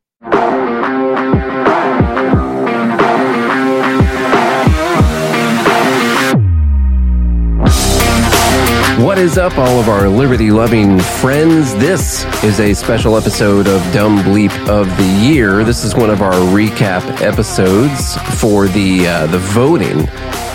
What 9.00 9.18
is 9.18 9.38
up, 9.38 9.58
all 9.58 9.80
of 9.80 9.88
our 9.88 10.10
liberty 10.10 10.52
loving 10.52 11.00
friends? 11.00 11.74
This 11.76 12.26
is 12.44 12.60
a 12.60 12.74
special 12.74 13.16
episode 13.16 13.66
of 13.68 13.82
Dumb 13.94 14.20
Bleep 14.20 14.52
of 14.68 14.88
the 14.98 15.06
Year. 15.26 15.64
This 15.64 15.86
is 15.86 15.96
one 15.96 16.10
of 16.10 16.22
our 16.22 16.34
recap 16.34 17.22
episodes 17.22 18.18
for 18.42 18.68
the 18.68 19.08
uh, 19.08 19.28
the 19.28 19.38
voting 19.38 20.06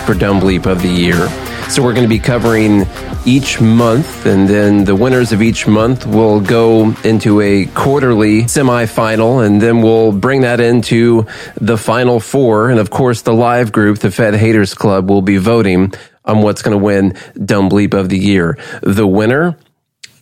for 0.05 0.13
Dumb 0.13 0.39
Bleep 0.39 0.67
of 0.67 0.83
the 0.83 0.87
Year. 0.89 1.27
So 1.67 1.83
we're 1.83 1.93
going 1.93 2.05
to 2.05 2.09
be 2.09 2.19
covering 2.19 2.85
each 3.25 3.59
month, 3.59 4.25
and 4.25 4.47
then 4.47 4.85
the 4.85 4.95
winners 4.95 5.33
of 5.33 5.41
each 5.41 5.67
month 5.67 6.05
will 6.05 6.39
go 6.39 6.95
into 7.03 7.41
a 7.41 7.65
quarterly 7.65 8.43
semifinal, 8.43 9.45
and 9.45 9.61
then 9.61 9.81
we'll 9.81 10.13
bring 10.13 10.41
that 10.41 10.61
into 10.61 11.25
the 11.59 11.77
final 11.77 12.19
four. 12.19 12.69
And 12.69 12.79
of 12.79 12.91
course, 12.91 13.23
the 13.23 13.33
live 13.33 13.71
group, 13.71 13.99
the 13.99 14.11
Fed 14.11 14.35
Haters 14.35 14.73
Club, 14.73 15.09
will 15.09 15.21
be 15.21 15.37
voting 15.37 15.93
on 16.23 16.41
what's 16.41 16.61
going 16.61 16.77
to 16.77 16.83
win 16.83 17.17
Dumb 17.43 17.69
Bleep 17.69 17.93
of 17.93 18.07
the 18.07 18.19
Year. 18.19 18.57
The 18.81 19.07
winner 19.07 19.57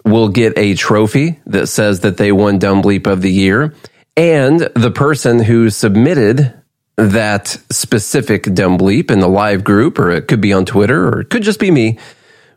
will 0.04 0.30
get 0.30 0.58
a 0.58 0.74
trophy 0.74 1.40
that 1.46 1.68
says 1.68 2.00
that 2.00 2.18
they 2.18 2.32
won 2.32 2.58
Dumb 2.58 2.82
Bleep 2.82 3.06
of 3.06 3.22
the 3.22 3.32
Year. 3.32 3.76
And 4.16 4.60
the 4.60 4.92
person 4.92 5.40
who 5.40 5.70
submitted 5.70 6.54
that 6.96 7.48
specific 7.72 8.44
Dumb 8.54 8.78
Bleep 8.78 9.10
in 9.10 9.20
the 9.20 9.28
live 9.28 9.64
group, 9.64 9.98
or 9.98 10.12
it 10.12 10.28
could 10.28 10.42
be 10.42 10.54
on 10.54 10.66
Twitter, 10.66 11.08
or 11.08 11.22
it 11.22 11.30
could 11.30 11.44
just 11.44 11.60
be 11.60 11.72
me, 11.72 11.98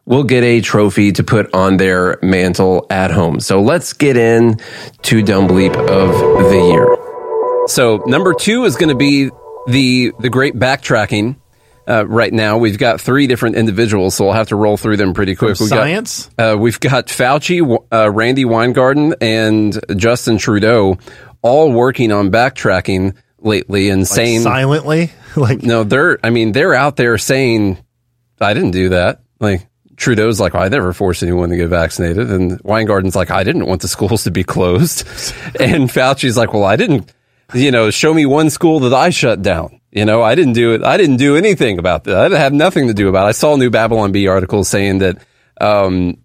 will 0.05 0.25
get 0.25 0.43
a 0.45 0.61
trophy 0.61 1.13
to 1.13 1.25
put 1.25 1.53
on 1.55 1.79
their 1.79 2.19
mantle 2.23 2.87
at 2.91 3.11
home. 3.11 3.41
So 3.41 3.61
let's 3.61 3.93
get 3.93 4.17
in 4.17 4.61
to 5.03 5.23
Dumb 5.23 5.49
Bleep 5.49 5.75
of 5.75 6.51
the 6.51 6.69
Year. 6.71 7.67
So 7.69 8.03
number 8.07 8.35
two 8.35 8.65
is 8.65 8.77
going 8.77 8.91
to 8.91 8.95
be 8.95 9.31
the 9.67 10.13
the 10.21 10.31
great 10.31 10.55
backtracking 10.55 11.37
uh, 11.89 12.07
right 12.07 12.33
now. 12.33 12.59
We've 12.59 12.79
got 12.79 13.01
three 13.01 13.27
different 13.27 13.57
individuals, 13.57 14.15
so 14.15 14.27
we'll 14.27 14.35
have 14.35 14.49
to 14.49 14.57
roll 14.57 14.77
through 14.77 14.99
them 14.99 15.15
pretty 15.15 15.35
quick. 15.35 15.57
From 15.57 15.67
science? 15.67 16.31
Got, 16.37 16.55
uh, 16.55 16.59
we've 16.59 16.79
got 16.79 17.07
Fauci, 17.07 17.85
uh, 17.93 18.11
Randi 18.11 18.45
Weingarten, 18.45 19.17
and 19.21 19.79
Justin 19.97 20.39
Trudeau 20.39 20.99
all 21.43 21.73
working 21.73 22.13
on 22.13 22.31
backtracking 22.31 23.15
lately 23.47 23.89
and 23.89 24.03
like 24.03 24.09
saying 24.09 24.43
silently, 24.43 25.13
like 25.37 25.63
no, 25.63 25.85
they're. 25.85 26.19
I 26.23 26.31
mean, 26.31 26.53
they're 26.53 26.75
out 26.75 26.97
there 26.97 27.17
saying, 27.17 27.79
"I 28.41 28.53
didn't 28.53 28.73
do 28.73 28.91
that." 28.91 29.23
Like 29.41 29.67
Trudeau's 29.97 30.39
like, 30.39 30.55
well, 30.55 30.63
I 30.63 30.69
never 30.69 30.93
forced 30.93 31.23
anyone 31.23 31.49
to 31.51 31.57
get 31.57 31.69
vaccinated. 31.69 32.31
And 32.31 32.63
Weingarten's 32.63 33.17
like, 33.17 33.31
I 33.31 33.45
didn't 33.45 33.67
want 33.67 33.83
the 33.83 33.89
schools 33.97 34.25
to 34.25 34.31
be 34.31 34.45
closed. 34.45 35.07
and 35.61 35.89
Fauci's 35.91 36.37
like, 36.37 36.53
well, 36.53 36.65
I 36.65 36.77
didn't, 36.77 37.13
you 37.55 37.71
know, 37.71 37.91
show 37.91 38.13
me 38.13 38.27
one 38.27 38.51
school 38.51 38.81
that 38.81 38.95
I 38.95 39.11
shut 39.11 39.43
down. 39.43 39.81
You 39.91 40.05
know, 40.05 40.23
I 40.23 40.35
didn't 40.35 40.53
do 40.53 40.75
it. 40.75 40.83
I 40.83 40.99
didn't 40.99 41.17
do 41.17 41.37
anything 41.37 41.79
about 41.79 42.05
that. 42.05 42.33
I 42.33 42.39
had 42.39 42.53
nothing 42.53 42.89
to 42.89 42.95
do 42.95 43.09
about 43.09 43.25
it. 43.25 43.29
I 43.29 43.33
saw 43.33 43.55
a 43.55 43.59
new 43.59 43.71
Babylon 43.71 44.13
Bee 44.13 44.29
article 44.29 44.63
saying 44.63 44.99
that, 44.99 45.19
um, 45.59 46.19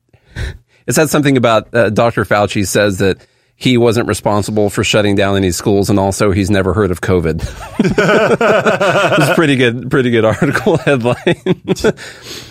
it 0.87 0.93
said 0.93 1.09
something 1.09 1.37
about 1.37 1.73
uh, 1.73 1.89
Dr. 1.89 2.25
Fauci 2.25 2.67
says 2.67 2.97
that 2.97 3.25
he 3.61 3.77
wasn't 3.77 4.07
responsible 4.07 4.69
for 4.69 4.83
shutting 4.83 5.15
down 5.15 5.35
any 5.35 5.51
schools, 5.51 5.89
and 5.89 5.99
also 5.99 6.31
he's 6.31 6.49
never 6.49 6.73
heard 6.73 6.89
of 6.89 7.01
COVID. 7.01 7.41
it's 9.19 9.35
pretty 9.35 9.55
good, 9.55 9.91
pretty 9.91 10.09
good 10.09 10.25
article 10.25 10.77
headline. 10.85 11.15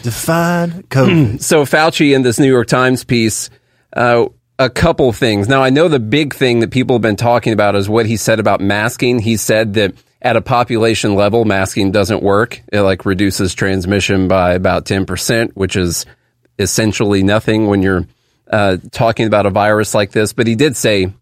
Define 0.03 0.83
COVID. 0.85 1.41
so 1.43 1.65
Fauci 1.65 2.15
in 2.15 2.23
this 2.23 2.39
New 2.39 2.49
York 2.49 2.69
Times 2.69 3.03
piece, 3.05 3.51
uh, 3.93 4.27
a 4.59 4.71
couple 4.71 5.13
things. 5.13 5.49
Now 5.49 5.63
I 5.63 5.71
know 5.71 5.89
the 5.89 5.99
big 5.99 6.35
thing 6.35 6.61
that 6.61 6.71
people 6.71 6.95
have 6.95 7.03
been 7.03 7.17
talking 7.17 7.53
about 7.53 7.75
is 7.75 7.89
what 7.89 8.07
he 8.07 8.17
said 8.17 8.39
about 8.39 8.61
masking. 8.61 9.19
He 9.19 9.37
said 9.37 9.75
that 9.75 9.95
at 10.23 10.37
a 10.37 10.43
population 10.43 11.15
level, 11.15 11.45
masking 11.45 11.91
doesn't 11.91 12.23
work. 12.23 12.63
It 12.73 12.83
like 12.83 13.05
reduces 13.05 13.55
transmission 13.55 14.29
by 14.29 14.53
about 14.53 14.85
10%, 14.85 15.53
which 15.55 15.77
is 15.77 16.07
essentially 16.59 17.23
nothing 17.23 17.67
when 17.67 17.83
you're 17.83 18.07
uh, 18.51 18.79
talking 18.91 19.27
about 19.27 19.47
a 19.47 19.51
virus 19.51 19.95
like 19.95 20.13
this. 20.13 20.33
But 20.33 20.47
he 20.47 20.55
did 20.55 20.77
say 20.77 21.13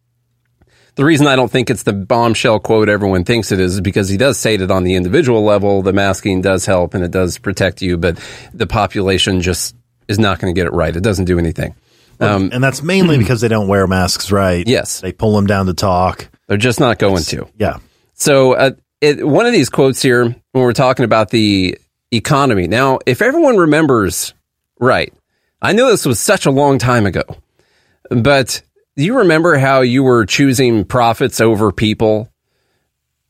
the 0.95 1.05
reason 1.05 1.27
I 1.27 1.37
don't 1.37 1.51
think 1.51 1.71
it's 1.71 1.85
the 1.85 1.93
bombshell 1.93 2.59
quote 2.59 2.89
everyone 2.89 3.25
thinks 3.25 3.53
it 3.53 3.61
is 3.61 3.75
is 3.75 3.81
because 3.81 4.09
he 4.09 4.17
does 4.17 4.39
say 4.39 4.57
that 4.57 4.71
on 4.71 4.83
the 4.83 4.95
individual 4.95 5.45
level, 5.45 5.83
the 5.83 5.93
masking 5.93 6.43
does 6.43 6.67
help 6.67 6.95
and 6.95 7.05
it 7.05 7.11
does 7.11 7.39
protect 7.39 7.83
you, 7.83 7.97
but 7.97 8.19
the 8.53 8.67
population 8.67 9.41
just 9.41 9.77
is 10.09 10.19
not 10.19 10.41
going 10.41 10.53
to 10.53 10.59
get 10.59 10.67
it 10.67 10.73
right. 10.73 10.95
It 10.95 11.03
doesn't 11.03 11.27
do 11.27 11.39
anything. 11.39 11.75
Um, 12.21 12.51
and 12.53 12.65
that's 12.65 12.83
mainly 12.83 13.17
because 13.19 13.41
they 13.41 13.49
don't 13.49 13.69
wear 13.69 13.87
masks 13.87 14.33
right. 14.33 14.67
Yes. 14.67 15.01
They 15.01 15.13
pull 15.13 15.37
them 15.37 15.47
down 15.47 15.67
to 15.67 15.75
talk. 15.75 16.29
They're 16.49 16.57
just 16.57 16.81
not 16.81 16.99
going 16.99 17.23
to. 17.25 17.49
Yeah. 17.57 17.79
So, 18.15 18.55
uh, 18.55 18.71
it, 19.01 19.25
one 19.25 19.47
of 19.47 19.53
these 19.53 19.69
quotes 19.69 20.03
here, 20.03 20.25
when 20.25 20.35
we're 20.53 20.73
talking 20.73 21.05
about 21.05 21.31
the 21.31 21.79
economy. 22.11 22.67
Now, 22.67 22.99
if 23.07 23.23
everyone 23.23 23.57
remembers 23.57 24.35
right, 24.81 25.13
I 25.61 25.73
know 25.73 25.91
this 25.91 26.07
was 26.07 26.21
such 26.21 26.47
a 26.47 26.51
long 26.51 26.79
time 26.79 27.07
ago, 27.07 27.23
but 28.11 28.63
do 28.97 29.05
you 29.05 29.19
remember 29.19 29.57
how 29.59 29.81
you 29.81 30.03
were 30.03 30.25
choosing 30.25 30.85
profits 30.85 31.41
over 31.41 31.73
people? 31.73 32.29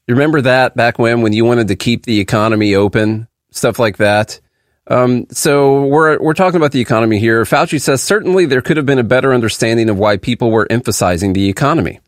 You 0.06 0.14
remember 0.14 0.42
that 0.42 0.76
back 0.76 0.98
when, 0.98 1.22
when 1.22 1.32
you 1.32 1.44
wanted 1.44 1.68
to 1.68 1.76
keep 1.76 2.04
the 2.04 2.20
economy 2.20 2.74
open, 2.74 3.28
stuff 3.50 3.78
like 3.78 3.98
that? 3.98 4.40
Um, 4.86 5.26
so 5.30 5.84
we're, 5.84 6.18
we're 6.18 6.34
talking 6.34 6.56
about 6.56 6.72
the 6.72 6.80
economy 6.80 7.18
here. 7.18 7.44
Fauci 7.44 7.80
says 7.80 8.02
certainly 8.02 8.46
there 8.46 8.62
could 8.62 8.78
have 8.78 8.86
been 8.86 8.98
a 8.98 9.04
better 9.04 9.34
understanding 9.34 9.90
of 9.90 9.98
why 9.98 10.16
people 10.16 10.50
were 10.50 10.66
emphasizing 10.70 11.34
the 11.34 11.48
economy. 11.48 12.00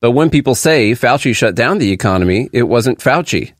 But 0.00 0.12
when 0.12 0.30
people 0.30 0.54
say 0.54 0.92
Fauci 0.92 1.34
shut 1.34 1.54
down 1.54 1.78
the 1.78 1.92
economy, 1.92 2.48
it 2.52 2.64
wasn't 2.64 2.98
Fauci. 2.98 3.52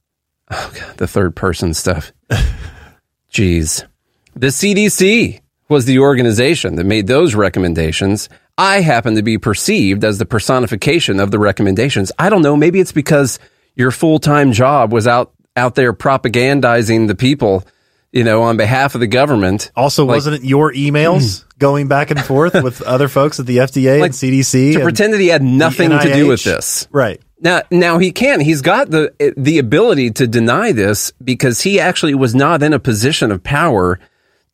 Oh, 0.50 0.72
God, 0.74 0.96
the 0.96 1.06
third 1.06 1.36
person 1.36 1.74
stuff. 1.74 2.12
Jeez. 3.32 3.86
The 4.34 4.48
CDC 4.48 5.40
was 5.70 5.84
the 5.84 6.00
organization 6.00 6.74
that 6.76 6.84
made 6.84 7.06
those 7.06 7.34
recommendations. 7.34 8.28
I 8.58 8.80
happen 8.80 9.14
to 9.14 9.22
be 9.22 9.38
perceived 9.38 10.04
as 10.04 10.18
the 10.18 10.26
personification 10.26 11.20
of 11.20 11.30
the 11.30 11.38
recommendations. 11.38 12.12
I 12.18 12.28
don't 12.28 12.42
know. 12.42 12.56
Maybe 12.56 12.80
it's 12.80 12.92
because 12.92 13.38
your 13.76 13.90
full 13.90 14.18
time 14.18 14.52
job 14.52 14.92
was 14.92 15.06
out, 15.06 15.32
out 15.56 15.76
there 15.76 15.92
propagandizing 15.92 17.06
the 17.06 17.14
people, 17.14 17.64
you 18.12 18.24
know, 18.24 18.42
on 18.42 18.56
behalf 18.56 18.94
of 18.94 19.00
the 19.00 19.06
government. 19.06 19.70
Also, 19.76 20.04
Like- 20.04 20.16
wasn't 20.16 20.36
it 20.36 20.44
your 20.44 20.72
emails 20.72 21.20
mm-hmm. 21.22 21.48
going 21.58 21.88
back 21.88 22.10
and 22.10 22.20
forth 22.22 22.54
with 22.62 22.82
other 22.86 23.08
folks 23.08 23.40
at 23.40 23.46
the 23.46 23.58
FDA 23.58 24.00
Like, 24.00 24.08
and 24.08 24.14
CDC? 24.14 24.72
to 24.72 24.74
and 24.74 24.82
pretend 24.82 25.14
that 25.14 25.20
he 25.20 25.28
had 25.28 25.42
nothing 25.42 25.90
to 25.90 26.12
do 26.12 26.26
with 26.26 26.44
this. 26.44 26.88
Right. 26.90 27.20
Now, 27.42 27.62
now 27.70 27.96
he 27.98 28.12
can. 28.12 28.40
He's 28.40 28.60
got 28.60 28.90
the 28.90 29.14
the 29.36 29.58
ability 29.58 30.10
to 30.10 30.26
deny 30.26 30.72
this 30.72 31.10
because 31.24 31.62
he 31.62 31.80
actually 31.80 32.14
was 32.14 32.34
not 32.34 32.62
in 32.62 32.74
a 32.74 32.78
position 32.78 33.32
of 33.32 33.42
power 33.42 33.98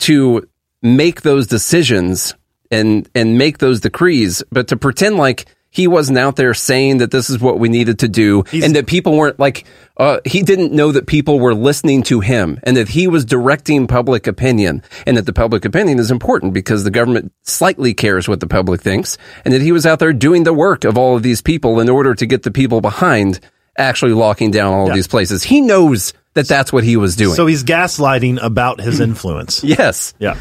to 0.00 0.48
make 0.86 1.22
those 1.22 1.46
decisions 1.46 2.34
and 2.70 3.08
and 3.14 3.38
make 3.38 3.58
those 3.58 3.80
decrees. 3.80 4.42
But 4.50 4.68
to 4.68 4.76
pretend 4.76 5.16
like 5.16 5.46
he 5.76 5.86
wasn't 5.86 6.16
out 6.16 6.36
there 6.36 6.54
saying 6.54 6.98
that 6.98 7.10
this 7.10 7.28
is 7.28 7.38
what 7.38 7.58
we 7.58 7.68
needed 7.68 7.98
to 7.98 8.08
do 8.08 8.44
and 8.50 8.74
that 8.74 8.86
people 8.86 9.14
weren't 9.14 9.38
like 9.38 9.66
uh, 9.98 10.20
he 10.24 10.42
didn't 10.42 10.72
know 10.72 10.90
that 10.90 11.06
people 11.06 11.38
were 11.38 11.54
listening 11.54 12.02
to 12.02 12.20
him 12.20 12.58
and 12.62 12.78
that 12.78 12.88
he 12.88 13.06
was 13.06 13.26
directing 13.26 13.86
public 13.86 14.26
opinion 14.26 14.82
and 15.06 15.18
that 15.18 15.26
the 15.26 15.34
public 15.34 15.66
opinion 15.66 15.98
is 15.98 16.10
important 16.10 16.54
because 16.54 16.84
the 16.84 16.90
government 16.90 17.30
slightly 17.42 17.92
cares 17.92 18.26
what 18.26 18.40
the 18.40 18.46
public 18.46 18.80
thinks 18.80 19.18
and 19.44 19.52
that 19.52 19.60
he 19.60 19.70
was 19.70 19.84
out 19.84 19.98
there 19.98 20.14
doing 20.14 20.44
the 20.44 20.54
work 20.54 20.84
of 20.84 20.96
all 20.96 21.14
of 21.14 21.22
these 21.22 21.42
people 21.42 21.78
in 21.78 21.90
order 21.90 22.14
to 22.14 22.24
get 22.24 22.42
the 22.42 22.50
people 22.50 22.80
behind 22.80 23.38
actually 23.76 24.14
locking 24.14 24.50
down 24.50 24.72
all 24.72 24.88
of 24.88 24.94
these 24.94 25.08
places. 25.08 25.42
He 25.42 25.60
knows 25.60 26.14
that 26.36 26.46
that's 26.46 26.72
what 26.72 26.84
he 26.84 26.96
was 26.96 27.16
doing. 27.16 27.34
So 27.34 27.46
he's 27.46 27.64
gaslighting 27.64 28.38
about 28.42 28.80
his 28.80 29.00
influence. 29.08 29.64
yes. 29.64 30.14
Yeah. 30.18 30.36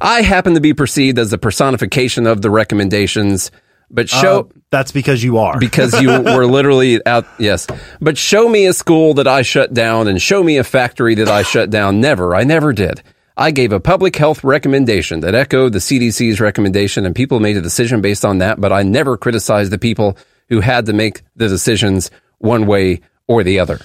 I 0.00 0.22
happen 0.22 0.54
to 0.54 0.60
be 0.60 0.74
perceived 0.74 1.18
as 1.18 1.30
the 1.30 1.38
personification 1.38 2.26
of 2.26 2.42
the 2.42 2.50
recommendations, 2.50 3.50
but 3.90 4.08
show 4.08 4.40
Uh, 4.40 4.58
that's 4.70 4.90
because 4.90 5.22
you 5.22 5.38
are. 5.38 5.58
because 5.60 6.00
you 6.02 6.08
were 6.22 6.46
literally 6.46 7.04
out. 7.06 7.26
Yes, 7.38 7.66
but 8.00 8.18
show 8.18 8.48
me 8.48 8.66
a 8.66 8.72
school 8.72 9.14
that 9.14 9.28
I 9.28 9.42
shut 9.42 9.72
down 9.72 10.08
and 10.08 10.20
show 10.20 10.42
me 10.42 10.56
a 10.58 10.64
factory 10.64 11.14
that 11.16 11.28
I 11.28 11.42
shut 11.42 11.70
down. 11.70 12.00
Never. 12.00 12.34
I 12.34 12.42
never 12.44 12.72
did. 12.72 13.02
I 13.36 13.50
gave 13.50 13.72
a 13.72 13.80
public 13.80 14.16
health 14.16 14.42
recommendation 14.44 15.20
that 15.20 15.34
echoed 15.34 15.72
the 15.72 15.78
CDC's 15.80 16.40
recommendation, 16.40 17.04
and 17.06 17.14
people 17.14 17.38
made 17.40 17.56
a 17.56 17.60
decision 17.62 18.00
based 18.00 18.24
on 18.24 18.38
that. 18.38 18.60
But 18.60 18.72
I 18.72 18.82
never 18.82 19.16
criticized 19.16 19.70
the 19.70 19.78
people 19.78 20.16
who 20.48 20.60
had 20.60 20.86
to 20.86 20.92
make 20.92 21.22
the 21.36 21.48
decisions 21.48 22.10
one 22.38 22.66
way 22.66 23.00
or 23.28 23.42
the 23.44 23.58
other. 23.60 23.80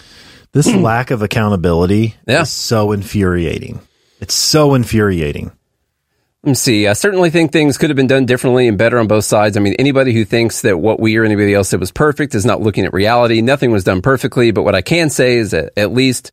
This 0.51 0.71
hmm. 0.71 0.81
lack 0.81 1.11
of 1.11 1.21
accountability 1.21 2.15
is 2.27 2.49
so 2.51 2.91
infuriating. 2.91 3.79
It's 4.19 4.33
so 4.33 4.73
infuriating. 4.73 5.51
Let 6.43 6.49
me 6.51 6.55
see. 6.55 6.87
I 6.87 6.93
certainly 6.93 7.29
think 7.29 7.51
things 7.51 7.77
could 7.77 7.89
have 7.89 7.97
been 7.97 8.07
done 8.07 8.25
differently 8.25 8.67
and 8.67 8.77
better 8.77 8.97
on 8.97 9.07
both 9.07 9.25
sides. 9.25 9.57
I 9.57 9.59
mean, 9.59 9.75
anybody 9.77 10.13
who 10.13 10.23
thinks 10.23 10.61
that 10.61 10.79
what 10.79 10.99
we 10.99 11.17
or 11.17 11.25
anybody 11.25 11.53
else 11.53 11.69
said 11.69 11.81
was 11.81 11.91
perfect 11.91 12.33
is 12.33 12.45
not 12.45 12.61
looking 12.61 12.85
at 12.85 12.93
reality. 12.93 13.41
Nothing 13.41 13.71
was 13.71 13.83
done 13.83 14.01
perfectly, 14.01 14.51
but 14.51 14.63
what 14.63 14.73
I 14.73 14.81
can 14.81 15.09
say 15.09 15.37
is 15.37 15.51
that 15.51 15.73
at 15.75 15.91
least 15.91 16.31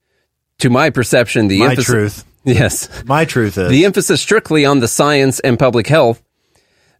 to 0.58 0.70
my 0.70 0.90
perception, 0.90 1.48
the 1.48 1.58
My 1.58 1.70
emphasis, 1.70 1.86
truth. 1.86 2.24
Yes. 2.44 3.04
My 3.04 3.24
truth 3.24 3.58
is 3.58 3.68
The 3.68 3.84
emphasis 3.84 4.20
strictly 4.20 4.64
on 4.64 4.78
the 4.78 4.86
science 4.86 5.40
and 5.40 5.58
public 5.58 5.88
health. 5.88 6.22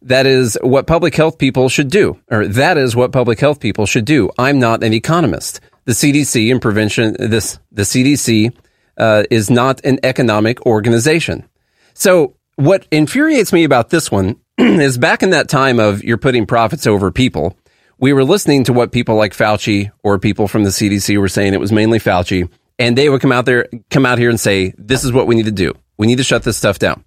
That 0.03 0.27
is 0.27 0.59
what 0.61 0.89
public 0.89 1.15
health 1.15 1.39
people 1.39 1.69
should 1.69 1.89
do, 1.89 2.21
or 2.29 2.47
that 2.49 2.77
is 2.77 2.97
what 2.97 3.13
public 3.13 3.39
health 3.39 3.61
people 3.61 3.87
should 3.87 4.05
do. 4.05 4.31
I'm 4.37 4.59
not 4.59 4.83
an 4.83 4.93
economist. 4.93 5.61
The 5.87 5.93
CDC 5.93 6.51
and 6.53 6.61
prevention, 6.61 7.17
this, 7.19 7.59
the 7.73 7.83
CDC, 7.83 8.55
uh, 8.99 9.25
is 9.31 9.51
not 9.51 9.85
an 9.85 9.99
economic 10.03 10.65
organization. 10.67 11.49
So 11.95 12.37
what 12.57 12.87
infuriates 12.91 13.53
me 13.53 13.65
about 13.65 13.91
this 13.91 14.11
one 14.11 14.37
is 14.59 14.99
back 14.99 15.23
in 15.23 15.31
that 15.31 15.49
time 15.49 15.79
of 15.79 16.03
you're 16.05 16.19
putting 16.19 16.47
profits 16.47 16.87
over 16.87 17.11
people, 17.11 17.57
we 17.99 18.13
were 18.13 18.25
listening 18.25 18.65
to 18.65 18.73
what 18.73 18.93
people 18.93 19.17
like 19.17 19.33
Fauci 19.33 19.91
or 20.03 20.19
people 20.19 20.49
from 20.49 20.65
the 20.65 20.71
CDC 20.71 21.19
were 21.19 21.29
saying. 21.29 21.55
It 21.55 21.61
was 21.61 21.73
mainly 21.73 21.99
Fauci. 21.99 22.51
And 22.79 22.97
they 22.97 23.09
would 23.09 23.23
come 23.23 23.33
out 23.33 23.47
there, 23.47 23.69
come 23.91 24.05
out 24.05 24.19
here 24.19 24.29
and 24.29 24.39
say, 24.39 24.75
this 24.77 25.05
is 25.05 25.13
what 25.13 25.27
we 25.27 25.35
need 25.35 25.47
to 25.47 25.53
do. 25.53 25.73
We 25.97 26.07
need 26.07 26.19
to 26.19 26.25
shut 26.25 26.43
this 26.43 26.59
stuff 26.59 26.79
down. 26.79 27.05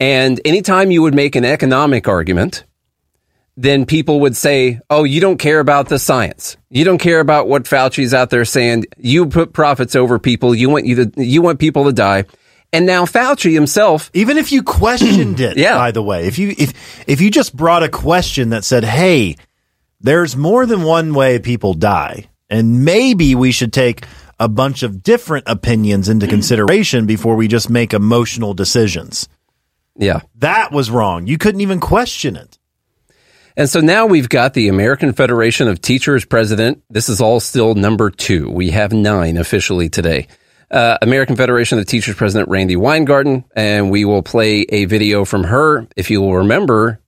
And 0.00 0.40
anytime 0.44 0.90
you 0.90 1.02
would 1.02 1.14
make 1.14 1.36
an 1.36 1.44
economic 1.44 2.08
argument, 2.08 2.64
then 3.56 3.86
people 3.86 4.20
would 4.20 4.36
say, 4.36 4.80
"Oh, 4.90 5.04
you 5.04 5.20
don't 5.20 5.38
care 5.38 5.60
about 5.60 5.88
the 5.88 5.98
science. 5.98 6.56
You 6.70 6.84
don't 6.84 6.98
care 6.98 7.20
about 7.20 7.48
what 7.48 7.64
Fauci's 7.64 8.12
out 8.12 8.30
there 8.30 8.44
saying. 8.44 8.84
You 8.98 9.26
put 9.26 9.52
profits 9.52 9.96
over 9.96 10.18
people. 10.18 10.54
You 10.54 10.68
want 10.68 10.84
you 10.84 11.06
to 11.06 11.24
you 11.24 11.42
want 11.42 11.58
people 11.58 11.84
to 11.84 11.92
die." 11.92 12.24
And 12.72 12.84
now 12.84 13.04
Fauci 13.04 13.54
himself, 13.54 14.10
even 14.12 14.36
if 14.36 14.52
you 14.52 14.62
questioned 14.62 15.40
it, 15.40 15.56
yeah. 15.56 15.78
by 15.78 15.92
the 15.92 16.02
way, 16.02 16.26
if 16.26 16.38
you 16.38 16.54
if 16.58 16.72
if 17.06 17.20
you 17.20 17.30
just 17.30 17.56
brought 17.56 17.82
a 17.82 17.88
question 17.88 18.50
that 18.50 18.64
said, 18.64 18.84
"Hey, 18.84 19.36
there's 20.00 20.36
more 20.36 20.66
than 20.66 20.82
one 20.82 21.14
way 21.14 21.38
people 21.38 21.72
die, 21.74 22.26
and 22.50 22.84
maybe 22.84 23.34
we 23.34 23.52
should 23.52 23.72
take 23.72 24.04
a 24.38 24.48
bunch 24.48 24.82
of 24.82 25.02
different 25.02 25.44
opinions 25.48 26.10
into 26.10 26.26
consideration 26.26 27.06
before 27.06 27.36
we 27.36 27.48
just 27.48 27.70
make 27.70 27.94
emotional 27.94 28.52
decisions." 28.52 29.28
Yeah. 29.98 30.20
That 30.36 30.72
was 30.72 30.90
wrong. 30.90 31.26
You 31.26 31.38
couldn't 31.38 31.62
even 31.62 31.80
question 31.80 32.36
it. 32.36 32.58
And 33.58 33.70
so 33.70 33.80
now 33.80 34.04
we've 34.04 34.28
got 34.28 34.52
the 34.52 34.68
American 34.68 35.14
Federation 35.14 35.66
of 35.66 35.80
Teachers 35.80 36.26
president. 36.26 36.82
This 36.90 37.08
is 37.08 37.22
all 37.22 37.40
still 37.40 37.74
number 37.74 38.10
two. 38.10 38.50
We 38.50 38.70
have 38.70 38.92
nine 38.92 39.38
officially 39.38 39.88
today. 39.88 40.28
Uh, 40.70 40.98
American 41.00 41.36
Federation 41.36 41.78
of 41.78 41.86
Teachers 41.86 42.16
president 42.16 42.50
Randi 42.50 42.76
Weingarten, 42.76 43.44
and 43.54 43.90
we 43.90 44.04
will 44.04 44.22
play 44.22 44.66
a 44.68 44.84
video 44.84 45.24
from 45.24 45.44
her. 45.44 45.86
If 45.96 46.10
you 46.10 46.20
will 46.20 46.36
remember 46.36 47.00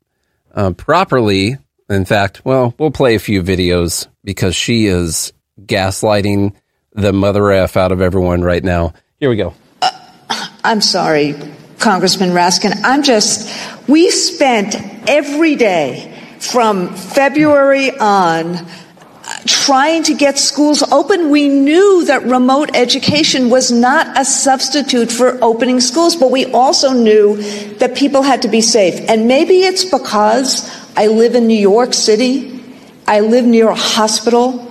uh, 0.55 0.70
properly, 0.70 1.59
in 1.91 2.05
fact, 2.07 2.43
well, 2.47 2.75
we'll 2.79 2.93
play 2.93 3.15
a 3.15 3.19
few 3.19 3.43
videos 3.43 4.09
because 4.25 4.57
she 4.57 4.87
is 4.87 5.35
gaslighting 5.61 6.55
the 6.95 7.12
mother 7.12 7.51
f 7.51 7.77
out 7.77 7.93
of 7.93 8.01
everyone 8.01 8.41
right 8.41 8.65
now. 8.65 8.95
Here 9.20 9.29
we 9.29 9.37
go. 9.37 9.53
I'm 10.65 10.81
sorry, 10.81 11.35
Congressman 11.79 12.31
Raskin. 12.31 12.73
I'm 12.85 13.03
just, 13.03 13.51
we 13.87 14.11
spent 14.11 14.77
every 15.09 15.57
day 15.57 16.07
from 16.40 16.94
February 16.94 17.97
on 17.98 18.56
uh, 18.56 18.65
trying 19.47 20.02
to 20.05 20.15
get 20.15 20.39
schools 20.39 20.82
open. 20.85 21.31
We 21.31 21.48
knew 21.48 22.05
that 22.06 22.23
remote 22.24 22.70
education 22.74 23.51
was 23.51 23.70
not 23.70 24.19
a 24.19 24.24
substitute 24.24 25.12
for 25.12 25.39
opening 25.43 25.81
schools, 25.81 26.16
but 26.16 26.31
we 26.31 26.47
also 26.47 26.93
knew 26.93 27.36
that 27.74 27.94
people 27.97 28.23
had 28.23 28.43
to 28.43 28.48
be 28.48 28.60
safe. 28.60 29.09
And 29.09 29.28
maybe 29.28 29.60
it's 29.60 29.85
because 29.85 30.70
I 30.97 31.09
live 31.09 31.35
in 31.35 31.47
New 31.47 31.59
York 31.59 31.93
City, 31.93 32.62
I 33.06 33.20
live 33.20 33.44
near 33.44 33.69
a 33.69 33.74
hospital. 33.74 34.65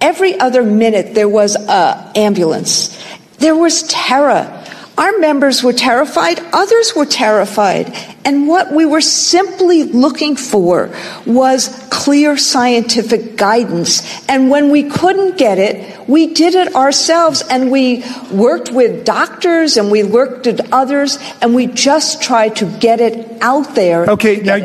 Every 0.00 0.38
other 0.38 0.62
minute 0.62 1.14
there 1.14 1.28
was 1.28 1.54
a 1.54 2.12
ambulance. 2.16 2.98
There 3.38 3.56
was 3.56 3.84
terror. 3.84 4.61
Our 4.98 5.18
members 5.18 5.62
were 5.62 5.72
terrified. 5.72 6.38
Others 6.52 6.94
were 6.94 7.06
terrified. 7.06 7.96
And 8.24 8.46
what 8.46 8.72
we 8.72 8.84
were 8.84 9.00
simply 9.00 9.84
looking 9.84 10.36
for 10.36 10.94
was 11.26 11.68
clear 11.90 12.36
scientific 12.36 13.36
guidance. 13.36 14.02
And 14.28 14.50
when 14.50 14.70
we 14.70 14.90
couldn't 14.90 15.38
get 15.38 15.58
it, 15.58 16.08
we 16.08 16.34
did 16.34 16.54
it 16.54 16.74
ourselves 16.74 17.42
and 17.48 17.70
we 17.70 18.04
worked 18.30 18.70
with 18.70 19.04
doctors 19.04 19.76
and 19.76 19.90
we 19.90 20.04
worked 20.04 20.46
with 20.46 20.72
others 20.72 21.18
and 21.40 21.54
we 21.54 21.66
just 21.66 22.22
tried 22.22 22.56
to 22.56 22.66
get 22.78 23.00
it 23.00 23.40
out 23.40 23.74
there. 23.74 24.10
Okay, 24.10 24.36
now 24.36 24.62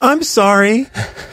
I'm 0.00 0.22
sorry. 0.22 0.86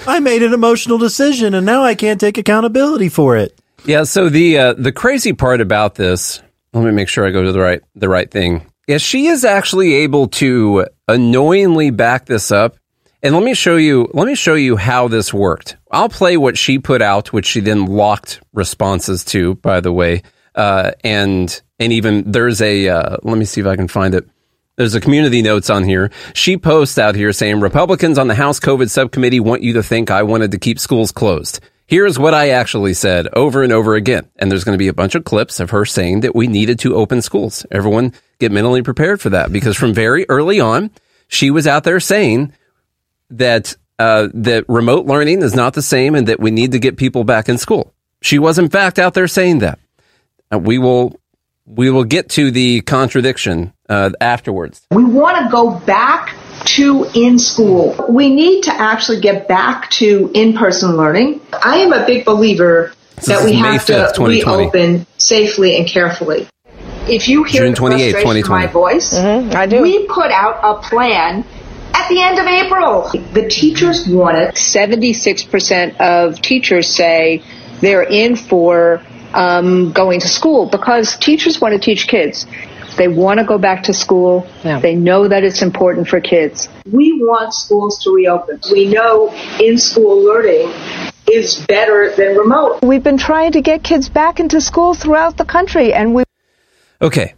I 0.07 0.19
made 0.19 0.43
an 0.43 0.53
emotional 0.53 0.97
decision 0.97 1.53
and 1.53 1.65
now 1.65 1.83
I 1.83 1.95
can't 1.95 2.19
take 2.19 2.37
accountability 2.37 3.09
for 3.09 3.35
it. 3.35 3.57
Yeah. 3.85 4.03
So 4.03 4.29
the 4.29 4.57
uh, 4.57 4.73
the 4.73 4.91
crazy 4.91 5.33
part 5.33 5.59
about 5.59 5.95
this, 5.95 6.41
let 6.73 6.83
me 6.83 6.91
make 6.91 7.09
sure 7.09 7.25
I 7.25 7.31
go 7.31 7.43
to 7.43 7.51
the 7.51 7.59
right 7.59 7.81
the 7.95 8.09
right 8.09 8.29
thing. 8.29 8.65
Is 8.87 9.01
she 9.01 9.27
is 9.27 9.45
actually 9.45 9.93
able 9.95 10.27
to 10.27 10.87
annoyingly 11.07 11.91
back 11.91 12.25
this 12.25 12.51
up. 12.51 12.77
And 13.23 13.35
let 13.35 13.43
me 13.43 13.53
show 13.53 13.75
you. 13.75 14.09
Let 14.13 14.25
me 14.25 14.33
show 14.33 14.55
you 14.55 14.77
how 14.77 15.07
this 15.07 15.31
worked. 15.31 15.77
I'll 15.91 16.09
play 16.09 16.37
what 16.37 16.57
she 16.57 16.79
put 16.79 17.01
out, 17.03 17.31
which 17.31 17.45
she 17.45 17.59
then 17.59 17.85
locked 17.85 18.41
responses 18.51 19.23
to. 19.25 19.55
By 19.55 19.79
the 19.79 19.91
way, 19.91 20.23
uh, 20.55 20.93
and 21.03 21.61
and 21.79 21.93
even 21.93 22.31
there's 22.31 22.61
a. 22.61 22.89
Uh, 22.89 23.17
let 23.21 23.37
me 23.37 23.45
see 23.45 23.61
if 23.61 23.67
I 23.67 23.75
can 23.75 23.87
find 23.87 24.15
it. 24.15 24.27
There's 24.75 24.95
a 24.95 25.01
community 25.01 25.43
notes 25.43 25.69
on 25.69 25.83
here. 25.83 26.09
She 26.33 26.57
posts 26.57 26.97
out 26.97 27.13
here 27.13 27.31
saying 27.31 27.59
Republicans 27.59 28.17
on 28.17 28.27
the 28.27 28.33
House 28.33 28.59
COVID 28.59 28.89
subcommittee 28.89 29.39
want 29.39 29.61
you 29.61 29.73
to 29.73 29.83
think 29.83 30.09
I 30.09 30.23
wanted 30.23 30.51
to 30.51 30.57
keep 30.57 30.79
schools 30.79 31.11
closed. 31.11 31.59
Here's 31.91 32.17
what 32.17 32.33
I 32.33 32.51
actually 32.51 32.93
said 32.93 33.27
over 33.33 33.61
and 33.61 33.73
over 33.73 33.95
again. 33.95 34.25
And 34.37 34.49
there's 34.49 34.63
going 34.63 34.75
to 34.75 34.81
be 34.81 34.87
a 34.87 34.93
bunch 34.93 35.13
of 35.13 35.25
clips 35.25 35.59
of 35.59 35.71
her 35.71 35.83
saying 35.83 36.21
that 36.21 36.33
we 36.33 36.47
needed 36.47 36.79
to 36.79 36.95
open 36.95 37.21
schools. 37.21 37.65
Everyone 37.69 38.13
get 38.39 38.53
mentally 38.53 38.81
prepared 38.81 39.19
for 39.19 39.31
that 39.31 39.51
because 39.51 39.75
from 39.75 39.93
very 39.93 40.25
early 40.29 40.61
on, 40.61 40.91
she 41.27 41.51
was 41.51 41.67
out 41.67 41.83
there 41.83 41.99
saying 41.99 42.53
that 43.31 43.75
uh, 43.99 44.29
that 44.33 44.63
remote 44.69 45.05
learning 45.05 45.41
is 45.41 45.53
not 45.53 45.73
the 45.73 45.81
same 45.81 46.15
and 46.15 46.29
that 46.29 46.39
we 46.39 46.49
need 46.49 46.71
to 46.71 46.79
get 46.79 46.95
people 46.95 47.25
back 47.25 47.49
in 47.49 47.57
school. 47.57 47.93
She 48.21 48.39
was 48.39 48.57
in 48.57 48.69
fact 48.69 48.97
out 48.97 49.13
there 49.13 49.27
saying 49.27 49.59
that. 49.59 49.77
Uh, 50.49 50.59
we 50.59 50.77
will 50.77 51.19
we 51.65 51.89
will 51.89 52.05
get 52.05 52.29
to 52.29 52.51
the 52.51 52.79
contradiction 52.83 53.73
uh, 53.89 54.11
afterwards. 54.21 54.87
We 54.91 55.03
want 55.03 55.43
to 55.43 55.51
go 55.51 55.77
back 55.81 56.37
to 56.65 57.05
in 57.13 57.39
school. 57.39 58.05
We 58.09 58.33
need 58.33 58.63
to 58.63 58.73
actually 58.73 59.21
get 59.21 59.47
back 59.47 59.89
to 59.91 60.31
in 60.33 60.53
person 60.53 60.97
learning. 60.97 61.41
I 61.51 61.77
am 61.77 61.93
a 61.93 62.05
big 62.05 62.25
believer 62.25 62.93
This 63.15 63.25
that 63.27 63.39
is 63.39 63.45
we 63.45 63.53
have 63.53 63.81
5th, 63.81 64.13
to 64.13 64.23
reopen 64.25 65.05
safely 65.17 65.77
and 65.77 65.87
carefully. 65.87 66.47
If 67.07 67.27
you 67.27 67.43
hear 67.43 67.63
June 67.63 67.73
the 67.73 67.97
frustration 67.97 68.37
in 68.37 68.47
my 68.47 68.67
voice, 68.67 69.13
I 69.13 69.65
do. 69.65 69.81
we 69.81 70.05
put 70.07 70.31
out 70.31 70.59
a 70.63 70.81
plan 70.81 71.43
at 71.93 72.09
the 72.09 72.21
end 72.21 72.39
of 72.39 72.45
April. 72.45 73.09
The 73.33 73.47
teachers 73.49 74.07
want 74.07 74.37
it. 74.37 74.55
76% 74.55 75.97
of 75.99 76.41
teachers 76.41 76.87
say 76.87 77.41
they're 77.79 78.03
in 78.03 78.35
for 78.35 79.01
um, 79.33 79.91
going 79.91 80.19
to 80.19 80.27
school 80.27 80.67
because 80.67 81.17
teachers 81.17 81.59
want 81.59 81.73
to 81.73 81.79
teach 81.79 82.07
kids. 82.07 82.45
They 82.97 83.07
want 83.07 83.39
to 83.39 83.45
go 83.45 83.57
back 83.57 83.83
to 83.83 83.93
school. 83.93 84.47
They 84.63 84.95
know 84.95 85.27
that 85.27 85.43
it's 85.43 85.61
important 85.61 86.07
for 86.07 86.19
kids. 86.19 86.69
We 86.85 87.21
want 87.23 87.53
schools 87.53 88.03
to 88.03 88.13
reopen. 88.13 88.59
We 88.71 88.85
know 88.85 89.31
in 89.59 89.77
school 89.77 90.23
learning 90.23 90.71
is 91.31 91.65
better 91.67 92.13
than 92.15 92.37
remote. 92.37 92.81
We've 92.81 93.03
been 93.03 93.17
trying 93.17 93.53
to 93.53 93.61
get 93.61 93.83
kids 93.83 94.09
back 94.09 94.39
into 94.39 94.59
school 94.59 94.93
throughout 94.93 95.37
the 95.37 95.45
country 95.45 95.93
and 95.93 96.13
we 96.13 96.23
Okay. 97.01 97.33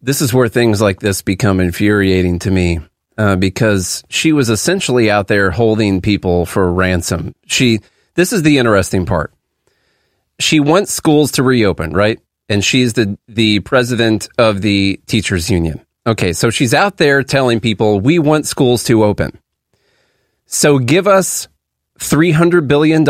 This 0.00 0.20
is 0.20 0.32
where 0.32 0.48
things 0.48 0.80
like 0.80 1.00
this 1.00 1.22
become 1.22 1.58
infuriating 1.58 2.38
to 2.40 2.50
me 2.50 2.80
uh, 3.18 3.36
because 3.36 4.04
she 4.08 4.32
was 4.32 4.50
essentially 4.50 5.10
out 5.10 5.26
there 5.26 5.50
holding 5.50 6.00
people 6.00 6.46
for 6.46 6.72
ransom. 6.72 7.34
She, 7.46 7.80
this 8.14 8.32
is 8.32 8.42
the 8.42 8.58
interesting 8.58 9.06
part. 9.06 9.32
She 10.38 10.60
wants 10.60 10.92
schools 10.92 11.32
to 11.32 11.42
reopen, 11.42 11.92
right? 11.92 12.20
And 12.48 12.64
she's 12.64 12.92
the, 12.92 13.18
the 13.28 13.60
president 13.60 14.28
of 14.38 14.60
the 14.60 15.00
teachers 15.06 15.50
union. 15.50 15.84
Okay. 16.06 16.32
So 16.32 16.50
she's 16.50 16.74
out 16.74 16.96
there 16.96 17.22
telling 17.22 17.60
people, 17.60 18.00
we 18.00 18.18
want 18.18 18.46
schools 18.46 18.84
to 18.84 19.04
open. 19.04 19.38
So 20.46 20.78
give 20.78 21.08
us 21.08 21.48
$300 21.98 22.68
billion 22.68 23.08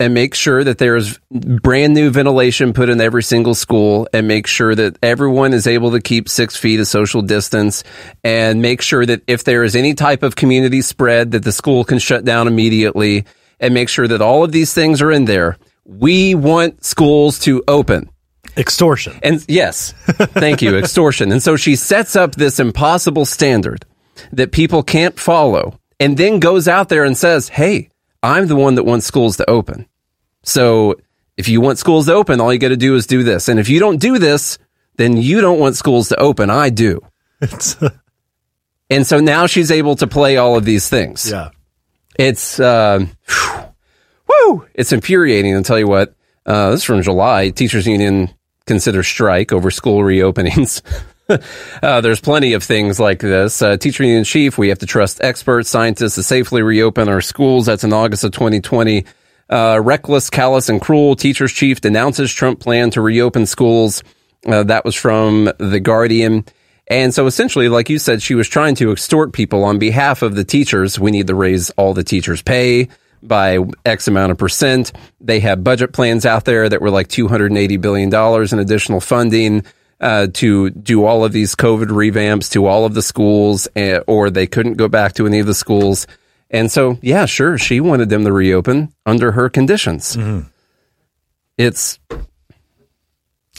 and 0.00 0.14
make 0.14 0.34
sure 0.34 0.62
that 0.62 0.78
there's 0.78 1.18
brand 1.30 1.94
new 1.94 2.10
ventilation 2.10 2.72
put 2.72 2.88
in 2.88 3.00
every 3.00 3.22
single 3.22 3.54
school 3.54 4.08
and 4.12 4.28
make 4.28 4.46
sure 4.46 4.74
that 4.74 4.96
everyone 5.02 5.52
is 5.52 5.66
able 5.66 5.90
to 5.90 6.00
keep 6.00 6.28
six 6.28 6.56
feet 6.56 6.80
of 6.80 6.86
social 6.86 7.22
distance 7.22 7.82
and 8.22 8.62
make 8.62 8.82
sure 8.82 9.04
that 9.04 9.22
if 9.26 9.44
there 9.44 9.64
is 9.64 9.74
any 9.74 9.94
type 9.94 10.22
of 10.22 10.36
community 10.36 10.80
spread 10.80 11.32
that 11.32 11.42
the 11.42 11.52
school 11.52 11.84
can 11.84 11.98
shut 11.98 12.24
down 12.24 12.46
immediately 12.46 13.24
and 13.58 13.74
make 13.74 13.88
sure 13.88 14.08
that 14.08 14.22
all 14.22 14.44
of 14.44 14.52
these 14.52 14.72
things 14.72 15.02
are 15.02 15.12
in 15.12 15.24
there. 15.26 15.58
We 15.84 16.34
want 16.34 16.84
schools 16.84 17.40
to 17.40 17.62
open. 17.66 18.10
Extortion. 18.60 19.18
And 19.22 19.42
yes, 19.48 19.92
thank 20.06 20.60
you, 20.60 20.76
extortion. 20.76 21.32
And 21.32 21.42
so 21.42 21.56
she 21.56 21.76
sets 21.76 22.14
up 22.14 22.34
this 22.34 22.60
impossible 22.60 23.24
standard 23.24 23.86
that 24.32 24.52
people 24.52 24.82
can't 24.82 25.18
follow 25.18 25.80
and 25.98 26.18
then 26.18 26.40
goes 26.40 26.68
out 26.68 26.90
there 26.90 27.04
and 27.04 27.16
says, 27.16 27.48
Hey, 27.48 27.88
I'm 28.22 28.48
the 28.48 28.56
one 28.56 28.74
that 28.74 28.84
wants 28.84 29.06
schools 29.06 29.38
to 29.38 29.48
open. 29.48 29.86
So 30.42 30.96
if 31.38 31.48
you 31.48 31.62
want 31.62 31.78
schools 31.78 32.06
to 32.06 32.12
open, 32.12 32.38
all 32.38 32.52
you 32.52 32.58
got 32.58 32.68
to 32.68 32.76
do 32.76 32.94
is 32.96 33.06
do 33.06 33.22
this. 33.22 33.48
And 33.48 33.58
if 33.58 33.70
you 33.70 33.80
don't 33.80 33.98
do 33.98 34.18
this, 34.18 34.58
then 34.96 35.16
you 35.16 35.40
don't 35.40 35.58
want 35.58 35.76
schools 35.76 36.10
to 36.10 36.20
open. 36.20 36.50
I 36.50 36.68
do. 36.68 37.00
and 38.90 39.06
so 39.06 39.20
now 39.20 39.46
she's 39.46 39.70
able 39.70 39.96
to 39.96 40.06
play 40.06 40.36
all 40.36 40.56
of 40.56 40.66
these 40.66 40.88
things. 40.88 41.30
Yeah. 41.30 41.50
It's, 42.18 42.60
uh, 42.60 43.06
woo, 44.28 44.66
it's 44.74 44.92
infuriating. 44.92 45.56
I'll 45.56 45.62
tell 45.62 45.78
you 45.78 45.88
what. 45.88 46.14
Uh, 46.44 46.70
this 46.70 46.80
is 46.80 46.84
from 46.84 47.00
July. 47.00 47.50
Teachers 47.50 47.86
Union 47.86 48.28
considers 48.70 49.08
strike 49.08 49.50
over 49.50 49.68
school 49.68 49.98
reopenings. 49.98 50.80
uh, 51.82 52.00
there's 52.02 52.20
plenty 52.20 52.52
of 52.52 52.62
things 52.62 53.00
like 53.00 53.18
this. 53.18 53.60
Uh, 53.60 53.76
Teacher 53.76 54.04
Union 54.04 54.22
Chief, 54.22 54.56
we 54.56 54.68
have 54.68 54.78
to 54.78 54.86
trust 54.86 55.20
experts, 55.24 55.68
scientists 55.68 56.14
to 56.14 56.22
safely 56.22 56.62
reopen 56.62 57.08
our 57.08 57.20
schools. 57.20 57.66
That's 57.66 57.82
in 57.82 57.92
August 57.92 58.22
of 58.22 58.30
2020. 58.30 59.06
Uh, 59.48 59.80
reckless, 59.82 60.30
callous, 60.30 60.68
and 60.68 60.80
cruel. 60.80 61.16
Teachers 61.16 61.50
Chief 61.50 61.80
denounces 61.80 62.32
Trump 62.32 62.60
plan 62.60 62.90
to 62.90 63.00
reopen 63.00 63.44
schools. 63.44 64.04
Uh, 64.46 64.62
that 64.62 64.84
was 64.84 64.94
from 64.94 65.50
The 65.58 65.80
Guardian. 65.80 66.44
And 66.86 67.12
so 67.12 67.26
essentially, 67.26 67.68
like 67.68 67.90
you 67.90 67.98
said, 67.98 68.22
she 68.22 68.36
was 68.36 68.46
trying 68.46 68.76
to 68.76 68.92
extort 68.92 69.32
people 69.32 69.64
on 69.64 69.80
behalf 69.80 70.22
of 70.22 70.36
the 70.36 70.44
teachers. 70.44 70.96
We 70.96 71.10
need 71.10 71.26
to 71.26 71.34
raise 71.34 71.70
all 71.70 71.92
the 71.92 72.04
teachers' 72.04 72.40
pay 72.40 72.88
by 73.22 73.58
X 73.84 74.08
amount 74.08 74.32
of 74.32 74.38
percent. 74.38 74.92
They 75.20 75.40
have 75.40 75.64
budget 75.64 75.92
plans 75.92 76.26
out 76.26 76.44
there 76.44 76.68
that 76.68 76.80
were 76.80 76.90
like 76.90 77.08
$280 77.08 77.80
billion 77.80 78.12
in 78.52 78.58
additional 78.58 79.00
funding 79.00 79.64
uh, 80.00 80.28
to 80.34 80.70
do 80.70 81.04
all 81.04 81.24
of 81.24 81.32
these 81.32 81.54
COVID 81.54 81.88
revamps 81.88 82.50
to 82.52 82.66
all 82.66 82.84
of 82.86 82.94
the 82.94 83.02
schools, 83.02 83.68
eh, 83.76 84.00
or 84.06 84.30
they 84.30 84.46
couldn't 84.46 84.74
go 84.74 84.88
back 84.88 85.12
to 85.14 85.26
any 85.26 85.40
of 85.40 85.46
the 85.46 85.54
schools. 85.54 86.06
And 86.50 86.72
so, 86.72 86.98
yeah, 87.02 87.26
sure, 87.26 87.58
she 87.58 87.80
wanted 87.80 88.08
them 88.08 88.24
to 88.24 88.32
reopen 88.32 88.92
under 89.06 89.32
her 89.32 89.48
conditions. 89.48 90.16
It's 91.58 91.98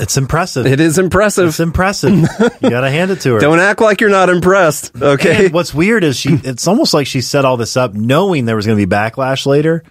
It's 0.01 0.17
impressive. 0.17 0.65
it 0.65 0.79
is 0.79 0.97
impressive. 0.97 1.49
It's 1.49 1.59
impressive. 1.59 2.11
you 2.13 2.69
got 2.69 2.81
to 2.81 2.89
hand 2.89 3.11
it 3.11 3.21
to 3.21 3.35
her. 3.35 3.39
Don't 3.39 3.59
act 3.59 3.79
like 3.81 4.01
you're 4.01 4.09
not 4.09 4.29
impressed. 4.29 4.95
Okay. 4.99 5.45
And 5.45 5.53
what's 5.53 5.73
weird 5.73 6.03
is 6.03 6.17
she. 6.17 6.39
It's 6.43 6.67
almost 6.67 6.93
like 6.93 7.07
she 7.07 7.21
set 7.21 7.45
all 7.45 7.55
this 7.55 7.77
up 7.77 7.93
knowing 7.93 8.45
there 8.45 8.55
was 8.55 8.65
going 8.65 8.77
to 8.77 8.85
be 8.85 8.91
backlash 8.91 9.45
later. 9.45 9.83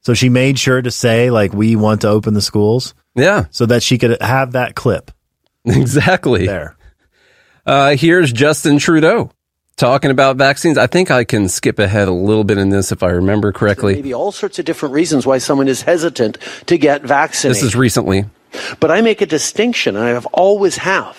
So 0.00 0.14
she 0.14 0.30
made 0.30 0.58
sure 0.58 0.80
to 0.80 0.90
say 0.90 1.30
like, 1.30 1.52
"We 1.52 1.76
want 1.76 2.00
to 2.00 2.08
open 2.08 2.32
the 2.32 2.40
schools," 2.40 2.94
yeah, 3.14 3.44
so 3.50 3.66
that 3.66 3.82
she 3.82 3.98
could 3.98 4.20
have 4.22 4.52
that 4.52 4.74
clip 4.74 5.10
exactly. 5.66 6.46
there. 6.46 6.76
Uh, 7.66 7.94
here's 7.96 8.32
Justin 8.32 8.78
Trudeau 8.78 9.30
talking 9.76 10.10
about 10.10 10.36
vaccines. 10.36 10.78
I 10.78 10.86
think 10.86 11.10
I 11.10 11.24
can 11.24 11.48
skip 11.48 11.78
ahead 11.78 12.08
a 12.08 12.12
little 12.12 12.44
bit 12.44 12.58
in 12.58 12.70
this 12.70 12.92
if 12.92 13.02
I 13.02 13.10
remember 13.10 13.52
correctly. 13.52 13.94
Maybe 13.94 14.14
all 14.14 14.32
sorts 14.32 14.58
of 14.58 14.64
different 14.64 14.94
reasons 14.94 15.26
why 15.26 15.38
someone 15.38 15.68
is 15.68 15.82
hesitant 15.82 16.38
to 16.66 16.78
get 16.78 17.02
vaccinated. 17.02 17.56
This 17.56 17.62
is 17.62 17.76
recently. 17.76 18.24
But 18.80 18.90
I 18.90 19.00
make 19.00 19.20
a 19.20 19.26
distinction, 19.26 19.96
and 19.96 20.04
I 20.04 20.10
have 20.10 20.26
always 20.26 20.78
have, 20.78 21.18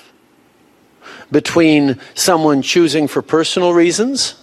between 1.31 1.99
someone 2.15 2.61
choosing 2.61 3.07
for 3.07 3.22
personal 3.22 3.73
reasons 3.73 4.35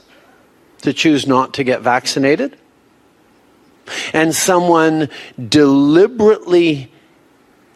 to 0.82 0.92
choose 0.92 1.26
not 1.26 1.54
to 1.54 1.64
get 1.64 1.80
vaccinated 1.80 2.56
and 4.12 4.34
someone 4.34 5.08
deliberately 5.48 6.92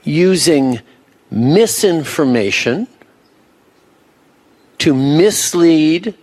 using 0.03 0.81
misinformation 1.31 2.87
to 4.79 4.95
mislead 4.95 6.15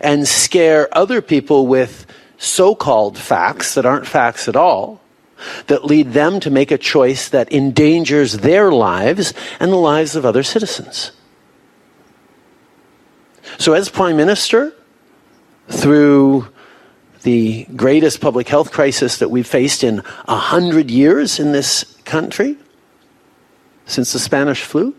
and 0.00 0.26
scare 0.26 0.88
other 0.92 1.22
people 1.22 1.66
with 1.66 2.06
so 2.38 2.74
called 2.74 3.16
facts 3.16 3.74
that 3.74 3.86
aren't 3.86 4.06
facts 4.06 4.48
at 4.48 4.56
all, 4.56 4.99
that 5.66 5.84
lead 5.84 6.12
them 6.12 6.40
to 6.40 6.50
make 6.50 6.70
a 6.70 6.78
choice 6.78 7.28
that 7.28 7.52
endangers 7.52 8.38
their 8.38 8.72
lives 8.72 9.34
and 9.58 9.72
the 9.72 9.76
lives 9.76 10.16
of 10.16 10.24
other 10.24 10.42
citizens. 10.42 11.12
So, 13.58 13.72
as 13.72 13.88
Prime 13.88 14.16
Minister, 14.16 14.72
through 15.68 16.48
the 17.22 17.64
greatest 17.76 18.20
public 18.20 18.48
health 18.48 18.72
crisis 18.72 19.18
that 19.18 19.30
we've 19.30 19.46
faced 19.46 19.84
in 19.84 20.02
a 20.26 20.36
hundred 20.36 20.90
years 20.90 21.38
in 21.38 21.52
this 21.52 21.84
country, 22.04 22.56
since 23.86 24.12
the 24.12 24.18
Spanish 24.18 24.62
flu, 24.62 24.94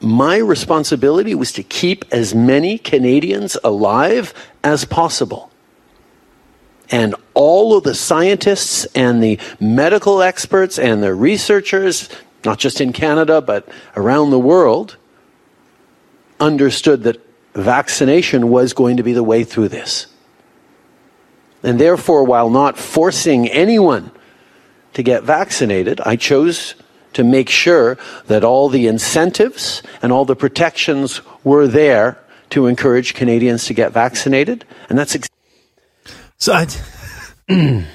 my 0.00 0.36
responsibility 0.36 1.34
was 1.34 1.52
to 1.52 1.62
keep 1.62 2.04
as 2.12 2.34
many 2.34 2.78
Canadians 2.78 3.56
alive 3.64 4.34
as 4.62 4.84
possible. 4.84 5.50
And 6.90 7.14
all 7.32 7.76
of 7.76 7.84
the 7.84 7.94
scientists 7.94 8.84
and 8.94 9.22
the 9.22 9.38
medical 9.58 10.22
experts 10.22 10.78
and 10.78 11.02
the 11.02 11.14
researchers, 11.14 12.08
not 12.44 12.58
just 12.58 12.80
in 12.80 12.92
Canada, 12.92 13.40
but 13.40 13.68
around 13.96 14.30
the 14.30 14.38
world, 14.38 14.96
understood 16.38 17.04
that 17.04 17.20
vaccination 17.54 18.50
was 18.50 18.72
going 18.72 18.96
to 18.96 19.02
be 19.02 19.12
the 19.12 19.22
way 19.22 19.44
through 19.44 19.68
this. 19.68 20.06
And 21.62 21.80
therefore, 21.80 22.24
while 22.24 22.50
not 22.50 22.76
forcing 22.76 23.48
anyone 23.48 24.10
to 24.92 25.02
get 25.02 25.22
vaccinated, 25.22 26.00
I 26.02 26.16
chose 26.16 26.74
to 27.14 27.24
make 27.24 27.48
sure 27.48 27.96
that 28.26 28.44
all 28.44 28.68
the 28.68 28.86
incentives 28.86 29.82
and 30.02 30.12
all 30.12 30.24
the 30.24 30.36
protections 30.36 31.22
were 31.42 31.66
there 31.66 32.18
to 32.50 32.66
encourage 32.66 33.14
Canadians 33.14 33.64
to 33.66 33.74
get 33.74 33.92
vaccinated. 33.92 34.64
And 34.88 34.98
that's 34.98 35.14
ex- 35.14 35.28
So 36.38 36.52
I, 36.52 36.66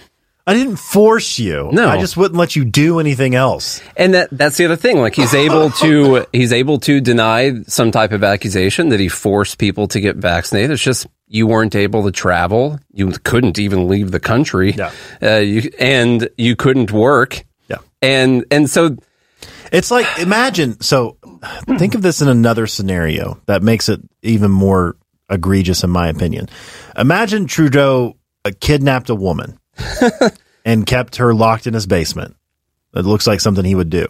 I 0.47 0.53
didn't 0.53 0.77
force 0.77 1.37
you. 1.37 1.69
No. 1.71 1.87
I 1.89 1.99
just 1.99 2.17
wouldn't 2.17 2.39
let 2.39 2.55
you 2.55 2.65
do 2.65 2.99
anything 2.99 3.35
else. 3.35 3.81
And 3.95 4.13
that 4.15 4.29
that's 4.31 4.57
the 4.57 4.65
other 4.65 4.75
thing. 4.75 4.97
Like 4.99 5.13
he's 5.13 5.33
able 5.35 5.69
to 5.81 6.25
he's 6.31 6.51
able 6.51 6.79
to 6.79 6.99
deny 6.99 7.61
some 7.67 7.91
type 7.91 8.11
of 8.11 8.23
accusation 8.23 8.89
that 8.89 8.99
he 8.99 9.09
forced 9.09 9.59
people 9.59 9.87
to 9.89 9.99
get 9.99 10.15
vaccinated. 10.15 10.71
It's 10.71 10.81
just 10.81 11.05
you 11.27 11.45
weren't 11.45 11.75
able 11.75 12.03
to 12.03 12.11
travel. 12.11 12.79
You 12.91 13.11
couldn't 13.23 13.59
even 13.59 13.87
leave 13.87 14.09
the 14.09 14.19
country. 14.19 14.71
Yeah. 14.71 14.91
Uh, 15.21 15.35
you, 15.37 15.69
and 15.79 16.27
you 16.37 16.55
couldn't 16.55 16.91
work. 16.91 17.43
Yeah. 17.67 17.77
And 18.01 18.45
and 18.49 18.67
so 18.67 18.97
It's 19.71 19.91
like 19.91 20.07
imagine. 20.17 20.81
So 20.81 21.17
think 21.77 21.93
of 21.93 22.01
this 22.01 22.21
in 22.23 22.27
another 22.27 22.65
scenario 22.65 23.39
that 23.45 23.61
makes 23.61 23.87
it 23.87 24.01
even 24.23 24.49
more 24.49 24.95
egregious, 25.29 25.83
in 25.83 25.91
my 25.91 26.07
opinion. 26.07 26.49
Imagine 26.97 27.45
Trudeau 27.45 28.15
kidnapped 28.51 29.09
a 29.09 29.15
woman 29.15 29.59
and 30.65 30.85
kept 30.85 31.17
her 31.17 31.34
locked 31.34 31.67
in 31.67 31.73
his 31.73 31.85
basement. 31.88 32.35
It 32.95 33.05
looks 33.05 33.27
like 33.27 33.39
something 33.41 33.63
he 33.65 33.76
would 33.76 33.89
do. 33.89 34.07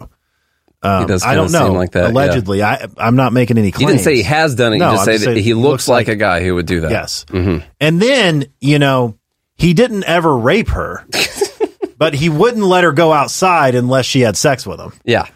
Um, 0.82 1.02
He 1.02 1.06
does 1.08 1.22
I 1.22 1.34
don't 1.34 1.52
know. 1.52 1.66
seem 1.66 1.74
like 1.74 1.90
that, 1.92 2.04
yeah. 2.04 2.10
Allegedly, 2.10 2.62
I 2.62 2.86
I'm 2.96 3.16
not 3.16 3.32
making 3.34 3.58
any 3.58 3.70
claims. 3.70 3.90
didn't 3.92 4.04
say 4.04 4.16
he 4.16 4.22
has 4.22 4.54
done 4.54 4.72
it. 4.72 4.78
No, 4.78 4.90
you 4.92 4.96
just 4.96 5.04
say 5.04 5.12
just 5.14 5.24
that 5.26 5.36
he 5.36 5.52
looks, 5.52 5.88
like, 5.88 6.08
a 6.08 6.16
guy 6.16 6.42
who 6.42 6.54
would 6.54 6.64
do 6.66 6.80
that. 6.80 6.90
Yes. 6.90 7.26
hmm 7.30 7.58
And 7.80 8.00
then, 8.00 8.46
you 8.60 8.78
know, 8.78 9.18
he 9.56 9.74
didn't 9.74 10.04
ever 10.04 10.34
rape 10.34 10.68
her, 10.70 11.04
but 11.98 12.14
he 12.14 12.30
wouldn't 12.30 12.64
let 12.64 12.84
her 12.84 12.92
go 12.92 13.12
outside 13.12 13.74
unless 13.74 14.06
she 14.06 14.20
had 14.22 14.38
sex 14.38 14.66
with 14.66 14.80
him. 14.80 14.92
Yeah. 15.04 15.26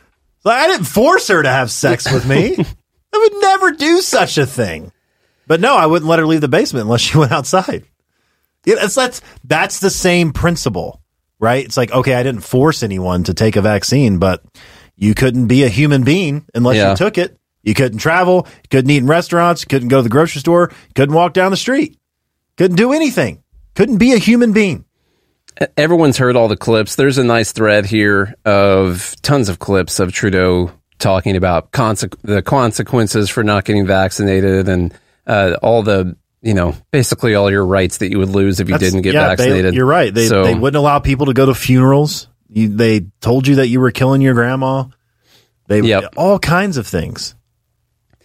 Like, 0.45 0.59
I 0.65 0.67
didn't 0.69 0.87
force 0.87 1.29
her 1.29 1.43
to 1.43 1.49
have 1.51 1.71
sex 1.71 2.11
with 2.11 2.27
me. 2.27 2.57
I 3.15 3.19
would 3.19 3.43
never 3.43 3.73
do 3.73 4.01
such 4.01 4.39
a 4.39 4.47
thing. 4.47 4.91
But 5.47 5.61
no, 5.61 5.77
I 5.77 5.85
wouldn't 5.85 6.09
let 6.09 6.19
her 6.21 6.27
leave 6.27 6.41
the 6.41 6.49
basement 6.49 6.85
unless 6.85 7.03
she 7.03 7.19
went 7.19 7.33
outside. 7.33 7.85
Yeah, 8.65 8.77
it's 8.81 8.95
that's 8.95 9.21
that's 9.45 9.81
the 9.81 9.91
same 9.91 10.33
principle, 10.33 11.01
right? 11.39 11.65
It's 11.65 11.77
like, 11.77 11.93
okay, 11.93 12.15
I 12.15 12.23
didn't 12.23 12.43
force 12.43 12.83
anyone 12.83 13.25
to 13.25 13.35
take 13.35 13.57
a 13.57 13.63
vaccine, 13.63 14.19
but 14.19 14.43
you 14.97 15.15
couldn't 15.15 15.47
be 15.49 15.65
a 15.65 15.69
human 15.69 16.05
being 16.05 16.47
unless 16.55 16.77
Yeah. 16.77 16.91
you 16.91 16.97
took 16.97 17.19
it. 17.19 17.37
You 17.63 17.75
couldn't 17.75 17.99
travel, 17.99 18.47
you 18.63 18.69
couldn't 18.71 18.91
eat 18.91 18.99
in 18.99 19.07
restaurants, 19.07 19.65
couldn't 19.65 19.89
go 19.89 19.97
to 19.99 20.03
the 20.03 20.09
grocery 20.11 20.41
store, 20.41 20.71
couldn't 20.95 21.15
walk 21.15 21.33
down 21.33 21.51
the 21.51 21.57
street. 21.57 21.99
Couldn't 22.57 22.77
do 22.77 22.93
anything. 22.93 23.43
Couldn't 23.75 23.97
be 23.99 24.13
a 24.13 24.19
human 24.19 24.53
being. 24.53 24.85
Everyone's 25.77 26.19
heard 26.19 26.37
all 26.37 26.49
the 26.49 26.57
clips. 26.57 26.97
There's 26.97 27.17
a 27.19 27.25
nice 27.25 27.53
thread 27.53 27.87
here 27.87 28.35
of 28.45 29.15
tons 29.23 29.49
of 29.49 29.59
clips 29.61 29.99
of 30.01 30.13
Trudeau 30.13 30.71
talking 30.99 31.37
about 31.37 31.71
conse- 31.73 32.15
the 32.23 32.43
consequences 32.43 33.31
for 33.31 33.43
not 33.45 33.65
getting 33.65 33.87
vaccinated 33.87 34.69
and 34.69 34.93
uh, 35.27 35.55
all 35.63 35.83
the, 35.83 36.17
you 36.45 36.53
know, 36.55 36.77
basically 36.93 37.35
all 37.35 37.51
your 37.51 37.65
rights 37.65 37.99
that 37.99 38.11
you 38.11 38.19
would 38.19 38.29
lose 38.29 38.61
if 38.61 38.69
you 38.69 38.75
That's- 38.75 38.93
didn't 38.93 39.03
get 39.03 39.15
yeah, 39.15 39.31
they- 39.31 39.37
vaccinated. 39.37 39.75
you're 39.75 39.87
right. 39.87 40.13
They, 40.15 40.29
so, 40.29 40.45
they 40.45 40.55
wouldn't 40.55 40.79
allow 40.79 40.99
people 40.99 41.27
to 41.27 41.33
go 41.33 41.47
to 41.47 41.55
funerals. 41.55 42.29
You, 42.49 42.69
they 42.69 43.07
told 43.23 43.49
you 43.49 43.57
that 43.57 43.69
you 43.69 43.81
were 43.81 43.91
killing 43.91 44.21
your 44.21 44.35
grandma. 44.35 44.85
They 45.67 45.95
all 46.17 46.39
kinds 46.39 46.77
of 46.77 46.87
things. 46.87 47.35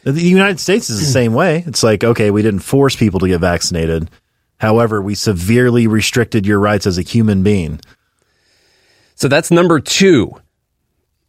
The 0.04 0.12
United 0.22 0.60
States 0.60 0.90
is 0.90 1.00
the 1.00 1.06
same 1.20 1.34
way. 1.34 1.64
It's 1.66 1.82
like, 1.82 2.04
okay, 2.04 2.30
we 2.30 2.42
didn't 2.42 2.60
force 2.60 2.96
people 2.96 3.22
to 3.22 3.28
get 3.30 3.40
vaccinated. 3.40 4.10
However, 4.58 5.02
we 5.02 5.16
severely 5.16 5.88
restricted 5.88 6.46
your 6.46 6.60
rights 6.60 6.86
as 6.86 6.98
a 6.98 7.02
human 7.02 7.44
being. 7.44 7.80
So 9.16 9.30
that's 9.30 9.50
number 9.52 9.80
two, 9.80 10.34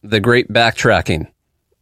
the 0.02 0.18
great 0.18 0.48
backtracking 0.48 1.28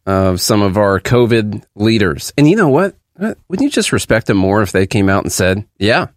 of 0.05 0.39
some 0.39 0.61
of 0.61 0.77
our 0.77 0.99
COVID 0.99 1.63
leaders. 1.75 2.31
And 2.37 2.47
you 2.47 2.55
know 2.55 2.69
what? 2.69 2.95
Uh, 3.19 3.33
Wouldn't 3.49 3.63
you 3.65 3.69
just 3.69 3.91
respect 3.91 4.27
them 4.27 4.37
more 4.37 4.61
if 4.61 4.71
they 4.71 4.87
came 4.87 5.09
out 5.09 5.23
and 5.23 5.31
said, 5.31 5.65
yeah, 5.77 6.07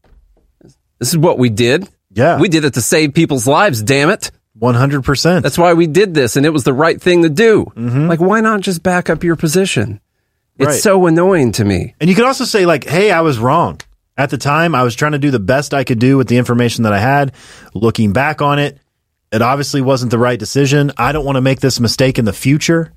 this 0.98 1.08
is 1.08 1.16
what 1.18 1.38
we 1.38 1.50
did? 1.50 1.88
Yeah. 2.12 2.38
We 2.38 2.48
did 2.48 2.64
it 2.64 2.74
to 2.74 2.80
save 2.80 3.14
people's 3.14 3.46
lives, 3.46 3.82
damn 3.82 4.10
it. 4.10 4.30
100%. 4.60 5.42
That's 5.42 5.58
why 5.58 5.72
we 5.72 5.86
did 5.86 6.14
this, 6.14 6.36
and 6.36 6.44
it 6.46 6.50
was 6.50 6.64
the 6.64 6.72
right 6.74 7.00
thing 7.00 7.22
to 7.22 7.30
do. 7.30 7.72
Like, 7.76 8.20
why 8.20 8.40
not 8.40 8.60
just 8.60 8.82
back 8.82 9.10
up 9.10 9.24
your 9.24 9.34
position? 9.36 10.00
It's 10.58 10.66
Right. 10.66 10.80
so 10.80 11.06
annoying 11.06 11.52
to 11.52 11.64
me. 11.64 11.94
And 12.00 12.08
you 12.10 12.14
could 12.14 12.26
also 12.26 12.44
say, 12.44 12.66
like, 12.66 12.84
hey, 12.84 13.10
I 13.10 13.22
was 13.22 13.38
wrong. 13.38 13.80
At 14.16 14.28
the 14.30 14.36
time, 14.38 14.74
I 14.74 14.82
was 14.82 14.94
trying 14.94 15.12
to 15.12 15.18
do 15.18 15.30
the 15.30 15.40
best 15.40 15.72
I 15.72 15.84
could 15.84 15.98
do 15.98 16.18
with 16.18 16.28
the 16.28 16.36
information 16.36 16.84
that 16.84 16.92
I 16.92 16.98
had. 17.00 17.32
Looking 17.74 18.12
back 18.12 18.42
on 18.42 18.58
it, 18.58 18.78
it 19.32 19.40
obviously 19.40 19.80
wasn't 19.80 20.10
the 20.10 20.18
right 20.18 20.38
decision. 20.38 20.92
I 20.98 21.12
don't 21.12 21.24
want 21.24 21.36
to 21.36 21.40
make 21.40 21.60
this 21.60 21.80
mistake 21.80 22.18
in 22.18 22.26
the 22.26 22.32
future. 22.34 22.92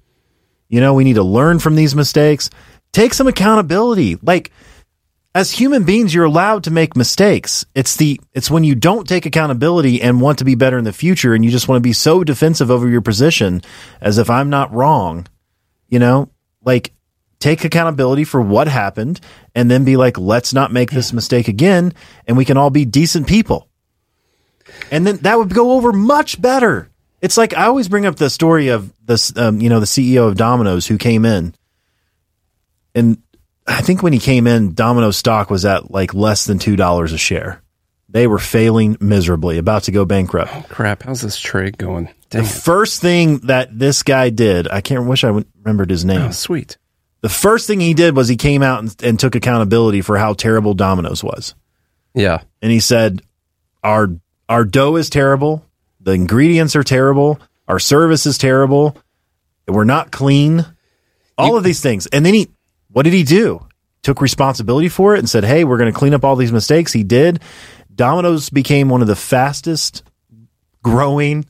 You 0.68 0.82
know, 0.82 0.94
we 0.94 1.06
need 1.06 1.14
to 1.16 1.24
learn 1.24 1.60
from 1.60 1.76
these 1.76 1.96
mistakes. 1.96 2.50
Take 2.96 3.14
some 3.14 3.28
accountability. 3.28 4.16
Like, 4.22 4.52
as 5.34 5.52
human 5.52 5.84
beings, 5.84 6.14
you're 6.14 6.24
allowed 6.24 6.64
to 6.64 6.72
make 6.72 6.96
mistakes. 6.96 7.66
It's 7.76 7.98
the 7.98 8.22
it's 8.32 8.50
when 8.50 8.64
you 8.64 8.74
don't 8.74 9.06
take 9.06 9.26
accountability 9.26 10.02
and 10.02 10.22
want 10.22 10.40
to 10.40 10.46
be 10.46 10.56
better 10.56 10.78
in 10.78 10.86
the 10.86 10.94
future, 10.94 11.34
and 11.34 11.44
you 11.44 11.52
just 11.52 11.68
want 11.68 11.76
to 11.76 11.86
be 11.86 11.92
so 11.92 12.24
defensive 12.24 12.72
over 12.72 12.88
your 12.88 13.02
position, 13.02 13.62
as 14.00 14.18
if 14.18 14.30
I'm 14.30 14.50
not 14.50 14.74
wrong. 14.74 15.28
You 15.90 16.00
know, 16.00 16.30
like 16.64 16.94
take 17.38 17.66
accountability 17.66 18.24
for 18.24 18.40
what 18.40 18.70
happened, 18.70 19.20
and 19.54 19.70
then 19.70 19.84
be 19.84 19.98
like, 19.98 20.18
let's 20.18 20.54
not 20.54 20.72
make 20.72 20.92
this 20.92 21.12
mistake 21.12 21.50
again, 21.50 21.92
and 22.26 22.38
we 22.38 22.46
can 22.46 22.56
all 22.56 22.70
be 22.70 22.86
decent 22.86 23.28
people. 23.28 23.68
And 24.90 25.06
then 25.06 25.18
that 25.18 25.38
would 25.38 25.54
go 25.54 25.74
over 25.74 25.92
much 25.92 26.42
better. 26.42 26.90
It's 27.20 27.36
like 27.36 27.54
I 27.54 27.66
always 27.66 27.90
bring 27.90 28.06
up 28.06 28.16
the 28.16 28.30
story 28.30 28.70
of 28.70 28.94
this, 29.06 29.36
um, 29.38 29.60
you 29.60 29.68
know, 29.68 29.82
the 29.82 29.86
CEO 29.86 30.30
of 30.30 30.38
Domino's 30.38 30.88
who 30.88 30.98
came 30.98 31.26
in, 31.26 31.54
and 32.96 33.22
I 33.68 33.82
think 33.82 34.02
when 34.02 34.14
he 34.14 34.20
came 34.20 34.48
in, 34.48 34.74
Domino's 34.74 35.18
stock 35.18 35.50
was 35.50 35.66
at 35.66 35.92
like 35.92 36.14
less 36.14 36.46
than 36.46 36.60
two 36.60 36.76
dollars 36.76 37.14
a 37.14 37.18
share. 37.18 37.62
They 38.08 38.28
were 38.28 38.40
failing 38.40 38.98
miserably, 39.00 39.58
about 39.58 39.84
to 39.84 39.92
go 39.92 40.06
bankrupt. 40.06 40.70
Crap, 40.70 41.04
how's 41.04 41.22
this 41.22 41.38
trade 41.38 41.78
going? 41.78 42.10
The 42.30 42.44
first 42.44 43.02
thing 43.02 43.40
that 43.40 43.78
this 43.78 44.04
guy 44.04 44.30
did, 44.30 44.68
I 44.68 44.82
can't 44.82 45.08
wish 45.08 45.24
I 45.24 45.44
remembered 45.64 45.90
his 45.90 46.06
name. 46.06 46.22
Oh, 46.22 46.32
sweet. 46.32 46.78
The 47.22 47.30
first 47.30 47.66
thing 47.66 47.80
he 47.80 47.94
did 47.94 48.16
was 48.16 48.28
he 48.28 48.36
came 48.36 48.62
out 48.62 48.80
and, 48.80 49.04
and 49.04 49.20
took 49.20 49.36
accountability 49.36 50.02
for 50.02 50.18
how 50.18 50.34
terrible 50.34 50.76
Domino's 50.76 51.24
was. 51.24 51.56
Yeah. 52.14 52.42
And 52.62 52.72
he 52.72 52.80
said, 52.80 53.22
"Our 53.84 54.10
our 54.48 54.64
dough 54.64 54.96
is 54.96 55.10
terrible. 55.10 55.66
The 56.00 56.12
ingredients 56.12 56.76
are 56.76 56.84
terrible. 56.84 57.40
Our 57.68 57.80
service 57.80 58.26
is 58.26 58.38
terrible. 58.38 58.96
We're 59.68 59.86
not 59.86 60.12
clean. 60.12 60.66
All 61.38 61.58
of 61.58 61.64
these 61.64 61.82
things." 61.82 62.06
And 62.08 62.26
then 62.26 62.36
he, 62.36 62.48
what 62.96 63.04
did 63.04 63.12
he 63.12 63.24
do? 63.24 63.60
Took 64.04 64.22
responsibility 64.22 64.88
for 64.88 65.16
it 65.16 65.20
and 65.20 65.30
said, 65.30 65.44
"Hey, 65.44 65.66
we're 65.66 65.78
going 65.78 65.92
to 65.92 66.00
clean 66.00 66.14
up 66.14 66.24
all 66.24 66.38
these 66.38 66.54
mistakes." 66.54 66.94
He 66.94 67.04
did. 67.04 67.42
Domino's 67.94 68.50
became 68.50 68.88
one 68.88 69.02
of 69.02 69.08
the 69.08 69.18
fastest 69.18 70.02
growing 70.82 71.46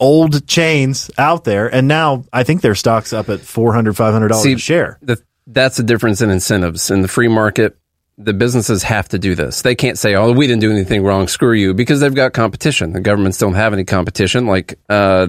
old 0.00 0.46
chains 0.46 1.10
out 1.18 1.44
there, 1.44 1.66
and 1.68 1.86
now 1.86 2.24
I 2.32 2.44
think 2.44 2.62
their 2.62 2.74
stock's 2.74 3.12
up 3.12 3.28
at 3.28 3.40
400 3.40 3.94
500 3.94 4.28
dollars 4.28 4.42
See, 4.42 4.54
a 4.54 4.58
share. 4.58 4.98
The, 5.02 5.20
that's 5.46 5.76
the 5.76 5.82
difference 5.82 6.22
in 6.22 6.30
incentives. 6.30 6.90
In 6.90 7.02
the 7.02 7.08
free 7.08 7.28
market, 7.28 7.76
the 8.16 8.32
businesses 8.32 8.82
have 8.84 9.06
to 9.10 9.18
do 9.18 9.34
this. 9.34 9.60
They 9.60 9.74
can't 9.74 9.98
say, 9.98 10.14
"Oh, 10.14 10.32
we 10.32 10.46
didn't 10.46 10.62
do 10.62 10.72
anything 10.72 11.04
wrong. 11.04 11.28
Screw 11.28 11.52
you," 11.52 11.74
because 11.74 12.00
they've 12.00 12.14
got 12.14 12.32
competition. 12.32 12.94
The 12.94 13.00
governments 13.00 13.36
don't 13.36 13.54
have 13.54 13.74
any 13.74 13.84
competition. 13.84 14.46
Like 14.46 14.78
uh, 14.88 15.26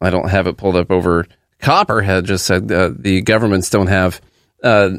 I 0.00 0.08
don't 0.08 0.30
have 0.30 0.46
it 0.46 0.56
pulled 0.56 0.76
up 0.76 0.90
over. 0.90 1.26
Copperhead 1.60 2.24
just 2.24 2.46
said 2.46 2.72
uh, 2.72 2.92
the 2.98 3.20
governments 3.20 3.68
don't 3.68 3.88
have. 3.88 4.22
Uh, 4.62 4.90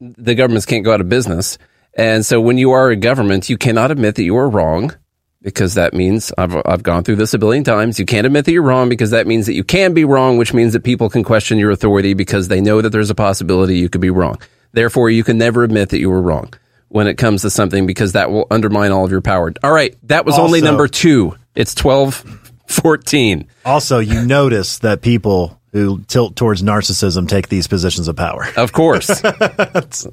the 0.00 0.34
governments 0.34 0.66
can't 0.66 0.84
go 0.84 0.92
out 0.92 1.00
of 1.00 1.08
business, 1.08 1.58
and 1.94 2.24
so 2.24 2.40
when 2.40 2.58
you 2.58 2.72
are 2.72 2.90
a 2.90 2.96
government, 2.96 3.48
you 3.48 3.58
cannot 3.58 3.90
admit 3.90 4.14
that 4.16 4.24
you 4.24 4.36
are 4.36 4.48
wrong. 4.48 4.94
Because 5.40 5.74
that 5.74 5.94
means 5.94 6.32
I've 6.36 6.56
I've 6.66 6.82
gone 6.82 7.04
through 7.04 7.16
this 7.16 7.32
a 7.32 7.38
billion 7.38 7.62
times. 7.62 8.00
You 8.00 8.04
can't 8.04 8.26
admit 8.26 8.44
that 8.44 8.52
you're 8.52 8.62
wrong 8.62 8.88
because 8.88 9.10
that 9.12 9.26
means 9.28 9.46
that 9.46 9.54
you 9.54 9.62
can 9.62 9.94
be 9.94 10.04
wrong, 10.04 10.36
which 10.36 10.52
means 10.52 10.72
that 10.72 10.82
people 10.82 11.08
can 11.08 11.22
question 11.22 11.58
your 11.58 11.70
authority 11.70 12.12
because 12.14 12.48
they 12.48 12.60
know 12.60 12.82
that 12.82 12.90
there's 12.90 13.08
a 13.08 13.14
possibility 13.14 13.78
you 13.78 13.88
could 13.88 14.00
be 14.00 14.10
wrong. 14.10 14.38
Therefore, 14.72 15.10
you 15.10 15.22
can 15.22 15.38
never 15.38 15.62
admit 15.62 15.90
that 15.90 16.00
you 16.00 16.10
were 16.10 16.20
wrong 16.20 16.52
when 16.88 17.06
it 17.06 17.14
comes 17.14 17.42
to 17.42 17.50
something 17.50 17.86
because 17.86 18.12
that 18.12 18.32
will 18.32 18.48
undermine 18.50 18.90
all 18.90 19.04
of 19.04 19.12
your 19.12 19.20
power. 19.20 19.52
All 19.62 19.72
right, 19.72 19.96
that 20.08 20.24
was 20.24 20.38
only 20.38 20.60
number 20.60 20.88
two. 20.88 21.36
It's 21.54 21.74
12 21.74 22.38
14. 22.68 23.48
Also, 23.64 23.98
you 23.98 24.24
notice 24.24 24.78
that 24.80 25.02
people 25.02 25.57
who 25.72 26.02
tilt 26.04 26.36
towards 26.36 26.62
narcissism 26.62 27.28
take 27.28 27.48
these 27.48 27.66
positions 27.66 28.08
of 28.08 28.16
power. 28.16 28.46
Of 28.56 28.72
course. 28.72 29.10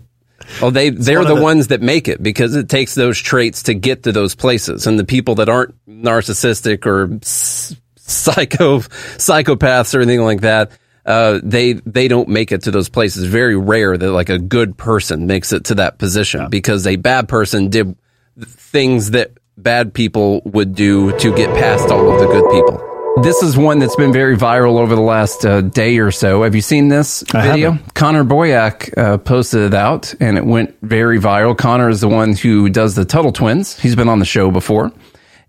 Well, 0.62 0.70
they 0.70 0.92
they're 0.92 1.20
one 1.20 1.28
the, 1.28 1.36
the- 1.36 1.42
ones 1.42 1.68
that 1.68 1.82
make 1.82 2.08
it 2.08 2.22
because 2.22 2.56
it 2.56 2.70
takes 2.70 2.94
those 2.94 3.18
traits 3.20 3.64
to 3.64 3.74
get 3.74 4.04
to 4.04 4.12
those 4.12 4.36
places, 4.36 4.86
and 4.86 5.00
the 5.00 5.04
people 5.06 5.36
that 5.36 5.50
aren't 5.50 5.74
narcissistic 5.88 6.86
or 6.86 7.18
psycho 7.24 8.80
psychopaths 8.80 9.96
or 9.96 10.02
anything 10.02 10.22
like 10.24 10.42
that, 10.42 10.72
uh, 11.06 11.40
they 11.42 11.74
they 11.74 12.08
don't 12.08 12.30
make 12.30 12.52
it 12.52 12.64
to 12.64 12.72
those 12.72 12.90
places. 12.90 13.26
Very 13.26 13.56
rare 13.58 13.98
that 13.98 14.12
like 14.12 14.30
a 14.30 14.38
good 14.38 14.78
person 14.78 15.26
makes 15.26 15.52
it 15.52 15.66
to 15.66 15.76
that 15.76 15.98
position 15.98 16.48
because 16.50 16.86
a 16.86 16.96
bad 16.98 17.28
person 17.28 17.70
did 17.70 17.96
things 18.40 19.12
that 19.12 19.32
bad 19.58 19.96
people 19.96 20.42
would 20.46 20.76
do 20.76 21.18
to 21.18 21.36
get 21.36 21.50
past 21.56 21.90
all 21.90 22.12
of 22.12 22.20
the 22.20 22.28
good 22.28 22.52
people. 22.52 22.95
This 23.22 23.42
is 23.42 23.58
one 23.58 23.80
that's 23.80 23.96
been 23.96 24.12
very 24.12 24.36
viral 24.36 24.80
over 24.80 24.94
the 24.94 25.02
last 25.02 25.46
uh, 25.46 25.62
day 25.62 26.00
or 26.00 26.12
so. 26.12 26.44
Have 26.44 26.54
you 26.54 26.62
seen 26.62 26.90
this 26.90 27.24
video? 27.32 27.80
Connor 27.94 28.26
Boyack 28.26 28.96
uh, 28.98 29.18
posted 29.18 29.62
it 29.62 29.74
out, 29.74 30.14
and 30.20 30.38
it 30.38 30.46
went 30.46 30.76
very 30.82 31.20
viral. 31.20 31.58
Connor 31.58 31.90
is 31.90 32.02
the 32.02 32.10
one 32.10 32.34
who 32.34 32.70
does 32.70 32.94
the 32.94 33.06
Tuttle 33.06 33.32
Twins. 33.32 33.80
He's 33.80 33.96
been 33.96 34.10
on 34.10 34.20
the 34.20 34.26
show 34.26 34.52
before, 34.52 34.92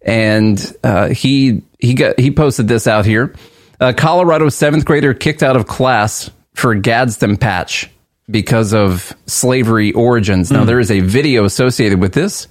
and 0.01 0.75
uh, 0.85 1.09
he 1.09 1.63
he 1.79 1.95
got 1.95 2.19
he 2.21 2.31
posted 2.31 2.69
this 2.69 2.87
out 2.87 3.05
here. 3.05 3.35
A 3.81 3.93
Colorado 3.93 4.49
seventh 4.49 4.85
grader 4.85 5.13
kicked 5.13 5.43
out 5.43 5.57
of 5.57 5.67
class 5.67 6.31
for 6.55 6.75
Gadsden 6.75 7.37
patch 7.37 7.91
because 8.31 8.73
of 8.75 9.13
slavery 9.27 9.93
origins. 9.93 10.51
Now 10.51 10.65
there 10.65 10.81
is 10.81 10.91
a 10.91 11.01
video 11.01 11.45
associated 11.45 12.01
with 12.01 12.13
this. 12.15 12.47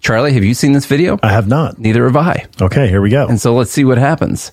Charlie, 0.00 0.32
have 0.32 0.44
you 0.44 0.54
seen 0.54 0.72
this 0.72 0.86
video? 0.86 1.18
I 1.22 1.30
have 1.32 1.46
not. 1.46 1.78
Neither 1.78 2.04
have 2.04 2.16
I. 2.16 2.46
Okay, 2.60 2.88
here 2.88 3.02
we 3.02 3.10
go. 3.10 3.28
And 3.28 3.40
so 3.40 3.54
let's 3.54 3.70
see 3.70 3.84
what 3.84 3.98
happens. 3.98 4.52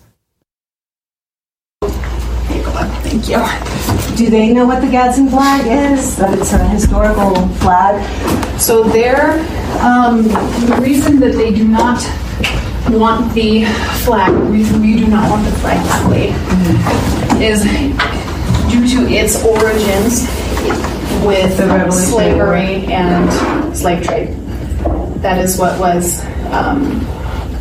Thank 1.82 3.30
you. 3.30 4.18
Do 4.18 4.30
they 4.30 4.53
know 4.53 4.65
what 4.65 4.82
the 4.82 4.90
Gadsden 4.90 5.30
flag 5.30 5.65
is? 5.65 6.18
That 6.18 6.38
it's 6.38 6.52
a 6.52 6.68
historical 6.68 7.48
flag? 7.60 8.03
So 8.60 8.84
there, 8.84 9.40
um, 9.82 10.24
the 10.24 10.80
reason 10.82 11.19
that 11.22 11.34
they 11.34 11.53
do 11.53 11.68
not 11.68 12.03
want 12.90 13.34
the 13.34 13.65
flag, 14.03 14.34
the 14.34 14.40
reason 14.40 14.82
we 14.82 14.98
do 14.98 15.07
not 15.07 15.30
want 15.30 15.45
the 15.45 15.52
flag 15.60 15.82
displayed, 15.88 16.34
is 17.41 17.64
due 18.69 18.88
to 18.98 19.11
its 19.14 19.44
origins 19.45 20.28
with 21.26 21.57
The 21.57 21.91
slavery 21.91 22.86
and 22.88 23.76
slave 23.76 24.03
trade. 24.03 24.47
That 25.22 25.39
is 25.39 25.57
what 25.57 25.80
was. 25.80 26.23
Um, 26.52 26.99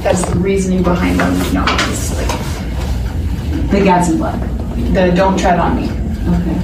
that 0.03 0.15
is 0.15 0.25
the 0.25 0.39
reasoning 0.39 0.83
behind 0.83 1.19
them 1.19 1.33
not 1.53 1.69
like, 1.69 2.29
The 3.71 3.81
Gadsden 3.83 4.19
flag. 4.19 4.41
the 4.95 5.13
"Don't 5.17 5.39
tread 5.39 5.59
on 5.59 5.77
me." 5.77 5.85
Okay. 5.85 6.59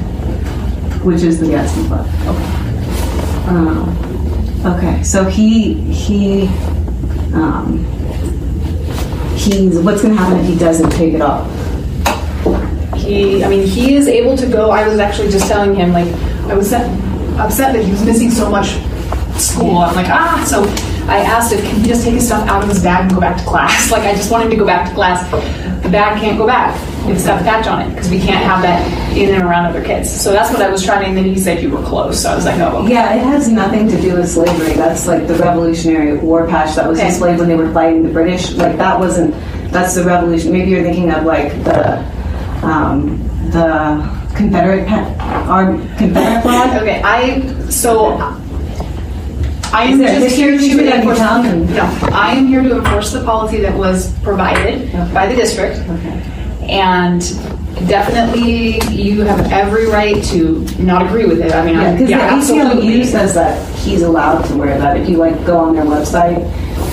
Which 1.05 1.23
is 1.23 1.41
the 1.41 1.49
Gadsden 1.49 1.87
flag. 1.87 2.07
Okay. 2.29 3.49
Um, 3.49 4.67
okay. 4.67 5.03
So 5.03 5.25
he 5.25 5.75
he 5.75 6.47
um, 7.35 7.85
he's 9.37 9.79
what's 9.81 10.03
going 10.03 10.15
to 10.15 10.21
happen 10.21 10.39
if 10.39 10.47
he 10.47 10.57
doesn't 10.57 10.91
take 10.91 11.15
it 11.15 11.21
off? 11.23 11.49
he 13.03 13.43
i 13.45 13.49
mean 13.49 13.67
he 13.67 13.95
is 13.95 14.07
able 14.07 14.37
to 14.37 14.47
go 14.47 14.71
i 14.71 14.87
was 14.87 14.99
actually 14.99 15.31
just 15.31 15.49
telling 15.49 15.75
him 15.75 15.93
like 15.93 16.07
i 16.51 16.55
was 16.55 16.73
upset 16.73 17.73
that 17.75 17.85
he 17.85 17.91
was 17.91 18.05
missing 18.05 18.31
so 18.31 18.49
much 18.49 18.77
school 19.43 19.79
i'm 19.79 19.95
like 19.95 20.09
ah 20.09 20.43
so 20.47 20.63
i 21.11 21.19
asked 21.19 21.53
if 21.53 21.63
can 21.65 21.81
he 21.81 21.87
just 21.89 22.05
take 22.05 22.15
his 22.15 22.27
stuff 22.27 22.47
out 22.49 22.63
of 22.63 22.69
his 22.69 22.83
bag 22.83 23.03
and 23.07 23.13
go 23.15 23.21
back 23.21 23.37
to 23.37 23.45
class 23.45 23.91
like 23.95 24.03
i 24.03 24.15
just 24.15 24.31
want 24.31 24.45
him 24.45 24.51
to 24.51 24.57
go 24.57 24.65
back 24.67 24.89
to 24.89 24.95
class 24.95 25.29
the 25.83 25.89
bag 25.89 26.21
can't 26.21 26.39
go 26.39 26.47
back 26.47 26.77
it's 27.09 27.27
got 27.27 27.39
the 27.41 27.45
patch 27.45 27.67
on 27.67 27.83
it 27.83 27.89
because 27.91 28.09
we 28.09 28.19
can't 28.21 28.45
have 28.45 28.63
that 28.63 28.81
in 29.17 29.35
and 29.35 29.43
around 29.43 29.67
other 29.67 29.83
kids 29.85 30.09
so 30.09 30.33
that's 30.33 30.51
what 30.53 30.63
i 30.63 30.71
was 30.71 30.85
trying 30.85 31.09
and 31.09 31.17
then 31.19 31.25
he 31.25 31.37
said 31.37 31.61
you 31.63 31.69
were 31.71 31.83
close 31.83 32.23
so 32.23 32.31
i 32.31 32.35
was 32.37 32.45
like 32.45 32.59
oh 32.61 32.79
okay. 32.85 32.93
Yeah, 32.95 33.15
it 33.17 33.23
has 33.25 33.49
nothing 33.49 33.89
to 33.89 34.01
do 34.01 34.15
with 34.15 34.29
slavery. 34.31 34.75
That's 34.75 35.07
like 35.09 35.27
the 35.27 35.35
Revolutionary 35.35 36.17
War 36.19 36.47
patch 36.47 36.77
that 36.77 36.89
was 36.89 36.99
Okay. 36.99 37.09
displayed 37.09 37.39
when 37.39 37.49
they 37.49 37.57
were 37.57 37.73
fighting 37.73 38.03
the 38.05 38.11
British. 38.13 38.53
Like 38.53 38.77
that 38.77 38.99
wasn't. 38.99 39.35
That's 39.73 39.95
the 39.95 40.05
revolution. 40.05 40.53
Maybe 40.53 40.71
you're 40.71 40.83
thinking 40.83 41.11
of 41.11 41.25
like 41.25 41.53
the 41.65 41.99
um, 42.63 43.19
the 43.51 43.67
Confederate 44.37 44.87
pa- 44.87 45.47
our 45.49 45.67
Confederate 45.97 46.43
flag. 46.43 46.83
okay 46.83 47.01
i 47.05 47.41
so 47.71 48.17
I 49.73 49.85
am 49.85 49.99
just 49.99 50.37
here 50.37 50.59
to 50.59 50.95
enforce. 50.97 51.19
No, 51.19 51.99
I 52.13 52.35
am 52.35 52.47
here 52.47 52.63
to 52.63 52.79
enforce 52.79 53.13
the 53.13 53.25
policy 53.25 53.61
that 53.61 53.77
was 53.77 54.13
provided 54.21 54.93
by 55.15 55.27
the 55.27 55.35
district. 55.35 55.79
Okay. 55.89 56.21
And 56.69 57.21
definitely, 57.89 58.81
you 58.91 59.23
have 59.23 59.51
every 59.51 59.87
right 59.87 60.23
to 60.25 60.61
not 60.79 61.07
agree 61.07 61.25
with 61.25 61.41
it. 61.41 61.53
I 61.53 61.65
mean, 61.65 61.75
Yeah, 61.75 61.93
because 61.93 62.11
yeah, 62.11 62.75
the. 62.75 62.81
ACLU 62.81 63.05
says 63.07 63.35
that 63.35 63.77
he's 63.79 64.03
allowed 64.03 64.43
to 64.49 64.57
wear 64.57 64.79
that. 64.79 64.99
If 64.99 65.09
you 65.09 65.17
like 65.17 65.45
go 65.47 65.59
on 65.59 65.75
their 65.75 65.85
website, 65.85 66.43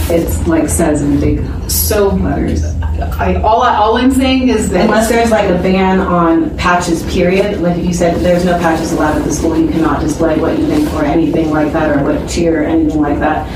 it's 0.09 0.47
like 0.47 0.69
says 0.69 1.01
in 1.01 1.19
big 1.19 1.69
so 1.69 2.09
letters. 2.09 2.63
I, 3.01 3.35
all, 3.41 3.61
I, 3.61 3.75
all 3.75 3.97
I'm 3.97 4.11
saying 4.11 4.49
is 4.49 4.69
that 4.69 4.85
Unless 4.85 5.09
there's 5.09 5.31
like 5.31 5.49
a 5.49 5.61
ban 5.61 5.99
on 5.99 6.55
patches, 6.57 7.03
period. 7.11 7.61
Like 7.61 7.77
if 7.77 7.85
you 7.85 7.93
said 7.93 8.15
there's 8.21 8.45
no 8.45 8.57
patches 8.59 8.91
allowed 8.91 9.17
at 9.17 9.23
the 9.23 9.33
school, 9.33 9.57
you 9.57 9.69
cannot 9.69 9.99
display 10.01 10.37
what 10.39 10.57
you 10.57 10.65
think 10.67 10.91
or 10.93 11.03
anything 11.05 11.49
like 11.51 11.71
that, 11.73 11.95
or 11.97 12.03
what 12.03 12.29
cheer 12.29 12.61
or 12.63 12.65
anything 12.65 13.01
like 13.01 13.19
that. 13.19 13.47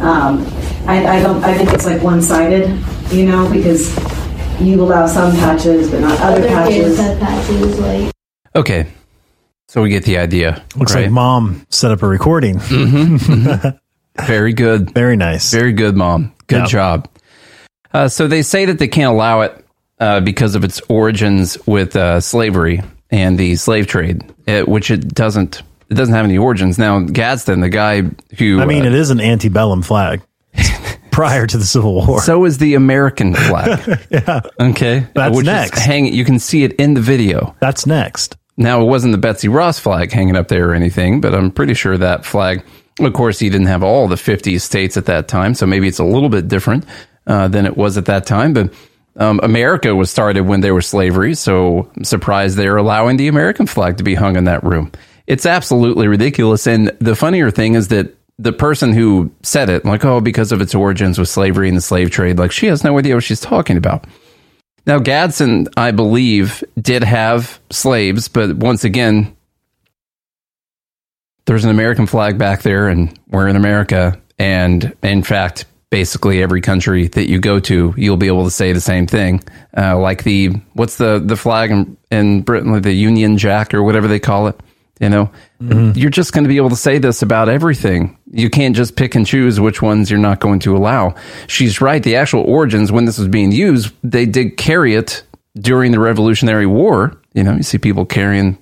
Um, 0.00 0.46
I, 0.86 1.18
I 1.18 1.22
don't. 1.22 1.42
I 1.44 1.56
think 1.56 1.72
it's 1.72 1.86
like 1.86 2.02
one-sided, 2.02 2.68
you 3.12 3.26
know, 3.26 3.50
because 3.50 3.94
you 4.60 4.80
allow 4.82 5.06
some 5.06 5.32
patches 5.36 5.90
but 5.90 6.00
not 6.00 6.18
other, 6.20 6.46
patches. 6.46 6.96
patches 6.98 7.78
like 7.80 8.12
Okay. 8.54 8.86
So 9.68 9.82
we 9.82 9.88
get 9.90 10.04
the 10.04 10.18
idea. 10.18 10.62
Looks 10.76 10.94
right? 10.94 11.02
like 11.04 11.10
mom 11.10 11.66
set 11.70 11.90
up 11.90 12.02
a 12.02 12.06
recording. 12.08 12.58
Very 14.26 14.52
good. 14.54 14.90
Very 14.92 15.16
nice. 15.16 15.50
Very 15.50 15.72
good, 15.72 15.96
mom. 15.96 16.32
Good 16.46 16.60
Yeah. 16.60 16.66
job. 16.66 17.08
Uh, 17.92 18.08
so 18.08 18.26
they 18.28 18.42
say 18.42 18.66
that 18.66 18.78
they 18.78 18.88
can't 18.88 19.12
allow 19.12 19.42
it 19.42 19.64
uh, 19.98 20.20
because 20.20 20.54
of 20.54 20.64
its 20.64 20.80
origins 20.88 21.56
with 21.66 21.96
uh, 21.96 22.20
slavery 22.20 22.82
and 23.10 23.38
the 23.38 23.56
slave 23.56 23.86
trade, 23.86 24.22
uh, 24.48 24.62
which 24.62 24.90
it 24.90 25.08
doesn't. 25.14 25.62
It 25.88 25.94
doesn't 25.94 26.14
have 26.14 26.24
any 26.24 26.36
origins. 26.36 26.78
Now 26.78 27.00
Gadsden, 27.00 27.60
the 27.60 27.68
guy 27.68 28.02
who 28.38 28.60
I 28.60 28.66
mean, 28.66 28.82
uh, 28.82 28.86
it 28.86 28.94
is 28.94 29.10
an 29.10 29.20
antebellum 29.20 29.82
flag 29.82 30.20
prior 31.12 31.46
to 31.46 31.56
the 31.56 31.64
Civil 31.64 31.94
War. 31.94 32.20
So 32.20 32.44
is 32.44 32.58
the 32.58 32.74
American 32.74 33.34
flag. 33.34 34.04
yeah. 34.10 34.40
Okay. 34.60 35.06
That's 35.14 35.36
Which 35.36 35.46
next. 35.46 35.78
Hang, 35.78 36.12
you 36.12 36.24
can 36.24 36.40
see 36.40 36.64
it 36.64 36.72
in 36.72 36.94
the 36.94 37.00
video. 37.00 37.54
That's 37.60 37.86
next. 37.86 38.36
Now, 38.56 38.82
it 38.82 38.86
wasn't 38.86 39.12
the 39.12 39.18
Betsy 39.18 39.48
Ross 39.48 39.78
flag 39.78 40.10
hanging 40.10 40.34
up 40.34 40.48
there 40.48 40.70
or 40.70 40.74
anything, 40.74 41.20
but 41.20 41.34
I'm 41.34 41.52
pretty 41.52 41.74
sure 41.74 41.96
that 41.98 42.24
flag, 42.24 42.64
of 42.98 43.12
course, 43.12 43.38
he 43.38 43.48
didn't 43.48 43.68
have 43.68 43.82
all 43.82 44.08
the 44.08 44.16
50 44.16 44.58
states 44.58 44.96
at 44.96 45.06
that 45.06 45.28
time. 45.28 45.54
So 45.54 45.66
maybe 45.66 45.86
it's 45.86 45.98
a 45.98 46.04
little 46.04 46.30
bit 46.30 46.48
different 46.48 46.84
uh, 47.26 47.48
than 47.48 47.66
it 47.66 47.76
was 47.76 47.96
at 47.98 48.06
that 48.06 48.26
time. 48.26 48.52
But 48.52 48.72
um, 49.16 49.40
America 49.42 49.94
was 49.94 50.10
started 50.10 50.42
when 50.42 50.60
there 50.60 50.74
was 50.74 50.86
slavery. 50.86 51.34
So 51.34 51.90
I'm 51.96 52.04
surprised 52.04 52.56
they're 52.56 52.76
allowing 52.76 53.16
the 53.16 53.28
American 53.28 53.66
flag 53.66 53.96
to 53.98 54.04
be 54.04 54.14
hung 54.14 54.36
in 54.36 54.44
that 54.44 54.64
room. 54.64 54.92
It's 55.26 55.46
absolutely 55.46 56.06
ridiculous. 56.08 56.66
And 56.66 56.88
the 57.00 57.16
funnier 57.16 57.50
thing 57.50 57.74
is 57.74 57.88
that 57.88 58.14
the 58.38 58.52
person 58.52 58.92
who 58.92 59.32
said 59.42 59.70
it, 59.70 59.84
like, 59.84 60.04
oh, 60.04 60.20
because 60.20 60.52
of 60.52 60.60
its 60.60 60.74
origins 60.74 61.18
with 61.18 61.28
slavery 61.28 61.68
and 61.68 61.76
the 61.76 61.82
slave 61.82 62.10
trade, 62.10 62.38
like, 62.38 62.52
she 62.52 62.66
has 62.66 62.84
no 62.84 62.98
idea 62.98 63.14
what 63.14 63.24
she's 63.24 63.40
talking 63.40 63.76
about. 63.76 64.06
Now, 64.86 64.98
Gadsden, 65.00 65.68
I 65.76 65.90
believe, 65.90 66.62
did 66.80 67.02
have 67.02 67.58
slaves, 67.70 68.28
but 68.28 68.54
once 68.56 68.84
again, 68.84 69.34
there's 71.46 71.64
an 71.64 71.70
American 71.70 72.06
flag 72.06 72.38
back 72.38 72.62
there, 72.62 72.88
and 72.88 73.18
we're 73.28 73.48
in 73.48 73.56
America. 73.56 74.20
And 74.38 74.94
in 75.02 75.22
fact, 75.22 75.64
basically 75.90 76.42
every 76.42 76.60
country 76.60 77.08
that 77.08 77.28
you 77.28 77.38
go 77.38 77.60
to, 77.60 77.94
you'll 77.96 78.16
be 78.16 78.26
able 78.26 78.44
to 78.44 78.50
say 78.50 78.72
the 78.72 78.80
same 78.80 79.06
thing. 79.06 79.42
Uh, 79.76 79.98
like 79.98 80.24
the 80.24 80.48
what's 80.74 80.96
the 80.96 81.22
the 81.24 81.36
flag 81.36 81.70
in, 81.70 81.96
in 82.10 82.42
Britain, 82.42 82.72
like 82.72 82.82
the 82.82 82.92
Union 82.92 83.38
Jack 83.38 83.74
or 83.74 83.82
whatever 83.82 84.08
they 84.08 84.18
call 84.18 84.48
it. 84.48 84.58
You 84.98 85.10
know, 85.10 85.30
you're 85.60 86.08
just 86.08 86.32
going 86.32 86.44
to 86.44 86.48
be 86.48 86.56
able 86.56 86.70
to 86.70 86.76
say 86.76 86.96
this 86.96 87.20
about 87.20 87.50
everything. 87.50 88.16
You 88.30 88.48
can't 88.48 88.74
just 88.74 88.96
pick 88.96 89.14
and 89.14 89.26
choose 89.26 89.60
which 89.60 89.82
ones 89.82 90.10
you're 90.10 90.18
not 90.18 90.40
going 90.40 90.60
to 90.60 90.74
allow. 90.74 91.16
She's 91.48 91.82
right. 91.82 92.02
The 92.02 92.16
actual 92.16 92.40
origins, 92.40 92.90
when 92.90 93.04
this 93.04 93.18
was 93.18 93.28
being 93.28 93.52
used, 93.52 93.92
they 94.02 94.24
did 94.24 94.56
carry 94.56 94.94
it 94.94 95.22
during 95.54 95.92
the 95.92 96.00
Revolutionary 96.00 96.64
War. 96.66 97.20
You 97.34 97.42
know, 97.42 97.56
you 97.56 97.62
see 97.62 97.76
people 97.76 98.06
carrying 98.06 98.56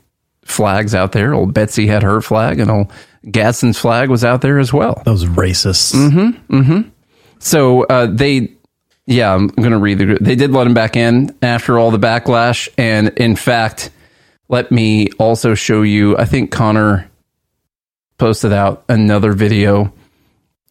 flags 0.45 0.93
out 0.93 1.13
there. 1.13 1.35
Old 1.35 1.55
Betsy 1.55 1.87
had 1.87 2.03
her 2.03 2.21
flag, 2.21 2.59
and 2.59 2.69
old 2.69 2.93
Gadsden's 3.31 3.79
flag 3.79 4.11
was 4.11 4.25
out 4.25 4.41
there 4.41 4.59
as 4.59 4.73
well. 4.73 5.03
Those 5.05 5.25
racists. 5.25 5.95
Mm-hmm. 5.95 6.57
Mm-hmm. 6.57 6.89
So 7.39 7.85
uh, 7.85 8.07
they, 8.07 8.53
yeah, 9.07 9.35
I'm 9.35 9.49
going 9.49 9.73
to 9.73 9.79
read 9.79 9.99
the. 9.99 10.19
They 10.21 10.35
did 10.37 10.51
let 10.53 10.67
him 10.67 10.75
back 10.75 10.97
in 10.97 11.37
after 11.43 11.79
all 11.79 11.91
the 11.91 11.99
backlash, 11.99 12.69
and 12.79 13.09
in 13.09 13.37
fact, 13.37 13.91
let 14.49 14.71
me 14.73 15.09
also 15.19 15.55
show 15.55 15.83
you. 15.83 16.17
I 16.17 16.25
think 16.25 16.51
Connor 16.51 17.11
posted 18.19 18.53
out 18.53 18.85
another 18.89 19.33
video, 19.33 19.93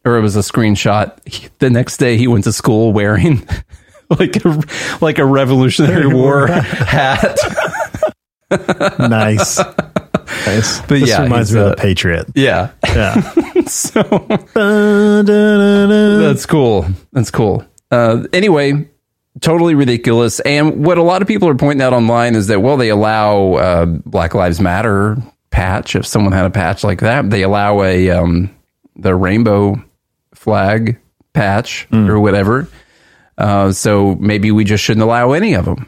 or 0.05 0.17
it 0.17 0.21
was 0.21 0.35
a 0.35 0.39
screenshot. 0.39 1.15
He- 1.27 1.49
the 1.59 1.69
next 1.69 1.97
day, 1.97 2.17
he 2.17 2.27
went 2.27 2.45
to 2.45 2.53
school 2.53 2.91
wearing 2.93 3.47
like 4.09 4.43
a 4.43 4.61
like 5.01 5.19
a 5.19 5.25
Revolutionary 5.25 6.07
War 6.07 6.47
hat. 6.47 7.37
nice. 8.99 9.59
Nice. 10.45 10.79
But 10.81 10.99
this 10.99 11.09
yeah, 11.09 11.23
reminds 11.23 11.53
me 11.53 11.61
of 11.61 11.69
the 11.69 11.75
Patriot. 11.75 12.27
Yeah, 12.35 12.71
Yeah. 12.85 13.21
so 13.67 14.01
that's 16.29 16.45
cool. 16.45 16.85
That's 17.11 17.31
cool. 17.31 17.65
Uh, 17.91 18.25
anyway, 18.33 18.89
totally 19.41 19.75
ridiculous. 19.75 20.39
And 20.41 20.85
what 20.85 20.97
a 20.97 21.03
lot 21.03 21.21
of 21.21 21.27
people 21.27 21.47
are 21.47 21.55
pointing 21.55 21.81
out 21.81 21.93
online 21.93 22.35
is 22.35 22.47
that 22.47 22.61
well, 22.61 22.77
they 22.77 22.89
allow 22.89 23.53
uh, 23.53 23.85
Black 23.85 24.33
Lives 24.33 24.59
Matter 24.59 25.17
patch 25.51 25.95
if 25.95 26.05
someone 26.05 26.33
had 26.33 26.45
a 26.45 26.49
patch 26.49 26.83
like 26.83 27.01
that. 27.01 27.29
They 27.29 27.43
allow 27.43 27.83
a 27.83 28.09
um, 28.09 28.55
the 28.95 29.15
rainbow 29.15 29.83
flag 30.33 30.99
patch 31.33 31.87
or 31.91 32.19
whatever. 32.19 32.67
Uh, 33.37 33.71
so 33.71 34.15
maybe 34.15 34.51
we 34.51 34.63
just 34.63 34.83
shouldn't 34.83 35.03
allow 35.03 35.31
any 35.31 35.53
of 35.53 35.65
them 35.65 35.87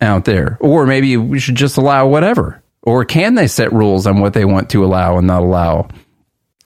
out 0.00 0.24
there, 0.24 0.56
or 0.60 0.86
maybe 0.86 1.16
we 1.16 1.38
should 1.38 1.56
just 1.56 1.76
allow 1.76 2.06
whatever. 2.06 2.62
Or 2.82 3.04
can 3.04 3.34
they 3.34 3.46
set 3.48 3.72
rules 3.72 4.06
on 4.06 4.20
what 4.20 4.32
they 4.34 4.44
want 4.44 4.70
to 4.70 4.84
allow 4.84 5.18
and 5.18 5.26
not 5.26 5.42
allow? 5.42 5.88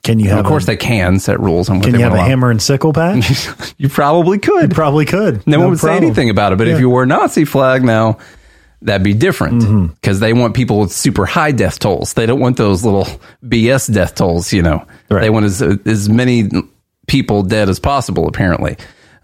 Can 0.03 0.19
you 0.19 0.25
And 0.25 0.37
have 0.37 0.45
of 0.45 0.49
course, 0.49 0.63
a- 0.63 0.67
they 0.67 0.77
can 0.77 1.19
set 1.19 1.39
rules 1.39 1.69
on 1.69 1.77
what 1.77 1.83
Can 1.85 1.93
they 1.93 1.99
you 1.99 2.03
have 2.03 2.13
a 2.13 2.17
allow. 2.17 2.25
hammer 2.25 2.51
and 2.51 2.61
sickle 2.61 2.91
patch? 2.93 3.47
you 3.77 3.89
probably 3.89 4.37
could. 4.37 4.63
You 4.69 4.75
probably 4.75 5.05
could. 5.05 5.45
No, 5.47 5.59
one 5.59 5.65
No 5.65 5.69
would 5.71 5.79
say 5.79 5.95
anything 5.95 6.29
about 6.29 6.51
it. 6.53 6.57
But 6.57 6.67
Yeah. 6.67 6.73
if 6.75 6.79
you 6.79 6.89
wore 6.89 7.03
a 7.03 7.05
Nazi 7.07 7.45
flag 7.45 7.83
now, 7.83 8.17
that'd 8.81 9.03
be 9.03 9.13
different 9.13 9.61
mm-hmm. 9.63 9.85
because 9.87 10.19
they 10.19 10.33
want 10.33 10.55
people 10.55 10.79
with 10.81 10.91
super 10.91 11.25
high 11.25 11.51
death 11.53 11.79
tolls. 11.79 12.13
They 12.13 12.25
don't 12.25 12.41
want 12.41 12.57
those 12.57 12.83
little 12.83 13.07
BS 13.45 13.91
death 13.93 14.15
tolls. 14.15 14.51
You 14.51 14.61
know, 14.61 14.85
they 15.09 15.29
want 15.29 15.45
as 15.45 15.61
as 15.61 16.09
many 16.09 16.49
people 17.07 17.43
dead 17.43 17.69
as 17.69 17.79
possible. 17.79 18.27
Apparently. 18.27 18.75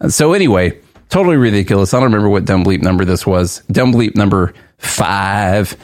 So 0.08 0.32
anyway, 0.32 0.80
totally 1.10 1.36
ridiculous. 1.36 1.94
I 1.94 1.98
don't 1.98 2.06
remember 2.06 2.30
what 2.30 2.46
dumb 2.46 2.64
bleep 2.64 2.82
number 2.82 3.04
this 3.04 3.28
was. 3.28 3.64
Dumb 3.70 3.92
bleep 3.94 4.16
number 4.16 4.54
five. 4.78 5.76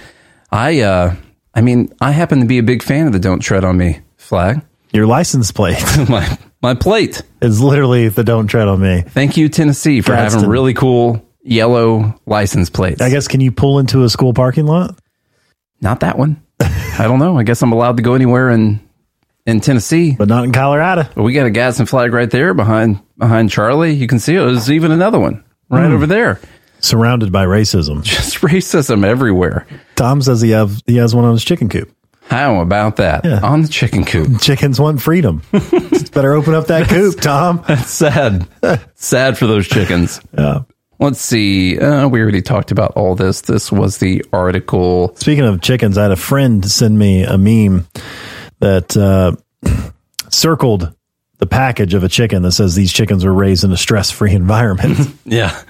I 0.55 0.79
uh, 0.81 1.15
I 1.53 1.61
mean, 1.61 1.93
I 2.01 2.11
happen 2.11 2.39
to 2.39 2.45
be 2.45 2.57
a 2.57 2.63
big 2.63 2.81
fan 2.83 3.07
of 3.07 3.13
the 3.13 3.19
"Don't 3.19 3.39
Tread 3.39 3.63
on 3.63 3.77
Me" 3.77 3.99
flag. 4.17 4.61
Your 4.93 5.05
license 5.05 5.51
plate. 5.51 5.83
my 6.09 6.37
my 6.61 6.73
plate 6.73 7.21
is 7.41 7.61
literally 7.61 8.07
the 8.09 8.23
"Don't 8.23 8.47
tread 8.47 8.67
on 8.67 8.79
me." 8.81 9.01
Thank 9.01 9.37
you, 9.37 9.49
Tennessee, 9.49 10.01
for 10.01 10.13
having 10.15 10.31
Gadsden. 10.31 10.49
really 10.49 10.73
cool 10.73 11.21
yellow 11.43 12.19
license 12.25 12.69
plates. 12.69 13.01
I 13.01 13.09
guess 13.09 13.27
can 13.27 13.41
you 13.41 13.51
pull 13.51 13.79
into 13.79 14.03
a 14.03 14.09
school 14.09 14.33
parking 14.33 14.65
lot? 14.65 14.97
Not 15.81 15.99
that 15.99 16.17
one. 16.17 16.41
I 16.61 17.03
don't 17.03 17.19
know. 17.19 17.37
I 17.37 17.43
guess 17.43 17.61
I'm 17.61 17.73
allowed 17.73 17.97
to 17.97 18.03
go 18.03 18.13
anywhere 18.13 18.49
in 18.49 18.79
in 19.45 19.59
Tennessee, 19.59 20.15
but 20.17 20.27
not 20.29 20.45
in 20.45 20.53
Colorado. 20.53 21.03
But 21.13 21.23
we 21.23 21.33
got 21.33 21.45
a 21.45 21.51
Gadsden 21.51 21.85
flag 21.85 22.13
right 22.13 22.31
there 22.31 22.53
behind 22.53 23.01
behind 23.17 23.51
Charlie. 23.51 23.93
You 23.93 24.07
can 24.07 24.19
see 24.19 24.35
it. 24.35 24.39
There's 24.39 24.71
even 24.71 24.91
another 24.91 25.19
one 25.19 25.43
right 25.69 25.87
Hmm. 25.87 25.93
over 25.93 26.07
there. 26.07 26.39
Surrounded 26.79 27.31
by 27.31 27.45
racism. 27.45 28.03
Just 28.03 28.37
racism 28.37 29.05
everywhere. 29.05 29.67
Tom 29.95 30.21
says 30.21 30.41
he 30.41 30.51
have 30.51 30.81
he 30.85 30.97
has 30.97 31.15
one 31.15 31.25
on 31.25 31.33
his 31.33 31.43
chicken 31.43 31.69
coop. 31.69 31.91
How 32.27 32.59
about 32.59 32.95
that? 32.95 33.25
On 33.43 33.61
the 33.61 33.67
chicken 33.67 34.03
coop. 34.03 34.41
Chickens 34.41 34.79
want 34.79 35.01
freedom. 35.01 35.43
Better 35.51 36.33
open 36.33 36.55
up 36.55 36.67
that 36.67 36.89
coop, 36.89 37.19
Tom. 37.21 37.63
That's 37.67 37.91
sad. 37.91 38.47
sad 38.95 39.37
for 39.37 39.45
those 39.45 39.67
chickens. 39.67 40.19
Yeah. 40.35 40.61
Let's 40.97 41.19
see. 41.19 41.77
Uh, 41.77 42.07
we 42.07 42.21
already 42.21 42.41
talked 42.41 42.71
about 42.71 42.93
all 42.93 43.15
this. 43.15 43.41
This 43.41 43.71
was 43.71 43.97
the 43.99 44.25
article. 44.33 45.15
Speaking 45.17 45.43
of 45.43 45.61
chickens, 45.61 45.97
I 45.97 46.03
had 46.03 46.11
a 46.11 46.15
friend 46.15 46.65
send 46.65 46.97
me 46.97 47.23
a 47.23 47.37
meme 47.37 47.85
that 48.59 48.95
uh, 48.97 49.35
circled 50.29 50.95
the 51.37 51.45
package 51.45 51.93
of 51.93 52.03
a 52.03 52.09
chicken 52.09 52.41
that 52.43 52.53
says 52.53 52.75
these 52.75 52.93
chickens 52.93 53.25
were 53.25 53.33
raised 53.33 53.63
in 53.63 53.71
a 53.71 53.77
stress 53.77 54.09
free 54.09 54.33
environment. 54.33 54.97
Yeah. 55.25 55.61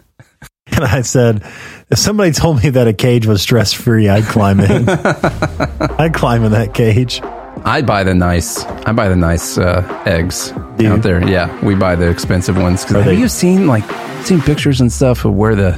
And 0.68 0.84
I 0.84 1.02
said, 1.02 1.44
if 1.90 1.98
somebody 2.00 2.32
told 2.32 2.64
me 2.64 2.70
that 2.72 2.88
a 2.88 2.94
cage 2.94 3.26
was 3.28 3.42
stress 3.42 3.72
free, 3.74 4.10
I'd 4.10 4.24
climb 4.26 4.60
in. 4.60 4.90
I'd 4.90 6.14
climb 6.14 6.44
in 6.44 6.52
that 6.54 6.74
cage. 6.74 7.22
I 7.68 7.82
buy 7.82 8.04
the 8.04 8.14
nice. 8.14 8.64
I 8.64 8.92
buy 8.92 9.10
the 9.10 9.16
nice 9.16 9.58
uh, 9.58 9.82
eggs 10.06 10.52
out 10.52 11.02
there. 11.02 11.28
Yeah, 11.28 11.64
we 11.66 11.74
buy 11.76 11.96
the 11.96 12.10
expensive 12.10 12.58
ones. 12.58 12.84
'Cause 12.84 12.94
Are 12.96 13.02
have 13.02 13.06
they- 13.06 13.20
you 13.20 13.28
seen 13.28 13.66
like 13.68 13.84
seen 14.24 14.42
pictures 14.42 14.82
and 14.82 14.92
stuff 14.92 15.26
of 15.26 15.34
where 15.34 15.56
the 15.56 15.72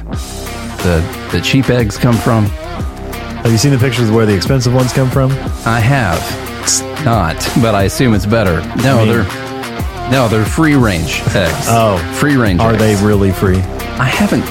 the 0.82 1.28
the 1.32 1.40
cheap 1.42 1.70
eggs 1.70 1.96
come 1.96 2.16
from? 2.16 2.44
Have 2.46 3.50
you 3.52 3.56
seen 3.58 3.70
the 3.72 3.78
pictures 3.78 4.08
of 4.10 4.14
where 4.14 4.26
the 4.26 4.34
expensive 4.34 4.74
ones 4.74 4.92
come 4.92 5.08
from? 5.10 5.30
I 5.64 5.80
have. 5.80 6.18
It's 6.62 6.82
not, 7.04 7.36
but 7.62 7.74
I 7.74 7.84
assume 7.84 8.12
it's 8.14 8.26
better. 8.26 8.56
No, 8.82 8.98
I 8.98 9.04
mean- 9.04 9.08
they're 9.08 10.10
no, 10.10 10.28
they're 10.28 10.44
free 10.44 10.74
range 10.74 11.20
eggs. 11.34 11.66
Oh, 11.68 11.96
free 12.18 12.36
range. 12.36 12.60
Are 12.60 12.72
eggs. 12.74 12.80
they 12.80 13.06
really 13.06 13.30
free? 13.32 13.58
I 13.58 14.04
haven't. 14.06 14.44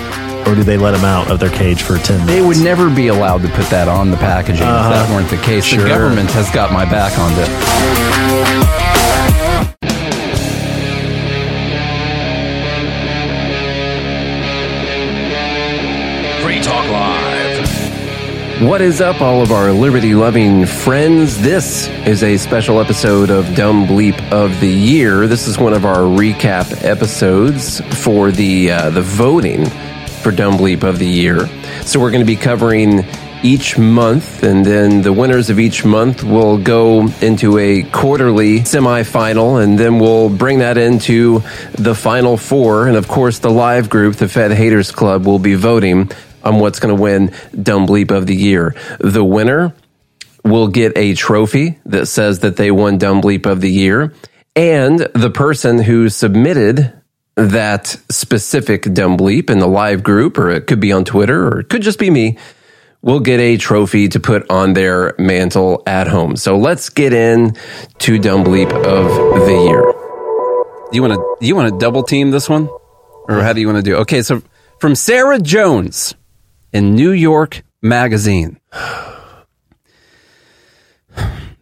Or 0.48 0.56
do 0.56 0.64
they 0.64 0.78
let 0.78 0.92
them 0.92 1.04
out 1.04 1.30
of 1.30 1.42
their 1.42 1.50
cage 1.50 1.82
for 1.84 1.98
10 1.98 2.20
minutes? 2.20 2.32
They 2.34 2.42
would 2.42 2.58
never 2.64 2.90
be 2.90 3.10
allowed 3.10 3.42
to 3.42 3.50
put 3.50 3.66
that 3.70 3.90
on 3.90 4.12
the 4.12 4.18
packaging 4.18 4.64
Uh-huh. 4.66 4.90
if 4.90 4.96
that 5.08 5.14
weren't 5.14 5.30
the 5.30 5.36
case. 5.46 5.66
Sure. 5.66 5.84
The 5.84 5.90
government 5.90 6.32
has 6.32 6.50
got 6.52 6.72
my 6.72 6.86
back 6.86 7.20
on 7.20 7.36
this. 7.36 8.58
Free 16.42 16.62
Talk 16.62 16.88
Live. 16.90 17.68
What 18.62 18.80
is 18.82 19.02
up, 19.02 19.22
all 19.22 19.42
of 19.42 19.52
our 19.52 19.72
liberty 19.72 20.14
loving 20.16 20.66
friends? 20.66 21.42
This 21.42 21.90
is 22.08 22.24
a 22.24 22.38
special 22.38 22.80
episode 22.80 23.30
of 23.30 23.54
Dumb 23.56 23.86
Bleep 23.86 24.18
of 24.32 24.58
the 24.62 24.70
Year. 24.70 25.28
This 25.28 25.48
is 25.48 25.58
one 25.60 25.74
of 25.74 25.84
our 25.86 25.98
recap 26.04 26.84
episodes 26.86 27.82
for 28.04 28.32
the 28.32 28.72
uh, 28.72 28.90
the 28.92 29.02
voting 29.02 29.66
for 30.18 30.32
Dumb 30.32 30.58
Bleep 30.58 30.84
of 30.84 31.00
the 31.00 31.08
Year. 31.08 31.48
So 31.84 32.00
we're 32.00 32.12
going 32.12 32.26
to 32.26 32.28
be 32.28 32.36
covering 32.36 33.06
each 33.44 33.78
month, 33.78 34.44
and 34.44 34.66
then 34.66 35.02
the 35.04 35.14
winners 35.14 35.50
of 35.50 35.60
each 35.60 35.86
month 35.86 36.24
will 36.24 36.58
go 36.58 37.08
into 37.22 37.58
a 37.60 37.84
quarterly 37.84 38.62
semifinal, 38.62 39.64
and 39.64 39.78
then 39.78 40.00
we'll 40.00 40.30
bring 40.30 40.60
that 40.60 40.78
into 40.78 41.44
the 41.74 41.94
final 41.94 42.36
four. 42.36 42.88
And 42.88 42.98
of 42.98 43.08
course, 43.08 43.40
the 43.40 43.52
live 43.52 43.90
group, 43.90 44.16
the 44.16 44.28
Fed 44.28 44.52
Haters 44.52 44.92
Club, 44.92 45.26
will 45.26 45.40
be 45.40 45.54
voting 45.54 46.12
on 46.44 46.60
what's 46.60 46.80
going 46.80 46.96
to 46.96 47.02
win 47.02 47.32
Dumb 47.62 47.86
Bleep 47.86 48.12
of 48.12 48.26
the 48.26 48.36
Year. 48.36 48.76
The 49.00 49.24
winner 49.24 49.74
will 50.44 50.70
get 50.70 50.98
a 50.98 51.14
trophy 51.14 51.80
that 51.86 52.08
says 52.08 52.40
that 52.40 52.56
they 52.56 52.72
won 52.72 52.98
Dumb 52.98 53.22
Bleep 53.22 53.46
of 53.46 53.62
the 53.62 53.72
Year, 53.72 54.14
and 54.56 55.00
the 55.00 55.30
person 55.30 55.78
who 55.78 56.10
submitted 56.10 56.94
that 57.38 57.96
specific 58.10 58.92
Dumb 58.94 59.16
Bleep 59.16 59.50
in 59.50 59.60
the 59.60 59.68
live 59.68 60.04
group, 60.04 60.38
or 60.38 60.50
it 60.50 60.68
could 60.68 60.80
be 60.80 60.92
on 60.92 61.06
Twitter, 61.06 61.48
or 61.48 61.60
it 61.60 61.70
could 61.70 61.84
just 61.84 62.00
be 62.00 62.10
me, 62.10 62.38
will 63.02 63.20
get 63.20 63.40
a 63.40 63.58
trophy 63.58 64.10
to 64.10 64.20
put 64.20 64.50
on 64.50 64.74
their 64.74 65.14
mantle 65.20 65.84
at 65.86 66.08
home. 66.08 66.36
So 66.36 66.58
let's 66.58 66.90
get 66.90 67.14
in 67.14 67.56
to 68.00 68.18
Dumb 68.18 68.44
Bleep 68.44 68.72
of 68.72 69.46
the 69.46 69.54
Year. 69.54 69.94
You 70.92 71.02
want 71.02 71.14
to 71.14 71.46
you 71.46 71.56
want 71.56 71.72
to 71.72 71.78
double 71.78 72.04
team 72.04 72.32
this 72.32 72.50
one, 72.50 72.68
or 73.30 73.42
how 73.42 73.54
do 73.54 73.62
you 73.62 73.68
want 73.68 73.78
to 73.78 73.92
do? 73.92 73.98
Okay, 73.98 74.22
so 74.22 74.42
from 74.80 74.96
Sarah 74.96 75.40
Jones 75.40 76.16
in 76.74 76.96
New 76.96 77.12
York 77.12 77.64
Magazine. 77.82 78.60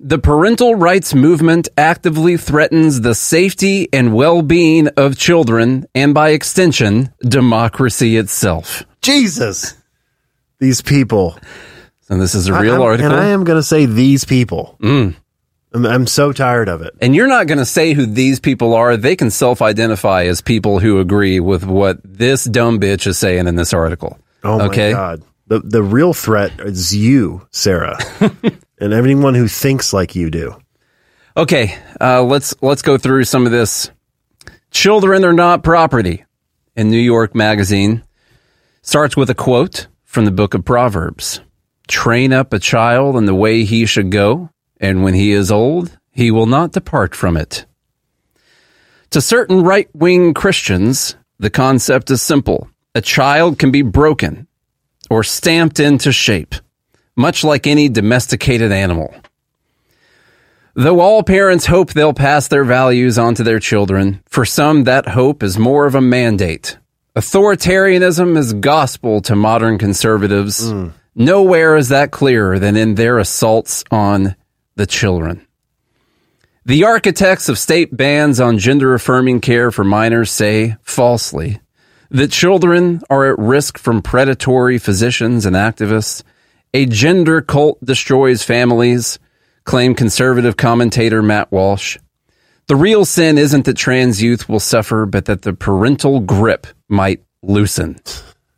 The 0.07 0.19
parental 0.19 0.75
rights 0.75 1.15
movement 1.15 1.67
actively 1.79 2.37
threatens 2.37 3.01
the 3.01 3.15
safety 3.15 3.89
and 3.91 4.13
well 4.13 4.43
being 4.43 4.87
of 4.89 5.17
children 5.17 5.87
and, 5.95 6.13
by 6.13 6.29
extension, 6.29 7.11
democracy 7.21 8.15
itself. 8.15 8.83
Jesus. 9.01 9.73
These 10.59 10.83
people. 10.83 11.39
And 12.07 12.21
this 12.21 12.35
is 12.35 12.47
a 12.47 12.53
real 12.53 12.83
I- 12.83 12.85
article. 12.85 13.13
And 13.13 13.19
I 13.19 13.29
am 13.29 13.45
going 13.45 13.57
to 13.57 13.63
say 13.63 13.87
these 13.87 14.25
people. 14.25 14.77
Mm. 14.79 15.15
I'm, 15.73 15.85
I'm 15.87 16.05
so 16.05 16.31
tired 16.31 16.69
of 16.69 16.83
it. 16.83 16.93
And 17.01 17.15
you're 17.15 17.25
not 17.25 17.47
going 17.47 17.57
to 17.57 17.65
say 17.65 17.93
who 17.93 18.05
these 18.05 18.39
people 18.39 18.75
are. 18.75 18.97
They 18.97 19.15
can 19.15 19.31
self 19.31 19.63
identify 19.63 20.25
as 20.25 20.39
people 20.39 20.77
who 20.77 20.99
agree 20.99 21.39
with 21.39 21.63
what 21.63 21.97
this 22.03 22.43
dumb 22.43 22.79
bitch 22.79 23.07
is 23.07 23.17
saying 23.17 23.47
in 23.47 23.55
this 23.55 23.73
article. 23.73 24.19
Oh 24.43 24.59
my 24.67 24.91
god. 24.91 25.23
The 25.47 25.61
the 25.61 25.81
real 25.81 26.13
threat 26.13 26.51
is 26.59 26.95
you, 26.95 27.47
Sarah. 27.49 27.97
and 28.79 28.93
anyone 28.93 29.35
who 29.35 29.47
thinks 29.47 29.93
like 29.93 30.15
you 30.15 30.29
do. 30.29 30.55
Okay, 31.37 31.77
uh, 31.99 32.23
let's 32.23 32.55
let's 32.61 32.81
go 32.81 32.97
through 32.97 33.25
some 33.25 33.45
of 33.45 33.51
this. 33.51 33.91
Children 34.71 35.25
are 35.25 35.33
not 35.33 35.63
property 35.63 36.25
in 36.75 36.89
New 36.89 36.97
York 36.97 37.35
Magazine 37.35 38.03
starts 38.81 39.17
with 39.17 39.29
a 39.29 39.35
quote 39.35 39.87
from 40.03 40.25
the 40.25 40.31
book 40.31 40.53
of 40.53 40.63
Proverbs: 40.63 41.41
"Train 41.87 42.31
up 42.31 42.53
a 42.53 42.59
child 42.59 43.17
in 43.17 43.25
the 43.25 43.35
way 43.35 43.63
he 43.63 43.85
should 43.85 44.11
go, 44.11 44.49
and 44.79 45.03
when 45.03 45.13
he 45.13 45.31
is 45.31 45.51
old, 45.51 45.97
he 46.11 46.31
will 46.31 46.45
not 46.45 46.71
depart 46.71 47.15
from 47.15 47.35
it." 47.35 47.65
To 49.11 49.21
certain 49.21 49.63
right-wing 49.63 50.33
Christians, 50.33 51.15
the 51.39 51.49
concept 51.49 52.11
is 52.11 52.21
simple: 52.21 52.69
a 52.93 53.01
child 53.01 53.59
can 53.59 53.71
be 53.71 53.81
broken 53.81 54.47
or 55.09 55.23
stamped 55.23 55.79
into 55.79 56.11
shape, 56.11 56.55
much 57.15 57.43
like 57.43 57.67
any 57.67 57.89
domesticated 57.89 58.71
animal. 58.71 59.13
Though 60.73 60.99
all 60.99 61.23
parents 61.23 61.65
hope 61.65 61.93
they'll 61.93 62.13
pass 62.13 62.49
their 62.49 62.65
values 62.65 63.17
on 63.17 63.35
to 63.35 63.43
their 63.43 63.59
children, 63.59 64.21
for 64.27 64.45
some 64.45 64.83
that 64.83 65.07
hope 65.07 65.41
is 65.41 65.57
more 65.57 65.85
of 65.85 65.95
a 65.95 66.01
mandate. 66.01 66.77
Authoritarianism 67.15 68.35
is 68.35 68.51
gospel 68.53 69.21
to 69.21 69.35
modern 69.35 69.77
conservatives. 69.77 70.69
Hmm. 70.69 70.89
Nowhere 71.15 71.77
is 71.77 71.89
that 71.89 72.11
clearer 72.11 72.59
than 72.59 72.75
in 72.75 72.95
their 72.95 73.19
assaults 73.19 73.85
on 73.89 74.35
the 74.75 74.85
children. 74.85 75.47
The 76.65 76.83
architects 76.83 77.47
of 77.47 77.57
state 77.57 77.95
bans 77.95 78.41
on 78.41 78.57
gender 78.57 78.93
affirming 78.93 79.39
care 79.39 79.71
for 79.71 79.85
minors 79.85 80.29
say, 80.29 80.75
falsely, 80.81 81.61
that 82.09 82.31
children 82.31 83.01
are 83.09 83.31
at 83.31 83.39
risk 83.39 83.77
from 83.77 84.01
predatory 84.01 84.77
physicians 84.77 85.45
and 85.45 85.55
activists. 85.55 86.23
A 86.73 86.85
gender 86.85 87.41
cult 87.41 87.83
destroys 87.83 88.43
families, 88.43 89.19
claimed 89.63 89.97
conservative 89.97 90.57
commentator 90.57 91.21
Matt 91.21 91.51
Walsh. 91.51 91.97
The 92.67 92.75
real 92.75 93.05
sin 93.05 93.37
isn't 93.37 93.65
that 93.65 93.77
trans 93.77 94.21
youth 94.21 94.49
will 94.49 94.59
suffer, 94.59 95.05
but 95.05 95.25
that 95.25 95.43
the 95.43 95.53
parental 95.53 96.19
grip 96.19 96.67
might 96.89 97.21
loosen 97.43 97.97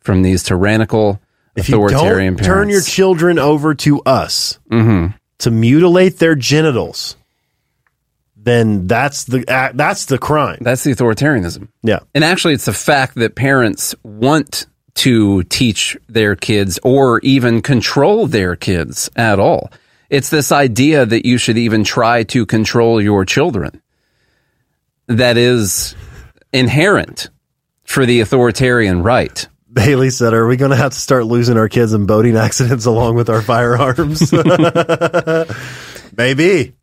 from 0.00 0.22
these 0.22 0.42
tyrannical 0.42 1.20
If 1.54 1.68
you 1.68 1.76
authoritarian 1.84 2.34
don't 2.36 2.44
turn 2.44 2.68
your 2.70 2.80
children 2.82 3.38
over 3.38 3.74
to 3.74 4.00
us 4.02 4.58
Mhm. 4.70 5.14
to 5.40 5.50
mutilate 5.50 6.18
their 6.18 6.34
genitals, 6.34 7.16
then 8.36 8.86
that's 8.86 9.24
the 9.24 9.44
uh, 9.52 9.72
that's 9.74 10.06
the 10.06 10.18
crime. 10.18 10.58
That's 10.62 10.84
the 10.84 10.92
authoritarianism. 10.94 11.68
Yeah. 11.82 12.00
And 12.14 12.24
actually, 12.24 12.54
it's 12.54 12.64
the 12.64 12.72
fact 12.72 13.16
that 13.16 13.34
parents 13.34 13.94
want 14.02 14.66
to 14.98 15.44
teach 15.44 15.96
their 16.08 16.34
kids 16.34 16.78
or 16.82 17.20
even 17.20 17.62
control 17.62 18.26
their 18.26 18.56
kids 18.56 19.08
at 19.14 19.38
all. 19.38 19.70
It's 20.10 20.30
this 20.30 20.50
idea 20.50 21.06
that 21.06 21.26
you 21.26 21.38
should 21.38 21.56
even 21.58 21.84
try 21.84 22.24
to 22.24 22.46
control 22.46 23.00
your 23.00 23.24
children 23.24 23.80
that 25.06 25.36
is 25.36 25.94
inherent 26.52 27.30
for 27.84 28.06
the 28.06 28.20
authoritarian 28.20 29.02
right. 29.02 29.46
Bailey 29.72 30.10
said, 30.10 30.34
"Are 30.34 30.46
we 30.46 30.56
going 30.56 30.70
to 30.70 30.76
have 30.76 30.92
to 30.92 30.98
start 30.98 31.26
losing 31.26 31.56
our 31.56 31.68
kids 31.68 31.92
in 31.92 32.06
boating 32.06 32.36
accidents 32.36 32.86
along 32.86 33.14
with 33.14 33.28
our 33.28 33.42
firearms?" 33.42 34.32
Maybe. 36.16 36.74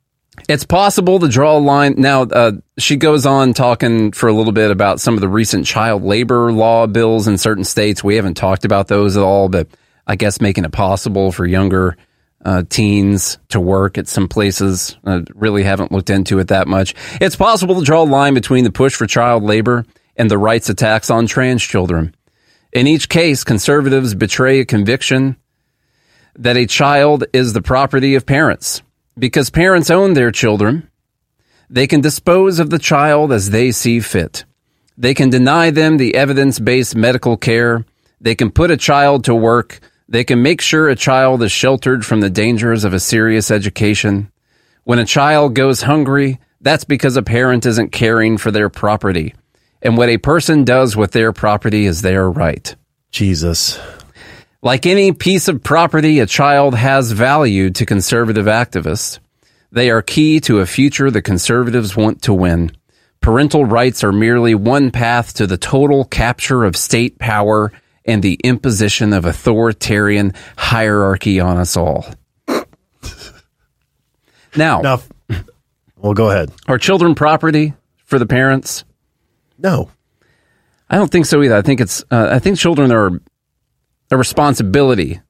It's 0.48 0.66
possible 0.66 1.20
to 1.20 1.28
draw 1.28 1.58
a 1.58 1.60
line. 1.60 1.96
Now, 1.98 2.24
uh, 2.24 2.54
she 2.78 2.98
goes 2.98 3.26
on 3.26 3.54
talking 3.54 4.12
for 4.12 4.30
a 4.30 4.34
little 4.34 4.52
bit 4.52 4.70
about 4.70 5.00
some 5.00 5.16
of 5.16 5.22
the 5.22 5.30
recent 5.30 5.66
child 5.66 6.04
labor 6.04 6.52
law 6.52 6.88
bills 6.88 7.28
in 7.28 7.38
certain 7.38 7.64
states. 7.64 8.04
We 8.04 8.16
haven't 8.16 8.36
talked 8.36 8.66
about 8.66 8.88
those 8.88 9.18
at 9.18 9.24
all, 9.24 9.50
but 9.50 9.68
I 10.06 10.16
guess 10.16 10.42
making 10.42 10.66
it 10.66 10.72
possible 10.72 11.32
for 11.32 11.46
younger 11.46 11.98
uh, 12.44 12.64
teens 12.70 13.40
to 13.50 13.60
work 13.60 13.98
at 13.98 14.08
some 14.08 14.28
places. 14.28 14.96
I 15.04 15.24
really 15.34 15.64
haven't 15.64 15.92
looked 15.92 16.12
into 16.12 16.38
it 16.40 16.50
that 16.50 16.68
much. 16.68 16.94
It's 17.20 17.36
possible 17.36 17.80
to 17.80 17.86
draw 17.86 18.04
a 18.04 18.06
line 18.06 18.36
between 18.36 18.64
the 18.64 18.72
push 18.72 18.94
for 18.94 19.08
child 19.08 19.44
labor 19.44 19.84
and 20.16 20.30
the 20.30 20.38
rights 20.38 20.70
attacks 20.70 21.10
on 21.10 21.26
trans 21.26 21.64
children. 21.64 22.16
In 22.72 22.88
each 22.88 23.10
case, 23.10 23.44
conservatives 23.44 24.14
betray 24.14 24.60
a 24.60 24.66
conviction 24.66 25.38
that 26.38 26.58
a 26.58 26.68
child 26.68 27.24
is 27.34 27.54
the 27.54 27.62
property 27.62 28.16
of 28.16 28.26
parents. 28.26 28.84
Because 29.18 29.50
parents 29.50 29.90
own 29.90 30.14
their 30.14 30.32
children, 30.32 30.90
they 31.70 31.88
can 31.88 32.02
dispose 32.02 32.60
of 32.60 32.70
the 32.70 32.80
child 32.80 33.32
as 33.32 33.50
they 33.50 33.72
see 33.72 34.00
fit. 34.00 34.46
They 34.98 35.14
can 35.14 35.30
deny 35.30 35.72
them 35.72 35.98
the 35.98 36.16
evidence 36.16 36.60
based 36.60 36.96
medical 36.96 37.38
care. 37.38 37.86
They 38.20 38.36
can 38.36 38.52
put 38.52 38.72
a 38.72 38.78
child 38.78 39.26
to 39.26 39.36
work. 39.36 39.80
They 40.08 40.24
can 40.24 40.42
make 40.42 40.62
sure 40.62 40.90
a 40.90 40.96
child 40.96 41.42
is 41.44 41.52
sheltered 41.52 42.06
from 42.06 42.22
the 42.22 42.30
dangers 42.30 42.84
of 42.84 42.94
a 42.94 43.00
serious 43.00 43.52
education. 43.52 44.32
When 44.84 45.00
a 45.00 45.06
child 45.06 45.56
goes 45.56 45.82
hungry, 45.82 46.40
that's 46.62 46.84
because 46.84 47.18
a 47.18 47.24
parent 47.24 47.66
isn't 47.66 47.92
caring 47.92 48.38
for 48.38 48.52
their 48.52 48.70
property. 48.70 49.34
And 49.82 49.98
what 49.98 50.10
a 50.10 50.18
person 50.18 50.64
does 50.64 50.96
with 50.96 51.12
their 51.12 51.34
property 51.34 51.86
is 51.86 52.02
their 52.02 52.30
right. 52.30 52.76
Jesus. 53.12 53.80
Like 54.66 54.88
any 54.88 55.12
piece 55.12 55.48
of 55.48 55.62
property, 55.62 56.18
a 56.22 56.26
child 56.26 56.74
has 56.74 57.12
value 57.12 57.70
to 57.70 57.86
conservative 57.86 58.48
activists. 58.48 59.20
They 59.72 59.92
are 59.92 60.02
key 60.02 60.40
to 60.40 60.58
a 60.58 60.66
future 60.66 61.12
the 61.12 61.22
conservatives 61.22 61.96
want 61.96 62.24
to 62.24 62.34
win. 62.34 62.72
Parental 63.22 63.64
rights 63.64 64.04
are 64.04 64.12
merely 64.12 64.56
one 64.56 64.90
path 64.90 65.36
to 65.36 65.46
the 65.46 65.60
total 65.60 66.04
capture 66.04 66.64
of 66.64 66.76
state 66.76 67.20
power 67.20 67.72
and 68.06 68.24
the 68.24 68.40
imposition 68.44 69.14
of 69.14 69.26
authoritarian 69.26 70.34
hierarchy 70.58 71.40
on 71.40 71.58
us 71.58 71.78
all. 71.78 72.08
Now, 74.58 74.80
now 74.80 75.02
well, 75.98 76.14
go 76.14 76.30
ahead. 76.30 76.50
Are 76.66 76.78
children 76.78 77.14
property 77.14 77.74
for 78.06 78.18
the 78.18 78.26
parents? 78.26 78.86
No, 79.58 79.92
I 80.90 80.96
don't 80.96 81.12
think 81.12 81.26
so 81.26 81.44
either. 81.44 81.58
I 81.58 81.62
think 81.62 81.82
it's. 81.82 82.06
Uh, 82.10 82.30
I 82.32 82.40
think 82.40 82.58
children 82.58 82.94
are 82.94 83.20
a 84.12 84.18
responsibility 84.18 85.22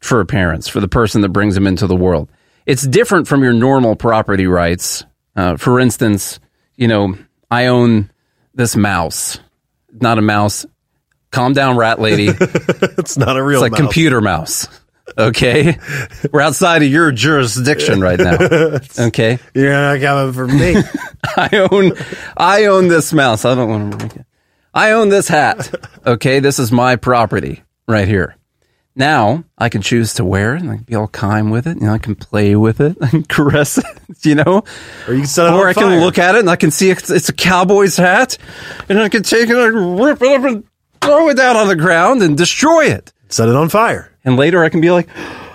for 0.00 0.24
parents, 0.24 0.68
for 0.68 0.80
the 0.80 0.88
person 0.88 1.22
that 1.22 1.30
brings 1.30 1.54
them 1.54 1.66
into 1.66 1.86
the 1.86 1.96
world. 1.96 2.30
It's 2.64 2.86
different 2.86 3.28
from 3.28 3.42
your 3.42 3.52
normal 3.52 3.96
property 3.96 4.46
rights. 4.46 5.04
Uh, 5.34 5.56
for 5.56 5.78
instance, 5.78 6.40
you 6.76 6.88
know, 6.88 7.16
I 7.50 7.66
own 7.66 8.10
this 8.54 8.76
mouse, 8.76 9.38
not 9.92 10.18
a 10.18 10.22
mouse. 10.22 10.66
Calm 11.30 11.52
down, 11.52 11.76
rat 11.76 12.00
lady. 12.00 12.28
it's 12.30 13.18
not 13.18 13.36
a 13.36 13.42
real. 13.42 13.60
Mouse. 13.60 13.66
It's 13.66 13.72
like 13.72 13.72
mouse. 13.72 13.80
computer 13.80 14.20
mouse. 14.20 14.68
Okay, 15.18 15.78
we're 16.32 16.40
outside 16.40 16.82
of 16.82 16.88
your 16.88 17.12
jurisdiction 17.12 18.00
right 18.00 18.18
now. 18.18 18.36
Okay, 18.98 19.38
you're 19.54 19.72
not 19.72 20.00
coming 20.00 20.32
for 20.32 20.46
me. 20.48 20.76
I 21.36 21.68
own, 21.70 21.92
I 22.36 22.66
own 22.66 22.88
this 22.88 23.12
mouse. 23.12 23.44
I 23.44 23.54
don't 23.54 23.68
want 23.68 24.00
to. 24.12 24.26
I 24.74 24.92
own 24.92 25.08
this 25.08 25.28
hat. 25.28 25.72
Okay, 26.06 26.40
this 26.40 26.58
is 26.58 26.72
my 26.72 26.96
property 26.96 27.62
right 27.86 28.08
here. 28.08 28.36
Now 28.98 29.44
I 29.58 29.68
can 29.68 29.82
choose 29.82 30.14
to 30.14 30.24
wear 30.24 30.56
it 30.56 30.62
and 30.62 30.70
I 30.70 30.76
can 30.76 30.84
be 30.84 30.94
all 30.94 31.08
kind 31.08 31.52
with 31.52 31.66
it. 31.66 31.76
You 31.76 31.86
know, 31.86 31.92
I 31.92 31.98
can 31.98 32.14
play 32.14 32.56
with 32.56 32.80
it, 32.80 32.96
can 33.10 33.24
caress 33.24 33.78
it. 33.78 33.84
You 34.24 34.36
know, 34.36 34.64
or 35.06 35.12
you 35.12 35.20
can 35.20 35.26
set 35.26 35.46
it 35.46 35.52
or 35.52 35.68
I 35.68 35.74
fire. 35.74 35.84
can 35.84 36.00
look 36.00 36.18
at 36.18 36.34
it 36.34 36.40
and 36.40 36.50
I 36.50 36.56
can 36.56 36.70
see 36.70 36.88
it's, 36.90 37.10
it's 37.10 37.28
a 37.28 37.34
cowboy's 37.34 37.96
hat, 37.96 38.38
and 38.88 38.98
I 38.98 39.10
can 39.10 39.22
take 39.22 39.50
it 39.50 39.56
and 39.56 40.00
rip 40.00 40.22
it 40.22 40.28
up 40.28 40.44
and 40.44 40.64
throw 41.02 41.28
it 41.28 41.36
down 41.36 41.56
on 41.56 41.68
the 41.68 41.76
ground 41.76 42.22
and 42.22 42.36
destroy 42.38 42.86
it. 42.86 43.12
Set 43.28 43.48
it 43.48 43.54
on 43.54 43.68
fire. 43.68 44.10
And 44.24 44.36
later 44.36 44.64
I 44.64 44.70
can 44.70 44.80
be 44.80 44.90
like, 44.90 45.08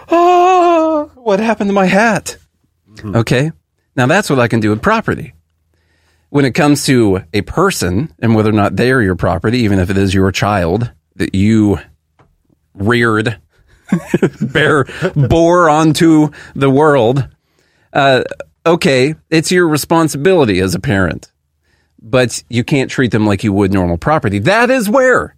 oh, 0.09 1.11
what 1.15 1.39
happened 1.39 1.69
to 1.69 1.73
my 1.73 1.85
hat? 1.85 2.37
Okay. 3.03 3.51
Now 3.95 4.05
that's 4.05 4.29
what 4.29 4.39
I 4.39 4.47
can 4.47 4.59
do 4.59 4.69
with 4.69 4.81
property. 4.83 5.33
When 6.29 6.45
it 6.45 6.51
comes 6.51 6.85
to 6.85 7.23
a 7.33 7.41
person 7.41 8.13
and 8.19 8.35
whether 8.35 8.49
or 8.49 8.53
not 8.53 8.75
they 8.75 8.91
are 8.91 9.01
your 9.01 9.15
property, 9.15 9.59
even 9.59 9.79
if 9.79 9.89
it 9.89 9.97
is 9.97 10.13
your 10.13 10.31
child 10.31 10.91
that 11.15 11.33
you 11.35 11.79
reared, 12.73 13.39
bear, 14.41 14.85
bore 15.15 15.69
onto 15.69 16.31
the 16.55 16.69
world, 16.69 17.27
uh, 17.93 18.23
okay, 18.65 19.15
it's 19.29 19.51
your 19.51 19.67
responsibility 19.67 20.59
as 20.59 20.75
a 20.75 20.79
parent, 20.79 21.31
but 22.01 22.43
you 22.49 22.63
can't 22.63 22.89
treat 22.89 23.11
them 23.11 23.25
like 23.25 23.43
you 23.43 23.53
would 23.53 23.71
normal 23.71 23.97
property. 23.97 24.39
That 24.39 24.69
is 24.69 24.89
where 24.89 25.35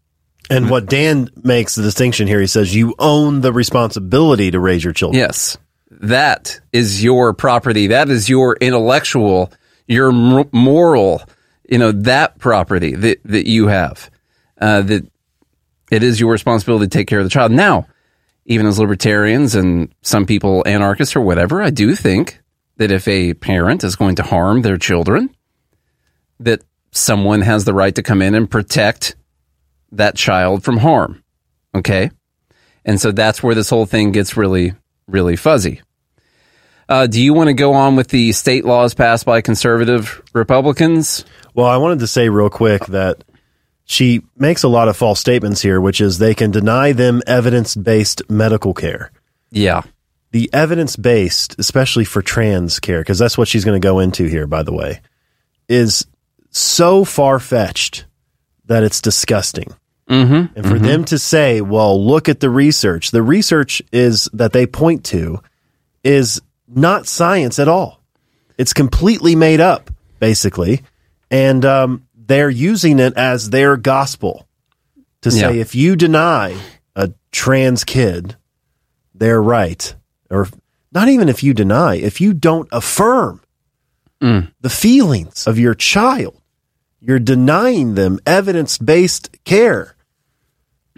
And 0.49 0.69
what 0.69 0.87
Dan 0.87 1.29
makes 1.41 1.75
the 1.75 1.83
distinction 1.83 2.27
here, 2.27 2.41
he 2.41 2.47
says 2.47 2.75
you 2.75 2.95
own 2.99 3.41
the 3.41 3.53
responsibility 3.53 4.51
to 4.51 4.59
raise 4.59 4.83
your 4.83 4.93
children. 4.93 5.19
Yes. 5.19 5.57
That 5.89 6.59
is 6.71 7.03
your 7.03 7.33
property. 7.33 7.87
That 7.87 8.09
is 8.09 8.29
your 8.29 8.57
intellectual, 8.59 9.51
your 9.87 10.11
moral, 10.11 11.21
you 11.69 11.77
know, 11.77 11.91
that 11.91 12.39
property 12.39 12.95
that, 12.95 13.19
that 13.25 13.47
you 13.47 13.67
have. 13.67 14.09
Uh, 14.59 14.81
that 14.81 15.07
it 15.93 16.01
is 16.01 16.19
your 16.19 16.31
responsibility 16.31 16.87
to 16.87 16.89
take 16.89 17.07
care 17.07 17.19
of 17.19 17.25
the 17.25 17.29
child. 17.29 17.51
Now, 17.51 17.85
even 18.45 18.65
as 18.65 18.79
libertarians 18.79 19.53
and 19.53 19.93
some 20.01 20.25
people 20.25 20.63
anarchists 20.65 21.15
or 21.15 21.21
whatever, 21.21 21.61
I 21.61 21.69
do 21.69 21.95
think 21.95 22.41
that 22.77 22.91
if 22.91 23.07
a 23.07 23.35
parent 23.35 23.83
is 23.83 23.95
going 23.95 24.15
to 24.15 24.23
harm 24.23 24.63
their 24.63 24.77
children, 24.77 25.29
that 26.39 26.63
someone 26.91 27.41
has 27.41 27.63
the 27.63 27.75
right 27.75 27.93
to 27.93 28.01
come 28.01 28.23
in 28.23 28.33
and 28.33 28.49
protect 28.49 29.15
that 29.91 30.15
child 30.15 30.63
from 30.63 30.77
harm. 30.77 31.23
Okay. 31.75 32.09
And 32.83 32.99
so 32.99 33.11
that's 33.11 33.43
where 33.43 33.53
this 33.53 33.69
whole 33.69 33.85
thing 33.85 34.11
gets 34.11 34.35
really, 34.35 34.73
really 35.07 35.35
fuzzy. 35.35 35.81
Uh, 36.89 37.05
do 37.05 37.21
you 37.21 37.35
want 37.35 37.47
to 37.47 37.53
go 37.53 37.73
on 37.73 37.95
with 37.95 38.07
the 38.07 38.31
state 38.31 38.65
laws 38.65 38.95
passed 38.95 39.27
by 39.27 39.41
conservative 39.41 40.23
Republicans? 40.33 41.23
Well, 41.53 41.67
I 41.67 41.77
wanted 41.77 41.99
to 41.99 42.07
say 42.07 42.29
real 42.29 42.49
quick 42.49 42.87
that 42.87 43.23
she 43.93 44.23
makes 44.35 44.63
a 44.63 44.67
lot 44.67 44.87
of 44.87 44.97
false 44.97 45.19
statements 45.19 45.61
here, 45.61 45.79
which 45.79 46.01
is 46.01 46.17
they 46.17 46.33
can 46.33 46.49
deny 46.49 46.93
them 46.93 47.21
evidence 47.27 47.75
based 47.75 48.23
medical 48.27 48.73
care. 48.73 49.11
Yeah. 49.51 49.83
The 50.31 50.49
evidence 50.51 50.95
based, 50.95 51.59
especially 51.59 52.03
for 52.03 52.23
trans 52.23 52.79
care, 52.79 53.01
because 53.01 53.19
that's 53.19 53.37
what 53.37 53.47
she's 53.47 53.63
going 53.63 53.79
to 53.79 53.85
go 53.85 53.99
into 53.99 54.25
here, 54.25 54.47
by 54.47 54.63
the 54.63 54.73
way, 54.73 55.01
is 55.69 56.07
so 56.49 57.05
far 57.05 57.39
fetched 57.39 58.05
that 58.65 58.83
it's 58.83 58.99
disgusting. 58.99 59.75
Mm-hmm. 60.09 60.57
And 60.57 60.67
for 60.67 60.79
them 60.79 61.05
to 61.05 61.19
say, 61.19 61.61
well, 61.61 62.03
look 62.03 62.27
at 62.27 62.39
the 62.39 62.49
research, 62.49 63.11
the 63.11 63.21
research 63.21 63.81
is 63.91 64.27
that 64.33 64.53
they 64.53 64.65
point 64.65 65.05
to 65.05 65.39
is 66.03 66.41
not 66.67 67.07
science 67.07 67.59
at 67.59 67.67
all. 67.67 68.01
It's 68.57 68.73
completely 68.73 69.35
made 69.35 69.61
up, 69.61 69.91
basically, 70.19 70.81
and 71.29 71.63
um, 71.63 72.07
they're 72.25 72.49
using 72.49 72.99
it 72.99 73.13
as 73.17 73.49
their 73.49 73.77
gospel 73.77 74.47
to 75.21 75.31
say 75.31 75.55
Yeah. 75.55 75.61
if 75.61 75.75
you 75.75 75.95
deny 75.95 76.55
a 76.95 77.11
trans 77.31 77.83
kid 77.83 78.35
their 79.13 79.41
right, 79.41 79.95
or 80.29 80.47
not 80.91 81.07
even 81.07 81.29
if 81.29 81.43
you 81.43 81.53
deny, 81.53 81.95
if 81.95 82.21
you 82.21 82.33
don't 82.33 82.67
affirm 82.71 83.41
mm. 84.21 84.51
the 84.61 84.69
feelings 84.69 85.47
of 85.47 85.59
your 85.59 85.73
child, 85.73 86.39
you're 86.99 87.19
denying 87.19 87.95
them 87.95 88.19
evidence 88.25 88.77
based 88.77 89.29
care, 89.43 89.95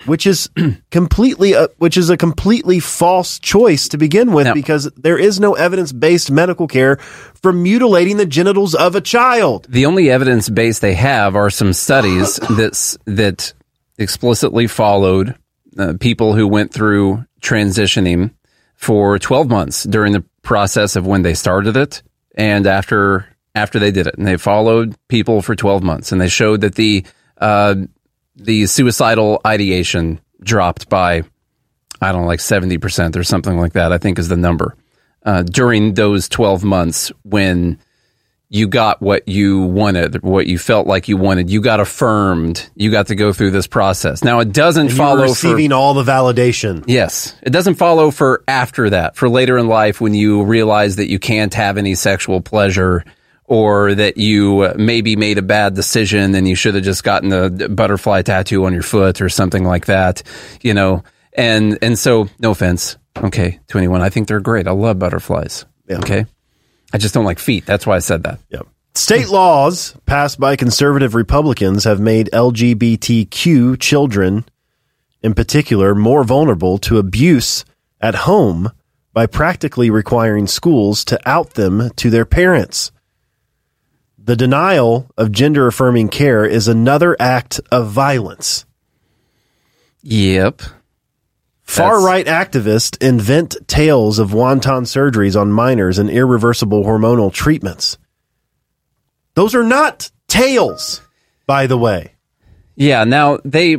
which 0.06 0.28
is 0.28 0.50
completely 0.92 1.54
a, 1.54 1.68
which 1.78 1.98
is 1.98 2.10
a 2.10 2.18
completely 2.18 2.80
false 2.80 3.40
choice 3.40 3.88
to 3.90 3.98
begin 3.98 4.34
with 4.34 4.54
because 4.54 4.92
there 4.98 5.18
is 5.18 5.40
no 5.40 5.54
evidence 5.54 5.92
based 5.92 6.30
medical 6.30 6.68
care 6.68 6.98
for 6.98 7.54
mutilating 7.54 8.18
the 8.18 8.26
genitals 8.26 8.76
of 8.76 8.96
a 8.96 9.02
child. 9.02 9.68
The 9.70 9.86
only 9.86 10.10
evidence 10.10 10.50
base 10.50 10.80
they 10.80 10.94
have 10.96 11.36
are 11.36 11.50
some 11.50 11.74
studies 11.74 12.36
that's 12.50 12.98
that 13.06 13.54
explicitly 13.98 14.68
followed 14.68 15.36
uh, 15.78 15.94
people 16.00 16.34
who 16.34 16.48
went 16.48 16.74
through 16.74 17.26
transitioning 17.42 18.32
for 18.76 19.18
12 19.18 19.50
months 19.50 19.84
during 19.84 20.14
the 20.14 20.24
process 20.42 20.96
of 20.96 21.08
when 21.08 21.22
they 21.22 21.34
started 21.34 21.78
it 21.78 22.04
and 22.36 22.68
after 22.68 23.26
after 23.56 23.80
they 23.80 23.92
did 23.92 24.06
it 24.06 24.16
and 24.18 24.28
they 24.28 24.38
followed 24.38 24.96
people 25.08 25.42
for 25.42 25.56
12 25.56 25.82
months 25.82 26.12
and 26.12 26.20
they 26.20 26.28
showed 26.28 26.62
that 26.62 26.76
the 26.76 27.06
uh, 27.38 27.76
the 28.36 28.66
suicidal 28.66 29.42
ideation 29.46 30.20
dropped 30.42 30.90
by 30.90 31.24
I 32.02 32.12
don't 32.12 32.22
know 32.22 32.28
like 32.28 32.40
70% 32.40 33.16
or 33.16 33.24
something 33.24 33.58
like 33.58 33.74
that 33.74 33.92
I 33.92 33.98
think 33.98 34.20
is 34.20 34.28
the 34.28 34.36
number 34.36 34.76
uh, 35.24 35.44
during 35.44 35.94
those 35.94 36.30
12 36.30 36.64
months 36.64 37.12
when 37.24 37.80
you 38.50 38.68
got 38.68 39.02
what 39.02 39.28
you 39.28 39.62
wanted, 39.62 40.22
what 40.22 40.46
you 40.46 40.58
felt 40.58 40.88
like 40.88 41.08
you 41.08 41.18
wanted. 41.18 41.50
You 41.50 41.62
got 41.62 41.80
affirmed. 41.80 42.70
You 42.76 42.92
got 42.92 43.08
to 43.08 43.16
go 43.16 43.34
through 43.34 43.52
this 43.52 43.68
process. 43.68 44.24
Now 44.24 44.40
it 44.40 44.54
doesn't 44.54 44.90
follow 44.90 45.24
receiving 45.24 45.72
for, 45.72 45.76
all 45.76 45.94
the 45.94 46.04
validation. 46.04 46.84
Yes, 46.88 47.36
it 47.42 47.50
doesn't 47.50 47.76
follow 47.76 48.12
for 48.12 48.44
after 48.48 48.92
that, 48.92 49.16
for 49.16 49.28
later 49.28 49.58
in 49.58 49.68
life 49.68 50.00
when 50.00 50.14
you 50.14 50.44
realize 50.44 50.98
that 50.98 51.10
you 51.10 51.20
can't 51.20 51.54
have 51.54 51.78
any 51.78 51.96
sexual 51.96 52.40
pleasure 52.40 53.04
or 53.48 53.94
that 53.94 54.18
you 54.18 54.74
maybe 54.76 55.16
made 55.16 55.38
a 55.38 55.44
bad 55.44 55.76
decision 55.76 56.34
and 56.36 56.48
you 56.48 56.56
should 56.56 56.76
have 56.76 56.84
just 56.84 57.04
gotten 57.04 57.32
a 57.32 57.50
butterfly 57.70 58.22
tattoo 58.22 58.66
on 58.66 58.74
your 58.74 58.82
foot 58.84 59.22
or 59.22 59.30
something 59.30 59.64
like 59.64 59.86
that, 59.86 60.24
you 60.62 60.74
know. 60.74 61.04
And 61.34 61.78
and 61.82 62.00
so 62.00 62.28
no 62.40 62.52
offense, 62.52 62.98
okay, 63.18 63.60
to 63.68 63.78
anyone, 63.78 64.02
I 64.02 64.10
think 64.10 64.28
they're 64.28 64.40
great. 64.40 64.68
I 64.68 64.72
love 64.72 65.00
butterflies. 65.00 65.66
Okay. 65.90 66.26
I 66.94 66.98
just 66.98 67.14
don't 67.14 67.26
like 67.26 67.40
feet. 67.40 67.66
That's 67.66 67.86
why 67.86 67.96
I 67.96 68.00
said 68.00 68.24
that. 68.24 68.40
Yep. 68.50 68.68
State 68.96 69.28
laws 69.28 69.94
passed 70.06 70.40
by 70.40 70.56
conservative 70.56 71.14
Republicans 71.14 71.84
have 71.84 72.00
made 72.00 72.30
LGBTQ 72.32 73.80
children, 73.80 74.46
in 75.22 75.34
particular, 75.34 75.94
more 75.94 76.24
vulnerable 76.24 76.78
to 76.80 76.98
abuse 76.98 77.66
at 78.00 78.16
home 78.16 78.72
by 79.12 79.26
practically 79.26 79.90
requiring 79.90 80.48
schools 80.48 81.04
to 81.06 81.20
out 81.26 81.56
them 81.56 81.90
to 81.98 82.10
their 82.10 82.26
parents. 82.26 82.92
The 84.26 84.36
denial 84.36 85.08
of 85.18 85.32
gender 85.32 85.68
affirming 85.68 86.10
care 86.10 86.46
is 86.46 86.68
another 86.68 87.16
act 87.20 87.62
of 87.72 87.92
violence. 87.92 88.66
Yep. 90.02 90.64
Far 91.62 92.04
right 92.04 92.26
activists 92.26 93.00
invent 93.04 93.56
tales 93.68 94.18
of 94.18 94.34
wanton 94.34 94.86
surgeries 94.86 95.40
on 95.40 95.52
minors 95.52 96.00
and 96.00 96.10
irreversible 96.10 96.84
hormonal 96.84 97.32
treatments. 97.32 98.00
Those 99.36 99.54
are 99.54 99.64
not 99.64 100.10
tales, 100.28 101.02
by 101.46 101.68
the 101.68 101.78
way. 101.78 102.16
Yeah. 102.76 103.04
Now 103.04 103.38
they, 103.46 103.78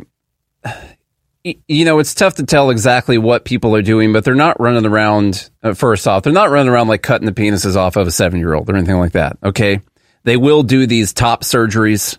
you 1.43 1.85
know, 1.85 1.98
it's 1.98 2.14
tough 2.14 2.36
to 2.36 2.47
tell 2.47 2.70
exactly 2.70 3.18
what 3.18 3.44
people 3.44 3.74
are 3.74 3.82
doing, 3.82 4.12
but 4.12 4.24
they're 4.24 4.36
not 4.36 4.60
running 4.60 4.86
around. 4.86 5.51
Uh, 5.60 5.74
first 5.74 6.06
off, 6.06 6.23
they're 6.23 6.32
not 6.32 6.51
running 6.51 6.73
around 6.73 6.86
like 6.86 7.02
cutting 7.02 7.27
the 7.27 7.32
penises 7.32 7.74
off 7.74 7.97
of 7.97 8.06
a 8.06 8.12
seven 8.12 8.39
year 8.39 8.55
old 8.55 8.70
or 8.70 8.77
anything 8.77 8.98
like 8.98 9.12
that. 9.12 9.39
Okay. 9.43 9.81
They 10.27 10.36
will 10.36 10.65
do 10.65 10.89
these 10.89 11.12
top 11.12 11.44
surgeries 11.44 12.19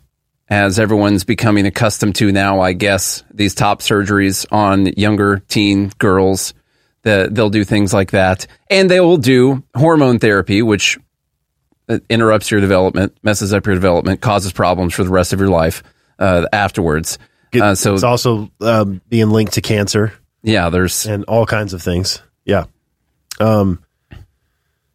as 0.50 0.80
everyone's 0.80 1.26
becoming 1.26 1.66
accustomed 1.66 2.16
to 2.16 2.32
now, 2.32 2.62
I 2.62 2.72
guess, 2.72 3.22
these 3.34 3.54
top 3.54 3.82
surgeries 3.82 4.46
on 4.50 4.86
younger 4.96 5.40
teen 5.50 5.92
girls. 6.00 6.54
That 7.04 7.36
they'll 7.36 7.50
do 7.50 7.66
things 7.66 7.94
like 7.94 8.12
that. 8.12 8.48
And 8.70 8.90
they 8.90 9.02
will 9.02 9.18
do 9.18 9.64
hormone 9.76 10.20
therapy, 10.20 10.62
which 10.62 10.98
uh, 11.90 12.00
interrupts 12.10 12.50
your 12.50 12.62
development, 12.62 13.18
messes 13.24 13.54
up 13.54 13.66
your 13.66 13.76
development, 13.76 14.22
causes 14.22 14.54
problems 14.54 14.94
for 14.94 15.04
the 15.04 15.10
rest 15.10 15.34
of 15.34 15.40
your 15.40 15.50
life 15.50 15.84
uh, 16.18 16.46
afterwards. 16.54 17.20
Uh, 17.54 17.76
so 17.76 17.94
it's 17.94 18.04
also 18.04 18.50
um, 18.62 19.02
being 19.10 19.32
linked 19.32 19.54
to 19.54 19.62
cancer. 19.62 20.14
Yeah, 20.44 20.70
there's 20.70 21.06
and 21.06 21.26
all 21.26 21.46
kinds 21.46 21.74
of 21.74 21.82
things. 21.82 22.22
Yeah. 22.46 22.66
Um. 23.40 23.84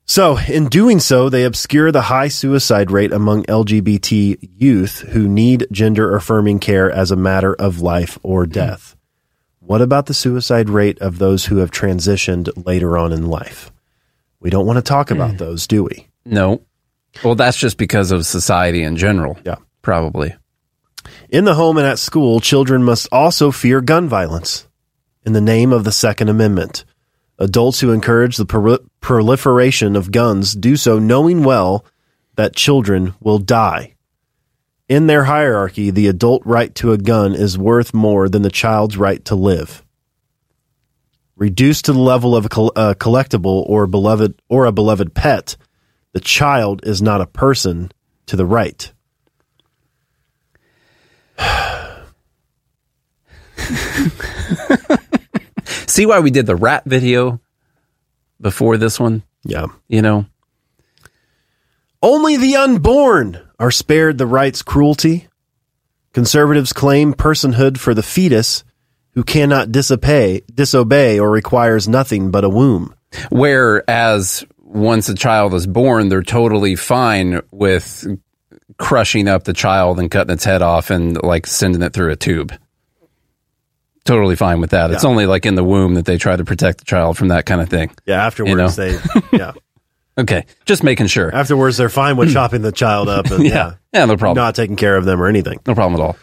So, 0.05 0.37
in 0.37 0.69
doing 0.69 1.01
so, 1.01 1.29
they 1.29 1.45
obscure 1.45 1.93
the 1.93 2.03
high 2.03 2.29
suicide 2.29 2.91
rate 2.91 3.13
among 3.13 3.45
LGBT 3.45 4.51
youth 4.57 5.01
who 5.01 5.29
need 5.29 5.67
gender 5.71 6.15
affirming 6.17 6.59
care 6.59 6.91
as 6.91 7.11
a 7.11 7.17
matter 7.17 7.55
of 7.55 7.81
life 7.81 8.19
or 8.23 8.47
death. 8.47 8.97
What 9.61 9.81
about 9.81 10.07
the 10.07 10.15
suicide 10.15 10.69
rate 10.69 10.99
of 11.01 11.19
those 11.19 11.47
who 11.47 11.59
have 11.59 11.71
transitioned 11.71 12.67
later 12.67 12.99
on 12.99 13.13
in 13.13 13.29
life? 13.29 13.71
We 14.41 14.51
don't 14.51 14.67
want 14.67 14.79
to 14.79 14.83
talk 14.83 15.09
hmm. 15.09 15.15
about 15.15 15.39
those, 15.39 15.67
do 15.67 15.85
we? 15.85 16.09
No. 16.25 16.63
Well, 17.25 17.37
that's 17.37 17.59
just 17.59 17.79
because 17.79 18.11
of 18.11 18.27
society 18.27 18.83
in 18.83 18.97
general. 18.97 19.39
Yeah. 19.45 19.57
Probably. 19.83 20.35
In 21.29 21.45
the 21.45 21.55
home 21.55 21.79
and 21.79 21.87
at 21.87 21.99
school, 21.99 22.41
children 22.41 22.83
must 22.83 23.09
also 23.13 23.51
fear 23.51 23.81
gun 23.81 24.09
violence 24.09 24.67
in 25.25 25.33
the 25.33 25.41
name 25.41 25.73
of 25.73 25.85
the 25.85 25.93
Second 25.93 26.29
Amendment. 26.29 26.85
Adults 27.39 27.81
who 27.81 27.93
encourage 27.93 28.37
the 28.37 28.47
prol- 28.47 28.87
proliferation 29.01 29.97
of 29.97 30.13
guns 30.13 30.55
do 30.55 30.77
so 30.77 30.99
knowing 30.99 31.43
well 31.43 31.85
that 32.37 32.55
children 32.55 33.15
will 33.21 33.39
die. 33.39 33.95
In 34.89 35.07
their 35.07 35.25
hierarchy, 35.25 35.91
the 35.91 36.07
adult 36.07 36.43
right 36.45 36.75
to 36.77 36.93
a 36.93 36.99
gun 36.99 37.35
is 37.35 37.57
worth 37.57 37.95
more 37.95 38.29
than 38.29 38.43
the 38.43 38.51
child's 38.51 38.97
right 38.97 39.25
to 39.25 39.35
live. 39.35 39.83
Reduced 41.37 41.87
to 41.87 41.93
the 41.93 41.99
level 41.99 42.37
of 42.37 42.45
a 42.45 42.61
a 42.61 42.67
uh, 42.77 42.95
collectible 42.95 43.65
or 43.67 43.87
beloved 43.87 44.41
or 44.49 44.67
a 44.67 44.73
beloved 44.73 45.15
pet, 45.15 45.57
the 46.13 46.21
child 46.21 46.83
is 46.85 47.01
not 47.01 47.23
a 47.23 47.27
person 47.27 47.91
to 48.27 48.37
the 48.37 48.47
right. 48.47 48.93
See 55.93 56.07
why 56.07 56.21
we 56.21 56.31
did 56.31 56.47
the 56.47 56.57
rat 56.57 56.85
video 56.87 57.39
before 58.41 58.79
this 58.79 58.99
one? 58.99 59.25
Yeah. 59.45 59.67
You 59.89 60.01
know? 60.01 60.25
Only 62.01 62.39
the 62.39 62.57
unborn 62.57 63.39
are 63.59 63.71
spared 63.71 64.17
the 64.17 64.27
right's 64.27 64.63
cruelty. 64.63 65.29
Conservatives 66.15 66.73
claim 66.73 67.13
personhood 67.13 67.77
for 67.77 67.93
the 67.93 68.03
fetus 68.03 68.65
who 69.11 69.23
cannot 69.23 69.71
disobey, 69.71 70.41
disobey 70.55 71.21
or 71.21 71.31
requires 71.31 71.87
nothing 71.87 72.31
but 72.31 72.45
a 72.45 72.49
womb. 72.49 72.95
Whereas 73.31 74.47
once 74.57 75.11
a 75.11 75.15
child 75.15 75.53
is 75.53 75.67
born, 75.67 76.09
they're 76.09 76.23
totally 76.23 76.75
fine 76.75 77.43
with 77.51 78.07
crushing 78.79 79.29
up 79.29 79.45
the 79.45 79.53
child 79.53 80.01
and 80.01 80.11
cutting 80.11 80.33
its 80.33 80.45
head 80.45 80.63
off 80.63 80.89
and 80.89 81.23
like 81.23 81.47
sending 81.47 81.83
it 81.83 81.93
through 81.93 82.13
a 82.13 82.17
tube. 82.17 82.59
Totally 84.05 84.37
fine 84.37 84.61
with 84.61 84.71
that. 84.71 84.91
It's 84.91 85.05
Yeah. 85.05 85.11
only 85.11 85.27
like 85.27 85.47
in 85.47 85.55
the 85.55 85.65
womb 85.65 85.95
that 85.95 86.05
they 86.05 86.19
try 86.19 86.35
to 86.35 86.45
protect 86.45 86.79
the 86.79 86.85
child 86.85 87.17
from 87.17 87.29
that 87.29 87.47
kind 87.47 87.61
of 87.61 87.69
thing. 87.69 87.91
Yeah, 88.05 88.25
afterwards 88.27 88.77
they 88.77 88.99
yeah. 89.33 89.53
Okay, 90.19 90.45
just 90.67 90.83
making 90.83 91.07
sure. 91.07 91.35
Afterwards 91.35 91.77
they're 91.77 91.89
fine 91.89 92.17
with 92.17 92.29
hmm. 92.29 92.35
chopping 92.35 92.63
the 92.63 92.73
child 92.73 93.09
up 93.09 93.31
and 93.31 93.45
yeah. 93.45 93.51
Yeah. 93.51 93.75
Yeah, 93.95 94.05
no 94.07 94.17
problem. 94.17 94.43
Not 94.43 94.55
taking 94.55 94.77
care 94.77 94.97
of 94.97 95.05
them 95.05 95.23
or 95.23 95.27
anything. 95.27 95.61
No 95.67 95.75
problem 95.75 96.01
at 96.01 96.05
all. 96.05 96.17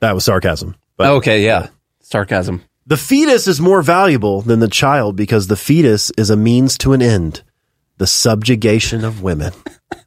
That 0.00 0.14
was 0.14 0.24
sarcasm. 0.24 0.76
But 0.96 1.10
okay, 1.10 1.44
yeah. 1.44 1.68
Sarcasm. 2.00 2.62
The 2.86 2.96
fetus 2.96 3.46
is 3.46 3.60
more 3.60 3.82
valuable 3.82 4.42
than 4.42 4.60
the 4.60 4.68
child 4.68 5.16
because 5.16 5.46
the 5.46 5.56
fetus 5.56 6.10
is 6.18 6.30
a 6.30 6.36
means 6.36 6.76
to 6.78 6.92
an 6.92 7.00
end. 7.00 7.42
The 7.96 8.06
subjugation 8.06 9.04
of 9.04 9.22
women. 9.22 9.52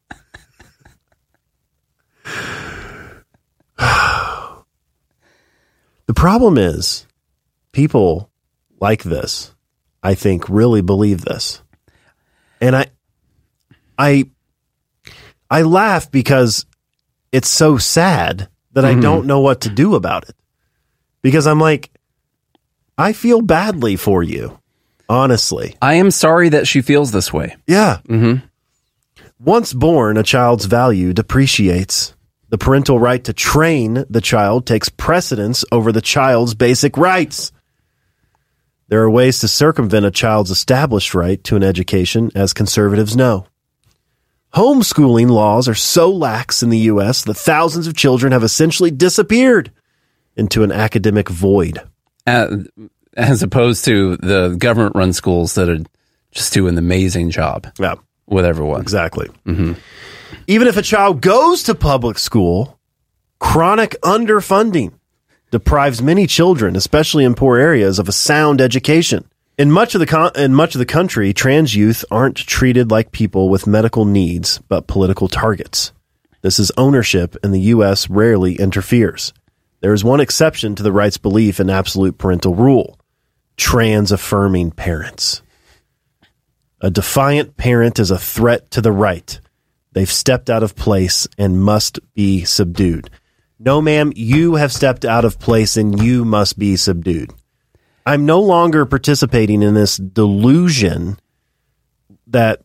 the 6.08 6.14
problem 6.14 6.58
is 6.58 7.06
people 7.72 8.30
like 8.80 9.04
this, 9.04 9.54
I 10.02 10.16
think, 10.16 10.50
really 10.50 10.82
believe 10.82 11.22
this. 11.22 11.62
And 12.60 12.76
I 12.76 12.88
I 13.98 14.26
I 15.50 15.62
laugh 15.62 16.10
because 16.12 16.66
it's 17.32 17.50
so 17.50 17.78
sad 17.78 18.50
that 18.74 18.86
I 18.86 18.94
Mhm. 18.96 19.02
don't 19.02 19.28
know 19.28 19.40
what 19.40 19.62
to 19.62 19.70
do 19.70 19.96
about 19.96 20.28
it. 20.30 20.36
Because 21.22 21.46
I'm 21.48 21.60
like, 21.60 21.92
I 22.98 23.14
feel 23.14 23.42
badly 23.42 23.96
for 23.96 24.24
you, 24.24 24.60
honestly. 25.10 25.76
I 25.82 25.96
am 25.96 26.10
sorry 26.12 26.50
that 26.50 26.68
she 26.68 26.82
feels 26.82 27.12
this 27.12 27.32
way. 27.34 27.56
Yeah. 27.68 28.00
Mm-hmm. 28.10 28.46
Once 29.40 29.74
born, 29.74 30.18
a 30.18 30.24
child's 30.24 30.66
value 30.66 31.14
depreciates. 31.14 32.14
The 32.49 32.57
parental 32.57 32.99
right 32.99 33.24
to 33.26 33.34
train 33.34 34.06
the 34.10 34.22
child 34.22 34.65
takes 34.65 34.90
precedence 34.90 35.65
over 35.72 35.91
the 35.91 36.02
child's 36.02 36.53
basic 36.53 36.98
rights. 36.98 37.52
There 38.88 39.02
are 39.02 39.10
ways 39.10 39.40
to 39.40 39.49
circumvent 39.49 40.06
a 40.06 40.11
child's 40.11 40.52
established 40.52 41.14
right 41.14 41.44
to 41.44 41.57
an 41.57 41.64
education, 41.64 42.32
as 42.36 42.53
conservatives 42.53 43.18
know. 43.18 43.48
Homeschooling 44.53 45.30
laws 45.30 45.68
are 45.68 45.76
so 45.76 46.10
lax 46.10 46.64
in 46.64 46.69
the 46.69 46.78
U.S. 46.80 47.24
that 47.26 47.34
thousands 47.34 47.86
of 47.86 47.98
children 47.98 48.32
have 48.32 48.44
essentially 48.44 48.91
disappeared 48.91 49.72
into 50.38 50.64
an 50.64 50.72
academic 50.72 51.28
void. 51.28 51.82
Uh, 52.26 52.57
as 53.18 53.44
opposed 53.44 53.84
to 53.86 54.15
the 54.18 54.56
government 54.57 54.95
run 54.95 55.11
schools 55.11 55.56
that 55.56 55.68
are 55.68 55.80
just 56.32 56.53
do 56.53 56.68
an 56.68 56.78
amazing 56.78 57.30
job 57.30 57.68
yeah. 57.80 57.95
with 58.26 58.45
everyone. 58.45 58.80
Exactly. 58.80 59.28
Even 60.49 60.69
if 60.69 60.78
a 60.78 60.82
child 60.82 61.19
goes 61.19 61.64
to 61.64 61.76
public 61.76 62.18
school, 62.18 62.80
chronic 63.38 63.98
underfunding 64.02 64.94
deprives 65.52 66.02
many 66.02 66.26
children, 66.26 66.78
especially 66.78 67.26
in 67.26 67.36
poor 67.36 67.57
areas, 67.57 67.99
of 67.99 68.07
a 68.07 68.14
sound 68.14 68.61
education. 68.61 69.30
In 69.57 69.69
much 69.69 69.94
of 69.94 69.99
the 69.99 70.06
con- 70.06 70.32
in 70.38 70.53
much 70.53 70.74
of 70.74 70.80
the 70.80 70.86
country, 70.86 71.34
trans 71.34 71.76
youth 71.76 72.06
aren't 72.10 72.38
treated 72.38 72.90
like 72.90 73.11
people 73.11 73.49
with 73.49 73.68
medical 73.68 74.06
needs, 74.06 74.60
but 74.69 74.88
political 74.88 75.28
targets. 75.28 75.91
This 76.44 76.60
is 76.60 76.72
ownership, 76.78 77.36
and 77.44 77.53
the 77.53 77.68
U.S. 77.76 78.10
rarely 78.10 78.56
interferes. 78.56 79.34
There 79.82 79.94
is 79.94 80.06
one 80.06 80.22
exception 80.22 80.76
to 80.76 80.84
the 80.84 80.94
right's 80.94 81.18
belief 81.18 81.60
in 81.60 81.69
absolute 81.69 82.18
parental 82.18 82.56
rule: 82.56 82.98
trans 83.57 84.14
affirming 84.14 84.72
parents. 84.72 85.41
A 86.80 86.90
defiant 86.90 87.57
parent 87.57 87.99
is 87.99 88.11
a 88.11 88.18
threat 88.18 88.72
to 88.72 88.80
the 88.80 88.94
right. 88.94 89.41
They've 89.98 90.11
stepped 90.11 90.52
out 90.52 90.61
of 90.61 90.76
place 90.76 91.28
and 91.40 91.60
must 91.60 91.98
be 92.14 92.44
subdued. 92.44 93.10
No, 93.57 93.82
ma'am, 93.82 94.14
you 94.15 94.53
have 94.53 94.72
stepped 94.72 95.06
out 95.06 95.26
of 95.26 95.40
place 95.40 95.76
and 95.76 95.99
you 95.99 96.24
must 96.24 96.60
be 96.60 96.76
subdued. 96.76 97.34
I'm 98.06 98.24
no 98.28 98.40
longer 98.40 98.86
participating 98.86 99.64
in 99.64 99.74
this 99.74 99.98
delusion 99.98 101.18
that, 102.28 102.61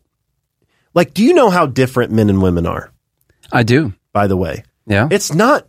like, 0.93 1.15
do 1.15 1.23
you 1.23 1.33
know 1.33 1.49
how 1.49 1.65
different 1.65 2.11
men 2.11 2.29
and 2.29 2.39
women 2.39 2.67
are? 2.67 2.91
I 3.51 3.63
do. 3.63 3.93
By 4.11 4.27
the 4.27 4.37
way, 4.37 4.63
Yeah. 4.85 5.07
it's 5.09 5.33
not 5.33 5.65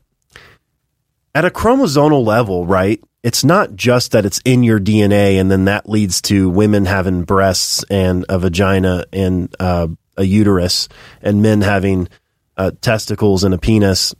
at 1.34 1.46
a 1.46 1.50
chromosomal 1.50 2.26
level, 2.26 2.66
right? 2.66 3.02
It's 3.22 3.42
not 3.42 3.74
just 3.74 4.12
that 4.12 4.26
it's 4.26 4.42
in 4.44 4.64
your 4.64 4.78
DNA 4.78 5.40
and 5.40 5.50
then 5.50 5.64
that 5.64 5.88
leads 5.88 6.20
to 6.28 6.50
women 6.50 6.84
having 6.84 7.22
breasts 7.22 7.86
and 7.88 8.26
a 8.28 8.38
vagina 8.38 9.04
and 9.14 9.48
uh, 9.58 9.88
a 10.16 10.24
uterus 10.24 10.88
and 11.22 11.42
men 11.42 11.60
having 11.60 12.08
uh, 12.56 12.70
testicles 12.80 13.44
and 13.44 13.54
a 13.54 13.58
penis 13.58 14.14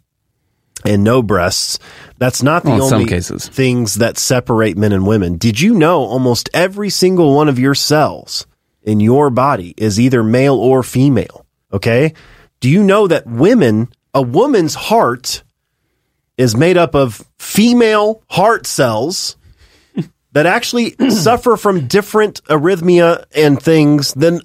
and 0.85 1.03
no 1.03 1.23
breasts. 1.23 1.79
That's 2.19 2.43
not 2.43 2.62
the 2.65 2.71
Well, 2.71 2.95
only 2.95 3.21
things 3.49 3.95
that 3.97 4.19
separate 4.19 4.77
men 4.77 4.93
and 4.93 5.07
women. 5.07 5.37
Did 5.39 5.61
you 5.61 5.75
know 5.75 6.01
almost 6.01 6.51
every 6.53 6.91
single 6.91 7.35
one 7.35 7.49
of 7.49 7.59
your 7.59 7.75
cells 7.75 8.47
in 8.83 9.01
your 9.01 9.31
body 9.31 9.75
is 9.77 9.99
either 9.99 10.23
male 10.23 10.57
or 10.57 10.83
female? 10.83 11.47
Okay. 11.73 12.12
Do 12.61 12.69
you 12.69 12.83
know 12.83 13.07
that 13.07 13.27
women, 13.27 13.89
a 14.12 14.23
woman's 14.23 14.75
heart 14.75 15.43
is 16.37 16.57
made 16.57 16.77
up 16.77 16.95
of 16.95 17.25
female 17.39 18.23
heart 18.29 18.66
cells 18.66 19.37
that 20.33 20.47
actually 20.47 20.95
suffer 21.11 21.57
from 21.57 21.87
different 21.87 22.43
arrhythmia 22.45 23.25
and 23.35 23.61
things 23.61 24.12
than 24.15 24.41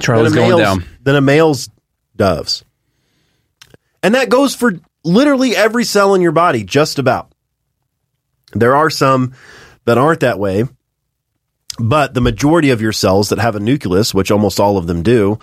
Charlie's 0.00 0.32
than 0.32 0.42
a 0.42 0.46
going 0.46 0.56
male's- 0.58 0.78
down. 0.78 0.84
than 1.02 1.16
a 1.16 1.20
male's 1.20 1.68
doves. 2.16 2.64
And 4.02 4.14
that 4.14 4.28
goes 4.28 4.54
for 4.54 4.74
literally 5.04 5.56
every 5.56 5.84
cell 5.84 6.14
in 6.14 6.20
your 6.22 6.32
body, 6.32 6.64
just 6.64 6.98
about. 6.98 7.32
There 8.52 8.76
are 8.76 8.90
some 8.90 9.34
that 9.84 9.98
aren't 9.98 10.20
that 10.20 10.38
way, 10.38 10.64
but 11.78 12.14
the 12.14 12.20
majority 12.20 12.70
of 12.70 12.80
your 12.80 12.92
cells 12.92 13.30
that 13.30 13.38
have 13.38 13.56
a 13.56 13.60
nucleus, 13.60 14.14
which 14.14 14.30
almost 14.30 14.60
all 14.60 14.78
of 14.78 14.86
them 14.86 15.02
do, 15.02 15.38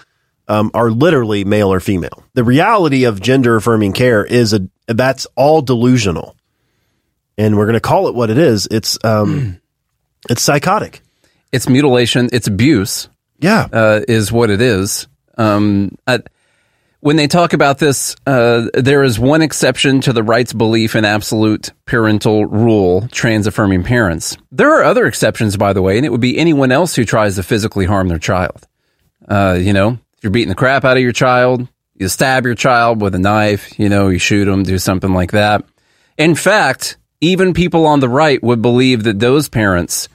um, 0.48 0.72
are 0.74 0.90
literally 0.92 1.44
male 1.46 1.72
or 1.72 1.80
female. 1.80 2.24
The 2.34 2.44
reality 2.44 3.04
of 3.06 3.22
gender 3.22 3.56
affirming 3.56 3.94
care 3.94 4.26
is 4.26 4.54
a 4.54 4.68
that's 4.88 5.26
all 5.36 5.62
delusional, 5.62 6.36
and 7.38 7.58
we're 7.58 7.66
going 7.66 7.74
to 7.76 7.80
call 7.80 8.08
it 8.08 8.16
what 8.16 8.30
it 8.30 8.38
is. 8.38 8.68
It's 8.70 8.98
um, 9.04 9.60
it's 10.30 10.42
psychotic. 10.42 11.02
It's 11.52 11.70
mutilation. 11.70 12.30
It's 12.34 12.48
abuse. 12.48 13.08
Yeah, 13.44 13.68
uh, 13.74 14.02
is 14.08 14.32
what 14.32 14.50
it 14.50 14.62
is. 14.62 15.08
Um, 15.38 15.98
I, 16.08 16.20
when 17.02 17.18
they 17.18 17.28
talk 17.28 17.52
about 17.52 17.78
this, 17.78 18.16
uh, 18.26 18.68
there 18.74 19.04
is 19.04 19.20
one 19.20 19.42
exception 19.42 20.00
to 20.02 20.14
the 20.14 20.24
right's 20.24 20.54
belief 20.54 20.96
in 20.96 21.04
absolute 21.04 21.74
parental 21.86 22.46
rule: 22.46 23.10
trans 23.12 23.46
affirming 23.46 23.84
parents. 23.84 24.38
There 24.50 24.80
are 24.80 24.86
other 24.86 25.06
exceptions, 25.06 25.58
by 25.58 25.74
the 25.74 25.82
way, 25.82 25.98
and 25.98 26.06
it 26.06 26.10
would 26.10 26.22
be 26.22 26.38
anyone 26.38 26.72
else 26.72 26.96
who 26.96 27.04
tries 27.04 27.36
to 27.36 27.44
physically 27.44 27.86
harm 27.86 28.08
their 28.08 28.18
child. 28.18 28.66
Uh, 29.28 29.58
you 29.60 29.74
know, 29.74 30.00
if 30.16 30.24
you're 30.24 30.32
beating 30.32 30.48
the 30.48 30.56
crap 30.56 30.86
out 30.86 30.96
of 30.96 31.04
your 31.04 31.12
child, 31.12 31.68
you 31.96 32.08
stab 32.08 32.46
your 32.46 32.56
child 32.56 33.02
with 33.02 33.14
a 33.14 33.20
knife, 33.20 33.78
you 33.78 33.90
know, 33.90 34.08
you 34.08 34.20
shoot 34.20 34.46
them, 34.46 34.64
do 34.64 34.80
something 34.80 35.12
like 35.12 35.32
that. 35.32 35.66
In 36.18 36.36
fact, 36.36 36.96
even 37.20 37.54
people 37.54 37.88
on 37.88 38.00
the 38.00 38.10
right 38.10 38.42
would 38.42 38.62
believe 38.62 39.04
that 39.04 39.20
those 39.20 39.50
parents 39.50 40.08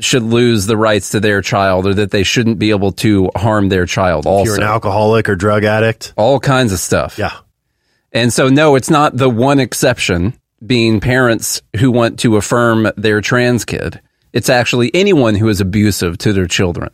should 0.00 0.22
lose 0.22 0.66
the 0.66 0.76
rights 0.76 1.10
to 1.10 1.20
their 1.20 1.42
child 1.42 1.86
or 1.86 1.94
that 1.94 2.10
they 2.10 2.22
shouldn't 2.22 2.58
be 2.58 2.70
able 2.70 2.92
to 2.92 3.30
harm 3.36 3.68
their 3.68 3.86
child 3.86 4.26
also. 4.26 4.42
If 4.42 4.46
you're 4.46 4.56
an 4.56 4.62
alcoholic 4.70 5.28
or 5.28 5.36
drug 5.36 5.64
addict, 5.64 6.12
all 6.16 6.40
kinds 6.40 6.72
of 6.72 6.78
stuff. 6.78 7.18
Yeah. 7.18 7.36
And 8.12 8.32
so, 8.32 8.48
no, 8.48 8.74
it's 8.74 8.90
not 8.90 9.16
the 9.16 9.28
one 9.30 9.60
exception 9.60 10.34
being 10.64 11.00
parents 11.00 11.62
who 11.78 11.90
want 11.90 12.18
to 12.20 12.36
affirm 12.36 12.90
their 12.96 13.20
trans 13.20 13.64
kid. 13.64 14.00
It's 14.32 14.48
actually 14.48 14.90
anyone 14.94 15.34
who 15.34 15.48
is 15.48 15.60
abusive 15.60 16.18
to 16.18 16.32
their 16.32 16.46
children. 16.46 16.90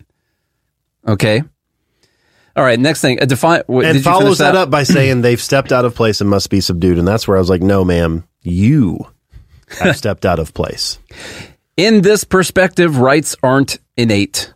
Okay. 1.06 1.42
All 2.54 2.64
right. 2.64 2.78
Next 2.78 3.00
thing, 3.00 3.20
a 3.22 3.26
define. 3.26 3.62
what- 3.66 3.84
and 3.84 3.94
did 3.94 4.04
you 4.04 4.10
finish 4.10 4.18
follows 4.20 4.38
that 4.38 4.56
up 4.56 4.70
by 4.70 4.82
saying 4.84 5.22
they've 5.22 5.40
stepped 5.40 5.72
out 5.72 5.84
of 5.84 5.94
place 5.94 6.20
and 6.20 6.30
must 6.30 6.50
be 6.50 6.60
subdued. 6.60 6.98
And 6.98 7.06
that's 7.06 7.26
where 7.28 7.36
I 7.36 7.40
was 7.40 7.50
like, 7.50 7.62
no, 7.62 7.84
ma'am, 7.84 8.24
you 8.42 8.98
have 9.80 9.96
stepped 9.96 10.24
out 10.26 10.38
of 10.38 10.54
place. 10.54 10.98
In 11.76 12.00
this 12.00 12.24
perspective, 12.24 13.00
rights 13.00 13.36
aren't 13.42 13.80
innate. 13.98 14.54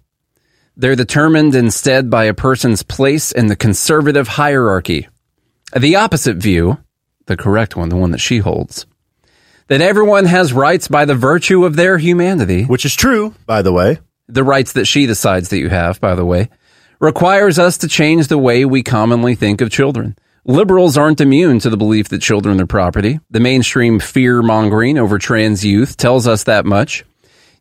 They're 0.75 0.97
determined 0.97 1.55
instead 1.55 2.09
by 2.09 2.25
a 2.25 2.33
person's 2.33 2.83
place 2.83 3.31
in 3.31 3.49
the 3.49 3.57
conservative 3.57 4.27
hierarchy. 4.27 5.07
The 5.79 5.97
opposite 5.97 6.39
view, 6.39 6.79
the 7.27 7.37
correct 7.37 7.77
one, 7.77 7.91
the 7.91 7.97
one 7.97 8.13
that 8.13 8.23
she 8.23 8.39
holds, 8.39 8.87
that 9.67 9.83
everyone 9.83 10.25
has 10.25 10.55
rights 10.55 10.89
by 10.89 11.05
the 11.05 11.15
virtue 11.15 11.67
of 11.67 11.77
their 11.77 11.99
humanity. 11.99 12.65
Which 12.65 12.87
is 12.87 12.97
true, 12.97 13.35
by 13.45 13.61
the 13.61 13.73
way. 13.73 13.99
The 14.27 14.43
rights 14.43 14.73
that 14.73 14.87
she 14.87 15.05
decides 15.05 15.51
that 15.51 15.59
you 15.59 15.69
have, 15.69 16.01
by 16.01 16.15
the 16.15 16.25
way, 16.25 16.49
requires 17.01 17.59
us 17.59 17.77
to 17.79 17.89
change 17.89 18.29
the 18.29 18.39
way 18.39 18.65
we 18.65 18.83
commonly 18.83 19.35
think 19.35 19.61
of 19.61 19.71
children. 19.71 20.17
Liberals 20.47 20.97
aren't 20.97 21.21
immune 21.21 21.59
to 21.59 21.69
the 21.69 21.77
belief 21.77 22.09
that 22.09 22.23
children 22.23 22.63
are 22.63 22.67
property. 22.67 23.21
The 23.29 23.41
mainstream 23.41 24.01
fear 24.01 24.41
mongering 24.41 24.97
over 24.97 25.19
trans 25.19 25.67
youth 25.67 25.99
tells 25.99 26.27
us 26.27 26.45
that 26.45 26.65
much. 26.65 27.05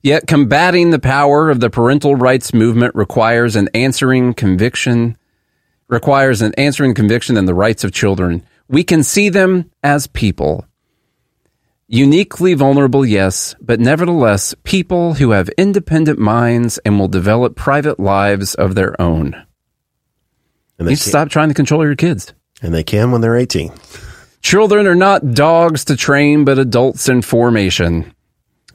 Yet 0.02 0.28
combating 0.28 0.92
the 0.92 1.00
power 1.00 1.50
of 1.50 1.60
the 1.60 1.70
parental 1.70 2.16
rights 2.16 2.54
movement 2.54 2.96
requires 2.96 3.56
an 3.56 3.70
answering 3.74 4.34
conviction, 4.34 5.18
requires 5.88 6.42
an 6.42 6.54
answering 6.58 6.94
conviction 6.94 7.36
in 7.36 7.46
the 7.46 7.54
rights 7.54 7.84
of 7.84 7.92
children. 7.92 8.44
We 8.70 8.84
can 8.84 9.04
see 9.04 9.30
them 9.30 9.72
as 9.84 10.08
people. 10.08 10.66
Uniquely 11.88 12.54
vulnerable, 12.54 13.04
yes, 13.06 13.56
but 13.60 13.80
nevertheless 13.80 14.54
people 14.64 15.16
who 15.16 15.32
have 15.32 15.50
independent 15.58 16.20
minds 16.20 16.78
and 16.86 17.00
will 17.00 17.08
develop 17.08 17.56
private 17.56 18.00
lives 18.00 18.54
of 18.54 18.76
their 18.76 19.00
own. 19.02 19.34
And 20.78 20.88
they 20.88 20.92
you 20.92 20.98
can't- 20.98 21.10
stop 21.10 21.30
trying 21.30 21.50
to 21.50 21.56
control 21.56 21.84
your 21.84 21.96
kids. 21.96 22.34
And 22.62 22.74
they 22.74 22.84
can 22.84 23.12
when 23.12 23.22
they're 23.22 23.36
18. 23.36 23.72
Children 24.42 24.88
are 24.88 24.96
not 24.96 25.34
dogs 25.34 25.84
to 25.86 25.98
train, 25.98 26.46
but 26.46 26.60
adults 26.60 27.10
in 27.10 27.22
formation. 27.22 28.14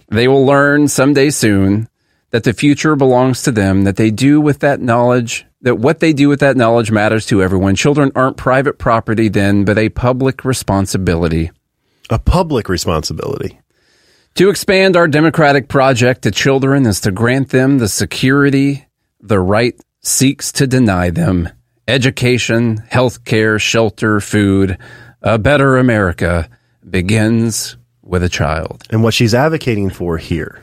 They 0.09 0.29
will 0.29 0.45
learn 0.45 0.89
someday 0.89 1.31
soon 1.31 1.89
that 2.31 2.45
the 2.45 2.53
future 2.53 2.97
belongs 2.97 3.43
to 3.43 3.53
them, 3.53 3.85
that 3.85 3.97
they 3.97 4.11
do 4.11 4.41
with 4.41 4.61
that 4.61 4.81
knowledge, 4.81 5.47
that 5.63 5.77
what 5.77 6.01
they 6.01 6.13
do 6.13 6.29
with 6.29 6.41
that 6.41 6.57
knowledge 6.57 6.91
matters 6.91 7.27
to 7.27 7.43
everyone. 7.43 7.77
Children 7.77 8.13
aren't 8.15 8.37
private 8.37 8.79
property 8.79 9.29
then, 9.29 9.65
but 9.65 9.79
a 9.79 9.89
public 9.89 10.45
responsibility. 10.45 11.51
A 12.11 12.19
public 12.19 12.69
responsibility. 12.69 13.61
To 14.35 14.49
expand 14.49 14.97
our 14.97 15.07
democratic 15.07 15.69
project 15.69 16.23
to 16.23 16.33
children 16.33 16.87
is 16.87 17.01
to 17.03 17.13
grant 17.13 17.51
them 17.51 17.79
the 17.79 17.89
security 17.89 18.87
the 19.21 19.41
right 19.41 19.81
seeks 20.03 20.53
to 20.53 20.67
deny 20.67 21.11
them 21.11 21.49
education, 21.89 22.79
health 22.89 23.25
care, 23.25 23.59
shelter, 23.59 24.21
food. 24.21 24.79
A 25.23 25.39
better 25.39 25.79
America 25.79 26.49
begins 26.89 27.77
with 28.05 28.23
a 28.23 28.29
child. 28.29 28.85
And 28.91 29.03
what 29.03 29.15
she's 29.15 29.35
advocating 29.35 29.91
for 29.91 30.19
here 30.19 30.63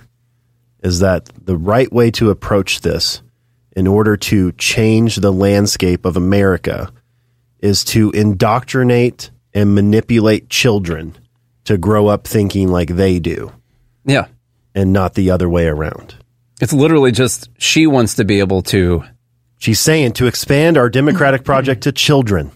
is 0.84 1.00
that 1.00 1.30
the 1.46 1.58
right 1.58 1.92
way 1.92 2.12
to 2.12 2.30
approach 2.30 2.82
this 2.82 3.22
in 3.76 3.88
order 3.88 4.18
to 4.18 4.52
change 4.54 5.18
the 5.18 5.32
landscape 5.32 6.06
of 6.06 6.18
America 6.18 6.92
is 7.60 7.84
to 7.86 8.12
indoctrinate 8.12 9.32
and 9.54 9.76
manipulate 9.76 10.50
children 10.50 11.16
to 11.66 11.78
grow 11.78 12.08
up 12.08 12.28
thinking 12.28 12.70
like 12.70 12.90
they 12.90 13.20
do. 13.20 13.52
Yeah. 14.06 14.28
And 14.74 14.94
not 14.94 15.14
the 15.14 15.32
other 15.32 15.50
way 15.50 15.68
around. 15.68 16.16
It's 16.60 16.74
literally 16.74 17.12
just 17.12 17.50
she 17.58 17.88
wants 17.88 18.16
to 18.16 18.26
be 18.26 18.40
able 18.40 18.62
to. 18.64 19.04
She's 19.58 19.80
saying 19.80 20.14
to 20.14 20.28
expand 20.28 20.78
our 20.78 20.90
democratic 20.90 21.44
project 21.44 21.84
to 21.84 21.92
children. 21.92 22.52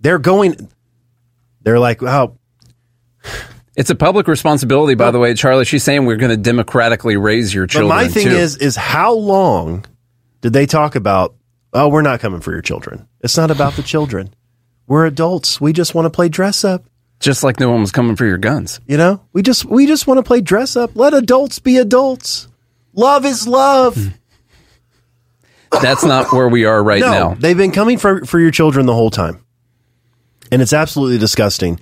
They're 0.00 0.18
going. 0.18 0.68
They're 1.62 1.78
like, 1.78 2.02
oh, 2.02 2.36
It's 3.76 3.90
a 3.90 3.94
public 3.96 4.28
responsibility, 4.28 4.94
by 4.94 5.10
the 5.10 5.18
way, 5.18 5.34
Charlie. 5.34 5.64
She's 5.64 5.82
saying 5.82 6.06
we're 6.06 6.16
going 6.16 6.30
to 6.30 6.36
democratically 6.36 7.16
raise 7.16 7.52
your 7.52 7.66
children. 7.66 7.88
But 7.88 7.94
my 7.94 8.08
thing 8.08 8.28
too. 8.28 8.34
is, 8.34 8.56
is 8.56 8.76
how 8.76 9.14
long 9.14 9.84
did 10.42 10.52
they 10.52 10.66
talk 10.66 10.94
about? 10.94 11.34
Oh, 11.72 11.88
we're 11.88 12.02
not 12.02 12.20
coming 12.20 12.40
for 12.40 12.52
your 12.52 12.62
children. 12.62 13.08
It's 13.20 13.36
not 13.36 13.50
about 13.50 13.72
the 13.74 13.82
children. 13.82 14.32
We're 14.86 15.06
adults. 15.06 15.60
We 15.60 15.72
just 15.72 15.94
want 15.94 16.06
to 16.06 16.10
play 16.10 16.28
dress 16.28 16.64
up. 16.64 16.84
just 17.18 17.42
like 17.42 17.58
no 17.58 17.70
one 17.70 17.80
was 17.80 17.90
coming 17.90 18.16
for 18.16 18.26
your 18.26 18.38
guns. 18.38 18.80
You 18.86 18.96
know, 18.96 19.20
we 19.32 19.42
just 19.42 19.64
we 19.64 19.86
just 19.86 20.06
want 20.06 20.18
to 20.18 20.22
play 20.22 20.40
dress 20.40 20.76
up. 20.76 20.94
Let 20.94 21.14
adults 21.14 21.58
be 21.58 21.78
adults. 21.78 22.48
Love 22.92 23.24
is 23.24 23.48
love. 23.48 23.96
Hmm. 23.96 24.08
That's 25.82 26.04
not 26.04 26.32
where 26.32 26.48
we 26.48 26.66
are 26.66 26.80
right 26.80 27.00
no, 27.00 27.10
now. 27.10 27.34
They've 27.34 27.56
been 27.56 27.72
coming 27.72 27.98
for 27.98 28.24
for 28.24 28.38
your 28.38 28.52
children 28.52 28.86
the 28.86 28.94
whole 28.94 29.10
time, 29.10 29.44
and 30.52 30.62
it's 30.62 30.72
absolutely 30.72 31.18
disgusting. 31.18 31.80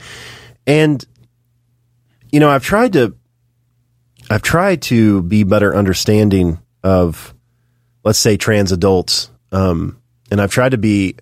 And 0.67 1.05
you 2.33 2.41
know, 2.41 2.51
I've 2.51 2.65
tried 2.65 2.95
to, 2.95 3.15
I've 4.31 4.43
tried 4.43 4.83
to 4.83 5.23
be 5.23 5.45
better 5.45 5.77
understanding 5.77 6.59
of, 6.83 7.35
let's 8.03 8.19
say, 8.19 8.37
trans 8.37 8.73
adults, 8.73 9.31
um, 9.53 10.01
and 10.31 10.41
I've 10.41 10.51
tried 10.51 10.71
to 10.71 10.79
be, 10.79 11.17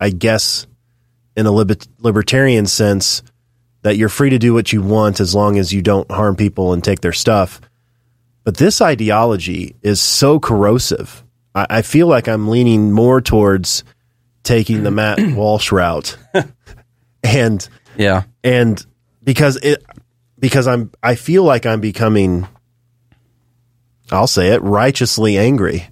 I 0.00 0.10
guess, 0.10 0.66
in 1.36 1.46
a 1.46 1.52
liber- 1.52 1.76
libertarian 1.98 2.66
sense, 2.66 3.22
that 3.82 3.96
you're 3.96 4.08
free 4.08 4.30
to 4.30 4.38
do 4.38 4.52
what 4.52 4.72
you 4.72 4.82
want 4.82 5.20
as 5.20 5.34
long 5.34 5.58
as 5.58 5.72
you 5.72 5.82
don't 5.82 6.10
harm 6.10 6.36
people 6.36 6.72
and 6.72 6.82
take 6.82 7.00
their 7.00 7.12
stuff. 7.12 7.60
But 8.44 8.56
this 8.56 8.80
ideology 8.80 9.76
is 9.82 10.00
so 10.00 10.40
corrosive. 10.40 11.22
I, 11.54 11.66
I 11.70 11.82
feel 11.82 12.06
like 12.06 12.28
I'm 12.28 12.48
leaning 12.48 12.92
more 12.92 13.20
towards 13.20 13.84
taking 14.42 14.82
the 14.82 14.90
Matt 14.90 15.18
Walsh 15.34 15.70
route, 15.72 16.16
and 17.22 17.68
yeah, 17.96 18.24
and 18.42 18.84
because 19.22 19.56
it 19.56 19.84
because 20.40 20.66
I'm 20.66 20.90
I 21.02 21.14
feel 21.14 21.44
like 21.44 21.66
I'm 21.66 21.80
becoming 21.80 22.48
I'll 24.10 24.26
say 24.26 24.48
it 24.48 24.62
righteously 24.62 25.38
angry 25.38 25.88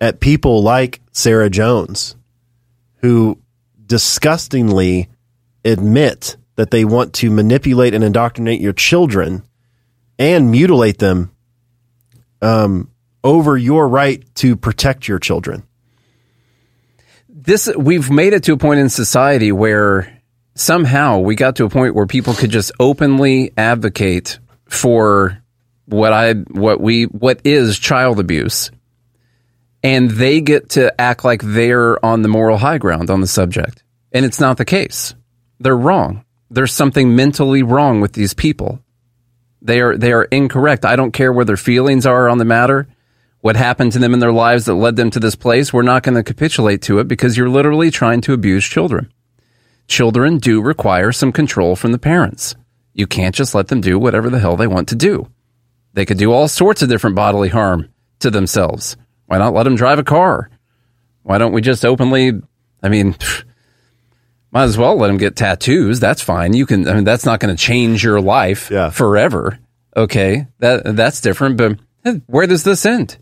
at 0.00 0.20
people 0.20 0.62
like 0.62 1.00
Sarah 1.12 1.48
Jones 1.48 2.16
who 2.96 3.38
disgustingly 3.86 5.08
admit 5.64 6.36
that 6.56 6.70
they 6.70 6.84
want 6.84 7.14
to 7.14 7.30
manipulate 7.30 7.94
and 7.94 8.04
indoctrinate 8.04 8.60
your 8.60 8.72
children 8.72 9.42
and 10.18 10.50
mutilate 10.50 10.98
them 10.98 11.30
um, 12.42 12.90
over 13.24 13.56
your 13.56 13.88
right 13.88 14.22
to 14.36 14.56
protect 14.56 15.08
your 15.08 15.18
children. 15.18 15.62
this 17.28 17.70
we've 17.76 18.10
made 18.10 18.32
it 18.32 18.42
to 18.44 18.52
a 18.52 18.56
point 18.56 18.80
in 18.80 18.88
society 18.88 19.52
where 19.52 20.21
somehow 20.54 21.18
we 21.18 21.34
got 21.34 21.56
to 21.56 21.64
a 21.64 21.70
point 21.70 21.94
where 21.94 22.06
people 22.06 22.34
could 22.34 22.50
just 22.50 22.72
openly 22.78 23.52
advocate 23.56 24.38
for 24.66 25.42
what 25.86 26.12
I 26.12 26.32
what 26.32 26.80
we 26.80 27.04
what 27.04 27.40
is 27.44 27.78
child 27.78 28.18
abuse. 28.18 28.70
And 29.82 30.10
they 30.10 30.40
get 30.40 30.70
to 30.70 30.98
act 31.00 31.24
like 31.24 31.42
they're 31.42 32.02
on 32.04 32.22
the 32.22 32.28
moral 32.28 32.56
high 32.56 32.78
ground 32.78 33.10
on 33.10 33.20
the 33.20 33.26
subject. 33.26 33.82
And 34.12 34.24
it's 34.24 34.38
not 34.38 34.56
the 34.56 34.64
case. 34.64 35.14
They're 35.58 35.76
wrong. 35.76 36.24
There's 36.50 36.72
something 36.72 37.16
mentally 37.16 37.62
wrong 37.62 38.00
with 38.00 38.12
these 38.12 38.34
people. 38.34 38.80
They 39.60 39.80
are 39.80 39.96
they 39.96 40.12
are 40.12 40.24
incorrect. 40.24 40.84
I 40.84 40.96
don't 40.96 41.12
care 41.12 41.32
where 41.32 41.44
their 41.44 41.56
feelings 41.56 42.06
are 42.06 42.28
on 42.28 42.38
the 42.38 42.44
matter. 42.44 42.88
What 43.40 43.56
happened 43.56 43.92
to 43.92 43.98
them 43.98 44.14
in 44.14 44.20
their 44.20 44.32
lives 44.32 44.66
that 44.66 44.74
led 44.74 44.94
them 44.94 45.10
to 45.10 45.20
this 45.20 45.34
place 45.34 45.72
we're 45.72 45.82
not 45.82 46.04
going 46.04 46.14
to 46.14 46.22
capitulate 46.22 46.82
to 46.82 47.00
it 47.00 47.08
because 47.08 47.36
you're 47.36 47.48
literally 47.48 47.90
trying 47.90 48.20
to 48.22 48.32
abuse 48.32 48.64
children 48.64 49.11
children 49.92 50.38
do 50.38 50.62
require 50.62 51.12
some 51.12 51.32
control 51.32 51.76
from 51.76 51.92
the 51.92 51.98
parents 51.98 52.54
you 52.94 53.06
can't 53.06 53.34
just 53.34 53.54
let 53.54 53.68
them 53.68 53.80
do 53.80 53.98
whatever 53.98 54.28
the 54.30 54.38
hell 54.38 54.56
they 54.56 54.66
want 54.66 54.88
to 54.88 54.96
do 54.96 55.28
they 55.94 56.06
could 56.06 56.18
do 56.18 56.32
all 56.32 56.48
sorts 56.48 56.82
of 56.82 56.88
different 56.88 57.16
bodily 57.16 57.48
harm 57.48 57.92
to 58.20 58.30
themselves. 58.30 58.96
Why 59.26 59.38
not 59.38 59.54
let 59.54 59.64
them 59.64 59.76
drive 59.76 59.98
a 59.98 60.04
car? 60.04 60.50
Why 61.22 61.38
don't 61.38 61.52
we 61.52 61.60
just 61.60 61.84
openly? 61.84 62.32
I 62.82 62.88
mean, 62.88 63.14
might 64.50 64.64
as 64.64 64.78
well 64.78 64.96
let 64.96 65.08
them 65.08 65.18
get 65.18 65.36
tattoos. 65.36 66.00
That's 66.00 66.22
fine. 66.22 66.54
You 66.54 66.66
can. 66.66 66.88
I 66.88 66.94
mean, 66.94 67.04
that's 67.04 67.26
not 67.26 67.40
going 67.40 67.54
to 67.54 67.62
change 67.62 68.02
your 68.02 68.20
life 68.20 68.70
forever. 68.90 69.58
Okay, 69.96 70.46
that 70.58 70.96
that's 70.96 71.20
different. 71.20 71.58
But 71.58 71.78
eh, 72.04 72.18
where 72.26 72.46
does 72.46 72.64
this 72.64 72.86
end? 72.86 73.18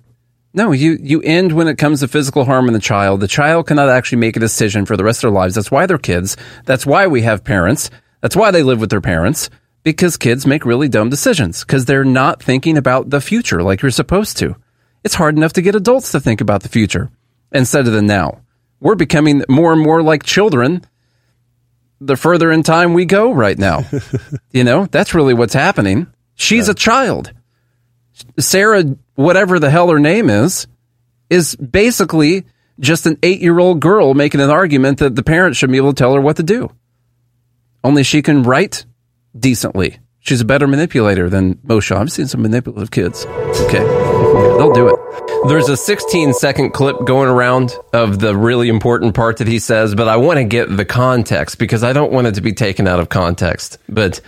No, 0.52 0.72
you 0.72 0.98
you 1.00 1.22
end 1.22 1.52
when 1.52 1.68
it 1.68 1.78
comes 1.78 2.00
to 2.00 2.08
physical 2.08 2.44
harm 2.44 2.66
in 2.66 2.72
the 2.72 2.80
child. 2.80 3.20
The 3.20 3.28
child 3.28 3.68
cannot 3.68 3.88
actually 3.88 4.18
make 4.18 4.36
a 4.36 4.40
decision 4.40 4.84
for 4.84 4.96
the 4.96 5.04
rest 5.04 5.18
of 5.18 5.28
their 5.30 5.30
lives. 5.30 5.54
That's 5.54 5.70
why 5.70 5.86
they're 5.86 5.98
kids. 5.98 6.36
That's 6.64 6.84
why 6.84 7.06
we 7.06 7.22
have 7.22 7.44
parents. 7.44 7.90
That's 8.20 8.36
why 8.36 8.50
they 8.50 8.62
live 8.62 8.80
with 8.80 8.90
their 8.90 9.00
parents 9.00 9.48
because 9.82 10.16
kids 10.16 10.46
make 10.46 10.64
really 10.64 10.88
dumb 10.88 11.08
decisions 11.08 11.60
because 11.64 11.84
they're 11.84 12.04
not 12.04 12.42
thinking 12.42 12.76
about 12.76 13.10
the 13.10 13.20
future 13.20 13.62
like 13.62 13.82
you're 13.82 13.90
supposed 13.90 14.36
to. 14.38 14.56
It's 15.04 15.14
hard 15.14 15.36
enough 15.36 15.54
to 15.54 15.62
get 15.62 15.74
adults 15.74 16.12
to 16.12 16.20
think 16.20 16.40
about 16.40 16.62
the 16.62 16.68
future 16.68 17.10
instead 17.52 17.86
of 17.86 17.92
the 17.92 18.02
now. 18.02 18.42
We're 18.80 18.96
becoming 18.96 19.44
more 19.48 19.72
and 19.72 19.82
more 19.82 20.02
like 20.02 20.22
children 20.22 20.84
the 22.00 22.16
further 22.16 22.50
in 22.50 22.62
time 22.62 22.94
we 22.94 23.04
go 23.04 23.32
right 23.32 23.58
now. 23.58 23.84
you 24.52 24.64
know, 24.64 24.86
that's 24.86 25.14
really 25.14 25.34
what's 25.34 25.54
happening. 25.54 26.06
She's 26.34 26.68
a 26.68 26.74
child. 26.74 27.32
Sarah, 28.38 28.84
whatever 29.20 29.58
the 29.58 29.70
hell 29.70 29.88
her 29.90 29.98
name 29.98 30.30
is, 30.30 30.66
is 31.28 31.54
basically 31.56 32.46
just 32.78 33.06
an 33.06 33.18
eight 33.22 33.40
year 33.40 33.58
old 33.58 33.80
girl 33.80 34.14
making 34.14 34.40
an 34.40 34.50
argument 34.50 34.98
that 34.98 35.14
the 35.14 35.22
parents 35.22 35.58
should 35.58 35.70
be 35.70 35.76
able 35.76 35.92
to 35.92 35.98
tell 35.98 36.14
her 36.14 36.20
what 36.20 36.36
to 36.36 36.42
do. 36.42 36.70
Only 37.84 38.02
she 38.02 38.22
can 38.22 38.42
write 38.42 38.84
decently. 39.38 39.98
She's 40.20 40.40
a 40.40 40.44
better 40.44 40.66
manipulator 40.66 41.30
than 41.30 41.54
Moshe. 41.56 41.94
I've 41.94 42.12
seen 42.12 42.26
some 42.26 42.42
manipulative 42.42 42.90
kids. 42.90 43.24
Okay. 43.26 43.78
They'll 43.78 44.72
do 44.72 44.88
it. 44.88 45.48
There's 45.48 45.70
a 45.70 45.76
16 45.76 46.34
second 46.34 46.72
clip 46.72 47.06
going 47.06 47.28
around 47.28 47.74
of 47.94 48.18
the 48.18 48.36
really 48.36 48.68
important 48.68 49.14
part 49.14 49.38
that 49.38 49.48
he 49.48 49.58
says, 49.58 49.94
but 49.94 50.08
I 50.08 50.16
want 50.16 50.38
to 50.38 50.44
get 50.44 50.74
the 50.74 50.84
context 50.84 51.58
because 51.58 51.82
I 51.82 51.94
don't 51.94 52.12
want 52.12 52.26
it 52.26 52.34
to 52.34 52.42
be 52.42 52.52
taken 52.52 52.86
out 52.86 53.00
of 53.00 53.08
context. 53.08 53.78
But 53.88 54.20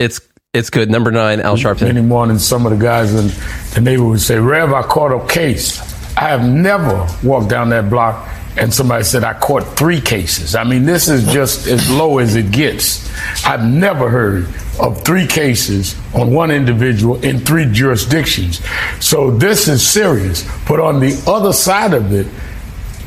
it's 0.00 0.20
it's 0.54 0.70
good. 0.70 0.90
Number 0.90 1.10
nine, 1.10 1.40
Al 1.40 1.56
Sharpton. 1.56 1.82
Many 1.82 2.00
mornings, 2.00 2.46
some 2.46 2.64
of 2.64 2.72
the 2.72 2.82
guys 2.82 3.14
in 3.14 3.28
the 3.74 3.80
neighborhood 3.82 4.12
would 4.12 4.20
say, 4.20 4.38
Rev, 4.38 4.72
I 4.72 4.82
caught 4.82 5.12
a 5.12 5.26
case. 5.26 5.80
I 6.16 6.28
have 6.28 6.48
never 6.48 7.06
walked 7.22 7.48
down 7.48 7.68
that 7.70 7.90
block 7.90 8.26
and 8.56 8.72
somebody 8.72 9.04
said, 9.04 9.24
I 9.24 9.38
caught 9.38 9.62
three 9.78 10.00
cases. 10.00 10.54
I 10.54 10.64
mean, 10.64 10.84
this 10.84 11.08
is 11.08 11.30
just 11.32 11.66
as 11.68 11.88
low 11.90 12.18
as 12.18 12.34
it 12.34 12.50
gets. 12.50 13.08
I've 13.46 13.64
never 13.64 14.08
heard 14.08 14.48
of 14.80 15.04
three 15.04 15.26
cases 15.26 15.94
on 16.14 16.32
one 16.32 16.50
individual 16.50 17.22
in 17.24 17.38
three 17.40 17.70
jurisdictions. 17.70 18.60
So 19.00 19.30
this 19.30 19.68
is 19.68 19.86
serious. 19.86 20.48
But 20.66 20.80
on 20.80 20.98
the 20.98 21.22
other 21.26 21.52
side 21.52 21.94
of 21.94 22.12
it, 22.12 22.26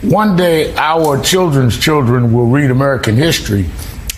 one 0.04 0.36
day 0.36 0.74
our 0.76 1.22
children's 1.22 1.78
children 1.78 2.32
will 2.32 2.48
read 2.48 2.72
American 2.72 3.16
history. 3.16 3.66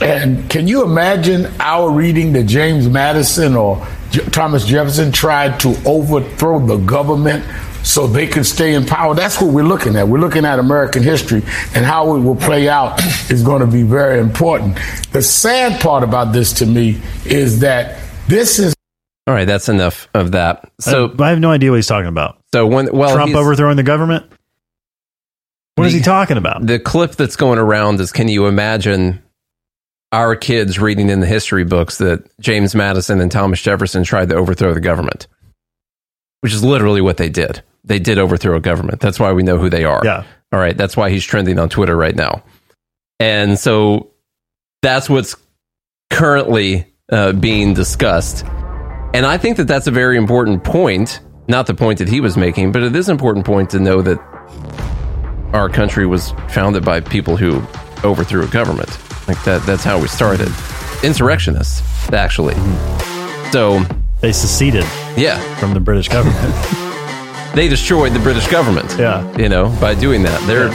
And 0.02 0.50
can 0.50 0.68
you 0.68 0.84
imagine 0.84 1.48
our 1.60 1.90
reading 1.90 2.34
that 2.34 2.44
James 2.44 2.90
Madison 2.90 3.56
or 3.56 3.86
J- 4.12 4.26
Thomas 4.26 4.66
Jefferson 4.66 5.12
tried 5.12 5.60
to 5.62 5.76
overthrow 5.86 6.60
the 6.60 6.78
government 6.78 7.46
so 7.84 8.08
they 8.08 8.28
could 8.28 8.46
stay 8.46 8.74
in 8.74 8.86
power? 8.86 9.14
That's 9.16 9.40
what 9.40 9.54
we're 9.54 9.64
looking 9.64 9.96
at. 9.96 10.08
We're 10.08 10.20
looking 10.20 10.46
at 10.46 10.60
American 10.60 11.04
history 11.04 11.44
and 11.76 11.86
how 11.86 12.16
it 12.16 12.20
will 12.20 12.36
play 12.36 12.68
out 12.68 13.00
is 13.30 13.44
going 13.44 13.62
to 13.62 13.68
be 13.68 13.84
very 13.84 14.20
important. 14.20 14.78
The 15.12 15.22
sad 15.22 15.80
part 15.80 16.04
about 16.04 16.34
this 16.34 16.54
to 16.54 16.66
me 16.66 17.02
is 17.26 17.60
that 17.60 18.00
this 18.28 18.60
is 18.60 18.74
All 19.28 19.34
right, 19.34 19.46
that's 19.46 19.70
enough 19.70 20.10
of 20.14 20.32
that. 20.32 20.70
So 20.80 21.14
I 21.20 21.30
have 21.30 21.40
no 21.40 21.52
idea 21.52 21.70
what 21.72 21.78
he's 21.78 21.88
talking 21.88 22.08
about. 22.10 22.40
So 22.54 22.68
when 22.68 22.92
well, 22.92 23.14
Trump 23.16 23.36
overthrowing 23.36 23.78
the 23.78 23.84
government. 23.84 24.26
What 25.76 25.88
is 25.88 25.94
he 25.94 26.02
talking 26.02 26.38
about? 26.38 26.66
The 26.66 26.78
clip 26.80 27.14
that's 27.14 27.36
going 27.36 27.58
around 27.58 28.00
is 28.00 28.12
can 28.12 28.28
you 28.28 28.46
imagine 28.46 29.24
our 30.14 30.36
kids 30.36 30.80
reading 30.80 31.10
in 31.10 31.20
the 31.20 31.26
history 31.26 31.66
books 31.66 31.98
that 31.98 32.26
James 32.40 32.74
Madison 32.74 33.20
and 33.20 33.30
Thomas 33.30 33.62
Jefferson 33.62 34.04
tried 34.04 34.30
to 34.30 34.36
overthrow 34.36 34.74
the 34.74 34.80
government? 34.80 35.28
Which 36.40 36.54
is 36.54 36.64
literally 36.64 37.02
what 37.02 37.18
they 37.18 37.30
did. 37.30 37.62
They 37.84 38.00
did 38.00 38.18
overthrow 38.18 38.56
a 38.56 38.62
government. 38.62 39.02
That's 39.02 39.20
why 39.20 39.34
we 39.34 39.44
know 39.44 39.58
who 39.58 39.70
they 39.70 39.84
are. 39.84 40.02
Yeah. 40.06 40.24
All 40.54 40.60
right. 40.60 40.78
That's 40.78 40.96
why 40.96 41.10
he's 41.10 41.26
trending 41.26 41.60
on 41.60 41.68
Twitter 41.68 41.96
right 41.98 42.16
now. 42.16 42.44
And 43.20 43.60
so 43.60 44.12
that's 44.82 45.10
what's 45.10 45.36
currently 46.10 46.94
uh, 47.12 47.34
being 47.34 47.74
discussed. 47.74 48.46
And 49.14 49.26
I 49.26 49.38
think 49.38 49.58
that 49.58 49.68
that's 49.68 49.88
a 49.88 49.92
very 49.92 50.18
important 50.18 50.64
point 50.64 51.20
not 51.48 51.68
the 51.68 51.74
point 51.74 52.00
that 52.00 52.08
he 52.08 52.22
was 52.22 52.38
making, 52.38 52.72
but 52.72 52.84
it 52.84 52.96
is 52.96 53.10
an 53.10 53.14
important 53.14 53.46
point 53.46 53.70
to 53.72 53.80
know 53.80 54.02
that 54.02 54.20
our 55.54 55.70
country 55.70 56.06
was 56.06 56.32
founded 56.50 56.84
by 56.84 57.00
people 57.00 57.38
who 57.38 57.62
overthrew 58.04 58.44
a 58.44 58.48
government. 58.48 58.90
Like 59.28 59.42
that 59.46 59.64
that's 59.66 59.84
how 59.84 60.00
we 60.00 60.08
started. 60.08 60.50
Insurrectionists, 61.04 61.82
actually. 62.14 62.56
So 63.52 63.82
they 64.22 64.32
seceded. 64.32 64.84
Yeah. 65.18 65.40
From 65.58 65.74
the 65.74 65.80
British 65.80 66.08
government. 66.10 66.40
they 67.56 67.68
destroyed 67.68 68.14
the 68.14 68.20
British 68.20 68.48
government. 68.48 68.96
Yeah. 68.98 69.36
You 69.38 69.50
know, 69.50 69.70
by 69.80 69.96
doing 69.96 70.24
that. 70.24 70.42
They're 70.48 70.70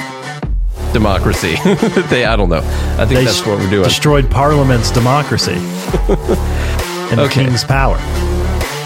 democracy. 0.93 1.57
they 2.09 2.25
I 2.25 2.37
don't 2.37 2.49
know. 2.49 2.63
I 2.99 3.05
think 3.07 3.11
They 3.21 3.25
that's 3.25 3.45
what 3.47 3.59
we're 3.59 3.71
doing. 3.71 3.85
Destroyed 3.85 4.31
Parliament's 4.31 4.91
democracy 4.91 5.53
and 5.53 7.19
the 7.19 7.25
Okay. 7.25 7.45
king's 7.45 7.65
power. 7.65 7.97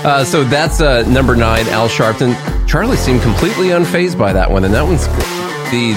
Uh, 0.04 0.24
so 0.24 0.42
that's 0.42 0.80
uh, 0.80 1.02
number 1.08 1.36
nine, 1.36 1.66
Al 1.68 1.88
Sharpton. 1.88 2.34
Charlie 2.66 2.96
seemed 2.96 3.22
completely 3.22 3.68
unfazed 3.68 4.18
by 4.18 4.32
that 4.32 4.50
one, 4.50 4.64
and 4.64 4.74
that 4.74 4.82
one's 4.82 5.06
the 5.70 5.94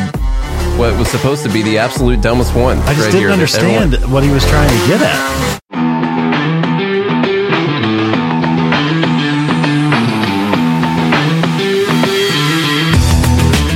what 0.77 0.97
was 0.97 1.07
supposed 1.09 1.43
to 1.43 1.49
be 1.51 1.61
the 1.61 1.77
absolute 1.77 2.21
dumbest 2.21 2.55
one. 2.55 2.77
I 2.79 2.93
just 2.93 2.99
right 2.99 3.05
didn't 3.11 3.19
here 3.19 3.29
understand 3.31 3.93
everyone- 3.93 4.11
what 4.13 4.23
he 4.23 4.29
was 4.29 4.45
trying 4.45 4.69
to 4.69 4.87
get 4.87 5.01
at. 5.01 5.35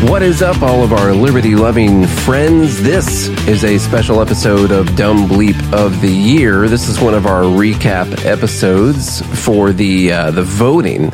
What 0.10 0.24
is 0.24 0.42
up, 0.42 0.62
all 0.64 0.84
of 0.84 0.92
our 0.92 1.14
liberty 1.14 1.56
loving 1.56 2.06
friends? 2.08 2.82
This 2.82 3.28
is 3.48 3.64
a 3.64 3.78
special 3.78 4.22
episode 4.22 4.72
of 4.72 4.96
Dumb 4.96 5.28
Bleep 5.28 5.56
of 5.74 6.02
the 6.02 6.10
Year. 6.12 6.68
This 6.68 6.90
is 6.90 7.00
one 7.00 7.14
of 7.14 7.26
our 7.26 7.44
recap 7.44 8.26
episodes 8.26 9.22
for 9.46 9.72
the 9.72 10.12
uh, 10.12 10.32
the 10.32 10.42
voting 10.44 11.12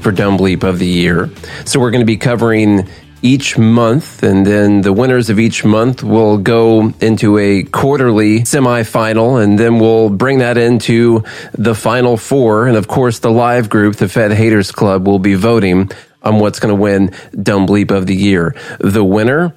for 0.00 0.12
Dumb 0.12 0.38
Bleep 0.38 0.62
of 0.62 0.78
the 0.78 0.86
Year. 0.86 1.28
So 1.66 1.78
we're 1.78 1.90
going 1.90 2.00
to 2.00 2.06
be 2.06 2.16
covering 2.16 2.88
each 3.22 3.58
month, 3.58 4.22
and 4.22 4.46
then 4.46 4.82
the 4.82 4.92
winners 4.92 5.30
of 5.30 5.38
each 5.38 5.64
month 5.64 6.02
will 6.02 6.38
go 6.38 6.92
into 7.00 7.38
a 7.38 7.62
quarterly 7.64 8.40
semifinal, 8.40 9.42
and 9.42 9.58
then 9.58 9.78
we'll 9.78 10.10
bring 10.10 10.38
that 10.38 10.56
into 10.56 11.24
the 11.52 11.74
final 11.74 12.16
four. 12.16 12.66
And 12.66 12.76
of 12.76 12.88
course, 12.88 13.18
the 13.18 13.30
live 13.30 13.68
group, 13.68 13.96
the 13.96 14.08
Fed 14.08 14.32
Haters 14.32 14.70
Club, 14.72 15.06
will 15.06 15.18
be 15.18 15.34
voting 15.34 15.90
on 16.22 16.38
what's 16.38 16.60
going 16.60 16.74
to 16.74 16.80
win 16.80 17.12
Dumb 17.42 17.66
Bleep 17.66 17.90
of 17.90 18.06
the 18.06 18.16
Year. 18.16 18.54
The 18.80 19.04
winner 19.04 19.54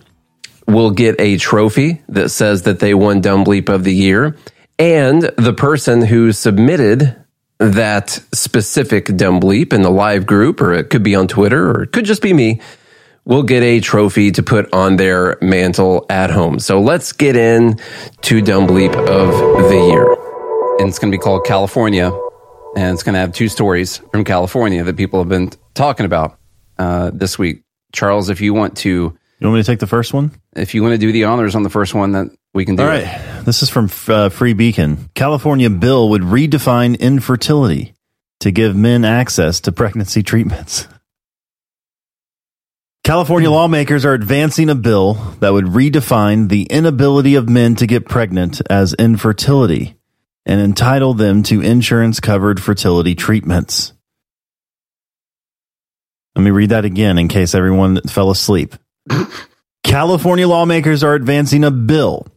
will 0.67 0.91
get 0.91 1.19
a 1.19 1.37
trophy 1.37 2.01
that 2.09 2.29
says 2.29 2.63
that 2.63 2.79
they 2.79 2.93
won 2.93 3.21
Dumb 3.21 3.43
Bleep 3.43 3.69
of 3.69 3.83
the 3.83 3.93
Year. 3.93 4.37
And 4.79 5.21
the 5.21 5.53
person 5.53 6.01
who 6.01 6.31
submitted 6.31 7.15
that 7.59 8.09
specific 8.33 9.05
Dumb 9.15 9.39
Bleep 9.39 9.73
in 9.73 9.83
the 9.83 9.91
live 9.91 10.25
group, 10.25 10.61
or 10.61 10.73
it 10.73 10.89
could 10.89 11.03
be 11.03 11.13
on 11.13 11.27
Twitter, 11.27 11.69
or 11.69 11.83
it 11.83 11.91
could 11.91 12.05
just 12.05 12.21
be 12.21 12.33
me, 12.33 12.59
will 13.25 13.43
get 13.43 13.61
a 13.63 13.79
trophy 13.79 14.31
to 14.31 14.43
put 14.43 14.73
on 14.73 14.95
their 14.97 15.37
mantle 15.41 16.05
at 16.09 16.31
home. 16.31 16.59
So 16.59 16.81
let's 16.81 17.11
get 17.13 17.35
in 17.35 17.79
to 18.21 18.41
Dumb 18.41 18.67
Bleep 18.67 18.93
of 18.95 19.69
the 19.69 19.87
Year. 19.89 20.11
And 20.79 20.89
it's 20.89 20.97
going 20.99 21.11
to 21.11 21.17
be 21.17 21.21
called 21.21 21.45
California. 21.45 22.11
And 22.75 22.93
it's 22.93 23.03
going 23.03 23.13
to 23.13 23.19
have 23.19 23.33
two 23.33 23.47
stories 23.49 23.97
from 24.11 24.23
California 24.23 24.83
that 24.83 24.97
people 24.97 25.19
have 25.19 25.29
been 25.29 25.51
talking 25.73 26.05
about 26.05 26.37
uh, 26.79 27.11
this 27.13 27.37
week. 27.37 27.63
Charles, 27.93 28.29
if 28.29 28.41
you 28.41 28.53
want 28.53 28.77
to, 28.77 28.89
You 28.89 29.47
want 29.47 29.55
me 29.55 29.61
to 29.61 29.67
take 29.67 29.79
the 29.79 29.87
first 29.87 30.13
one? 30.13 30.31
if 30.55 30.73
you 30.73 30.81
want 30.81 30.93
to 30.93 30.97
do 30.97 31.11
the 31.11 31.25
honors 31.25 31.55
on 31.55 31.63
the 31.63 31.69
first 31.69 31.93
one, 31.93 32.13
that 32.13 32.27
we 32.53 32.65
can 32.65 32.75
do. 32.75 32.83
All 32.83 32.89
right. 32.89 33.03
it. 33.05 33.45
This 33.45 33.61
is 33.63 33.69
from 33.69 33.89
uh, 34.07 34.29
Free 34.29 34.53
Beacon. 34.53 35.09
California 35.13 35.69
bill 35.69 36.09
would 36.09 36.21
redefine 36.21 36.99
infertility 36.99 37.93
to 38.39 38.51
give 38.51 38.75
men 38.75 39.05
access 39.05 39.59
to 39.61 39.71
pregnancy 39.71 40.23
treatments. 40.23 40.87
California 43.03 43.49
hmm. 43.49 43.55
lawmakers 43.55 44.05
are 44.05 44.13
advancing 44.13 44.69
a 44.69 44.75
bill 44.75 45.13
that 45.39 45.53
would 45.53 45.65
redefine 45.65 46.49
the 46.49 46.63
inability 46.63 47.35
of 47.35 47.49
men 47.49 47.75
to 47.75 47.87
get 47.87 48.07
pregnant 48.07 48.61
as 48.69 48.93
infertility 48.93 49.95
and 50.45 50.61
entitle 50.61 51.13
them 51.13 51.43
to 51.43 51.61
insurance 51.61 52.19
covered 52.19 52.61
fertility 52.61 53.15
treatments. 53.15 53.93
Let 56.35 56.43
me 56.43 56.51
read 56.51 56.69
that 56.69 56.85
again 56.85 57.17
in 57.17 57.27
case 57.27 57.53
everyone 57.53 58.01
fell 58.03 58.31
asleep. 58.31 58.75
California 59.83 60.47
lawmakers 60.47 61.03
are 61.03 61.15
advancing 61.15 61.63
a 61.63 61.71
bill 61.71 62.27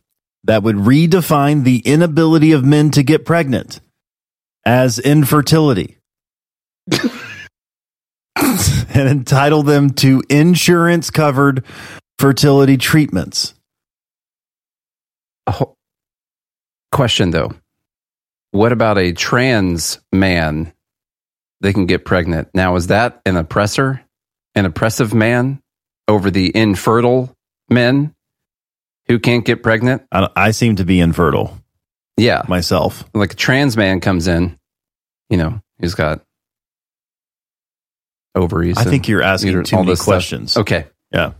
that 0.44 0.62
would 0.62 0.76
redefine 0.76 1.64
the 1.64 1.78
inability 1.78 2.52
of 2.52 2.64
men 2.64 2.90
to 2.90 3.02
get 3.02 3.24
pregnant 3.24 3.80
as 4.66 4.98
infertility 4.98 5.98
and 8.94 9.08
entitle 9.08 9.62
them 9.62 9.90
to 9.90 10.22
insurance 10.30 11.10
covered 11.10 11.64
fertility 12.18 12.76
treatments. 12.76 13.54
Question 16.92 17.30
though. 17.30 17.52
What 18.52 18.72
about 18.72 18.98
a 18.98 19.12
trans 19.12 19.98
man 20.12 20.72
that 21.60 21.72
can 21.74 21.86
get 21.86 22.04
pregnant? 22.04 22.48
Now, 22.54 22.76
is 22.76 22.86
that 22.86 23.20
an 23.26 23.36
oppressor, 23.36 24.00
an 24.54 24.64
oppressive 24.64 25.12
man 25.12 25.60
over 26.06 26.30
the 26.30 26.52
infertile 26.56 27.34
men 27.68 28.14
who 29.08 29.18
can't 29.18 29.44
get 29.44 29.62
pregnant? 29.62 30.02
I, 30.12 30.28
I 30.36 30.50
seem 30.52 30.76
to 30.76 30.84
be 30.84 31.00
infertile 31.00 31.58
Yeah. 32.16 32.42
myself. 32.46 33.04
Like 33.12 33.32
a 33.32 33.36
trans 33.36 33.76
man 33.76 33.98
comes 34.00 34.28
in, 34.28 34.56
you 35.28 35.36
know, 35.36 35.60
he's 35.80 35.94
got 35.96 36.22
ovaries. 38.34 38.76
I 38.78 38.84
think 38.84 39.08
you're 39.08 39.22
asking 39.22 39.64
too 39.64 39.76
all 39.76 39.82
many 39.82 39.92
this 39.92 40.00
stuff. 40.00 40.06
questions. 40.06 40.56
Okay. 40.56 40.86
Yeah. 41.12 41.32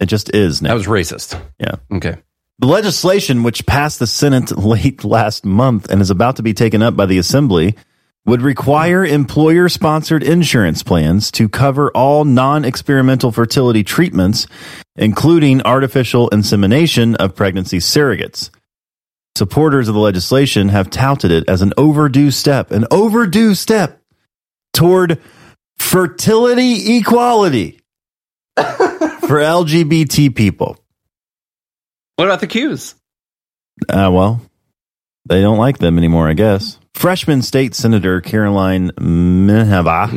It 0.00 0.06
just 0.06 0.34
is 0.34 0.60
now. 0.60 0.70
That 0.70 0.74
was 0.74 0.86
racist. 0.86 1.40
Yeah. 1.58 1.76
Okay. 1.92 2.16
The 2.58 2.66
legislation, 2.66 3.42
which 3.42 3.66
passed 3.66 3.98
the 3.98 4.06
Senate 4.06 4.50
late 4.58 5.04
last 5.04 5.44
month 5.44 5.90
and 5.90 6.00
is 6.00 6.10
about 6.10 6.36
to 6.36 6.42
be 6.42 6.54
taken 6.54 6.82
up 6.82 6.96
by 6.96 7.06
the 7.06 7.18
Assembly, 7.18 7.76
would 8.24 8.42
require 8.42 9.04
employer 9.04 9.68
sponsored 9.68 10.22
insurance 10.22 10.82
plans 10.82 11.30
to 11.30 11.48
cover 11.48 11.90
all 11.92 12.24
non 12.24 12.64
experimental 12.64 13.30
fertility 13.30 13.84
treatments, 13.84 14.46
including 14.96 15.62
artificial 15.62 16.28
insemination 16.30 17.14
of 17.16 17.36
pregnancy 17.36 17.78
surrogates. 17.78 18.50
Supporters 19.36 19.86
of 19.86 19.94
the 19.94 20.00
legislation 20.00 20.70
have 20.70 20.90
touted 20.90 21.30
it 21.30 21.48
as 21.48 21.62
an 21.62 21.72
overdue 21.76 22.30
step, 22.30 22.70
an 22.70 22.86
overdue 22.90 23.54
step 23.54 24.02
toward 24.72 25.20
fertility 25.78 26.96
equality 26.96 27.80
for 28.56 29.40
LGBT 29.40 30.34
people. 30.34 30.78
What 32.16 32.26
about 32.26 32.40
the 32.40 32.46
Qs? 32.46 32.94
Uh, 33.88 34.10
well, 34.12 34.40
they 35.26 35.42
don't 35.42 35.58
like 35.58 35.78
them 35.78 35.98
anymore, 35.98 36.28
I 36.28 36.32
guess. 36.32 36.78
Freshman 36.94 37.42
State 37.42 37.74
Senator 37.74 38.22
Caroline 38.22 38.90
Menjivar 38.92 40.10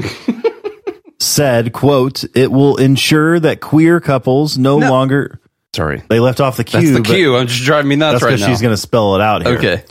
said, 1.19 1.73
quote, 1.73 2.23
it 2.35 2.51
will 2.51 2.77
ensure 2.77 3.39
that 3.39 3.59
queer 3.59 3.99
couples 3.99 4.57
no, 4.57 4.77
longer... 4.77 5.41
Sorry. 5.75 6.01
They 6.09 6.19
left 6.19 6.39
off 6.39 6.57
the 6.57 6.63
Q. 6.63 6.79
That's 6.79 6.91
the 6.93 7.01
but 7.01 7.07
Q. 7.07 7.35
I'm 7.35 7.47
just 7.47 7.63
driving 7.63 7.89
me 7.89 7.95
nuts 7.95 8.13
That's 8.13 8.23
right 8.23 8.29
because 8.29 8.41
now. 8.41 8.47
she's 8.47 8.61
going 8.61 8.73
to 8.73 8.77
spell 8.77 9.15
it 9.15 9.21
out 9.21 9.45
here. 9.45 9.57
Okay. 9.57 9.83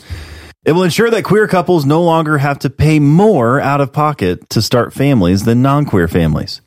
It 0.64 0.72
will 0.72 0.82
ensure 0.82 1.10
that 1.10 1.24
queer 1.24 1.48
couples 1.48 1.86
no 1.86 2.02
longer 2.02 2.38
have 2.38 2.58
to 2.60 2.70
pay 2.70 2.98
more 2.98 3.60
out 3.60 3.80
of 3.80 3.92
pocket 3.92 4.48
to 4.50 4.60
start 4.60 4.92
families 4.92 5.44
than 5.44 5.62
non 5.62 5.84
queer 5.84 6.08
families. 6.08 6.60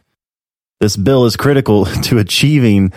This 0.80 0.98
bill 0.98 1.26
is 1.26 1.38
critical 1.38 1.86
to 2.04 2.18
achieving 2.18 2.92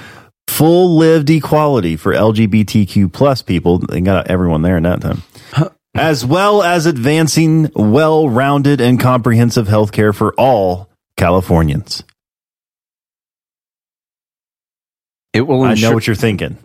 full 0.49 0.97
lived 0.97 1.31
equality 1.31 1.97
for 1.97 2.12
LGBTQ 2.12 3.12
plus 3.12 3.43
people. 3.43 3.79
They 3.79 4.01
got 4.01 4.29
everyone 4.29 4.62
there 4.62 4.77
in 4.77 4.85
that 4.85 5.01
time. 5.01 5.23
As 5.97 6.27
well 6.27 6.62
as 6.62 6.87
advancing 6.87 7.71
well 7.75 8.29
rounded 8.29 8.81
and 8.81 8.99
comprehensive 8.99 9.69
health 9.69 9.93
care 9.93 10.12
for 10.12 10.35
all 10.35 10.91
Californians. 11.16 12.03
It 15.33 15.43
will 15.43 15.62
I 15.62 15.75
know 15.75 15.93
what 15.93 16.07
you're 16.07 16.16
thinking. 16.16 16.59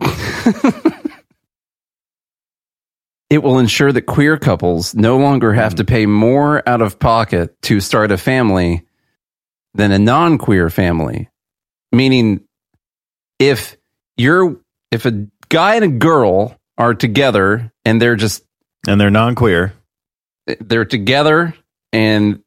It 3.30 3.42
will 3.44 3.60
ensure 3.60 3.92
that 3.92 4.02
queer 4.02 4.36
couples 4.36 4.94
no 4.94 5.16
longer 5.16 5.52
have 5.52 5.76
to 5.76 5.84
pay 5.84 6.04
more 6.04 6.68
out 6.68 6.82
of 6.82 6.98
pocket 6.98 7.60
to 7.62 7.80
start 7.80 8.10
a 8.10 8.18
family 8.18 8.84
than 9.74 9.92
a 9.92 9.98
non 9.98 10.36
queer 10.36 10.68
family. 10.68 11.28
Meaning, 11.92 12.42
if 13.38 13.76
you're, 14.16 14.60
if 14.90 15.06
a 15.06 15.28
guy 15.48 15.76
and 15.76 15.84
a 15.84 15.88
girl 15.88 16.58
are 16.76 16.94
together 16.94 17.72
and 17.84 18.02
they're 18.02 18.16
just, 18.16 18.44
and 18.88 19.00
they're 19.00 19.10
non 19.10 19.36
queer, 19.36 19.74
they're 20.60 20.84
together 20.84 21.54
and 21.92 22.42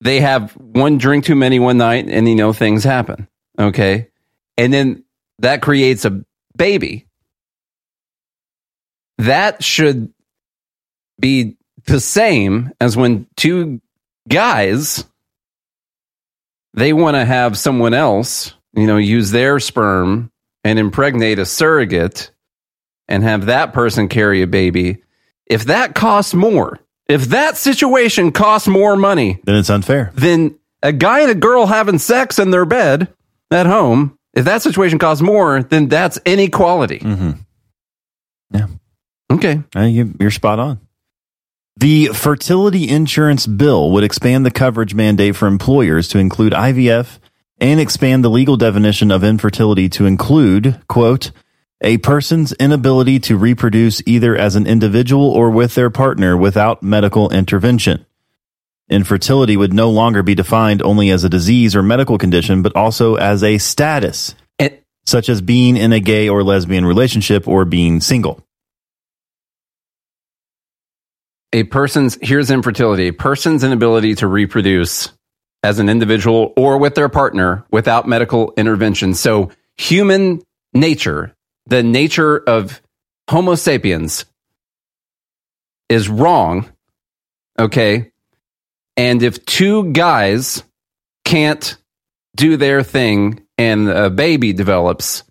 they 0.00 0.20
have 0.20 0.52
one 0.52 0.98
drink 0.98 1.24
too 1.24 1.34
many 1.34 1.58
one 1.58 1.78
night 1.78 2.08
and 2.08 2.28
you 2.28 2.34
know 2.34 2.52
things 2.52 2.84
happen. 2.84 3.28
Okay. 3.58 4.08
And 4.56 4.72
then 4.72 5.04
that 5.38 5.62
creates 5.62 6.04
a 6.04 6.24
baby. 6.56 7.05
That 9.18 9.62
should 9.62 10.12
be 11.18 11.56
the 11.86 12.00
same 12.00 12.72
as 12.80 12.96
when 12.96 13.26
two 13.36 13.80
guys 14.28 15.04
they 16.74 16.92
want 16.92 17.16
to 17.16 17.24
have 17.24 17.56
someone 17.56 17.94
else, 17.94 18.52
you 18.74 18.86
know, 18.86 18.98
use 18.98 19.30
their 19.30 19.58
sperm 19.58 20.30
and 20.62 20.78
impregnate 20.78 21.38
a 21.38 21.46
surrogate 21.46 22.30
and 23.08 23.22
have 23.22 23.46
that 23.46 23.72
person 23.72 24.08
carry 24.08 24.42
a 24.42 24.46
baby, 24.46 25.02
if 25.46 25.64
that 25.66 25.94
costs 25.94 26.34
more, 26.34 26.78
if 27.08 27.26
that 27.26 27.56
situation 27.56 28.32
costs 28.32 28.68
more 28.68 28.96
money, 28.96 29.40
then 29.44 29.56
it's 29.56 29.70
unfair. 29.70 30.12
Then 30.14 30.58
a 30.82 30.92
guy 30.92 31.20
and 31.20 31.30
a 31.30 31.36
girl 31.36 31.66
having 31.66 31.98
sex 31.98 32.38
in 32.38 32.50
their 32.50 32.66
bed 32.66 33.08
at 33.50 33.66
home, 33.66 34.18
if 34.34 34.44
that 34.44 34.60
situation 34.60 34.98
costs 34.98 35.22
more, 35.22 35.62
then 35.62 35.88
that's 35.88 36.18
inequality. 36.26 36.98
Mm-hmm. 36.98 37.30
Yeah. 38.52 38.66
Okay. 39.30 39.62
Uh, 39.74 39.82
you, 39.82 40.14
you're 40.20 40.30
spot 40.30 40.58
on. 40.58 40.80
The 41.78 42.06
fertility 42.08 42.88
insurance 42.88 43.46
bill 43.46 43.90
would 43.90 44.04
expand 44.04 44.46
the 44.46 44.50
coverage 44.50 44.94
mandate 44.94 45.36
for 45.36 45.46
employers 45.46 46.08
to 46.08 46.18
include 46.18 46.52
IVF 46.52 47.18
and 47.58 47.80
expand 47.80 48.24
the 48.24 48.30
legal 48.30 48.56
definition 48.56 49.10
of 49.10 49.24
infertility 49.24 49.88
to 49.90 50.06
include, 50.06 50.80
quote, 50.88 51.32
a 51.82 51.98
person's 51.98 52.52
inability 52.54 53.20
to 53.20 53.36
reproduce 53.36 54.02
either 54.06 54.34
as 54.34 54.56
an 54.56 54.66
individual 54.66 55.30
or 55.30 55.50
with 55.50 55.74
their 55.74 55.90
partner 55.90 56.36
without 56.36 56.82
medical 56.82 57.30
intervention. 57.30 58.06
Infertility 58.88 59.56
would 59.56 59.74
no 59.74 59.90
longer 59.90 60.22
be 60.22 60.34
defined 60.34 60.80
only 60.82 61.10
as 61.10 61.24
a 61.24 61.28
disease 61.28 61.74
or 61.76 61.82
medical 61.82 62.16
condition, 62.18 62.62
but 62.62 62.74
also 62.76 63.16
as 63.16 63.42
a 63.42 63.58
status, 63.58 64.34
such 65.04 65.28
as 65.28 65.40
being 65.42 65.76
in 65.76 65.92
a 65.92 66.00
gay 66.00 66.28
or 66.28 66.42
lesbian 66.42 66.86
relationship 66.86 67.46
or 67.46 67.64
being 67.64 68.00
single. 68.00 68.45
A 71.52 71.64
person's, 71.64 72.18
here's 72.20 72.50
infertility, 72.50 73.08
a 73.08 73.12
person's 73.12 73.64
inability 73.64 74.14
to 74.16 74.26
reproduce 74.26 75.10
as 75.62 75.78
an 75.78 75.88
individual 75.88 76.52
or 76.56 76.78
with 76.78 76.94
their 76.94 77.08
partner 77.08 77.64
without 77.70 78.06
medical 78.06 78.52
intervention. 78.56 79.14
So 79.14 79.50
human 79.76 80.42
nature, 80.74 81.34
the 81.66 81.82
nature 81.82 82.38
of 82.38 82.80
Homo 83.28 83.54
sapiens 83.54 84.26
is 85.88 86.08
wrong. 86.08 86.70
Okay. 87.58 88.12
And 88.96 89.22
if 89.22 89.44
two 89.44 89.92
guys 89.92 90.62
can't 91.24 91.76
do 92.36 92.56
their 92.56 92.82
thing 92.82 93.42
and 93.58 93.88
a 93.88 94.10
baby 94.10 94.52
develops, 94.52 95.22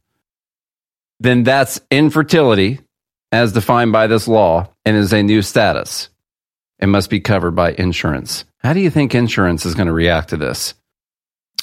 then 1.20 1.44
that's 1.44 1.80
infertility 1.90 2.80
as 3.36 3.52
defined 3.52 3.92
by 3.92 4.08
this 4.08 4.28
law 4.28 4.70
and 4.86 4.96
is 4.96 5.14
a 5.14 5.22
new 5.22 5.42
status. 5.42 6.10
It 6.80 6.88
must 6.88 7.10
be 7.10 7.20
covered 7.20 7.52
by 7.52 7.72
insurance. 7.74 8.46
How 8.60 8.74
do 8.74 8.80
you 8.80 8.90
think 8.90 9.14
insurance 9.14 9.66
is 9.66 9.76
going 9.76 9.88
to 9.88 9.94
react 9.94 10.30
to 10.30 10.38
this? 10.38 10.74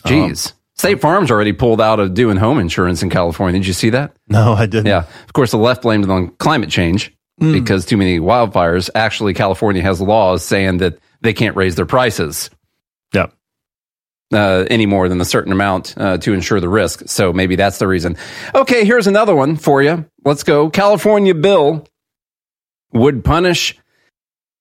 Jeez. 0.04 0.52
Um, 0.52 0.58
State 0.74 1.00
Farm's 1.00 1.30
already 1.30 1.52
pulled 1.52 1.80
out 1.80 2.00
of 2.00 2.14
doing 2.14 2.36
home 2.36 2.58
insurance 2.58 3.02
in 3.02 3.10
California. 3.10 3.60
Did 3.60 3.66
you 3.66 3.72
see 3.72 3.90
that? 3.90 4.16
No, 4.28 4.52
I 4.54 4.66
didn't. 4.66 4.86
Yeah. 4.86 5.04
Of 5.24 5.32
course, 5.32 5.50
the 5.50 5.58
left 5.58 5.82
blamed 5.82 6.04
it 6.04 6.10
on 6.10 6.28
climate 6.38 6.70
change 6.70 7.14
mm. 7.40 7.52
because 7.52 7.84
too 7.84 7.96
many 7.96 8.18
wildfires. 8.18 8.88
Actually, 8.94 9.34
California 9.34 9.82
has 9.82 10.00
laws 10.00 10.44
saying 10.44 10.78
that 10.78 10.98
they 11.20 11.32
can't 11.32 11.56
raise 11.56 11.76
their 11.76 11.86
prices. 11.86 12.50
Uh, 14.32 14.64
any 14.70 14.86
more 14.86 15.10
than 15.10 15.20
a 15.20 15.26
certain 15.26 15.52
amount 15.52 15.94
uh, 15.98 16.16
to 16.16 16.32
insure 16.32 16.58
the 16.58 16.68
risk. 16.68 17.02
So 17.06 17.34
maybe 17.34 17.54
that's 17.54 17.76
the 17.76 17.86
reason. 17.86 18.16
Okay, 18.54 18.86
here's 18.86 19.06
another 19.06 19.34
one 19.34 19.56
for 19.56 19.82
you. 19.82 20.06
Let's 20.24 20.42
go. 20.42 20.70
California 20.70 21.34
bill 21.34 21.86
would 22.94 23.24
punish 23.24 23.78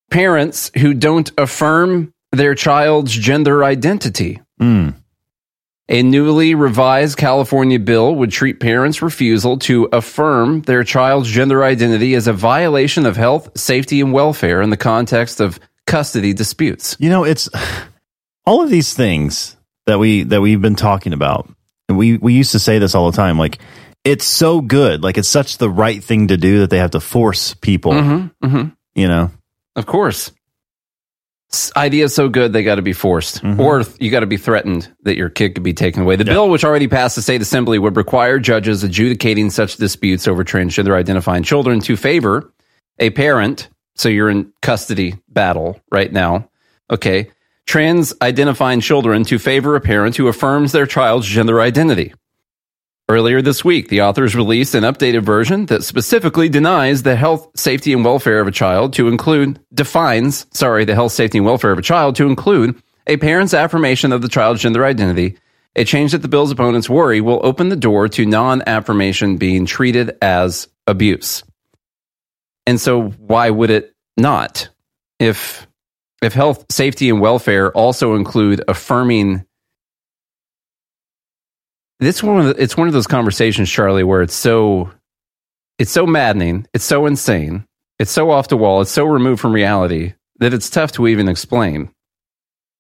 parents 0.10 0.72
who 0.78 0.94
don't 0.94 1.32
affirm 1.38 2.14
their 2.32 2.56
child's 2.56 3.14
gender 3.14 3.64
identity. 3.64 4.42
Mm. 4.60 4.96
A 5.90 6.04
newly 6.04 6.56
revised 6.56 7.18
California 7.18 7.80
bill 7.80 8.16
would 8.16 8.32
treat 8.32 8.60
parents' 8.60 9.02
refusal 9.02 9.58
to 9.60 9.90
affirm 9.92 10.62
their 10.62 10.84
child's 10.84 11.30
gender 11.30 11.64
identity 11.64 12.16
as 12.16 12.28
a 12.28 12.34
violation 12.34 13.06
of 13.06 13.18
health, 13.18 13.58
safety, 13.58 14.00
and 14.00 14.14
welfare 14.14 14.62
in 14.62 14.70
the 14.70 14.78
context 14.78 15.42
of 15.42 15.60
custody 15.88 16.34
disputes. 16.34 16.96
You 17.00 17.10
know, 17.10 17.26
it's 17.26 17.50
all 18.46 18.62
of 18.62 18.70
these 18.70 18.94
things 18.94 19.58
that 19.92 20.00
we 20.00 20.24
that 20.24 20.42
we've 20.42 20.62
been 20.62 20.76
talking 20.76 21.14
about. 21.14 21.50
And 21.88 21.98
we 21.98 22.18
we 22.18 22.34
used 22.34 22.54
to 22.54 22.60
say 22.60 22.80
this 22.80 22.96
all 22.96 23.12
the 23.12 23.18
time 23.18 23.38
like 23.38 23.60
it's 24.04 24.26
so 24.26 24.62
good, 24.62 25.04
like 25.04 25.18
it's 25.18 25.30
such 25.30 25.58
the 25.58 25.70
right 25.70 26.04
thing 26.04 26.30
to 26.30 26.38
do 26.38 26.60
that 26.60 26.70
they 26.70 26.80
have 26.80 26.92
to 26.92 27.00
force 27.00 27.54
people. 27.54 27.94
Mm-hmm, 27.94 28.46
mm-hmm. 28.46 28.70
You 28.96 29.08
know. 29.08 29.32
Of 29.76 29.86
course 29.86 30.32
idea 31.76 32.06
is 32.06 32.16
so 32.16 32.30
good 32.30 32.54
they 32.54 32.64
got 32.64 32.76
to 32.76 32.82
be 32.82 32.94
forced 32.94 33.42
mm-hmm. 33.42 33.60
or 33.60 33.84
you 34.00 34.10
got 34.10 34.22
to 34.22 34.26
be 34.26 34.38
threatened 34.38 34.90
that 35.04 35.18
your 35.18 35.30
kid 35.30 35.54
could 35.54 35.64
be 35.64 35.74
taken 35.74 36.02
away 36.02 36.16
the 36.16 36.24
bill 36.24 36.50
which 36.50 36.64
already 36.64 36.88
passed 36.88 37.16
the 37.16 37.22
state 37.22 37.42
assembly 37.42 37.78
would 37.78 37.98
require 37.98 38.40
judges 38.40 38.84
adjudicating 38.84 39.50
such 39.50 39.76
disputes 39.76 40.28
over 40.28 40.46
transgender 40.46 40.96
identifying 40.96 41.44
children 41.44 41.82
to 41.82 41.98
favor 41.98 42.54
a 43.00 43.10
parent 43.10 43.68
so 43.96 44.08
you're 44.08 44.30
in 44.30 44.52
custody 44.62 45.16
battle 45.28 45.80
right 45.92 46.14
now 46.14 46.48
okay 46.90 47.30
trans 47.72 48.14
identifying 48.22 48.82
children 48.82 49.24
to 49.24 49.40
favor 49.40 49.76
a 49.76 49.82
parent 49.82 50.18
who 50.18 50.28
affirms 50.28 50.72
their 50.72 50.86
child's 50.86 51.28
gender 51.28 51.62
identity 51.62 52.14
Earlier 53.12 53.42
this 53.42 53.66
week, 53.66 53.90
the 53.90 54.04
authors 54.04 54.38
released 54.38 54.74
an 54.74 54.86
updated 54.86 55.24
version 55.24 55.66
that 55.66 55.84
specifically 55.84 56.48
denies 56.48 57.04
the 57.04 57.18
health, 57.18 57.50
safety, 57.58 57.92
and 57.92 58.06
welfare 58.06 58.40
of 58.40 58.48
a 58.48 58.54
child 58.54 58.94
to 58.94 59.10
include, 59.10 59.60
defines, 59.74 60.46
sorry, 60.54 60.86
the 60.86 60.96
health, 60.96 61.12
safety, 61.12 61.40
and 61.40 61.46
welfare 61.46 61.74
of 61.74 61.78
a 61.78 61.82
child 61.82 62.16
to 62.16 62.28
include 62.28 62.82
a 63.08 63.18
parent's 63.18 63.54
affirmation 63.54 64.14
of 64.14 64.22
the 64.22 64.30
child's 64.30 64.62
gender 64.62 64.86
identity, 64.86 65.38
a 65.76 65.84
change 65.84 66.14
that 66.14 66.22
the 66.22 66.30
bill's 66.30 66.52
opponents 66.52 66.90
worry 66.90 67.20
will 67.20 67.42
open 67.44 67.68
the 67.68 67.76
door 67.76 68.08
to 68.08 68.26
non 68.26 68.64
affirmation 68.66 69.36
being 69.36 69.66
treated 69.66 70.16
as 70.22 70.70
abuse. 70.88 71.44
And 72.66 72.80
so, 72.80 73.10
why 73.10 73.50
would 73.50 73.72
it 73.72 73.94
not? 74.16 74.70
If, 75.20 75.68
if 76.22 76.34
health, 76.34 76.66
safety, 76.70 77.10
and 77.10 77.20
welfare 77.20 77.72
also 77.72 78.16
include 78.16 78.64
affirming 78.68 79.46
this 82.00 82.24
one 82.24 82.40
of 82.40 82.46
the, 82.46 82.62
it's 82.62 82.76
one 82.76 82.88
of 82.88 82.94
those 82.94 83.08
conversations, 83.08 83.70
Charlie, 83.70 84.04
where 84.04 84.22
it's 84.22 84.34
so 84.34 84.92
it's 85.78 85.92
so 85.92 86.06
maddening, 86.06 86.68
it's 86.74 86.86
so 86.86 87.06
insane, 87.06 87.66
it's 88.00 88.12
so 88.12 88.32
off 88.32 88.48
the 88.48 88.58
wall, 88.58 88.82
it's 88.82 88.92
so 88.92 89.06
removed 89.06 89.42
from 89.42 89.54
reality 89.54 90.14
that 90.38 90.54
it's 90.54 90.70
tough 90.70 90.92
to 90.94 91.08
even 91.08 91.28
explain 91.28 91.92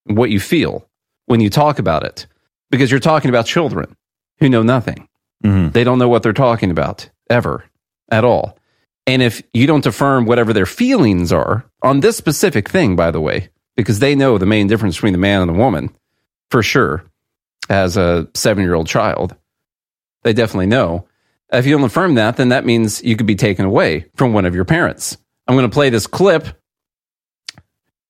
what 0.05 0.31
you 0.31 0.39
feel 0.39 0.87
when 1.27 1.39
you 1.39 1.49
talk 1.49 1.79
about 1.79 2.03
it 2.03 2.27
because 2.71 2.89
you're 2.89 2.99
talking 2.99 3.29
about 3.29 3.45
children 3.45 3.95
who 4.39 4.49
know 4.49 4.63
nothing. 4.63 5.07
Mm-hmm. 5.43 5.71
They 5.71 5.83
don't 5.83 5.99
know 5.99 6.09
what 6.09 6.23
they're 6.23 6.33
talking 6.33 6.71
about 6.71 7.09
ever 7.29 7.63
at 8.09 8.23
all. 8.23 8.57
And 9.07 9.21
if 9.21 9.41
you 9.53 9.67
don't 9.67 9.85
affirm 9.85 10.25
whatever 10.25 10.53
their 10.53 10.65
feelings 10.65 11.33
are 11.33 11.65
on 11.81 11.99
this 11.99 12.17
specific 12.17 12.69
thing, 12.69 12.95
by 12.95 13.11
the 13.11 13.21
way, 13.21 13.49
because 13.75 13.99
they 13.99 14.15
know 14.15 14.37
the 14.37 14.45
main 14.45 14.67
difference 14.67 14.95
between 14.95 15.13
the 15.13 15.19
man 15.19 15.41
and 15.41 15.49
the 15.49 15.59
woman 15.59 15.95
for 16.49 16.61
sure, 16.61 17.03
as 17.69 17.97
a 17.97 18.27
seven 18.33 18.63
year 18.63 18.75
old 18.75 18.87
child. 18.87 19.35
They 20.23 20.33
definitely 20.33 20.67
know. 20.67 21.07
If 21.51 21.65
you 21.65 21.75
don't 21.75 21.83
affirm 21.83 22.15
that, 22.15 22.37
then 22.37 22.49
that 22.49 22.65
means 22.65 23.03
you 23.03 23.15
could 23.15 23.25
be 23.25 23.35
taken 23.35 23.65
away 23.65 24.05
from 24.15 24.33
one 24.33 24.45
of 24.45 24.55
your 24.55 24.65
parents. 24.65 25.17
I'm 25.47 25.55
going 25.55 25.69
to 25.69 25.73
play 25.73 25.89
this 25.89 26.07
clip. 26.07 26.47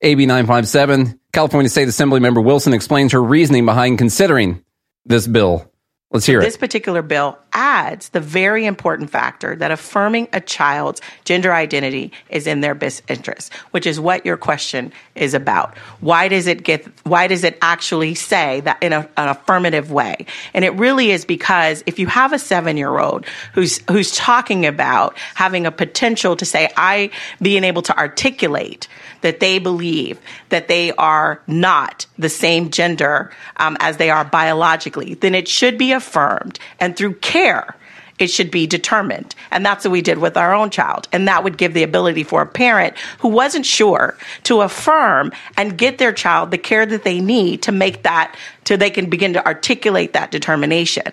AB 0.01 0.25
957, 0.25 1.19
California 1.31 1.69
State 1.69 1.87
Assembly 1.87 2.19
member 2.19 2.41
Wilson 2.41 2.73
explains 2.73 3.11
her 3.11 3.21
reasoning 3.21 3.65
behind 3.65 3.99
considering 3.99 4.63
this 5.05 5.27
bill 5.27 5.70
Let's 6.11 6.25
hear 6.25 6.41
it. 6.41 6.43
This 6.43 6.57
particular 6.57 7.01
bill 7.01 7.37
adds 7.53 8.09
the 8.09 8.19
very 8.19 8.65
important 8.65 9.09
factor 9.09 9.55
that 9.55 9.71
affirming 9.71 10.27
a 10.33 10.41
child's 10.41 11.01
gender 11.23 11.53
identity 11.53 12.11
is 12.29 12.47
in 12.47 12.59
their 12.59 12.75
best 12.75 13.01
interest, 13.07 13.53
which 13.71 13.85
is 13.85 13.97
what 13.97 14.25
your 14.25 14.35
question 14.35 14.91
is 15.15 15.33
about. 15.33 15.77
Why 16.01 16.27
does 16.27 16.47
it 16.47 16.63
get, 16.63 16.85
why 17.05 17.27
does 17.27 17.45
it 17.45 17.57
actually 17.61 18.15
say 18.15 18.59
that 18.61 18.83
in 18.83 18.91
a, 18.91 19.09
an 19.15 19.29
affirmative 19.29 19.89
way? 19.89 20.25
And 20.53 20.65
it 20.65 20.73
really 20.75 21.11
is 21.11 21.23
because 21.23 21.81
if 21.85 21.97
you 21.97 22.07
have 22.07 22.33
a 22.33 22.39
seven 22.39 22.75
year 22.75 22.99
old 22.99 23.25
who's, 23.53 23.81
who's 23.89 24.11
talking 24.11 24.65
about 24.65 25.17
having 25.35 25.65
a 25.65 25.71
potential 25.71 26.35
to 26.35 26.45
say, 26.45 26.69
I 26.75 27.11
being 27.41 27.63
able 27.63 27.83
to 27.83 27.97
articulate 27.97 28.89
that 29.21 29.39
they 29.39 29.59
believe 29.59 30.19
that 30.49 30.67
they 30.67 30.91
are 30.93 31.41
not 31.47 32.05
the 32.17 32.29
same 32.29 32.69
gender 32.69 33.31
um, 33.57 33.77
as 33.79 33.97
they 33.97 34.09
are 34.09 34.25
biologically, 34.25 35.15
then 35.15 35.35
it 35.35 35.47
should 35.47 35.77
be 35.77 35.91
affirmed. 35.91 36.59
And 36.79 36.95
through 36.95 37.15
care 37.15 37.75
It 38.21 38.29
should 38.29 38.51
be 38.51 38.67
determined. 38.67 39.33
And 39.49 39.65
that's 39.65 39.83
what 39.83 39.91
we 39.91 40.01
did 40.01 40.19
with 40.19 40.37
our 40.37 40.53
own 40.53 40.69
child. 40.69 41.07
And 41.11 41.27
that 41.27 41.43
would 41.43 41.57
give 41.57 41.73
the 41.73 41.81
ability 41.81 42.23
for 42.23 42.41
a 42.43 42.45
parent 42.45 42.95
who 43.19 43.29
wasn't 43.29 43.65
sure 43.65 44.15
to 44.43 44.61
affirm 44.61 45.31
and 45.57 45.77
get 45.77 45.97
their 45.97 46.13
child 46.13 46.51
the 46.51 46.57
care 46.59 46.85
that 46.85 47.03
they 47.03 47.19
need 47.19 47.63
to 47.63 47.71
make 47.71 48.03
that 48.03 48.37
till 48.63 48.77
they 48.77 48.91
can 48.91 49.09
begin 49.09 49.33
to 49.33 49.45
articulate 49.45 50.13
that 50.13 50.29
determination. 50.29 51.03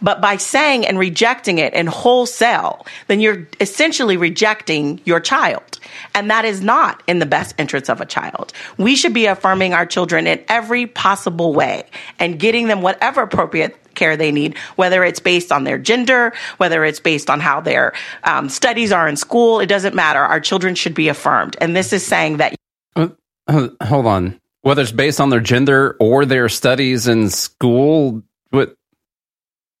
But 0.00 0.22
by 0.22 0.38
saying 0.38 0.86
and 0.86 0.98
rejecting 0.98 1.58
it 1.58 1.74
in 1.74 1.86
wholesale, 1.86 2.86
then 3.08 3.20
you're 3.20 3.46
essentially 3.60 4.16
rejecting 4.16 5.00
your 5.04 5.20
child. 5.20 5.78
And 6.14 6.30
that 6.30 6.44
is 6.44 6.62
not 6.62 7.02
in 7.06 7.18
the 7.18 7.26
best 7.26 7.54
interest 7.58 7.90
of 7.90 8.00
a 8.00 8.06
child. 8.06 8.52
We 8.78 8.96
should 8.96 9.12
be 9.12 9.26
affirming 9.26 9.74
our 9.74 9.84
children 9.84 10.26
in 10.26 10.42
every 10.48 10.86
possible 10.86 11.52
way 11.52 11.84
and 12.18 12.38
getting 12.38 12.68
them 12.68 12.80
whatever 12.80 13.22
appropriate 13.22 13.76
care 13.94 14.16
they 14.16 14.32
need, 14.32 14.56
whether 14.76 15.04
it's 15.04 15.20
based 15.20 15.50
on 15.52 15.64
their 15.64 15.78
gender, 15.78 16.32
whether 16.58 16.84
it's 16.84 17.00
based 17.00 17.30
on 17.30 17.40
how 17.40 17.60
their 17.60 17.92
um, 18.24 18.48
studies 18.48 18.92
are 18.92 19.08
in 19.08 19.16
school. 19.16 19.60
It 19.60 19.66
doesn't 19.66 19.94
matter. 19.94 20.20
Our 20.20 20.40
children 20.40 20.74
should 20.74 20.94
be 20.94 21.08
affirmed. 21.08 21.56
And 21.60 21.74
this 21.76 21.92
is 21.92 22.04
saying 22.04 22.38
that. 22.38 22.54
Uh, 22.96 23.68
hold 23.82 24.06
on. 24.06 24.40
Whether 24.62 24.82
it's 24.82 24.92
based 24.92 25.20
on 25.20 25.28
their 25.30 25.40
gender 25.40 25.96
or 26.00 26.24
their 26.24 26.48
studies 26.48 27.06
in 27.06 27.28
school, 27.30 28.22
what? 28.50 28.74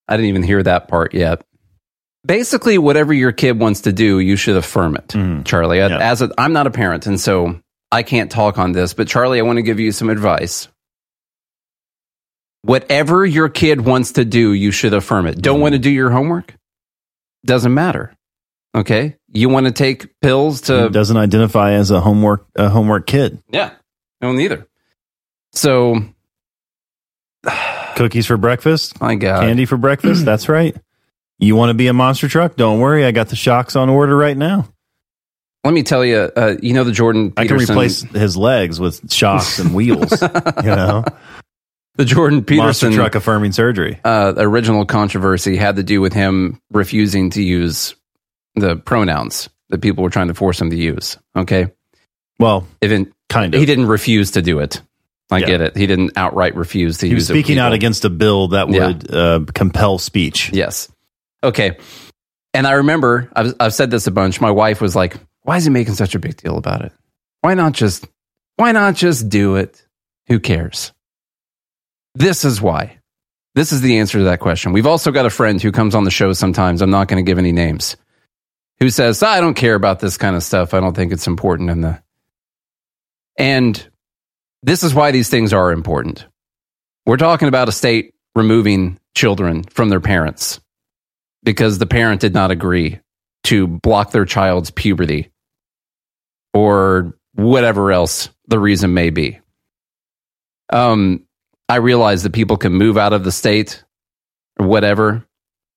I 0.06 0.16
didn't 0.16 0.28
even 0.28 0.42
hear 0.42 0.62
that 0.62 0.88
part 0.88 1.14
yet. 1.14 1.42
Basically, 2.26 2.76
whatever 2.78 3.12
your 3.12 3.32
kid 3.32 3.58
wants 3.58 3.82
to 3.82 3.92
do, 3.92 4.18
you 4.18 4.36
should 4.36 4.56
affirm 4.56 4.96
it, 4.96 5.14
Charlie. 5.44 5.82
I- 5.82 5.88
As 6.10 6.20
a, 6.22 6.30
I'm 6.38 6.52
not 6.52 6.66
a 6.66 6.70
parent, 6.70 7.06
and 7.06 7.18
so 7.20 7.60
I 7.92 8.02
can't 8.02 8.30
talk 8.30 8.58
on 8.58 8.72
this. 8.72 8.92
But 8.94 9.08
Charlie, 9.08 9.38
I 9.38 9.42
want 9.42 9.56
to 9.58 9.62
give 9.62 9.78
you 9.80 9.92
some 9.92 10.10
advice. 10.10 10.68
Whatever 12.64 13.26
your 13.26 13.50
kid 13.50 13.82
wants 13.82 14.12
to 14.12 14.24
do, 14.24 14.52
you 14.54 14.70
should 14.70 14.94
affirm 14.94 15.26
it. 15.26 15.40
Don't 15.42 15.60
want 15.60 15.74
to 15.74 15.78
do 15.78 15.90
your 15.90 16.10
homework? 16.10 16.54
Doesn't 17.44 17.74
matter. 17.74 18.14
Okay, 18.74 19.16
you 19.32 19.50
want 19.50 19.66
to 19.66 19.72
take 19.72 20.18
pills 20.20 20.62
to 20.62 20.84
He 20.84 20.88
doesn't 20.88 21.16
identify 21.16 21.72
as 21.72 21.90
a 21.90 22.00
homework 22.00 22.46
a 22.56 22.68
homework 22.70 23.06
kid. 23.06 23.42
yeah, 23.50 23.72
no, 24.22 24.32
neither. 24.32 24.66
So, 25.52 26.00
Cookies 27.96 28.26
for 28.26 28.36
breakfast. 28.36 29.00
My 29.00 29.14
God. 29.14 29.42
Candy 29.42 29.66
for 29.66 29.76
breakfast. 29.76 30.24
That's 30.26 30.48
right. 30.48 30.74
You 31.38 31.56
want 31.56 31.70
to 31.70 31.74
be 31.74 31.86
a 31.88 31.92
monster 31.92 32.28
truck? 32.28 32.56
Don't 32.56 32.80
worry. 32.80 33.04
I 33.04 33.10
got 33.12 33.28
the 33.28 33.36
shocks 33.36 33.76
on 33.76 33.88
order 33.90 34.16
right 34.16 34.36
now. 34.36 34.68
let 35.64 35.74
me 35.74 35.82
tell 35.82 36.04
you, 36.04 36.16
uh, 36.34 36.56
you 36.62 36.72
know 36.72 36.84
the 36.84 36.92
Jordan 36.92 37.32
I 37.36 37.46
can 37.46 37.56
replace 37.58 38.02
his 38.02 38.36
legs 38.36 38.80
with 38.80 39.12
shocks 39.12 39.58
and 39.58 39.74
wheels. 39.74 40.10
you 40.22 40.62
know, 40.62 41.04
the 41.96 42.04
Jordan 42.04 42.38
monster 42.38 42.54
Peterson 42.54 42.92
truck 42.92 43.14
affirming 43.14 43.52
surgery. 43.52 44.00
uh, 44.04 44.34
original 44.36 44.84
controversy 44.86 45.56
had 45.56 45.76
to 45.76 45.82
do 45.82 46.00
with 46.00 46.12
him 46.12 46.60
refusing 46.70 47.30
to 47.30 47.42
use 47.42 47.94
the 48.56 48.76
pronouns 48.76 49.48
that 49.70 49.80
people 49.80 50.04
were 50.04 50.10
trying 50.10 50.28
to 50.28 50.34
force 50.34 50.60
him 50.60 50.70
to 50.70 50.76
use. 50.76 51.18
Okay, 51.36 51.68
well, 52.38 52.66
even 52.82 53.12
kind 53.28 53.54
of. 53.54 53.60
he 53.60 53.66
didn't 53.66 53.86
refuse 53.86 54.32
to 54.32 54.42
do 54.42 54.58
it. 54.60 54.80
I 55.30 55.38
Yeah. 55.38 55.46
get 55.46 55.60
it. 55.62 55.76
He 55.76 55.86
didn't 55.86 56.12
outright 56.16 56.54
refuse 56.54 56.98
to 56.98 57.08
He 57.08 57.14
was 57.14 57.22
use 57.24 57.30
it. 57.30 57.32
speaking 57.32 57.58
out 57.58 57.72
against 57.72 58.04
a 58.04 58.10
bill 58.10 58.48
that 58.48 58.68
Yeah. 58.68 58.86
would 58.88 59.14
uh, 59.14 59.40
compel 59.54 59.98
speech. 59.98 60.50
Yes. 60.52 60.88
Okay. 61.42 61.78
And 62.52 62.66
I 62.66 62.72
remember 62.72 63.30
I've, 63.34 63.54
I've 63.58 63.74
said 63.74 63.90
this 63.90 64.06
a 64.06 64.10
bunch. 64.10 64.40
My 64.40 64.50
wife 64.50 64.80
was 64.80 64.94
like, 64.94 65.16
"Why 65.42 65.56
is 65.56 65.64
he 65.64 65.70
making 65.70 65.94
such 65.94 66.14
a 66.14 66.18
big 66.18 66.36
deal 66.36 66.56
about 66.58 66.82
it? 66.82 66.92
Why 67.40 67.54
not 67.54 67.72
just 67.72 68.06
why 68.56 68.72
not 68.72 68.94
just 68.94 69.28
do 69.28 69.56
it? 69.56 69.82
Who 70.28 70.38
cares?" 70.38 70.92
This 72.14 72.44
is 72.44 72.60
why. 72.60 72.98
This 73.54 73.72
is 73.72 73.80
the 73.80 73.98
answer 73.98 74.18
to 74.18 74.24
that 74.24 74.40
question. 74.40 74.72
We've 74.72 74.86
also 74.86 75.12
got 75.12 75.26
a 75.26 75.30
friend 75.30 75.60
who 75.60 75.72
comes 75.72 75.94
on 75.94 76.04
the 76.04 76.10
show 76.10 76.32
sometimes. 76.32 76.82
I'm 76.82 76.90
not 76.90 77.08
going 77.08 77.24
to 77.24 77.28
give 77.28 77.38
any 77.38 77.52
names. 77.52 77.96
Who 78.80 78.90
says, 78.90 79.22
"I 79.22 79.40
don't 79.40 79.54
care 79.54 79.74
about 79.74 80.00
this 80.00 80.16
kind 80.16 80.34
of 80.34 80.42
stuff. 80.42 80.74
I 80.74 80.80
don't 80.80 80.94
think 80.94 81.12
it's 81.12 81.26
important 81.26 81.70
in 81.70 81.80
the." 81.80 82.02
And 83.38 83.88
this 84.62 84.82
is 84.82 84.94
why 84.94 85.10
these 85.12 85.28
things 85.28 85.52
are 85.52 85.70
important. 85.72 86.26
We're 87.06 87.16
talking 87.16 87.48
about 87.48 87.68
a 87.68 87.72
state 87.72 88.14
removing 88.34 88.98
children 89.14 89.62
from 89.64 89.88
their 89.88 90.00
parents 90.00 90.60
because 91.44 91.78
the 91.78 91.86
parent 91.86 92.20
did 92.20 92.34
not 92.34 92.50
agree 92.50 93.00
to 93.44 93.66
block 93.66 94.10
their 94.10 94.24
child's 94.24 94.70
puberty 94.70 95.30
or 96.52 97.14
whatever 97.34 97.92
else 97.92 98.30
the 98.46 98.58
reason 98.58 98.94
may 98.94 99.10
be. 99.10 99.38
Um, 100.70 101.26
I 101.68 101.76
realize 101.76 102.22
that 102.22 102.32
people 102.32 102.56
can 102.56 102.72
move 102.72 102.96
out 102.98 103.12
of 103.12 103.24
the 103.24 103.32
state 103.32 103.82
or 104.58 104.66
whatever, 104.66 105.24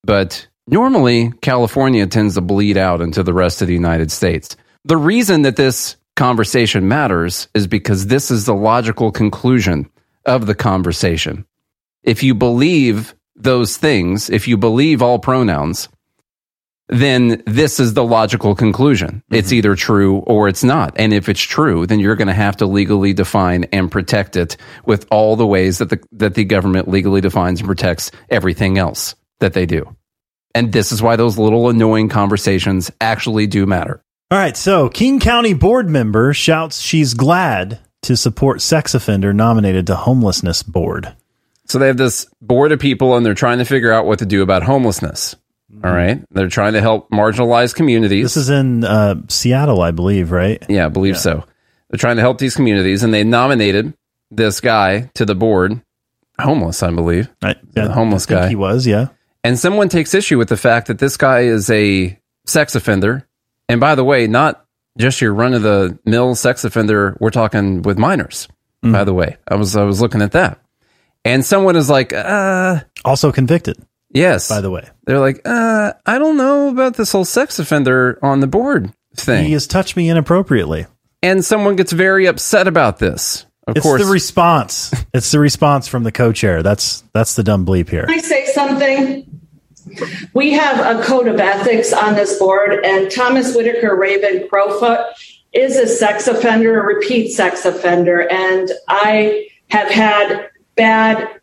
but 0.03 0.47
normally 0.67 1.31
California 1.41 2.05
tends 2.07 2.35
to 2.35 2.41
bleed 2.41 2.77
out 2.77 3.01
into 3.01 3.23
the 3.23 3.33
rest 3.33 3.61
of 3.61 3.67
the 3.67 3.73
United 3.73 4.11
States. 4.11 4.55
The 4.83 4.97
reason 4.97 5.43
that 5.43 5.55
this 5.55 5.95
conversation 6.15 6.87
matters 6.87 7.47
is 7.53 7.67
because 7.67 8.07
this 8.07 8.31
is 8.31 8.45
the 8.45 8.55
logical 8.55 9.11
conclusion 9.11 9.89
of 10.25 10.45
the 10.45 10.55
conversation. 10.55 11.45
If 12.03 12.23
you 12.23 12.33
believe 12.35 13.15
those 13.35 13.77
things, 13.77 14.29
if 14.29 14.47
you 14.47 14.57
believe 14.57 15.01
all 15.01 15.19
pronouns, 15.19 15.89
then 16.89 17.43
this 17.45 17.79
is 17.79 17.93
the 17.93 18.03
logical 18.03 18.55
conclusion. 18.55 19.23
It's 19.29 19.49
mm-hmm. 19.49 19.55
either 19.55 19.75
true 19.75 20.19
or 20.19 20.47
it's 20.47 20.63
not. 20.63 20.93
And 20.95 21.13
if 21.13 21.27
it's 21.27 21.41
true, 21.41 21.85
then 21.85 21.99
you're 21.99 22.15
going 22.15 22.29
to 22.29 22.33
have 22.33 22.57
to 22.57 22.65
legally 22.65 23.13
define 23.13 23.65
and 23.65 23.91
protect 23.91 24.35
it 24.35 24.57
with 24.85 25.05
all 25.11 25.35
the 25.35 25.47
ways 25.47 25.79
that 25.79 25.89
the, 25.89 25.99
that 26.13 26.35
the 26.35 26.45
government 26.45 26.87
legally 26.87 27.21
defines 27.21 27.59
and 27.59 27.67
protects 27.67 28.11
everything 28.29 28.77
else 28.77 29.15
that 29.39 29.53
they 29.53 29.65
do. 29.65 29.95
And 30.55 30.71
this 30.71 30.91
is 30.91 31.01
why 31.01 31.17
those 31.17 31.37
little 31.37 31.69
annoying 31.69 32.09
conversations 32.09 32.89
actually 33.01 33.47
do 33.47 33.65
matter. 33.65 34.01
All 34.31 34.37
right, 34.37 34.57
so 34.57 34.89
King 34.89 35.19
County 35.19 35.53
board 35.53 35.89
member 35.89 36.33
shouts 36.33 36.81
she's 36.81 37.13
glad 37.13 37.79
to 38.03 38.17
support 38.17 38.61
sex 38.61 38.93
offender 38.93 39.33
nominated 39.33 39.87
to 39.87 39.95
homelessness 39.95 40.63
board. 40.63 41.15
So 41.65 41.79
they 41.79 41.87
have 41.87 41.97
this 41.97 42.25
board 42.41 42.71
of 42.71 42.79
people 42.79 43.15
and 43.15 43.25
they're 43.25 43.33
trying 43.33 43.57
to 43.57 43.65
figure 43.65 43.91
out 43.91 44.05
what 44.05 44.19
to 44.19 44.25
do 44.25 44.41
about 44.41 44.63
homelessness. 44.63 45.35
All 45.83 45.91
right. 45.91 46.23
They're 46.31 46.47
trying 46.47 46.73
to 46.73 46.81
help 46.81 47.09
marginalized 47.11 47.75
communities. 47.75 48.23
This 48.23 48.37
is 48.37 48.49
in 48.49 48.83
uh, 48.83 49.15
Seattle, 49.27 49.81
I 49.81 49.91
believe, 49.91 50.31
right? 50.31 50.63
Yeah, 50.69 50.85
I 50.85 50.89
believe 50.89 51.17
so. 51.17 51.43
They're 51.89 51.97
trying 51.97 52.15
to 52.17 52.21
help 52.21 52.37
these 52.37 52.55
communities, 52.55 53.03
and 53.03 53.13
they 53.13 53.23
nominated 53.23 53.93
this 54.31 54.59
guy 54.59 55.09
to 55.15 55.25
the 55.25 55.35
board, 55.35 55.81
homeless, 56.39 56.83
I 56.83 56.91
believe, 56.91 57.29
the 57.41 57.91
homeless 57.91 58.29
I 58.29 58.33
guy. 58.33 58.49
he 58.49 58.55
was, 58.55 58.85
yeah. 58.85 59.07
And 59.43 59.57
someone 59.57 59.87
takes 59.87 60.13
issue 60.13 60.37
with 60.37 60.49
the 60.49 60.57
fact 60.57 60.87
that 60.87 60.99
this 60.99 61.15
guy 61.15 61.41
is 61.41 61.69
a 61.69 62.19
sex 62.45 62.75
offender, 62.75 63.27
and 63.69 63.79
by 63.79 63.95
the 63.95 64.03
way, 64.03 64.27
not 64.27 64.65
just 64.97 65.21
your 65.21 65.33
run 65.33 65.53
of 65.53 65.61
the 65.61 65.97
mill 66.05 66.35
sex 66.35 66.63
offender. 66.63 67.15
We're 67.19 67.29
talking 67.29 67.81
with 67.83 67.97
minors. 67.97 68.47
Mm. 68.83 68.91
By 68.91 69.03
the 69.03 69.13
way, 69.13 69.37
I 69.47 69.55
was 69.55 69.75
I 69.75 69.83
was 69.83 70.01
looking 70.01 70.21
at 70.21 70.33
that, 70.33 70.59
and 71.23 71.45
someone 71.45 71.75
is 71.75 71.89
like, 71.89 72.13
uh, 72.13 72.81
also 73.05 73.31
convicted. 73.31 73.77
Yes. 74.17 74.49
By 74.49 74.61
the 74.61 74.71
way, 74.71 74.89
they're 75.05 75.19
like, 75.19 75.41
uh, 75.45 75.93
I 76.05 76.17
don't 76.19 76.37
know 76.37 76.69
about 76.69 76.95
this 76.95 77.11
whole 77.11 77.25
sex 77.25 77.59
offender 77.59 78.17
on 78.21 78.39
the 78.39 78.47
board 78.47 78.91
thing. 79.15 79.45
He 79.45 79.53
has 79.53 79.67
touched 79.67 79.95
me 79.95 80.09
inappropriately. 80.09 80.85
and 81.23 81.43
someone 81.45 81.75
gets 81.75 81.91
very 81.91 82.25
upset 82.25 82.67
about 82.67 82.99
this. 82.99 83.45
Of 83.67 83.75
it's 83.77 83.83
course, 83.83 84.01
the 84.01 84.09
response. 84.11 84.93
it's 85.13 85.31
the 85.31 85.39
response 85.39 85.87
from 85.87 86.03
the 86.03 86.11
co-chair. 86.11 86.63
That's 86.63 87.03
that's 87.13 87.35
the 87.35 87.43
dumb 87.43 87.65
bleep 87.65 87.89
here. 87.89 88.05
Can 88.05 88.15
I 88.15 88.21
say 88.21 88.45
something? 88.45 89.25
We 90.33 90.51
have 90.53 90.79
a 90.97 91.03
code 91.03 91.27
of 91.27 91.39
ethics 91.39 91.91
on 91.93 92.15
this 92.15 92.37
board, 92.39 92.71
and 92.85 93.09
Thomas 93.11 93.55
Whitaker 93.55 93.95
Raven 93.95 94.47
Crowfoot 94.49 94.99
is 95.53 95.75
a 95.77 95.87
sex 95.87 96.27
offender, 96.27 96.79
a 96.79 96.85
repeat 96.85 97.31
sex 97.31 97.65
offender, 97.65 98.29
and 98.29 98.69
I 98.87 99.47
have 99.69 99.89
had 99.89 100.49
bad 100.75 101.36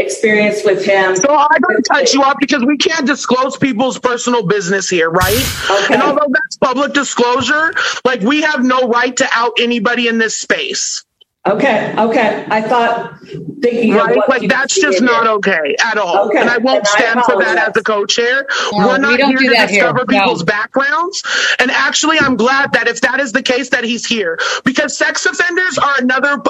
experience 0.00 0.64
with 0.64 0.84
him. 0.84 1.16
So 1.16 1.34
I 1.34 1.58
don't 1.68 1.82
touch 1.82 2.14
you 2.14 2.22
up 2.22 2.36
because 2.40 2.64
we 2.64 2.76
can't 2.76 3.06
disclose 3.06 3.56
people's 3.56 3.98
personal 3.98 4.46
business 4.46 4.88
here, 4.88 5.10
right? 5.10 5.44
Okay. 5.70 5.94
And 5.94 6.02
although 6.02 6.26
that's 6.32 6.56
public 6.56 6.92
disclosure, 6.92 7.72
like 8.04 8.20
we 8.20 8.42
have 8.42 8.64
no 8.64 8.88
right 8.88 9.16
to 9.16 9.28
out 9.32 9.52
anybody 9.60 10.08
in 10.08 10.18
this 10.18 10.38
space. 10.38 11.04
Okay, 11.48 11.94
okay. 11.96 12.46
I 12.50 12.60
thought 12.60 13.18
thinking 13.62 13.92
of 13.94 13.96
Right? 14.06 14.16
what 14.16 14.28
Like 14.28 14.48
that's 14.48 14.78
just 14.78 14.98
did. 14.98 15.04
not 15.06 15.26
okay 15.26 15.74
at 15.82 15.96
all. 15.96 16.28
Okay, 16.28 16.38
And 16.38 16.50
I 16.50 16.58
won't 16.58 16.78
and 16.80 16.86
I 16.86 16.90
stand 16.90 17.24
for 17.24 17.38
that 17.42 17.56
as 17.70 17.76
a 17.78 17.82
co-chair. 17.82 18.46
No, 18.72 18.86
We're 18.86 18.92
we 18.92 18.98
not 18.98 19.18
don't 19.18 19.28
here 19.30 19.38
do 19.38 19.44
to 19.48 19.50
that 19.56 19.70
here. 19.70 19.80
discover 19.84 20.04
No. 20.06 20.18
people's 20.20 20.42
backgrounds. 20.42 21.22
And 21.58 21.70
actually, 21.70 22.18
I'm 22.18 22.36
glad 22.36 22.74
that 22.74 22.88
if 22.88 23.00
that 23.00 23.20
is 23.20 23.32
the 23.32 23.42
case, 23.42 23.70
that 23.70 23.84
he's 23.84 24.04
here 24.04 24.38
because 24.66 24.94
sex 24.98 25.24
offenders 25.24 25.78
are 25.78 25.94
another 25.98 26.42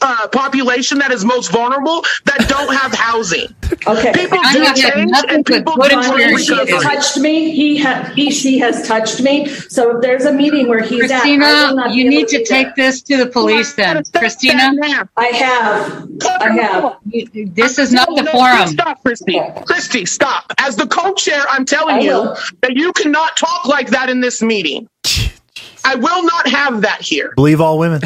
uh, 0.00 0.28
population 0.28 0.98
that 1.00 1.10
is 1.10 1.24
most 1.24 1.50
vulnerable 1.50 2.02
that 2.26 2.46
don't 2.48 2.72
have 2.74 2.94
housing. 2.94 3.48
Okay. 3.86 4.12
People 4.14 4.38
I 4.42 4.52
do 4.52 4.62
have 4.62 4.76
change 4.76 5.10
nothing 5.12 5.30
and 5.30 5.46
people 5.46 5.74
good 5.76 5.90
do 5.90 5.98
experience. 5.98 6.44
She 6.44 6.54
has 6.56 6.82
touched 6.82 7.16
me. 7.18 7.50
He, 7.52 7.76
ha- 7.78 8.10
he, 8.16 8.30
she 8.32 8.58
has 8.58 8.86
touched 8.86 9.20
me. 9.22 9.46
So 9.48 9.96
if 9.96 10.02
there's 10.02 10.24
a 10.24 10.32
meeting 10.32 10.66
where 10.68 10.80
he's 10.82 11.10
at, 11.10 11.22
I 11.22 11.30
will 11.30 11.38
Christina, 11.38 11.74
not 11.74 11.94
you 11.94 12.08
need 12.08 12.18
able 12.20 12.28
to 12.30 12.44
take 12.44 12.74
there. 12.74 12.86
this 12.90 13.02
to 13.02 13.16
the 13.16 13.26
police 13.26 13.74
then. 13.74 14.02
Christina? 14.14 14.35
I 14.44 15.26
have. 15.26 16.08
I 16.40 16.50
have. 16.50 16.98
This 17.54 17.78
is 17.78 17.92
not 17.92 18.08
No, 18.10 18.16
the 18.16 18.22
no, 18.22 18.32
forum. 18.32 18.68
Stop, 18.68 19.02
Christy. 19.02 19.40
Christy, 19.64 20.06
stop. 20.06 20.52
As 20.58 20.76
the 20.76 20.86
co-chair, 20.86 21.44
I'm 21.48 21.64
telling 21.64 22.02
you 22.02 22.34
that 22.62 22.76
you 22.76 22.92
cannot 22.92 23.36
talk 23.36 23.66
like 23.66 23.90
that 23.90 24.08
in 24.08 24.20
this 24.20 24.42
meeting. 24.42 24.88
I 25.84 25.94
will 25.94 26.24
not 26.24 26.48
have 26.48 26.82
that 26.82 27.00
here. 27.00 27.32
Believe 27.36 27.60
all 27.60 27.78
women. 27.78 28.00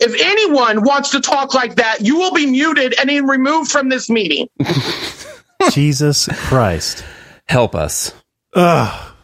If 0.00 0.20
anyone 0.20 0.82
wants 0.82 1.10
to 1.12 1.20
talk 1.20 1.54
like 1.54 1.76
that, 1.76 2.00
you 2.00 2.16
will 2.18 2.32
be 2.32 2.46
muted 2.46 2.94
and 2.98 3.08
then 3.08 3.26
removed 3.26 3.70
from 3.70 3.88
this 3.88 4.10
meeting. 4.10 4.48
Jesus 5.70 6.28
Christ. 6.32 7.04
Help 7.46 7.74
us. 7.74 8.12
Ugh. 8.54 9.14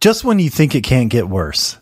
Just 0.00 0.24
when 0.24 0.38
you 0.38 0.50
think 0.50 0.74
it 0.74 0.82
can't 0.84 1.10
get 1.10 1.28
worse. 1.28 1.78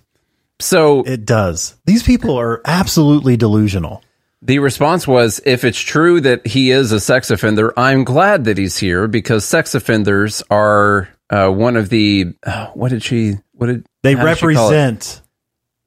So 0.60 1.02
it 1.02 1.24
does. 1.26 1.76
These 1.84 2.02
people 2.02 2.38
are 2.38 2.60
absolutely 2.64 3.36
delusional. 3.36 4.02
The 4.42 4.58
response 4.58 5.06
was 5.08 5.40
if 5.44 5.64
it's 5.64 5.78
true 5.80 6.20
that 6.20 6.46
he 6.46 6.70
is 6.70 6.92
a 6.92 7.00
sex 7.00 7.30
offender, 7.30 7.72
I'm 7.78 8.04
glad 8.04 8.44
that 8.44 8.58
he's 8.58 8.76
here 8.78 9.08
because 9.08 9.44
sex 9.44 9.74
offenders 9.74 10.42
are 10.50 11.08
uh, 11.30 11.48
one 11.48 11.76
of 11.76 11.88
the 11.88 12.34
uh, 12.44 12.66
what 12.68 12.90
did 12.90 13.02
she 13.02 13.34
what 13.52 13.66
did 13.66 13.86
They 14.02 14.14
how 14.14 14.24
did 14.24 14.38
she 14.38 14.54
call 14.54 14.70
it? 14.70 14.74
represent 14.76 15.22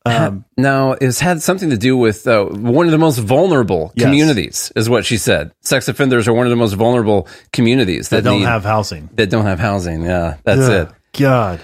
Um, 0.05 0.45
no, 0.57 0.97
it's 0.99 1.19
had 1.19 1.41
something 1.41 1.69
to 1.69 1.77
do 1.77 1.95
with 1.95 2.27
uh, 2.27 2.45
one 2.45 2.85
of 2.87 2.91
the 2.91 2.97
most 2.97 3.19
vulnerable 3.19 3.91
Yes. 3.95 4.05
communities, 4.05 4.71
is 4.75 4.89
what 4.89 5.05
she 5.05 5.17
said. 5.17 5.51
Sex 5.61 5.87
offenders 5.87 6.27
are 6.27 6.33
one 6.33 6.45
of 6.47 6.49
the 6.49 6.55
most 6.57 6.73
vulnerable 6.73 7.27
communities 7.53 8.09
that 8.09 8.23
don't 8.23 8.39
need- 8.39 8.45
have 8.45 8.63
housing. 8.65 9.09
that 9.13 9.29
don't 9.29 9.45
have 9.45 9.59
housing. 9.59 10.03
Yeah, 10.03 10.37
that's 10.43 10.61
Ugh, 10.61 10.87
it. 10.89 11.19
God. 11.19 11.59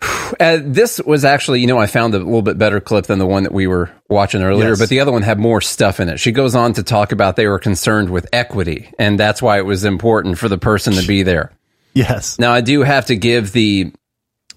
Uh, 0.40 0.58
this 0.62 1.00
was 1.00 1.24
actually, 1.24 1.58
you 1.60 1.66
know, 1.66 1.78
I 1.78 1.86
found 1.86 2.14
a 2.14 2.18
little 2.18 2.42
bit 2.42 2.58
better 2.58 2.80
clip 2.80 3.06
than 3.06 3.18
the 3.18 3.26
one 3.26 3.44
that 3.44 3.52
we 3.52 3.66
were 3.66 3.90
watching 4.10 4.42
earlier, 4.42 4.68
Yes. 4.68 4.78
but 4.78 4.90
the 4.90 5.00
other 5.00 5.10
one 5.10 5.22
had 5.22 5.38
more 5.38 5.62
stuff 5.62 6.00
in 6.00 6.10
it. 6.10 6.20
She 6.20 6.32
goes 6.32 6.54
on 6.54 6.74
to 6.74 6.82
talk 6.82 7.12
about 7.12 7.34
they 7.36 7.46
were 7.48 7.58
concerned 7.58 8.10
with 8.10 8.26
equity, 8.30 8.92
and 8.98 9.18
that's 9.18 9.40
why 9.40 9.56
it 9.58 9.64
was 9.64 9.84
important 9.84 10.36
for 10.38 10.48
the 10.50 10.58
person 10.58 10.92
to 10.92 11.06
be 11.06 11.22
there. 11.22 11.50
Yes. 11.94 12.38
Now, 12.38 12.52
I 12.52 12.60
do 12.60 12.82
have 12.82 13.06
to 13.06 13.16
give 13.16 13.52
the, 13.52 13.90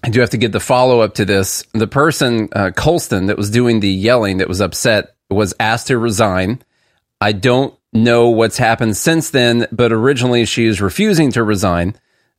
I 0.04 0.10
do 0.10 0.20
have 0.20 0.30
to 0.30 0.36
give 0.36 0.52
the 0.52 0.60
follow 0.60 1.00
up 1.00 1.14
to 1.14 1.24
this. 1.24 1.64
The 1.72 1.86
person, 1.88 2.50
uh, 2.52 2.70
Colston, 2.76 3.26
that 3.26 3.38
was 3.38 3.50
doing 3.50 3.80
the 3.80 3.88
yelling, 3.88 4.36
that 4.38 4.48
was 4.48 4.60
upset, 4.60 5.16
was 5.30 5.54
asked 5.58 5.86
to 5.86 5.96
resign. 5.96 6.62
I 7.18 7.32
don't 7.32 7.74
know 7.94 8.28
what's 8.28 8.58
happened 8.58 8.96
since 8.98 9.30
then, 9.30 9.66
but 9.72 9.90
originally 9.90 10.44
she 10.44 10.66
is 10.66 10.82
refusing 10.82 11.32
to 11.32 11.42
resign. 11.42 11.94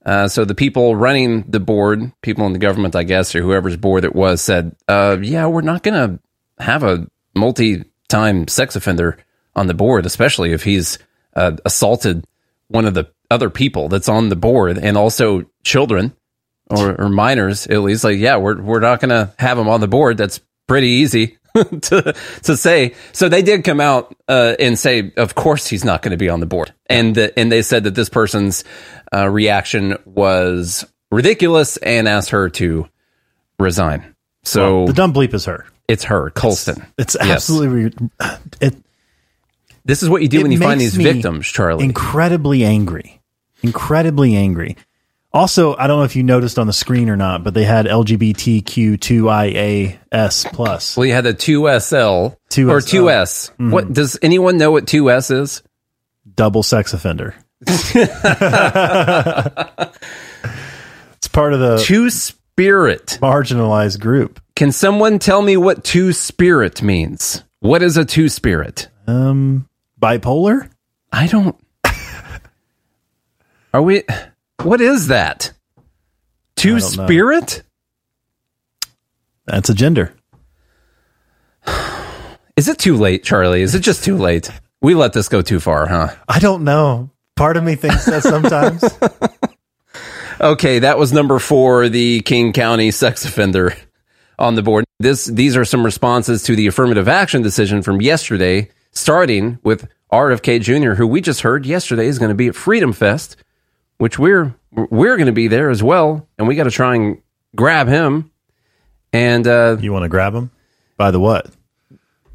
Uh, 0.05 0.27
so 0.27 0.43
the 0.43 0.55
people 0.55 0.95
running 0.95 1.43
the 1.43 1.59
board, 1.59 2.11
people 2.21 2.45
in 2.45 2.53
the 2.53 2.59
government, 2.59 2.95
I 2.95 3.03
guess, 3.03 3.33
or 3.35 3.41
whoever's 3.41 3.77
board 3.77 4.03
it 4.03 4.15
was, 4.15 4.41
said, 4.41 4.75
uh, 4.87 5.17
"Yeah, 5.21 5.47
we're 5.47 5.61
not 5.61 5.83
going 5.83 5.93
to 5.93 6.63
have 6.63 6.83
a 6.83 7.07
multi-time 7.35 8.47
sex 8.47 8.75
offender 8.75 9.17
on 9.55 9.67
the 9.67 9.73
board, 9.73 10.05
especially 10.05 10.51
if 10.51 10.63
he's 10.63 10.99
uh, 11.35 11.55
assaulted 11.63 12.25
one 12.67 12.85
of 12.85 12.93
the 12.93 13.09
other 13.31 13.49
people 13.49 13.87
that's 13.87 14.09
on 14.09 14.29
the 14.29 14.35
board, 14.35 14.77
and 14.77 14.97
also 14.97 15.43
children 15.63 16.13
or, 16.69 16.99
or 17.01 17.09
minors 17.09 17.67
at 17.67 17.81
least. 17.81 18.03
Like, 18.03 18.19
yeah, 18.19 18.37
we're 18.37 18.61
we're 18.61 18.79
not 18.81 18.99
going 18.99 19.09
to 19.09 19.33
have 19.39 19.57
him 19.57 19.69
on 19.69 19.79
the 19.79 19.87
board. 19.87 20.17
That's 20.17 20.41
pretty 20.67 20.87
easy." 20.87 21.37
to 21.81 22.15
to 22.43 22.57
say 22.57 22.95
so 23.11 23.29
they 23.29 23.41
did 23.41 23.63
come 23.63 23.79
out 23.79 24.15
uh, 24.27 24.55
and 24.59 24.77
say 24.77 25.11
of 25.17 25.35
course 25.35 25.67
he's 25.67 25.85
not 25.85 26.01
going 26.01 26.11
to 26.11 26.17
be 26.17 26.29
on 26.29 26.39
the 26.39 26.45
board 26.45 26.73
and 26.87 27.13
the, 27.15 27.37
and 27.37 27.51
they 27.51 27.61
said 27.61 27.83
that 27.83 27.93
this 27.95 28.09
person's 28.09 28.63
uh, 29.13 29.27
reaction 29.29 29.97
was 30.05 30.85
ridiculous 31.11 31.77
and 31.77 32.07
asked 32.07 32.31
her 32.31 32.49
to 32.49 32.87
resign 33.59 34.15
so 34.43 34.77
Well, 34.79 34.87
the 34.87 34.93
dumb 34.93 35.13
bleep 35.13 35.33
is 35.33 35.45
her. 35.45 35.65
it's 35.87 36.03
her 36.05 36.31
colston 36.31 36.85
It's 36.97 37.15
Yes. 37.19 37.29
absolutely 37.29 37.67
re- 37.85 37.93
it. 38.61 38.75
this 39.85 40.01
is 40.01 40.09
what 40.09 40.21
you 40.23 40.27
do 40.27 40.41
when 40.41 40.51
you 40.51 40.57
find 40.59 40.81
these 40.81 40.95
victims 40.95 41.47
charlie 41.47 41.85
Incredibly 41.85 42.63
angry. 42.65 43.19
Incredibly 43.61 44.35
angry. 44.35 44.75
Also, 45.33 45.75
I 45.75 45.87
don't 45.87 45.97
know 45.97 46.03
if 46.03 46.15
you 46.15 46.21
noticed 46.23 46.59
on 46.59 46.67
the 46.67 46.73
screen 46.73 47.09
or 47.09 47.15
not, 47.15 47.43
but 47.43 47.55
they 47.55 47.63
had 47.63 47.87
LGBTQ2IAS 47.87 50.45
plus. 50.53 50.95
well 50.95 51.05
you 51.07 51.13
had 51.13 51.23
the 51.23 51.33
2sl 51.33 52.35
2SL. 52.49 52.69
or 52.69 52.79
2s 52.81 53.51
Mhm. 53.59 53.71
what 53.71 53.91
does 53.91 54.19
anyone 54.21 54.57
know 54.57 54.69
what 54.71 54.85
2s 54.85 55.31
is 55.31 55.63
Double 56.35 56.63
sex 56.63 56.93
offender. 56.93 57.35
it's 57.61 57.93
part 61.31 61.53
of 61.53 61.59
the 61.59 61.81
two 61.83 62.09
spirit 62.09 63.17
marginalized 63.21 63.99
group. 63.99 64.39
can 64.55 64.71
someone 64.71 65.17
tell 65.19 65.41
me 65.41 65.57
what 65.57 65.83
two 65.83 66.13
spirit 66.13 66.81
means 66.83 67.43
what 67.59 67.81
is 67.81 67.97
a 67.97 68.05
two 68.05 68.29
spirit 68.29 68.87
Um, 69.07 69.67
bipolar. 70.01 70.69
I 71.11 71.27
don't. 71.27 71.55
Are 73.73 73.81
we? 73.81 74.03
What 74.63 74.81
is 74.81 75.07
that? 75.07 75.51
Two 76.55 76.79
spirit? 76.79 77.63
That's 79.45 79.69
a 79.69 79.73
gender. 79.73 80.13
Is 82.55 82.67
it 82.67 82.77
too 82.77 82.95
late, 82.95 83.23
Charlie? 83.23 83.61
Is 83.61 83.75
it 83.75 83.81
just 83.81 84.03
too 84.03 84.17
late? 84.17 84.49
We 84.81 84.95
let 84.95 85.13
this 85.13 85.27
go 85.27 85.41
too 85.41 85.59
far, 85.59 85.87
huh? 85.87 86.09
I 86.27 86.39
don't 86.39 86.63
know. 86.63 87.09
Part 87.35 87.57
of 87.57 87.63
me 87.63 87.75
thinks 87.75 88.05
that 88.05 88.23
sometimes. 88.23 88.83
Okay, 90.41 90.79
that 90.79 90.97
was 90.97 91.13
number 91.13 91.39
four, 91.39 91.87
the 91.87 92.19
King 92.21 92.51
County 92.51 92.91
sex 92.91 93.23
offender 93.23 93.75
on 94.37 94.55
the 94.55 94.61
board. 94.61 94.83
This, 94.99 95.25
these 95.25 95.55
are 95.55 95.63
some 95.63 95.85
responses 95.85 96.43
to 96.43 96.55
the 96.55 96.67
affirmative 96.67 97.07
action 97.07 97.41
decision 97.41 97.81
from 97.81 98.01
yesterday, 98.01 98.69
starting 98.91 99.59
with 99.63 99.87
RFK 100.11 100.59
Jr., 100.61 100.95
who 100.95 101.07
we 101.07 101.21
just 101.21 101.41
heard 101.41 101.65
yesterday 101.65 102.07
is 102.07 102.19
going 102.19 102.29
to 102.29 102.35
be 102.35 102.47
at 102.47 102.55
Freedom 102.55 102.91
Fest, 102.91 103.37
which 103.97 104.17
we're 104.19 104.55
we're 104.71 105.17
going 105.17 105.27
to 105.27 105.31
be 105.33 105.47
there 105.47 105.69
as 105.69 105.83
well, 105.83 106.27
and 106.37 106.47
we 106.47 106.55
got 106.55 106.63
to 106.63 106.71
try 106.71 106.95
and 106.95 107.21
grab 107.55 107.87
him. 107.87 108.31
And 109.11 109.45
uh, 109.47 109.77
you 109.79 109.93
want 109.93 110.03
to 110.03 110.09
grab 110.09 110.33
him 110.33 110.49
by 110.97 111.11
the 111.11 111.19
what? 111.19 111.47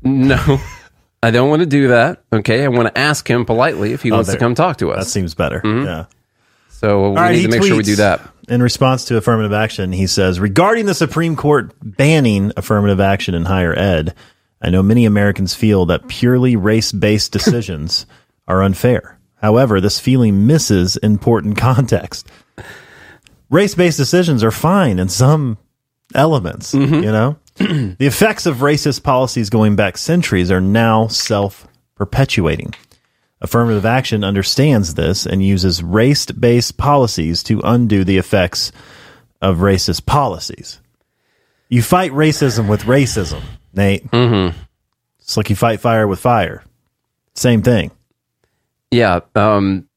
No, 0.02 0.60
I 1.22 1.30
don't 1.32 1.50
want 1.50 1.60
to 1.60 1.66
do 1.66 1.88
that. 1.88 2.22
Okay, 2.32 2.64
I 2.64 2.68
want 2.68 2.86
to 2.94 2.96
ask 2.98 3.28
him 3.28 3.44
politely 3.44 3.92
if 3.92 4.02
he 4.02 4.12
Oh, 4.12 4.16
wants 4.16 4.30
to 4.30 4.38
come 4.38 4.54
talk 4.54 4.76
to 4.78 4.92
us. 4.92 5.04
That 5.04 5.10
seems 5.10 5.34
better. 5.34 5.60
Mhm. 5.60 5.84
Yeah. 5.84 6.04
So 6.68 7.10
we 7.10 7.16
right, 7.16 7.32
need 7.34 7.42
to 7.42 7.48
make 7.48 7.64
sure 7.64 7.76
we 7.76 7.82
do 7.82 7.96
that. 7.96 8.20
In 8.48 8.62
response 8.62 9.06
to 9.06 9.16
affirmative 9.16 9.52
action, 9.52 9.90
he 9.90 10.06
says, 10.06 10.38
regarding 10.38 10.86
the 10.86 10.94
Supreme 10.94 11.34
Court 11.34 11.72
banning 11.82 12.52
affirmative 12.56 13.00
action 13.00 13.34
in 13.34 13.44
higher 13.44 13.76
ed, 13.76 14.14
I 14.62 14.70
know 14.70 14.82
many 14.82 15.04
Americans 15.04 15.54
feel 15.54 15.86
that 15.86 16.06
purely 16.06 16.54
race 16.54 16.92
based 16.92 17.32
decisions 17.32 18.06
are 18.46 18.62
unfair. 18.62 19.17
However, 19.40 19.80
this 19.80 20.00
feeling 20.00 20.46
misses 20.46 20.96
important 20.96 21.56
context. 21.58 22.28
Race 23.50 23.74
based 23.74 23.96
decisions 23.96 24.44
are 24.44 24.50
fine 24.50 24.98
in 24.98 25.08
some 25.08 25.58
elements, 26.14 26.74
you 26.74 27.12
know? 27.12 27.38
the 27.56 27.96
effects 28.06 28.46
of 28.46 28.58
racist 28.58 29.02
policies 29.02 29.50
going 29.50 29.74
back 29.74 29.98
centuries 29.98 30.50
are 30.50 30.60
now 30.60 31.08
self 31.08 31.66
perpetuating. 31.94 32.74
Affirmative 33.40 33.86
action 33.86 34.24
understands 34.24 34.94
this 34.94 35.24
and 35.24 35.44
uses 35.44 35.82
race 35.82 36.26
based 36.26 36.76
policies 36.76 37.42
to 37.44 37.60
undo 37.64 38.04
the 38.04 38.18
effects 38.18 38.72
of 39.40 39.58
racist 39.58 40.06
policies. 40.06 40.80
You 41.68 41.82
fight 41.82 42.12
racism 42.12 42.68
with 42.68 42.82
racism, 42.82 43.42
Nate. 43.72 44.08
Mm-hmm. 44.10 44.58
It's 45.20 45.36
like 45.36 45.50
you 45.50 45.56
fight 45.56 45.80
fire 45.80 46.08
with 46.08 46.18
fire. 46.18 46.64
Same 47.34 47.62
thing. 47.62 47.90
Yeah. 48.90 49.20
Um, 49.34 49.88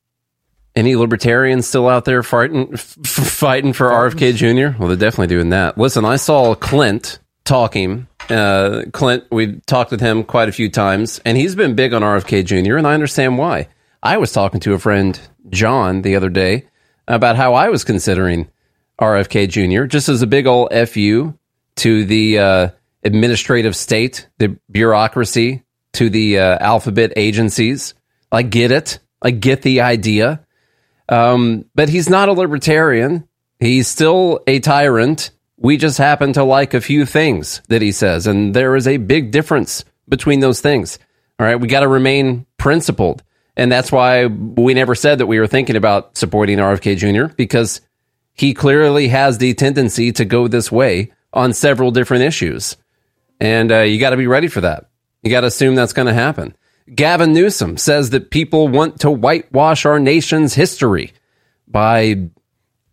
any 0.75 0.95
libertarians 0.95 1.67
still 1.67 1.87
out 1.87 2.05
there 2.05 2.23
fighting 2.23 2.69
f- 2.73 2.81
fighting 2.81 3.73
for 3.73 3.89
RFK 3.89 4.35
Jr.? 4.35 4.77
Well, 4.77 4.87
they're 4.87 4.97
definitely 4.97 5.27
doing 5.27 5.49
that. 5.49 5.77
Listen, 5.77 6.05
I 6.05 6.15
saw 6.15 6.55
Clint 6.55 7.19
talking. 7.43 8.07
Uh, 8.29 8.83
Clint, 8.93 9.25
we 9.31 9.59
talked 9.65 9.91
with 9.91 9.99
him 9.99 10.23
quite 10.23 10.47
a 10.47 10.53
few 10.53 10.69
times, 10.69 11.19
and 11.25 11.37
he's 11.37 11.55
been 11.55 11.75
big 11.75 11.93
on 11.93 12.01
RFK 12.01 12.45
Jr., 12.45 12.77
and 12.77 12.87
I 12.87 12.93
understand 12.93 13.37
why. 13.37 13.67
I 14.01 14.17
was 14.17 14.31
talking 14.31 14.59
to 14.61 14.73
a 14.73 14.79
friend, 14.79 15.19
John, 15.49 16.01
the 16.01 16.15
other 16.15 16.29
day 16.29 16.67
about 17.07 17.35
how 17.35 17.53
I 17.53 17.69
was 17.69 17.83
considering 17.83 18.49
RFK 18.99 19.49
Jr. 19.49 19.85
just 19.85 20.09
as 20.09 20.21
a 20.21 20.27
big 20.27 20.47
old 20.47 20.71
FU 20.71 21.33
to 21.77 22.05
the 22.05 22.39
uh, 22.39 22.69
administrative 23.03 23.75
state, 23.75 24.27
the 24.37 24.57
bureaucracy, 24.71 25.63
to 25.93 26.09
the 26.09 26.39
uh, 26.39 26.57
alphabet 26.59 27.13
agencies. 27.15 27.93
I 28.31 28.43
get 28.43 28.71
it. 28.71 28.99
I 29.21 29.31
get 29.31 29.61
the 29.61 29.81
idea. 29.81 30.45
Um, 31.09 31.65
but 31.75 31.89
he's 31.89 32.09
not 32.09 32.29
a 32.29 32.33
libertarian. 32.33 33.27
He's 33.59 33.87
still 33.87 34.41
a 34.47 34.59
tyrant. 34.59 35.31
We 35.57 35.77
just 35.77 35.97
happen 35.97 36.33
to 36.33 36.43
like 36.43 36.73
a 36.73 36.81
few 36.81 37.05
things 37.05 37.61
that 37.67 37.81
he 37.81 37.91
says. 37.91 38.25
And 38.25 38.53
there 38.53 38.75
is 38.75 38.87
a 38.87 38.97
big 38.97 39.31
difference 39.31 39.83
between 40.07 40.39
those 40.39 40.61
things. 40.61 40.97
All 41.39 41.45
right. 41.45 41.57
We 41.57 41.67
got 41.67 41.81
to 41.81 41.87
remain 41.87 42.45
principled. 42.57 43.23
And 43.57 43.71
that's 43.71 43.91
why 43.91 44.25
we 44.25 44.73
never 44.73 44.95
said 44.95 45.19
that 45.19 45.27
we 45.27 45.39
were 45.39 45.47
thinking 45.47 45.75
about 45.75 46.17
supporting 46.17 46.57
RFK 46.57 46.97
Jr. 46.97 47.33
because 47.35 47.81
he 48.33 48.53
clearly 48.53 49.09
has 49.09 49.37
the 49.37 49.53
tendency 49.53 50.11
to 50.13 50.25
go 50.25 50.47
this 50.47 50.71
way 50.71 51.11
on 51.33 51.53
several 51.53 51.91
different 51.91 52.23
issues. 52.23 52.77
And 53.39 53.71
uh, 53.71 53.79
you 53.79 53.99
got 53.99 54.11
to 54.11 54.17
be 54.17 54.27
ready 54.27 54.47
for 54.47 54.61
that. 54.61 54.89
You 55.21 55.31
got 55.31 55.41
to 55.41 55.47
assume 55.47 55.75
that's 55.75 55.93
going 55.93 56.07
to 56.07 56.13
happen. 56.13 56.55
Gavin 56.93 57.33
Newsom 57.33 57.77
says 57.77 58.09
that 58.11 58.31
people 58.31 58.67
want 58.67 59.01
to 59.01 59.11
whitewash 59.11 59.85
our 59.85 59.99
nation's 59.99 60.53
history 60.53 61.13
by 61.67 62.29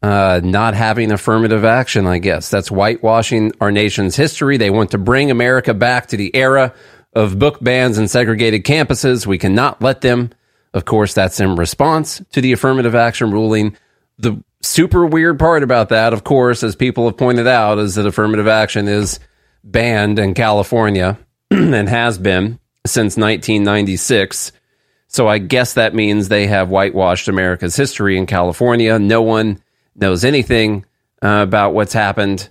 uh, 0.02 0.41
not 0.44 0.75
having 0.75 1.10
affirmative 1.10 1.65
action, 1.65 2.07
I 2.07 2.18
guess. 2.18 2.50
That's 2.50 2.68
whitewashing 2.68 3.52
our 3.60 3.73
nation's 3.73 4.17
history. 4.17 4.57
They 4.57 4.70
want 4.70 4.92
to 4.92 4.99
bring 4.99 5.31
America 5.31 5.75
back 5.75 6.08
to 6.08 6.17
the 6.17 6.34
era 6.34 6.75
of 7.15 7.39
book 7.39 7.58
bans 7.60 7.99
and 7.99 8.10
segregated 8.10 8.65
campuses. 8.65 9.26
We 9.26 9.39
cannot 9.39 9.83
let 9.83 10.00
them. 10.00 10.31
Of 10.75 10.84
course, 10.84 11.15
that's 11.15 11.41
in 11.41 11.57
response 11.57 12.23
to 12.33 12.41
the 12.41 12.52
affirmative 12.52 12.94
action 12.94 13.31
ruling. 13.31 13.76
The 14.18 14.42
super 14.62 15.07
weird 15.07 15.39
part 15.39 15.62
about 15.62 15.89
that, 15.89 16.12
of 16.12 16.25
course, 16.25 16.62
as 16.62 16.76
people 16.76 17.07
have 17.07 17.17
pointed 17.17 17.47
out, 17.47 17.78
is 17.78 17.94
that 17.94 18.07
affirmative 18.07 18.47
action 18.47 18.86
is 18.86 19.18
banned 19.65 20.18
in 20.18 20.34
California 20.34 21.18
and 21.50 21.89
has 21.89 22.18
been 22.18 22.60
since 22.89 23.17
1996. 23.17 24.52
So 25.08 25.26
I 25.26 25.39
guess 25.39 25.75
that 25.75 25.94
means 25.94 26.28
they 26.28 26.47
have 26.47 26.68
whitewashed 26.68 27.28
America's 27.28 27.76
history 27.76 28.18
in 28.18 28.26
California. 28.26 28.99
No 28.99 29.23
one 29.23 29.62
knows 29.94 30.25
anything 30.25 30.84
uh, 31.23 31.41
about 31.42 31.75
what's 31.75 31.92
happened 31.92 32.49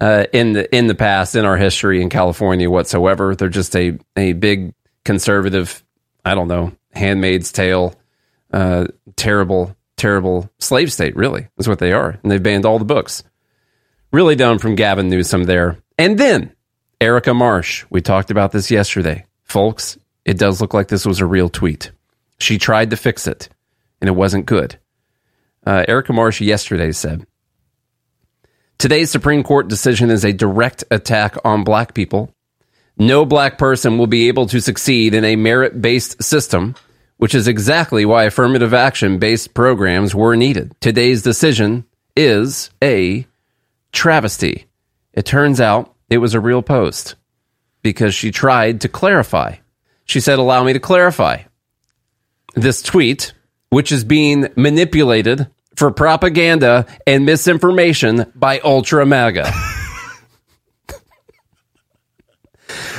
uh, 0.00 0.24
in 0.32 0.52
the 0.52 0.74
in 0.74 0.86
the 0.86 0.94
past 0.94 1.36
in 1.36 1.44
our 1.44 1.56
history 1.56 2.02
in 2.02 2.08
California 2.08 2.70
whatsoever. 2.70 3.34
They're 3.34 3.48
just 3.48 3.74
a 3.76 3.98
a 4.16 4.32
big 4.32 4.74
conservative, 5.04 5.82
I 6.24 6.34
don't 6.34 6.48
know, 6.48 6.72
Handmaid's 6.92 7.52
Tale, 7.52 7.94
uh, 8.52 8.86
terrible 9.16 9.76
terrible 9.96 10.50
slave 10.58 10.92
state. 10.92 11.16
Really, 11.16 11.48
is 11.58 11.68
what 11.68 11.78
they 11.78 11.92
are, 11.92 12.18
and 12.22 12.30
they've 12.30 12.42
banned 12.42 12.66
all 12.66 12.78
the 12.78 12.84
books. 12.84 13.22
Really 14.12 14.36
dumb 14.36 14.58
from 14.58 14.74
Gavin 14.74 15.08
Newsom 15.08 15.44
there, 15.44 15.78
and 15.98 16.18
then 16.18 16.55
Erica 17.00 17.34
Marsh. 17.34 17.84
We 17.90 18.00
talked 18.00 18.30
about 18.30 18.52
this 18.52 18.70
yesterday, 18.70 19.26
folks. 19.42 19.98
It 20.24 20.38
does 20.38 20.60
look 20.60 20.72
like 20.72 20.88
this 20.88 21.04
was 21.04 21.20
a 21.20 21.26
real 21.26 21.50
tweet. 21.50 21.90
She 22.38 22.58
tried 22.58 22.90
to 22.90 22.96
fix 22.96 23.26
it, 23.26 23.48
and 24.00 24.08
it 24.08 24.14
wasn't 24.14 24.46
good. 24.46 24.78
Uh, 25.66 25.84
Erica 25.86 26.12
Marsh 26.12 26.40
yesterday 26.40 26.92
said, 26.92 27.26
Today's 28.78 29.10
Supreme 29.10 29.42
Court 29.42 29.68
decision 29.68 30.10
is 30.10 30.24
a 30.24 30.32
direct 30.32 30.84
attack 30.90 31.36
on 31.44 31.64
black 31.64 31.94
people. 31.94 32.30
No 32.98 33.24
black 33.26 33.58
person 33.58 33.98
will 33.98 34.06
be 34.06 34.28
able 34.28 34.46
to 34.46 34.60
succeed 34.60 35.14
in 35.14 35.24
a 35.24 35.36
merit 35.36 35.80
based 35.80 36.22
system, 36.22 36.74
which 37.18 37.34
is 37.34 37.48
exactly 37.48 38.04
why 38.04 38.24
affirmative 38.24 38.72
action 38.72 39.18
based 39.18 39.54
programs 39.54 40.14
were 40.14 40.36
needed. 40.36 40.74
Today's 40.80 41.22
decision 41.22 41.84
is 42.16 42.70
a 42.82 43.26
travesty. 43.92 44.66
It 45.12 45.24
turns 45.24 45.60
out 45.60 45.95
it 46.08 46.18
was 46.18 46.34
a 46.34 46.40
real 46.40 46.62
post 46.62 47.16
because 47.82 48.14
she 48.14 48.30
tried 48.30 48.82
to 48.82 48.88
clarify. 48.88 49.56
She 50.04 50.20
said, 50.20 50.38
Allow 50.38 50.64
me 50.64 50.72
to 50.72 50.80
clarify. 50.80 51.42
This 52.54 52.82
tweet, 52.82 53.32
which 53.70 53.92
is 53.92 54.04
being 54.04 54.48
manipulated 54.56 55.48
for 55.74 55.90
propaganda 55.90 56.86
and 57.06 57.26
misinformation 57.26 58.32
by 58.34 58.60
Ultra 58.60 59.04
MAGA. 59.04 59.52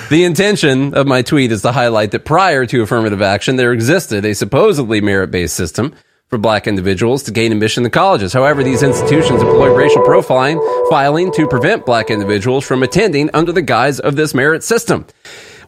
the 0.10 0.24
intention 0.24 0.94
of 0.94 1.08
my 1.08 1.22
tweet 1.24 1.52
is 1.52 1.64
to 1.64 1.72
highlight 1.72 2.12
that 2.12 2.26
prior 2.26 2.66
to 2.68 2.82
affirmative 2.82 3.22
action, 3.22 3.56
there 3.56 3.74
existed 3.74 4.26
a 4.26 4.36
supposedly 4.36 5.02
merit 5.02 5.32
based 5.32 5.56
system 5.56 5.96
for 6.28 6.38
black 6.38 6.68
individuals 6.68 7.24
to 7.24 7.32
gain 7.32 7.52
admission 7.52 7.84
to 7.84 7.90
colleges. 7.90 8.34
However, 8.34 8.64
these 8.64 8.84
institutions 8.84 9.42
employ 9.42 9.74
racial 9.74 10.04
profiling 10.04 10.60
filing 10.90 11.32
to 11.34 11.48
prevent 11.48 11.86
black 11.86 12.10
individuals 12.10 12.66
from 12.66 12.84
attending 12.84 13.30
under 13.34 13.52
the 13.52 13.62
guise 13.62 14.00
of 14.00 14.16
this 14.16 14.34
merit 14.34 14.64
system. 14.64 15.06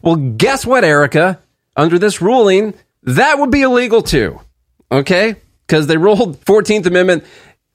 Well, 0.01 0.15
guess 0.15 0.65
what, 0.65 0.83
Erica? 0.83 1.39
Under 1.75 1.97
this 1.97 2.21
ruling, 2.21 2.73
that 3.03 3.39
would 3.39 3.51
be 3.51 3.61
illegal 3.61 4.01
too. 4.01 4.39
Okay? 4.91 5.35
Because 5.65 5.87
they 5.87 5.97
ruled 5.97 6.39
14th 6.41 6.85
Amendment 6.85 7.23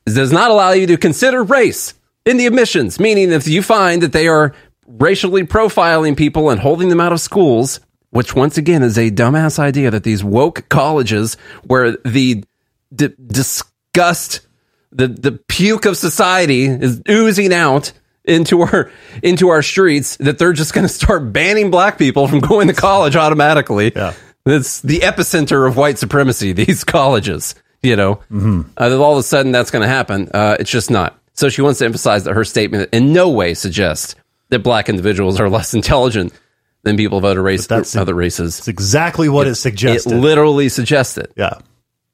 does 0.04 0.32
not 0.32 0.50
allow 0.50 0.72
you 0.72 0.86
to 0.88 0.96
consider 0.96 1.42
race 1.42 1.94
in 2.26 2.36
the 2.36 2.46
admissions, 2.46 3.00
meaning 3.00 3.32
if 3.32 3.48
you 3.48 3.62
find 3.62 4.02
that 4.02 4.12
they 4.12 4.28
are 4.28 4.54
racially 4.86 5.44
profiling 5.44 6.16
people 6.16 6.50
and 6.50 6.60
holding 6.60 6.88
them 6.88 7.00
out 7.00 7.12
of 7.12 7.20
schools, 7.20 7.80
which 8.10 8.34
once 8.34 8.58
again 8.58 8.82
is 8.82 8.98
a 8.98 9.10
dumbass 9.10 9.58
idea 9.58 9.90
that 9.90 10.04
these 10.04 10.22
woke 10.22 10.68
colleges 10.68 11.36
where 11.64 11.96
the 12.04 12.44
d- 12.94 13.14
disgust, 13.26 14.46
the, 14.92 15.08
the 15.08 15.32
puke 15.32 15.84
of 15.86 15.96
society 15.96 16.64
is 16.64 17.02
oozing 17.08 17.52
out 17.52 17.92
into 18.24 18.62
our 18.62 18.90
into 19.22 19.50
our 19.50 19.62
streets 19.62 20.16
that 20.16 20.38
they're 20.38 20.52
just 20.52 20.72
going 20.72 20.86
to 20.86 20.92
start 20.92 21.32
banning 21.32 21.70
black 21.70 21.98
people 21.98 22.26
from 22.26 22.40
going 22.40 22.68
to 22.68 22.74
college 22.74 23.16
automatically. 23.16 23.92
Yeah. 23.94 24.14
It's 24.46 24.80
the 24.80 25.00
epicenter 25.00 25.66
of 25.66 25.76
white 25.76 25.98
supremacy, 25.98 26.52
these 26.54 26.84
colleges, 26.84 27.54
you 27.82 27.96
know. 27.96 28.16
Mm-hmm. 28.30 28.62
Uh, 28.76 28.98
all 28.98 29.12
of 29.12 29.18
a 29.18 29.22
sudden 29.22 29.52
that's 29.52 29.70
going 29.70 29.82
to 29.82 29.88
happen. 29.88 30.30
Uh, 30.32 30.56
it's 30.58 30.70
just 30.70 30.90
not. 30.90 31.18
So 31.34 31.48
she 31.48 31.62
wants 31.62 31.80
to 31.80 31.84
emphasize 31.84 32.24
that 32.24 32.34
her 32.34 32.44
statement 32.44 32.90
in 32.92 33.12
no 33.12 33.30
way 33.30 33.54
suggests 33.54 34.14
that 34.50 34.60
black 34.60 34.88
individuals 34.88 35.40
are 35.40 35.50
less 35.50 35.74
intelligent 35.74 36.32
than 36.82 36.96
people 36.96 37.18
of 37.18 37.24
other, 37.24 37.42
race, 37.42 37.70
other 37.70 38.14
races. 38.14 38.58
It's 38.58 38.68
exactly 38.68 39.28
what 39.28 39.46
it, 39.46 39.50
it 39.50 39.54
suggested. 39.56 40.12
It 40.12 40.16
literally 40.16 40.68
suggested. 40.68 41.32
Yeah. 41.34 41.58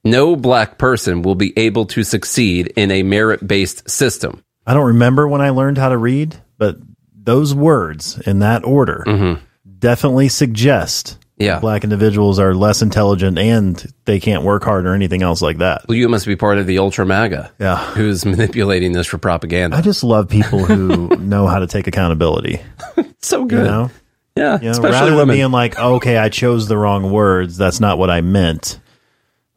No 0.04 0.34
black 0.36 0.78
person 0.78 1.22
will 1.22 1.34
be 1.34 1.52
able 1.58 1.86
to 1.86 2.02
succeed 2.02 2.72
in 2.76 2.90
a 2.90 3.02
merit 3.02 3.46
based 3.46 3.88
system. 3.90 4.42
I 4.66 4.74
don't 4.74 4.86
remember 4.86 5.26
when 5.28 5.40
I 5.40 5.50
learned 5.50 5.78
how 5.78 5.88
to 5.90 5.96
read, 5.98 6.36
but 6.58 6.76
those 7.14 7.54
words 7.54 8.18
in 8.26 8.38
that 8.40 8.64
order 8.64 9.04
Mm-hmm. 9.06 9.42
definitely 9.78 10.28
suggest 10.28 11.18
Yeah. 11.38 11.58
black 11.58 11.84
individuals 11.84 12.38
are 12.38 12.54
less 12.54 12.80
intelligent 12.82 13.38
and 13.38 13.84
they 14.06 14.20
can't 14.20 14.42
work 14.42 14.64
hard 14.64 14.86
or 14.86 14.94
anything 14.94 15.22
else 15.22 15.42
like 15.42 15.58
that. 15.58 15.86
Well, 15.88 15.96
you 15.98 16.08
must 16.08 16.26
be 16.26 16.36
part 16.36 16.56
of 16.58 16.66
the 16.66 16.78
ultra 16.78 17.04
MAGA. 17.04 17.52
Yeah. 17.58 17.76
Who's 17.92 18.24
manipulating 18.26 18.92
this 18.92 19.06
for 19.06 19.18
propaganda. 19.18 19.76
I 19.76 19.80
just 19.82 20.02
love 20.04 20.28
people 20.28 20.64
who 20.64 21.08
know 21.18 21.46
how 21.46 21.58
to 21.58 21.66
take 21.66 21.86
accountability. 21.86 22.60
so 23.20 23.40
You 23.42 23.48
good. 23.48 23.64
know? 23.66 23.90
Yeah. 24.36 24.56
You 24.58 24.64
know, 24.66 24.70
especially 24.70 24.92
rather 24.92 25.10
than 25.10 25.18
women. 25.18 25.36
being 25.36 25.50
like, 25.50 25.78
okay, 25.78 26.16
I 26.16 26.28
chose 26.30 26.68
the 26.68 26.78
wrong 26.78 27.10
words. 27.10 27.56
That's 27.58 27.80
not 27.80 27.98
what 27.98 28.08
I 28.10 28.20
meant. 28.22 28.80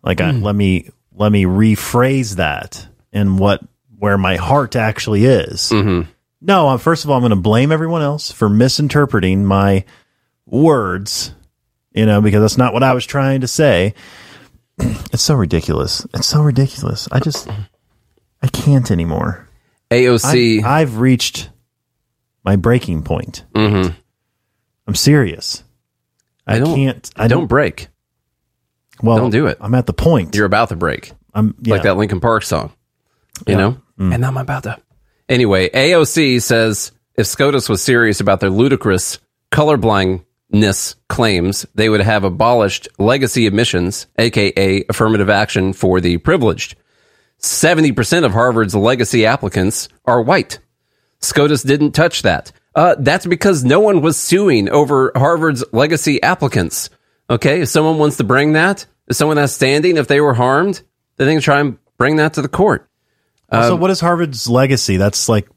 Like, 0.03 0.21
I, 0.21 0.31
Hmm. 0.31 0.43
let 0.43 0.55
me 0.55 0.89
let 1.15 1.31
me 1.31 1.45
rephrase 1.45 2.35
that 2.35 2.87
and 3.11 3.39
what 3.39 3.61
where 3.97 4.17
my 4.17 4.35
heart 4.35 4.75
actually 4.75 5.25
is. 5.25 5.69
Mm-hmm. 5.69 6.09
No, 6.41 6.67
uh, 6.69 6.77
first 6.77 7.03
of 7.05 7.09
all, 7.09 7.15
I'm 7.15 7.21
going 7.21 7.29
to 7.29 7.35
blame 7.37 7.71
everyone 7.71 8.01
else 8.01 8.31
for 8.31 8.49
misinterpreting 8.49 9.45
my 9.45 9.85
words. 10.45 11.33
You 11.93 12.05
know, 12.07 12.21
because 12.21 12.41
that's 12.41 12.57
not 12.57 12.73
what 12.73 12.81
I 12.83 12.93
was 12.93 13.05
trying 13.05 13.41
to 13.41 13.47
say. 13.47 13.93
It's 15.13 15.21
so 15.21 15.35
ridiculous. 15.35 16.05
It's 16.15 16.25
so 16.25 16.41
ridiculous. 16.41 17.07
I 17.11 17.19
just 17.19 17.47
I 18.41 18.47
can't 18.47 18.89
anymore. 18.89 19.47
AOC. 19.91 20.63
I, 20.63 20.81
I've 20.81 20.97
reached 20.97 21.51
my 22.43 22.55
breaking 22.55 23.03
point. 23.03 23.45
Mm-hmm. 23.53 23.93
I'm 24.87 24.95
serious. 24.95 25.63
I, 26.47 26.57
don't- 26.57 26.75
can't. 26.75 27.09
I 27.15 27.27
don't 27.27 27.45
break. 27.45 27.87
Well, 29.03 29.17
Don't 29.17 29.29
do 29.31 29.45
it. 29.47 29.57
I'm 29.61 29.75
at 29.75 29.85
the 29.85 29.93
point. 29.93 30.35
You're 30.35 30.45
about 30.45 30.69
to 30.69 30.75
break. 30.75 31.11
I'm 31.33 31.53
yeah. 31.61 31.73
Like 31.73 31.83
that 31.83 31.97
Linkin 31.97 32.19
Park 32.21 32.43
song. 32.43 32.71
You 33.45 33.53
Yeah. 33.53 33.57
know? 33.57 33.77
And 33.99 34.25
I'm 34.25 34.37
about 34.37 34.63
to. 34.63 34.77
Anyway, 35.29 35.69
AOC 35.69 36.41
says 36.41 36.91
if 37.15 37.27
SCOTUS 37.27 37.69
was 37.69 37.81
serious 37.81 38.19
about 38.21 38.39
their 38.39 38.49
ludicrous 38.49 39.19
colorblindness 39.51 40.95
claims, 41.09 41.65
they 41.75 41.89
would 41.89 42.01
have 42.01 42.23
abolished 42.23 42.87
legacy 42.99 43.47
admissions, 43.47 44.07
aka 44.17 44.83
affirmative 44.89 45.29
action 45.29 45.73
for 45.73 45.99
the 46.01 46.17
privileged. 46.17 46.75
70% 47.41 48.23
of 48.25 48.31
Harvard's 48.31 48.75
legacy 48.75 49.25
applicants 49.25 49.89
are 50.05 50.21
white. 50.21 50.59
SCOTUS 51.21 51.63
didn't 51.63 51.91
touch 51.91 52.21
that. 52.21 52.51
Uh, 52.75 52.95
that's 52.99 53.25
because 53.25 53.63
no 53.63 53.79
one 53.79 54.01
was 54.01 54.17
suing 54.17 54.69
over 54.69 55.11
Harvard's 55.15 55.63
legacy 55.71 56.21
applicants. 56.23 56.89
Okay, 57.29 57.61
if 57.61 57.69
someone 57.69 57.97
wants 57.97 58.17
to 58.17 58.23
bring 58.23 58.53
that, 58.53 58.85
if 59.07 59.15
someone 59.15 59.37
has 59.37 59.53
standing, 59.53 59.97
if 59.97 60.07
they 60.07 60.21
were 60.21 60.33
harmed, 60.33 60.81
then 61.17 61.27
they 61.27 61.33
can 61.33 61.41
try 61.41 61.59
and 61.59 61.77
bring 61.97 62.17
that 62.17 62.33
to 62.35 62.41
the 62.41 62.47
court. 62.47 62.87
Also, 63.51 63.75
Um, 63.75 63.79
what 63.79 63.91
is 63.91 63.99
Harvard's 63.99 64.49
legacy? 64.49 64.97
That's 64.97 65.29
like 65.29 65.47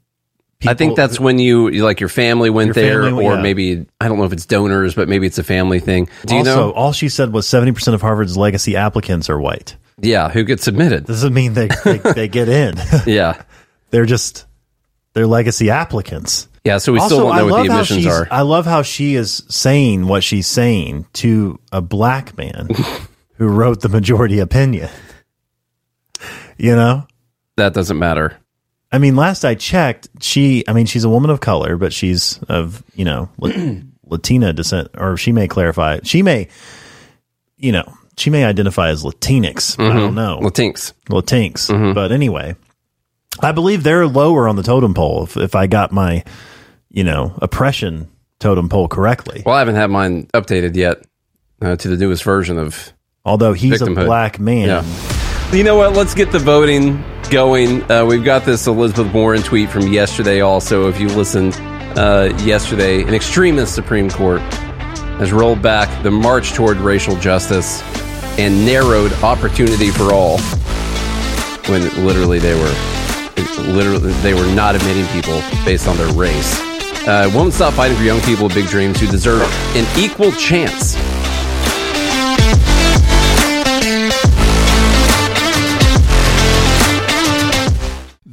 I 0.67 0.75
think 0.75 0.97
that's 0.97 1.21
when 1.21 1.39
you 1.39 1.69
you- 1.69 1.85
like 1.85 2.01
your 2.01 2.09
family 2.09 2.51
went 2.51 2.69
Your 2.69 2.75
there, 2.75 3.03
family, 3.05 3.25
or 3.27 3.35
yeah. 3.35 3.43
maybe 3.43 3.87
I 4.01 4.09
don't 4.09 4.19
know 4.19 4.25
if 4.25 4.33
it's 4.33 4.47
donors, 4.47 4.95
but 4.95 5.09
maybe 5.09 5.27
it's 5.27 5.39
a 5.39 5.45
family 5.45 5.81
thing. 5.81 6.09
Do 6.27 6.35
you 6.35 6.39
also, 6.41 6.57
know? 6.57 6.71
all 6.73 6.93
she 6.93 7.09
said 7.09 7.33
was 7.33 7.47
70% 7.47 7.95
of 7.95 8.01
Harvard's 8.01 8.37
legacy 8.37 8.75
applicants 8.77 9.29
are 9.31 9.39
white. 9.39 9.77
Yeah, 10.01 10.29
who 10.31 10.45
gets 10.45 10.65
submitted? 10.65 11.07
Doesn't 11.07 11.33
mean 11.33 11.55
they, 11.55 11.69
they, 11.85 11.99
they 12.15 12.29
get 12.29 12.49
in. 12.49 12.75
Yeah, 13.07 13.41
They're 13.91 14.05
just, 14.07 14.47
they're 15.15 15.27
legacy 15.27 15.71
applicants. 15.71 16.49
yeah. 16.65 16.79
So 16.79 16.93
we 16.93 16.99
also, 16.99 17.15
still 17.17 17.29
don't 17.29 17.37
know 17.37 17.47
what 17.47 17.67
the 17.67 17.73
admissions 17.73 18.07
are. 18.07 18.27
I 18.31 18.43
love 18.43 18.67
how 18.67 18.83
she 18.83 19.15
is 19.15 19.43
saying 19.49 20.07
what 20.07 20.23
she's 20.25 20.47
saying 20.47 21.07
to 21.15 21.59
a 21.73 21.81
black 21.81 22.37
man 22.37 22.69
who 23.37 23.49
wrote 23.49 23.81
the 23.81 23.89
majority 23.89 24.39
opinion. 24.39 24.89
You 26.59 26.75
know? 26.75 27.07
That 27.57 27.75
doesn't 27.75 27.99
matter. 27.99 28.37
I 28.93 28.99
mean, 28.99 29.17
last 29.17 29.45
I 29.45 29.55
checked, 29.55 30.09
she, 30.21 30.65
I 30.69 30.73
mean, 30.73 30.87
she's 30.87 31.05
a 31.05 31.09
woman 31.09 31.31
of 31.31 31.41
color, 31.41 31.77
but 31.77 31.93
she's 31.93 32.39
of, 32.49 32.83
you 32.95 33.05
know, 33.05 33.29
Latina 34.07 34.53
descent, 34.53 34.89
or 34.97 35.17
she 35.17 35.33
may 35.33 35.49
clarify. 35.49 35.99
She 36.05 36.23
may, 36.23 36.49
you 37.57 37.73
know, 37.73 37.93
she 38.17 38.31
may 38.31 38.45
identify 38.45 38.89
as 38.91 39.03
Latinx. 39.03 39.79
I 39.79 39.91
Mhm. 39.91 39.95
don't 39.99 40.15
know. 40.15 40.39
Latinx. 40.41 40.93
Latinx. 41.11 41.71
Mhm. 41.71 41.95
But 41.95 42.13
anyway, 42.13 42.55
I 43.41 43.53
believe 43.53 43.83
they're 43.83 44.07
lower 44.07 44.49
on 44.49 44.57
the 44.57 44.63
totem 44.63 44.95
pole 44.95 45.25
if, 45.25 45.37
if 45.37 45.55
I 45.55 45.67
got 45.67 45.93
my, 45.93 46.23
you 46.89 47.05
know, 47.05 47.35
oppression 47.43 48.09
totem 48.39 48.69
pole 48.69 48.89
correctly. 48.89 49.43
Well, 49.45 49.57
I 49.57 49.59
haven't 49.59 49.75
had 49.75 49.91
mine 49.91 50.27
updated 50.33 50.77
yet 50.77 50.99
uh, 51.61 51.77
to 51.77 51.89
the 51.89 51.97
newest 51.97 52.23
version 52.23 52.59
of. 52.59 52.93
Although 53.27 53.53
he's 53.53 53.83
a 53.83 53.87
black 53.87 54.39
man. 54.39 54.69
Yeah. 54.69 55.53
You 55.53 55.65
know 55.65 55.77
what? 55.77 55.95
Let's 55.95 56.15
get 56.15 56.33
the 56.33 56.39
voting 56.39 57.05
going. 57.29 57.83
Uh, 57.91 58.05
we've 58.07 58.25
got 58.25 58.45
this 58.45 58.67
Elizabeth 58.67 59.13
Warren 59.13 59.43
tweet 59.43 59.69
from 59.69 59.89
yesterday. 59.89 60.41
Also, 60.41 60.89
if 60.89 61.01
you 61.01 61.09
listened 61.09 61.55
uh, 61.99 62.33
yesterday, 62.45 63.03
an 63.03 63.15
extremist 63.15 63.75
Supreme 63.75 64.09
Court 64.09 64.41
has 65.19 65.33
rolled 65.33 65.61
back 65.61 66.03
the 66.03 66.11
march 66.11 66.53
toward 66.53 66.77
racial 66.79 67.17
justice 67.17 67.83
and 68.39 68.65
narrowed 68.65 69.13
opportunity 69.25 69.91
for 69.91 70.13
all 70.13 70.39
when 71.69 71.83
literally 72.07 72.39
they 72.39 72.55
were 72.55 72.75
literally 73.73 74.13
they 74.23 74.35
were 74.35 74.55
not 74.55 74.77
admitting 74.77 75.07
people 75.07 75.41
based 75.65 75.89
on 75.89 75.97
their 75.97 76.13
race. 76.13 76.61
Uh, 77.09 77.31
won't 77.35 77.53
stop 77.53 77.75
fighting 77.75 77.97
for 77.97 78.03
young 78.05 78.21
people 78.21 78.45
with 78.47 78.55
big 78.55 78.67
dreams 78.67 79.01
who 79.01 79.07
deserve 79.07 79.43
an 79.75 79.87
equal 79.99 80.31
chance. 80.33 80.97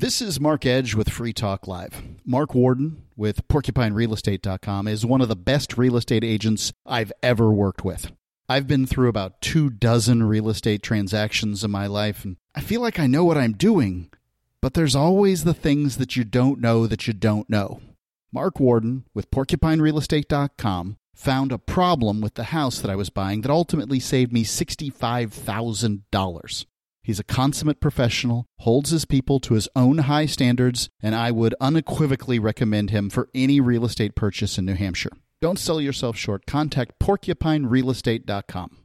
This 0.04 0.20
is 0.22 0.38
Mark 0.38 0.66
Edge 0.66 0.96
with 0.96 1.08
Free 1.08 1.32
Talk 1.32 1.66
Live. 1.66 2.04
Mark 2.26 2.54
Warden 2.54 3.04
with 3.16 3.48
PorcupineRealEstate.com 3.48 4.86
is 4.86 5.06
one 5.06 5.22
of 5.22 5.30
the 5.30 5.38
best 5.38 5.78
real 5.78 5.96
estate 5.96 6.26
agents 6.26 6.74
I've 6.86 7.14
ever 7.24 7.54
worked 7.54 7.86
with. 7.86 8.12
I've 8.50 8.68
been 8.68 8.86
through 8.86 9.08
about 9.08 9.40
two 9.40 9.70
dozen 9.70 10.24
real 10.24 10.50
estate 10.50 10.84
transactions 10.84 11.64
in 11.64 11.72
my 11.72 11.88
life, 11.88 12.26
and 12.26 12.36
I 12.54 12.60
feel 12.60 12.82
like 12.82 13.00
I 13.00 13.08
know 13.08 13.24
what 13.24 13.38
I'm 13.38 13.54
doing, 13.54 14.10
but 14.60 14.74
there's 14.74 14.94
always 14.94 15.46
the 15.46 15.54
things 15.54 15.96
that 15.96 16.18
you 16.18 16.26
don't 16.26 16.60
know 16.60 16.86
that 16.86 17.08
you 17.08 17.14
don't 17.14 17.50
know. 17.50 17.80
Mark 18.34 18.60
Warden 18.60 19.06
with 19.14 19.32
PorcupineRealEstate.com 19.32 20.98
found 21.16 21.54
a 21.54 21.58
problem 21.58 22.20
with 22.20 22.34
the 22.34 22.44
house 22.44 22.80
that 22.80 22.92
I 22.92 22.98
was 22.98 23.10
buying 23.10 23.40
that 23.40 23.52
ultimately 23.52 24.02
saved 24.02 24.34
me 24.34 24.44
$65,000. 24.44 26.66
He's 27.04 27.20
a 27.20 27.24
consummate 27.24 27.82
professional, 27.82 28.48
holds 28.60 28.92
his 28.92 29.04
people 29.04 29.40
to 29.42 29.56
his 29.56 29.68
own 29.76 30.00
high 30.00 30.26
standards, 30.26 30.90
and 31.02 31.14
I 31.14 31.32
would 31.32 31.54
unequivocally 31.60 32.40
recommend 32.40 32.92
him 32.92 33.10
for 33.10 33.30
any 33.36 33.60
real 33.60 33.84
estate 33.84 34.16
purchase 34.16 34.58
in 34.58 34.66
New 34.66 34.76
Hampshire. 34.76 35.12
Don't 35.42 35.60
sell 35.60 35.82
yourself 35.82 36.16
short. 36.16 36.46
Contact 36.46 36.94
porcupinerealestate.com. 37.00 38.83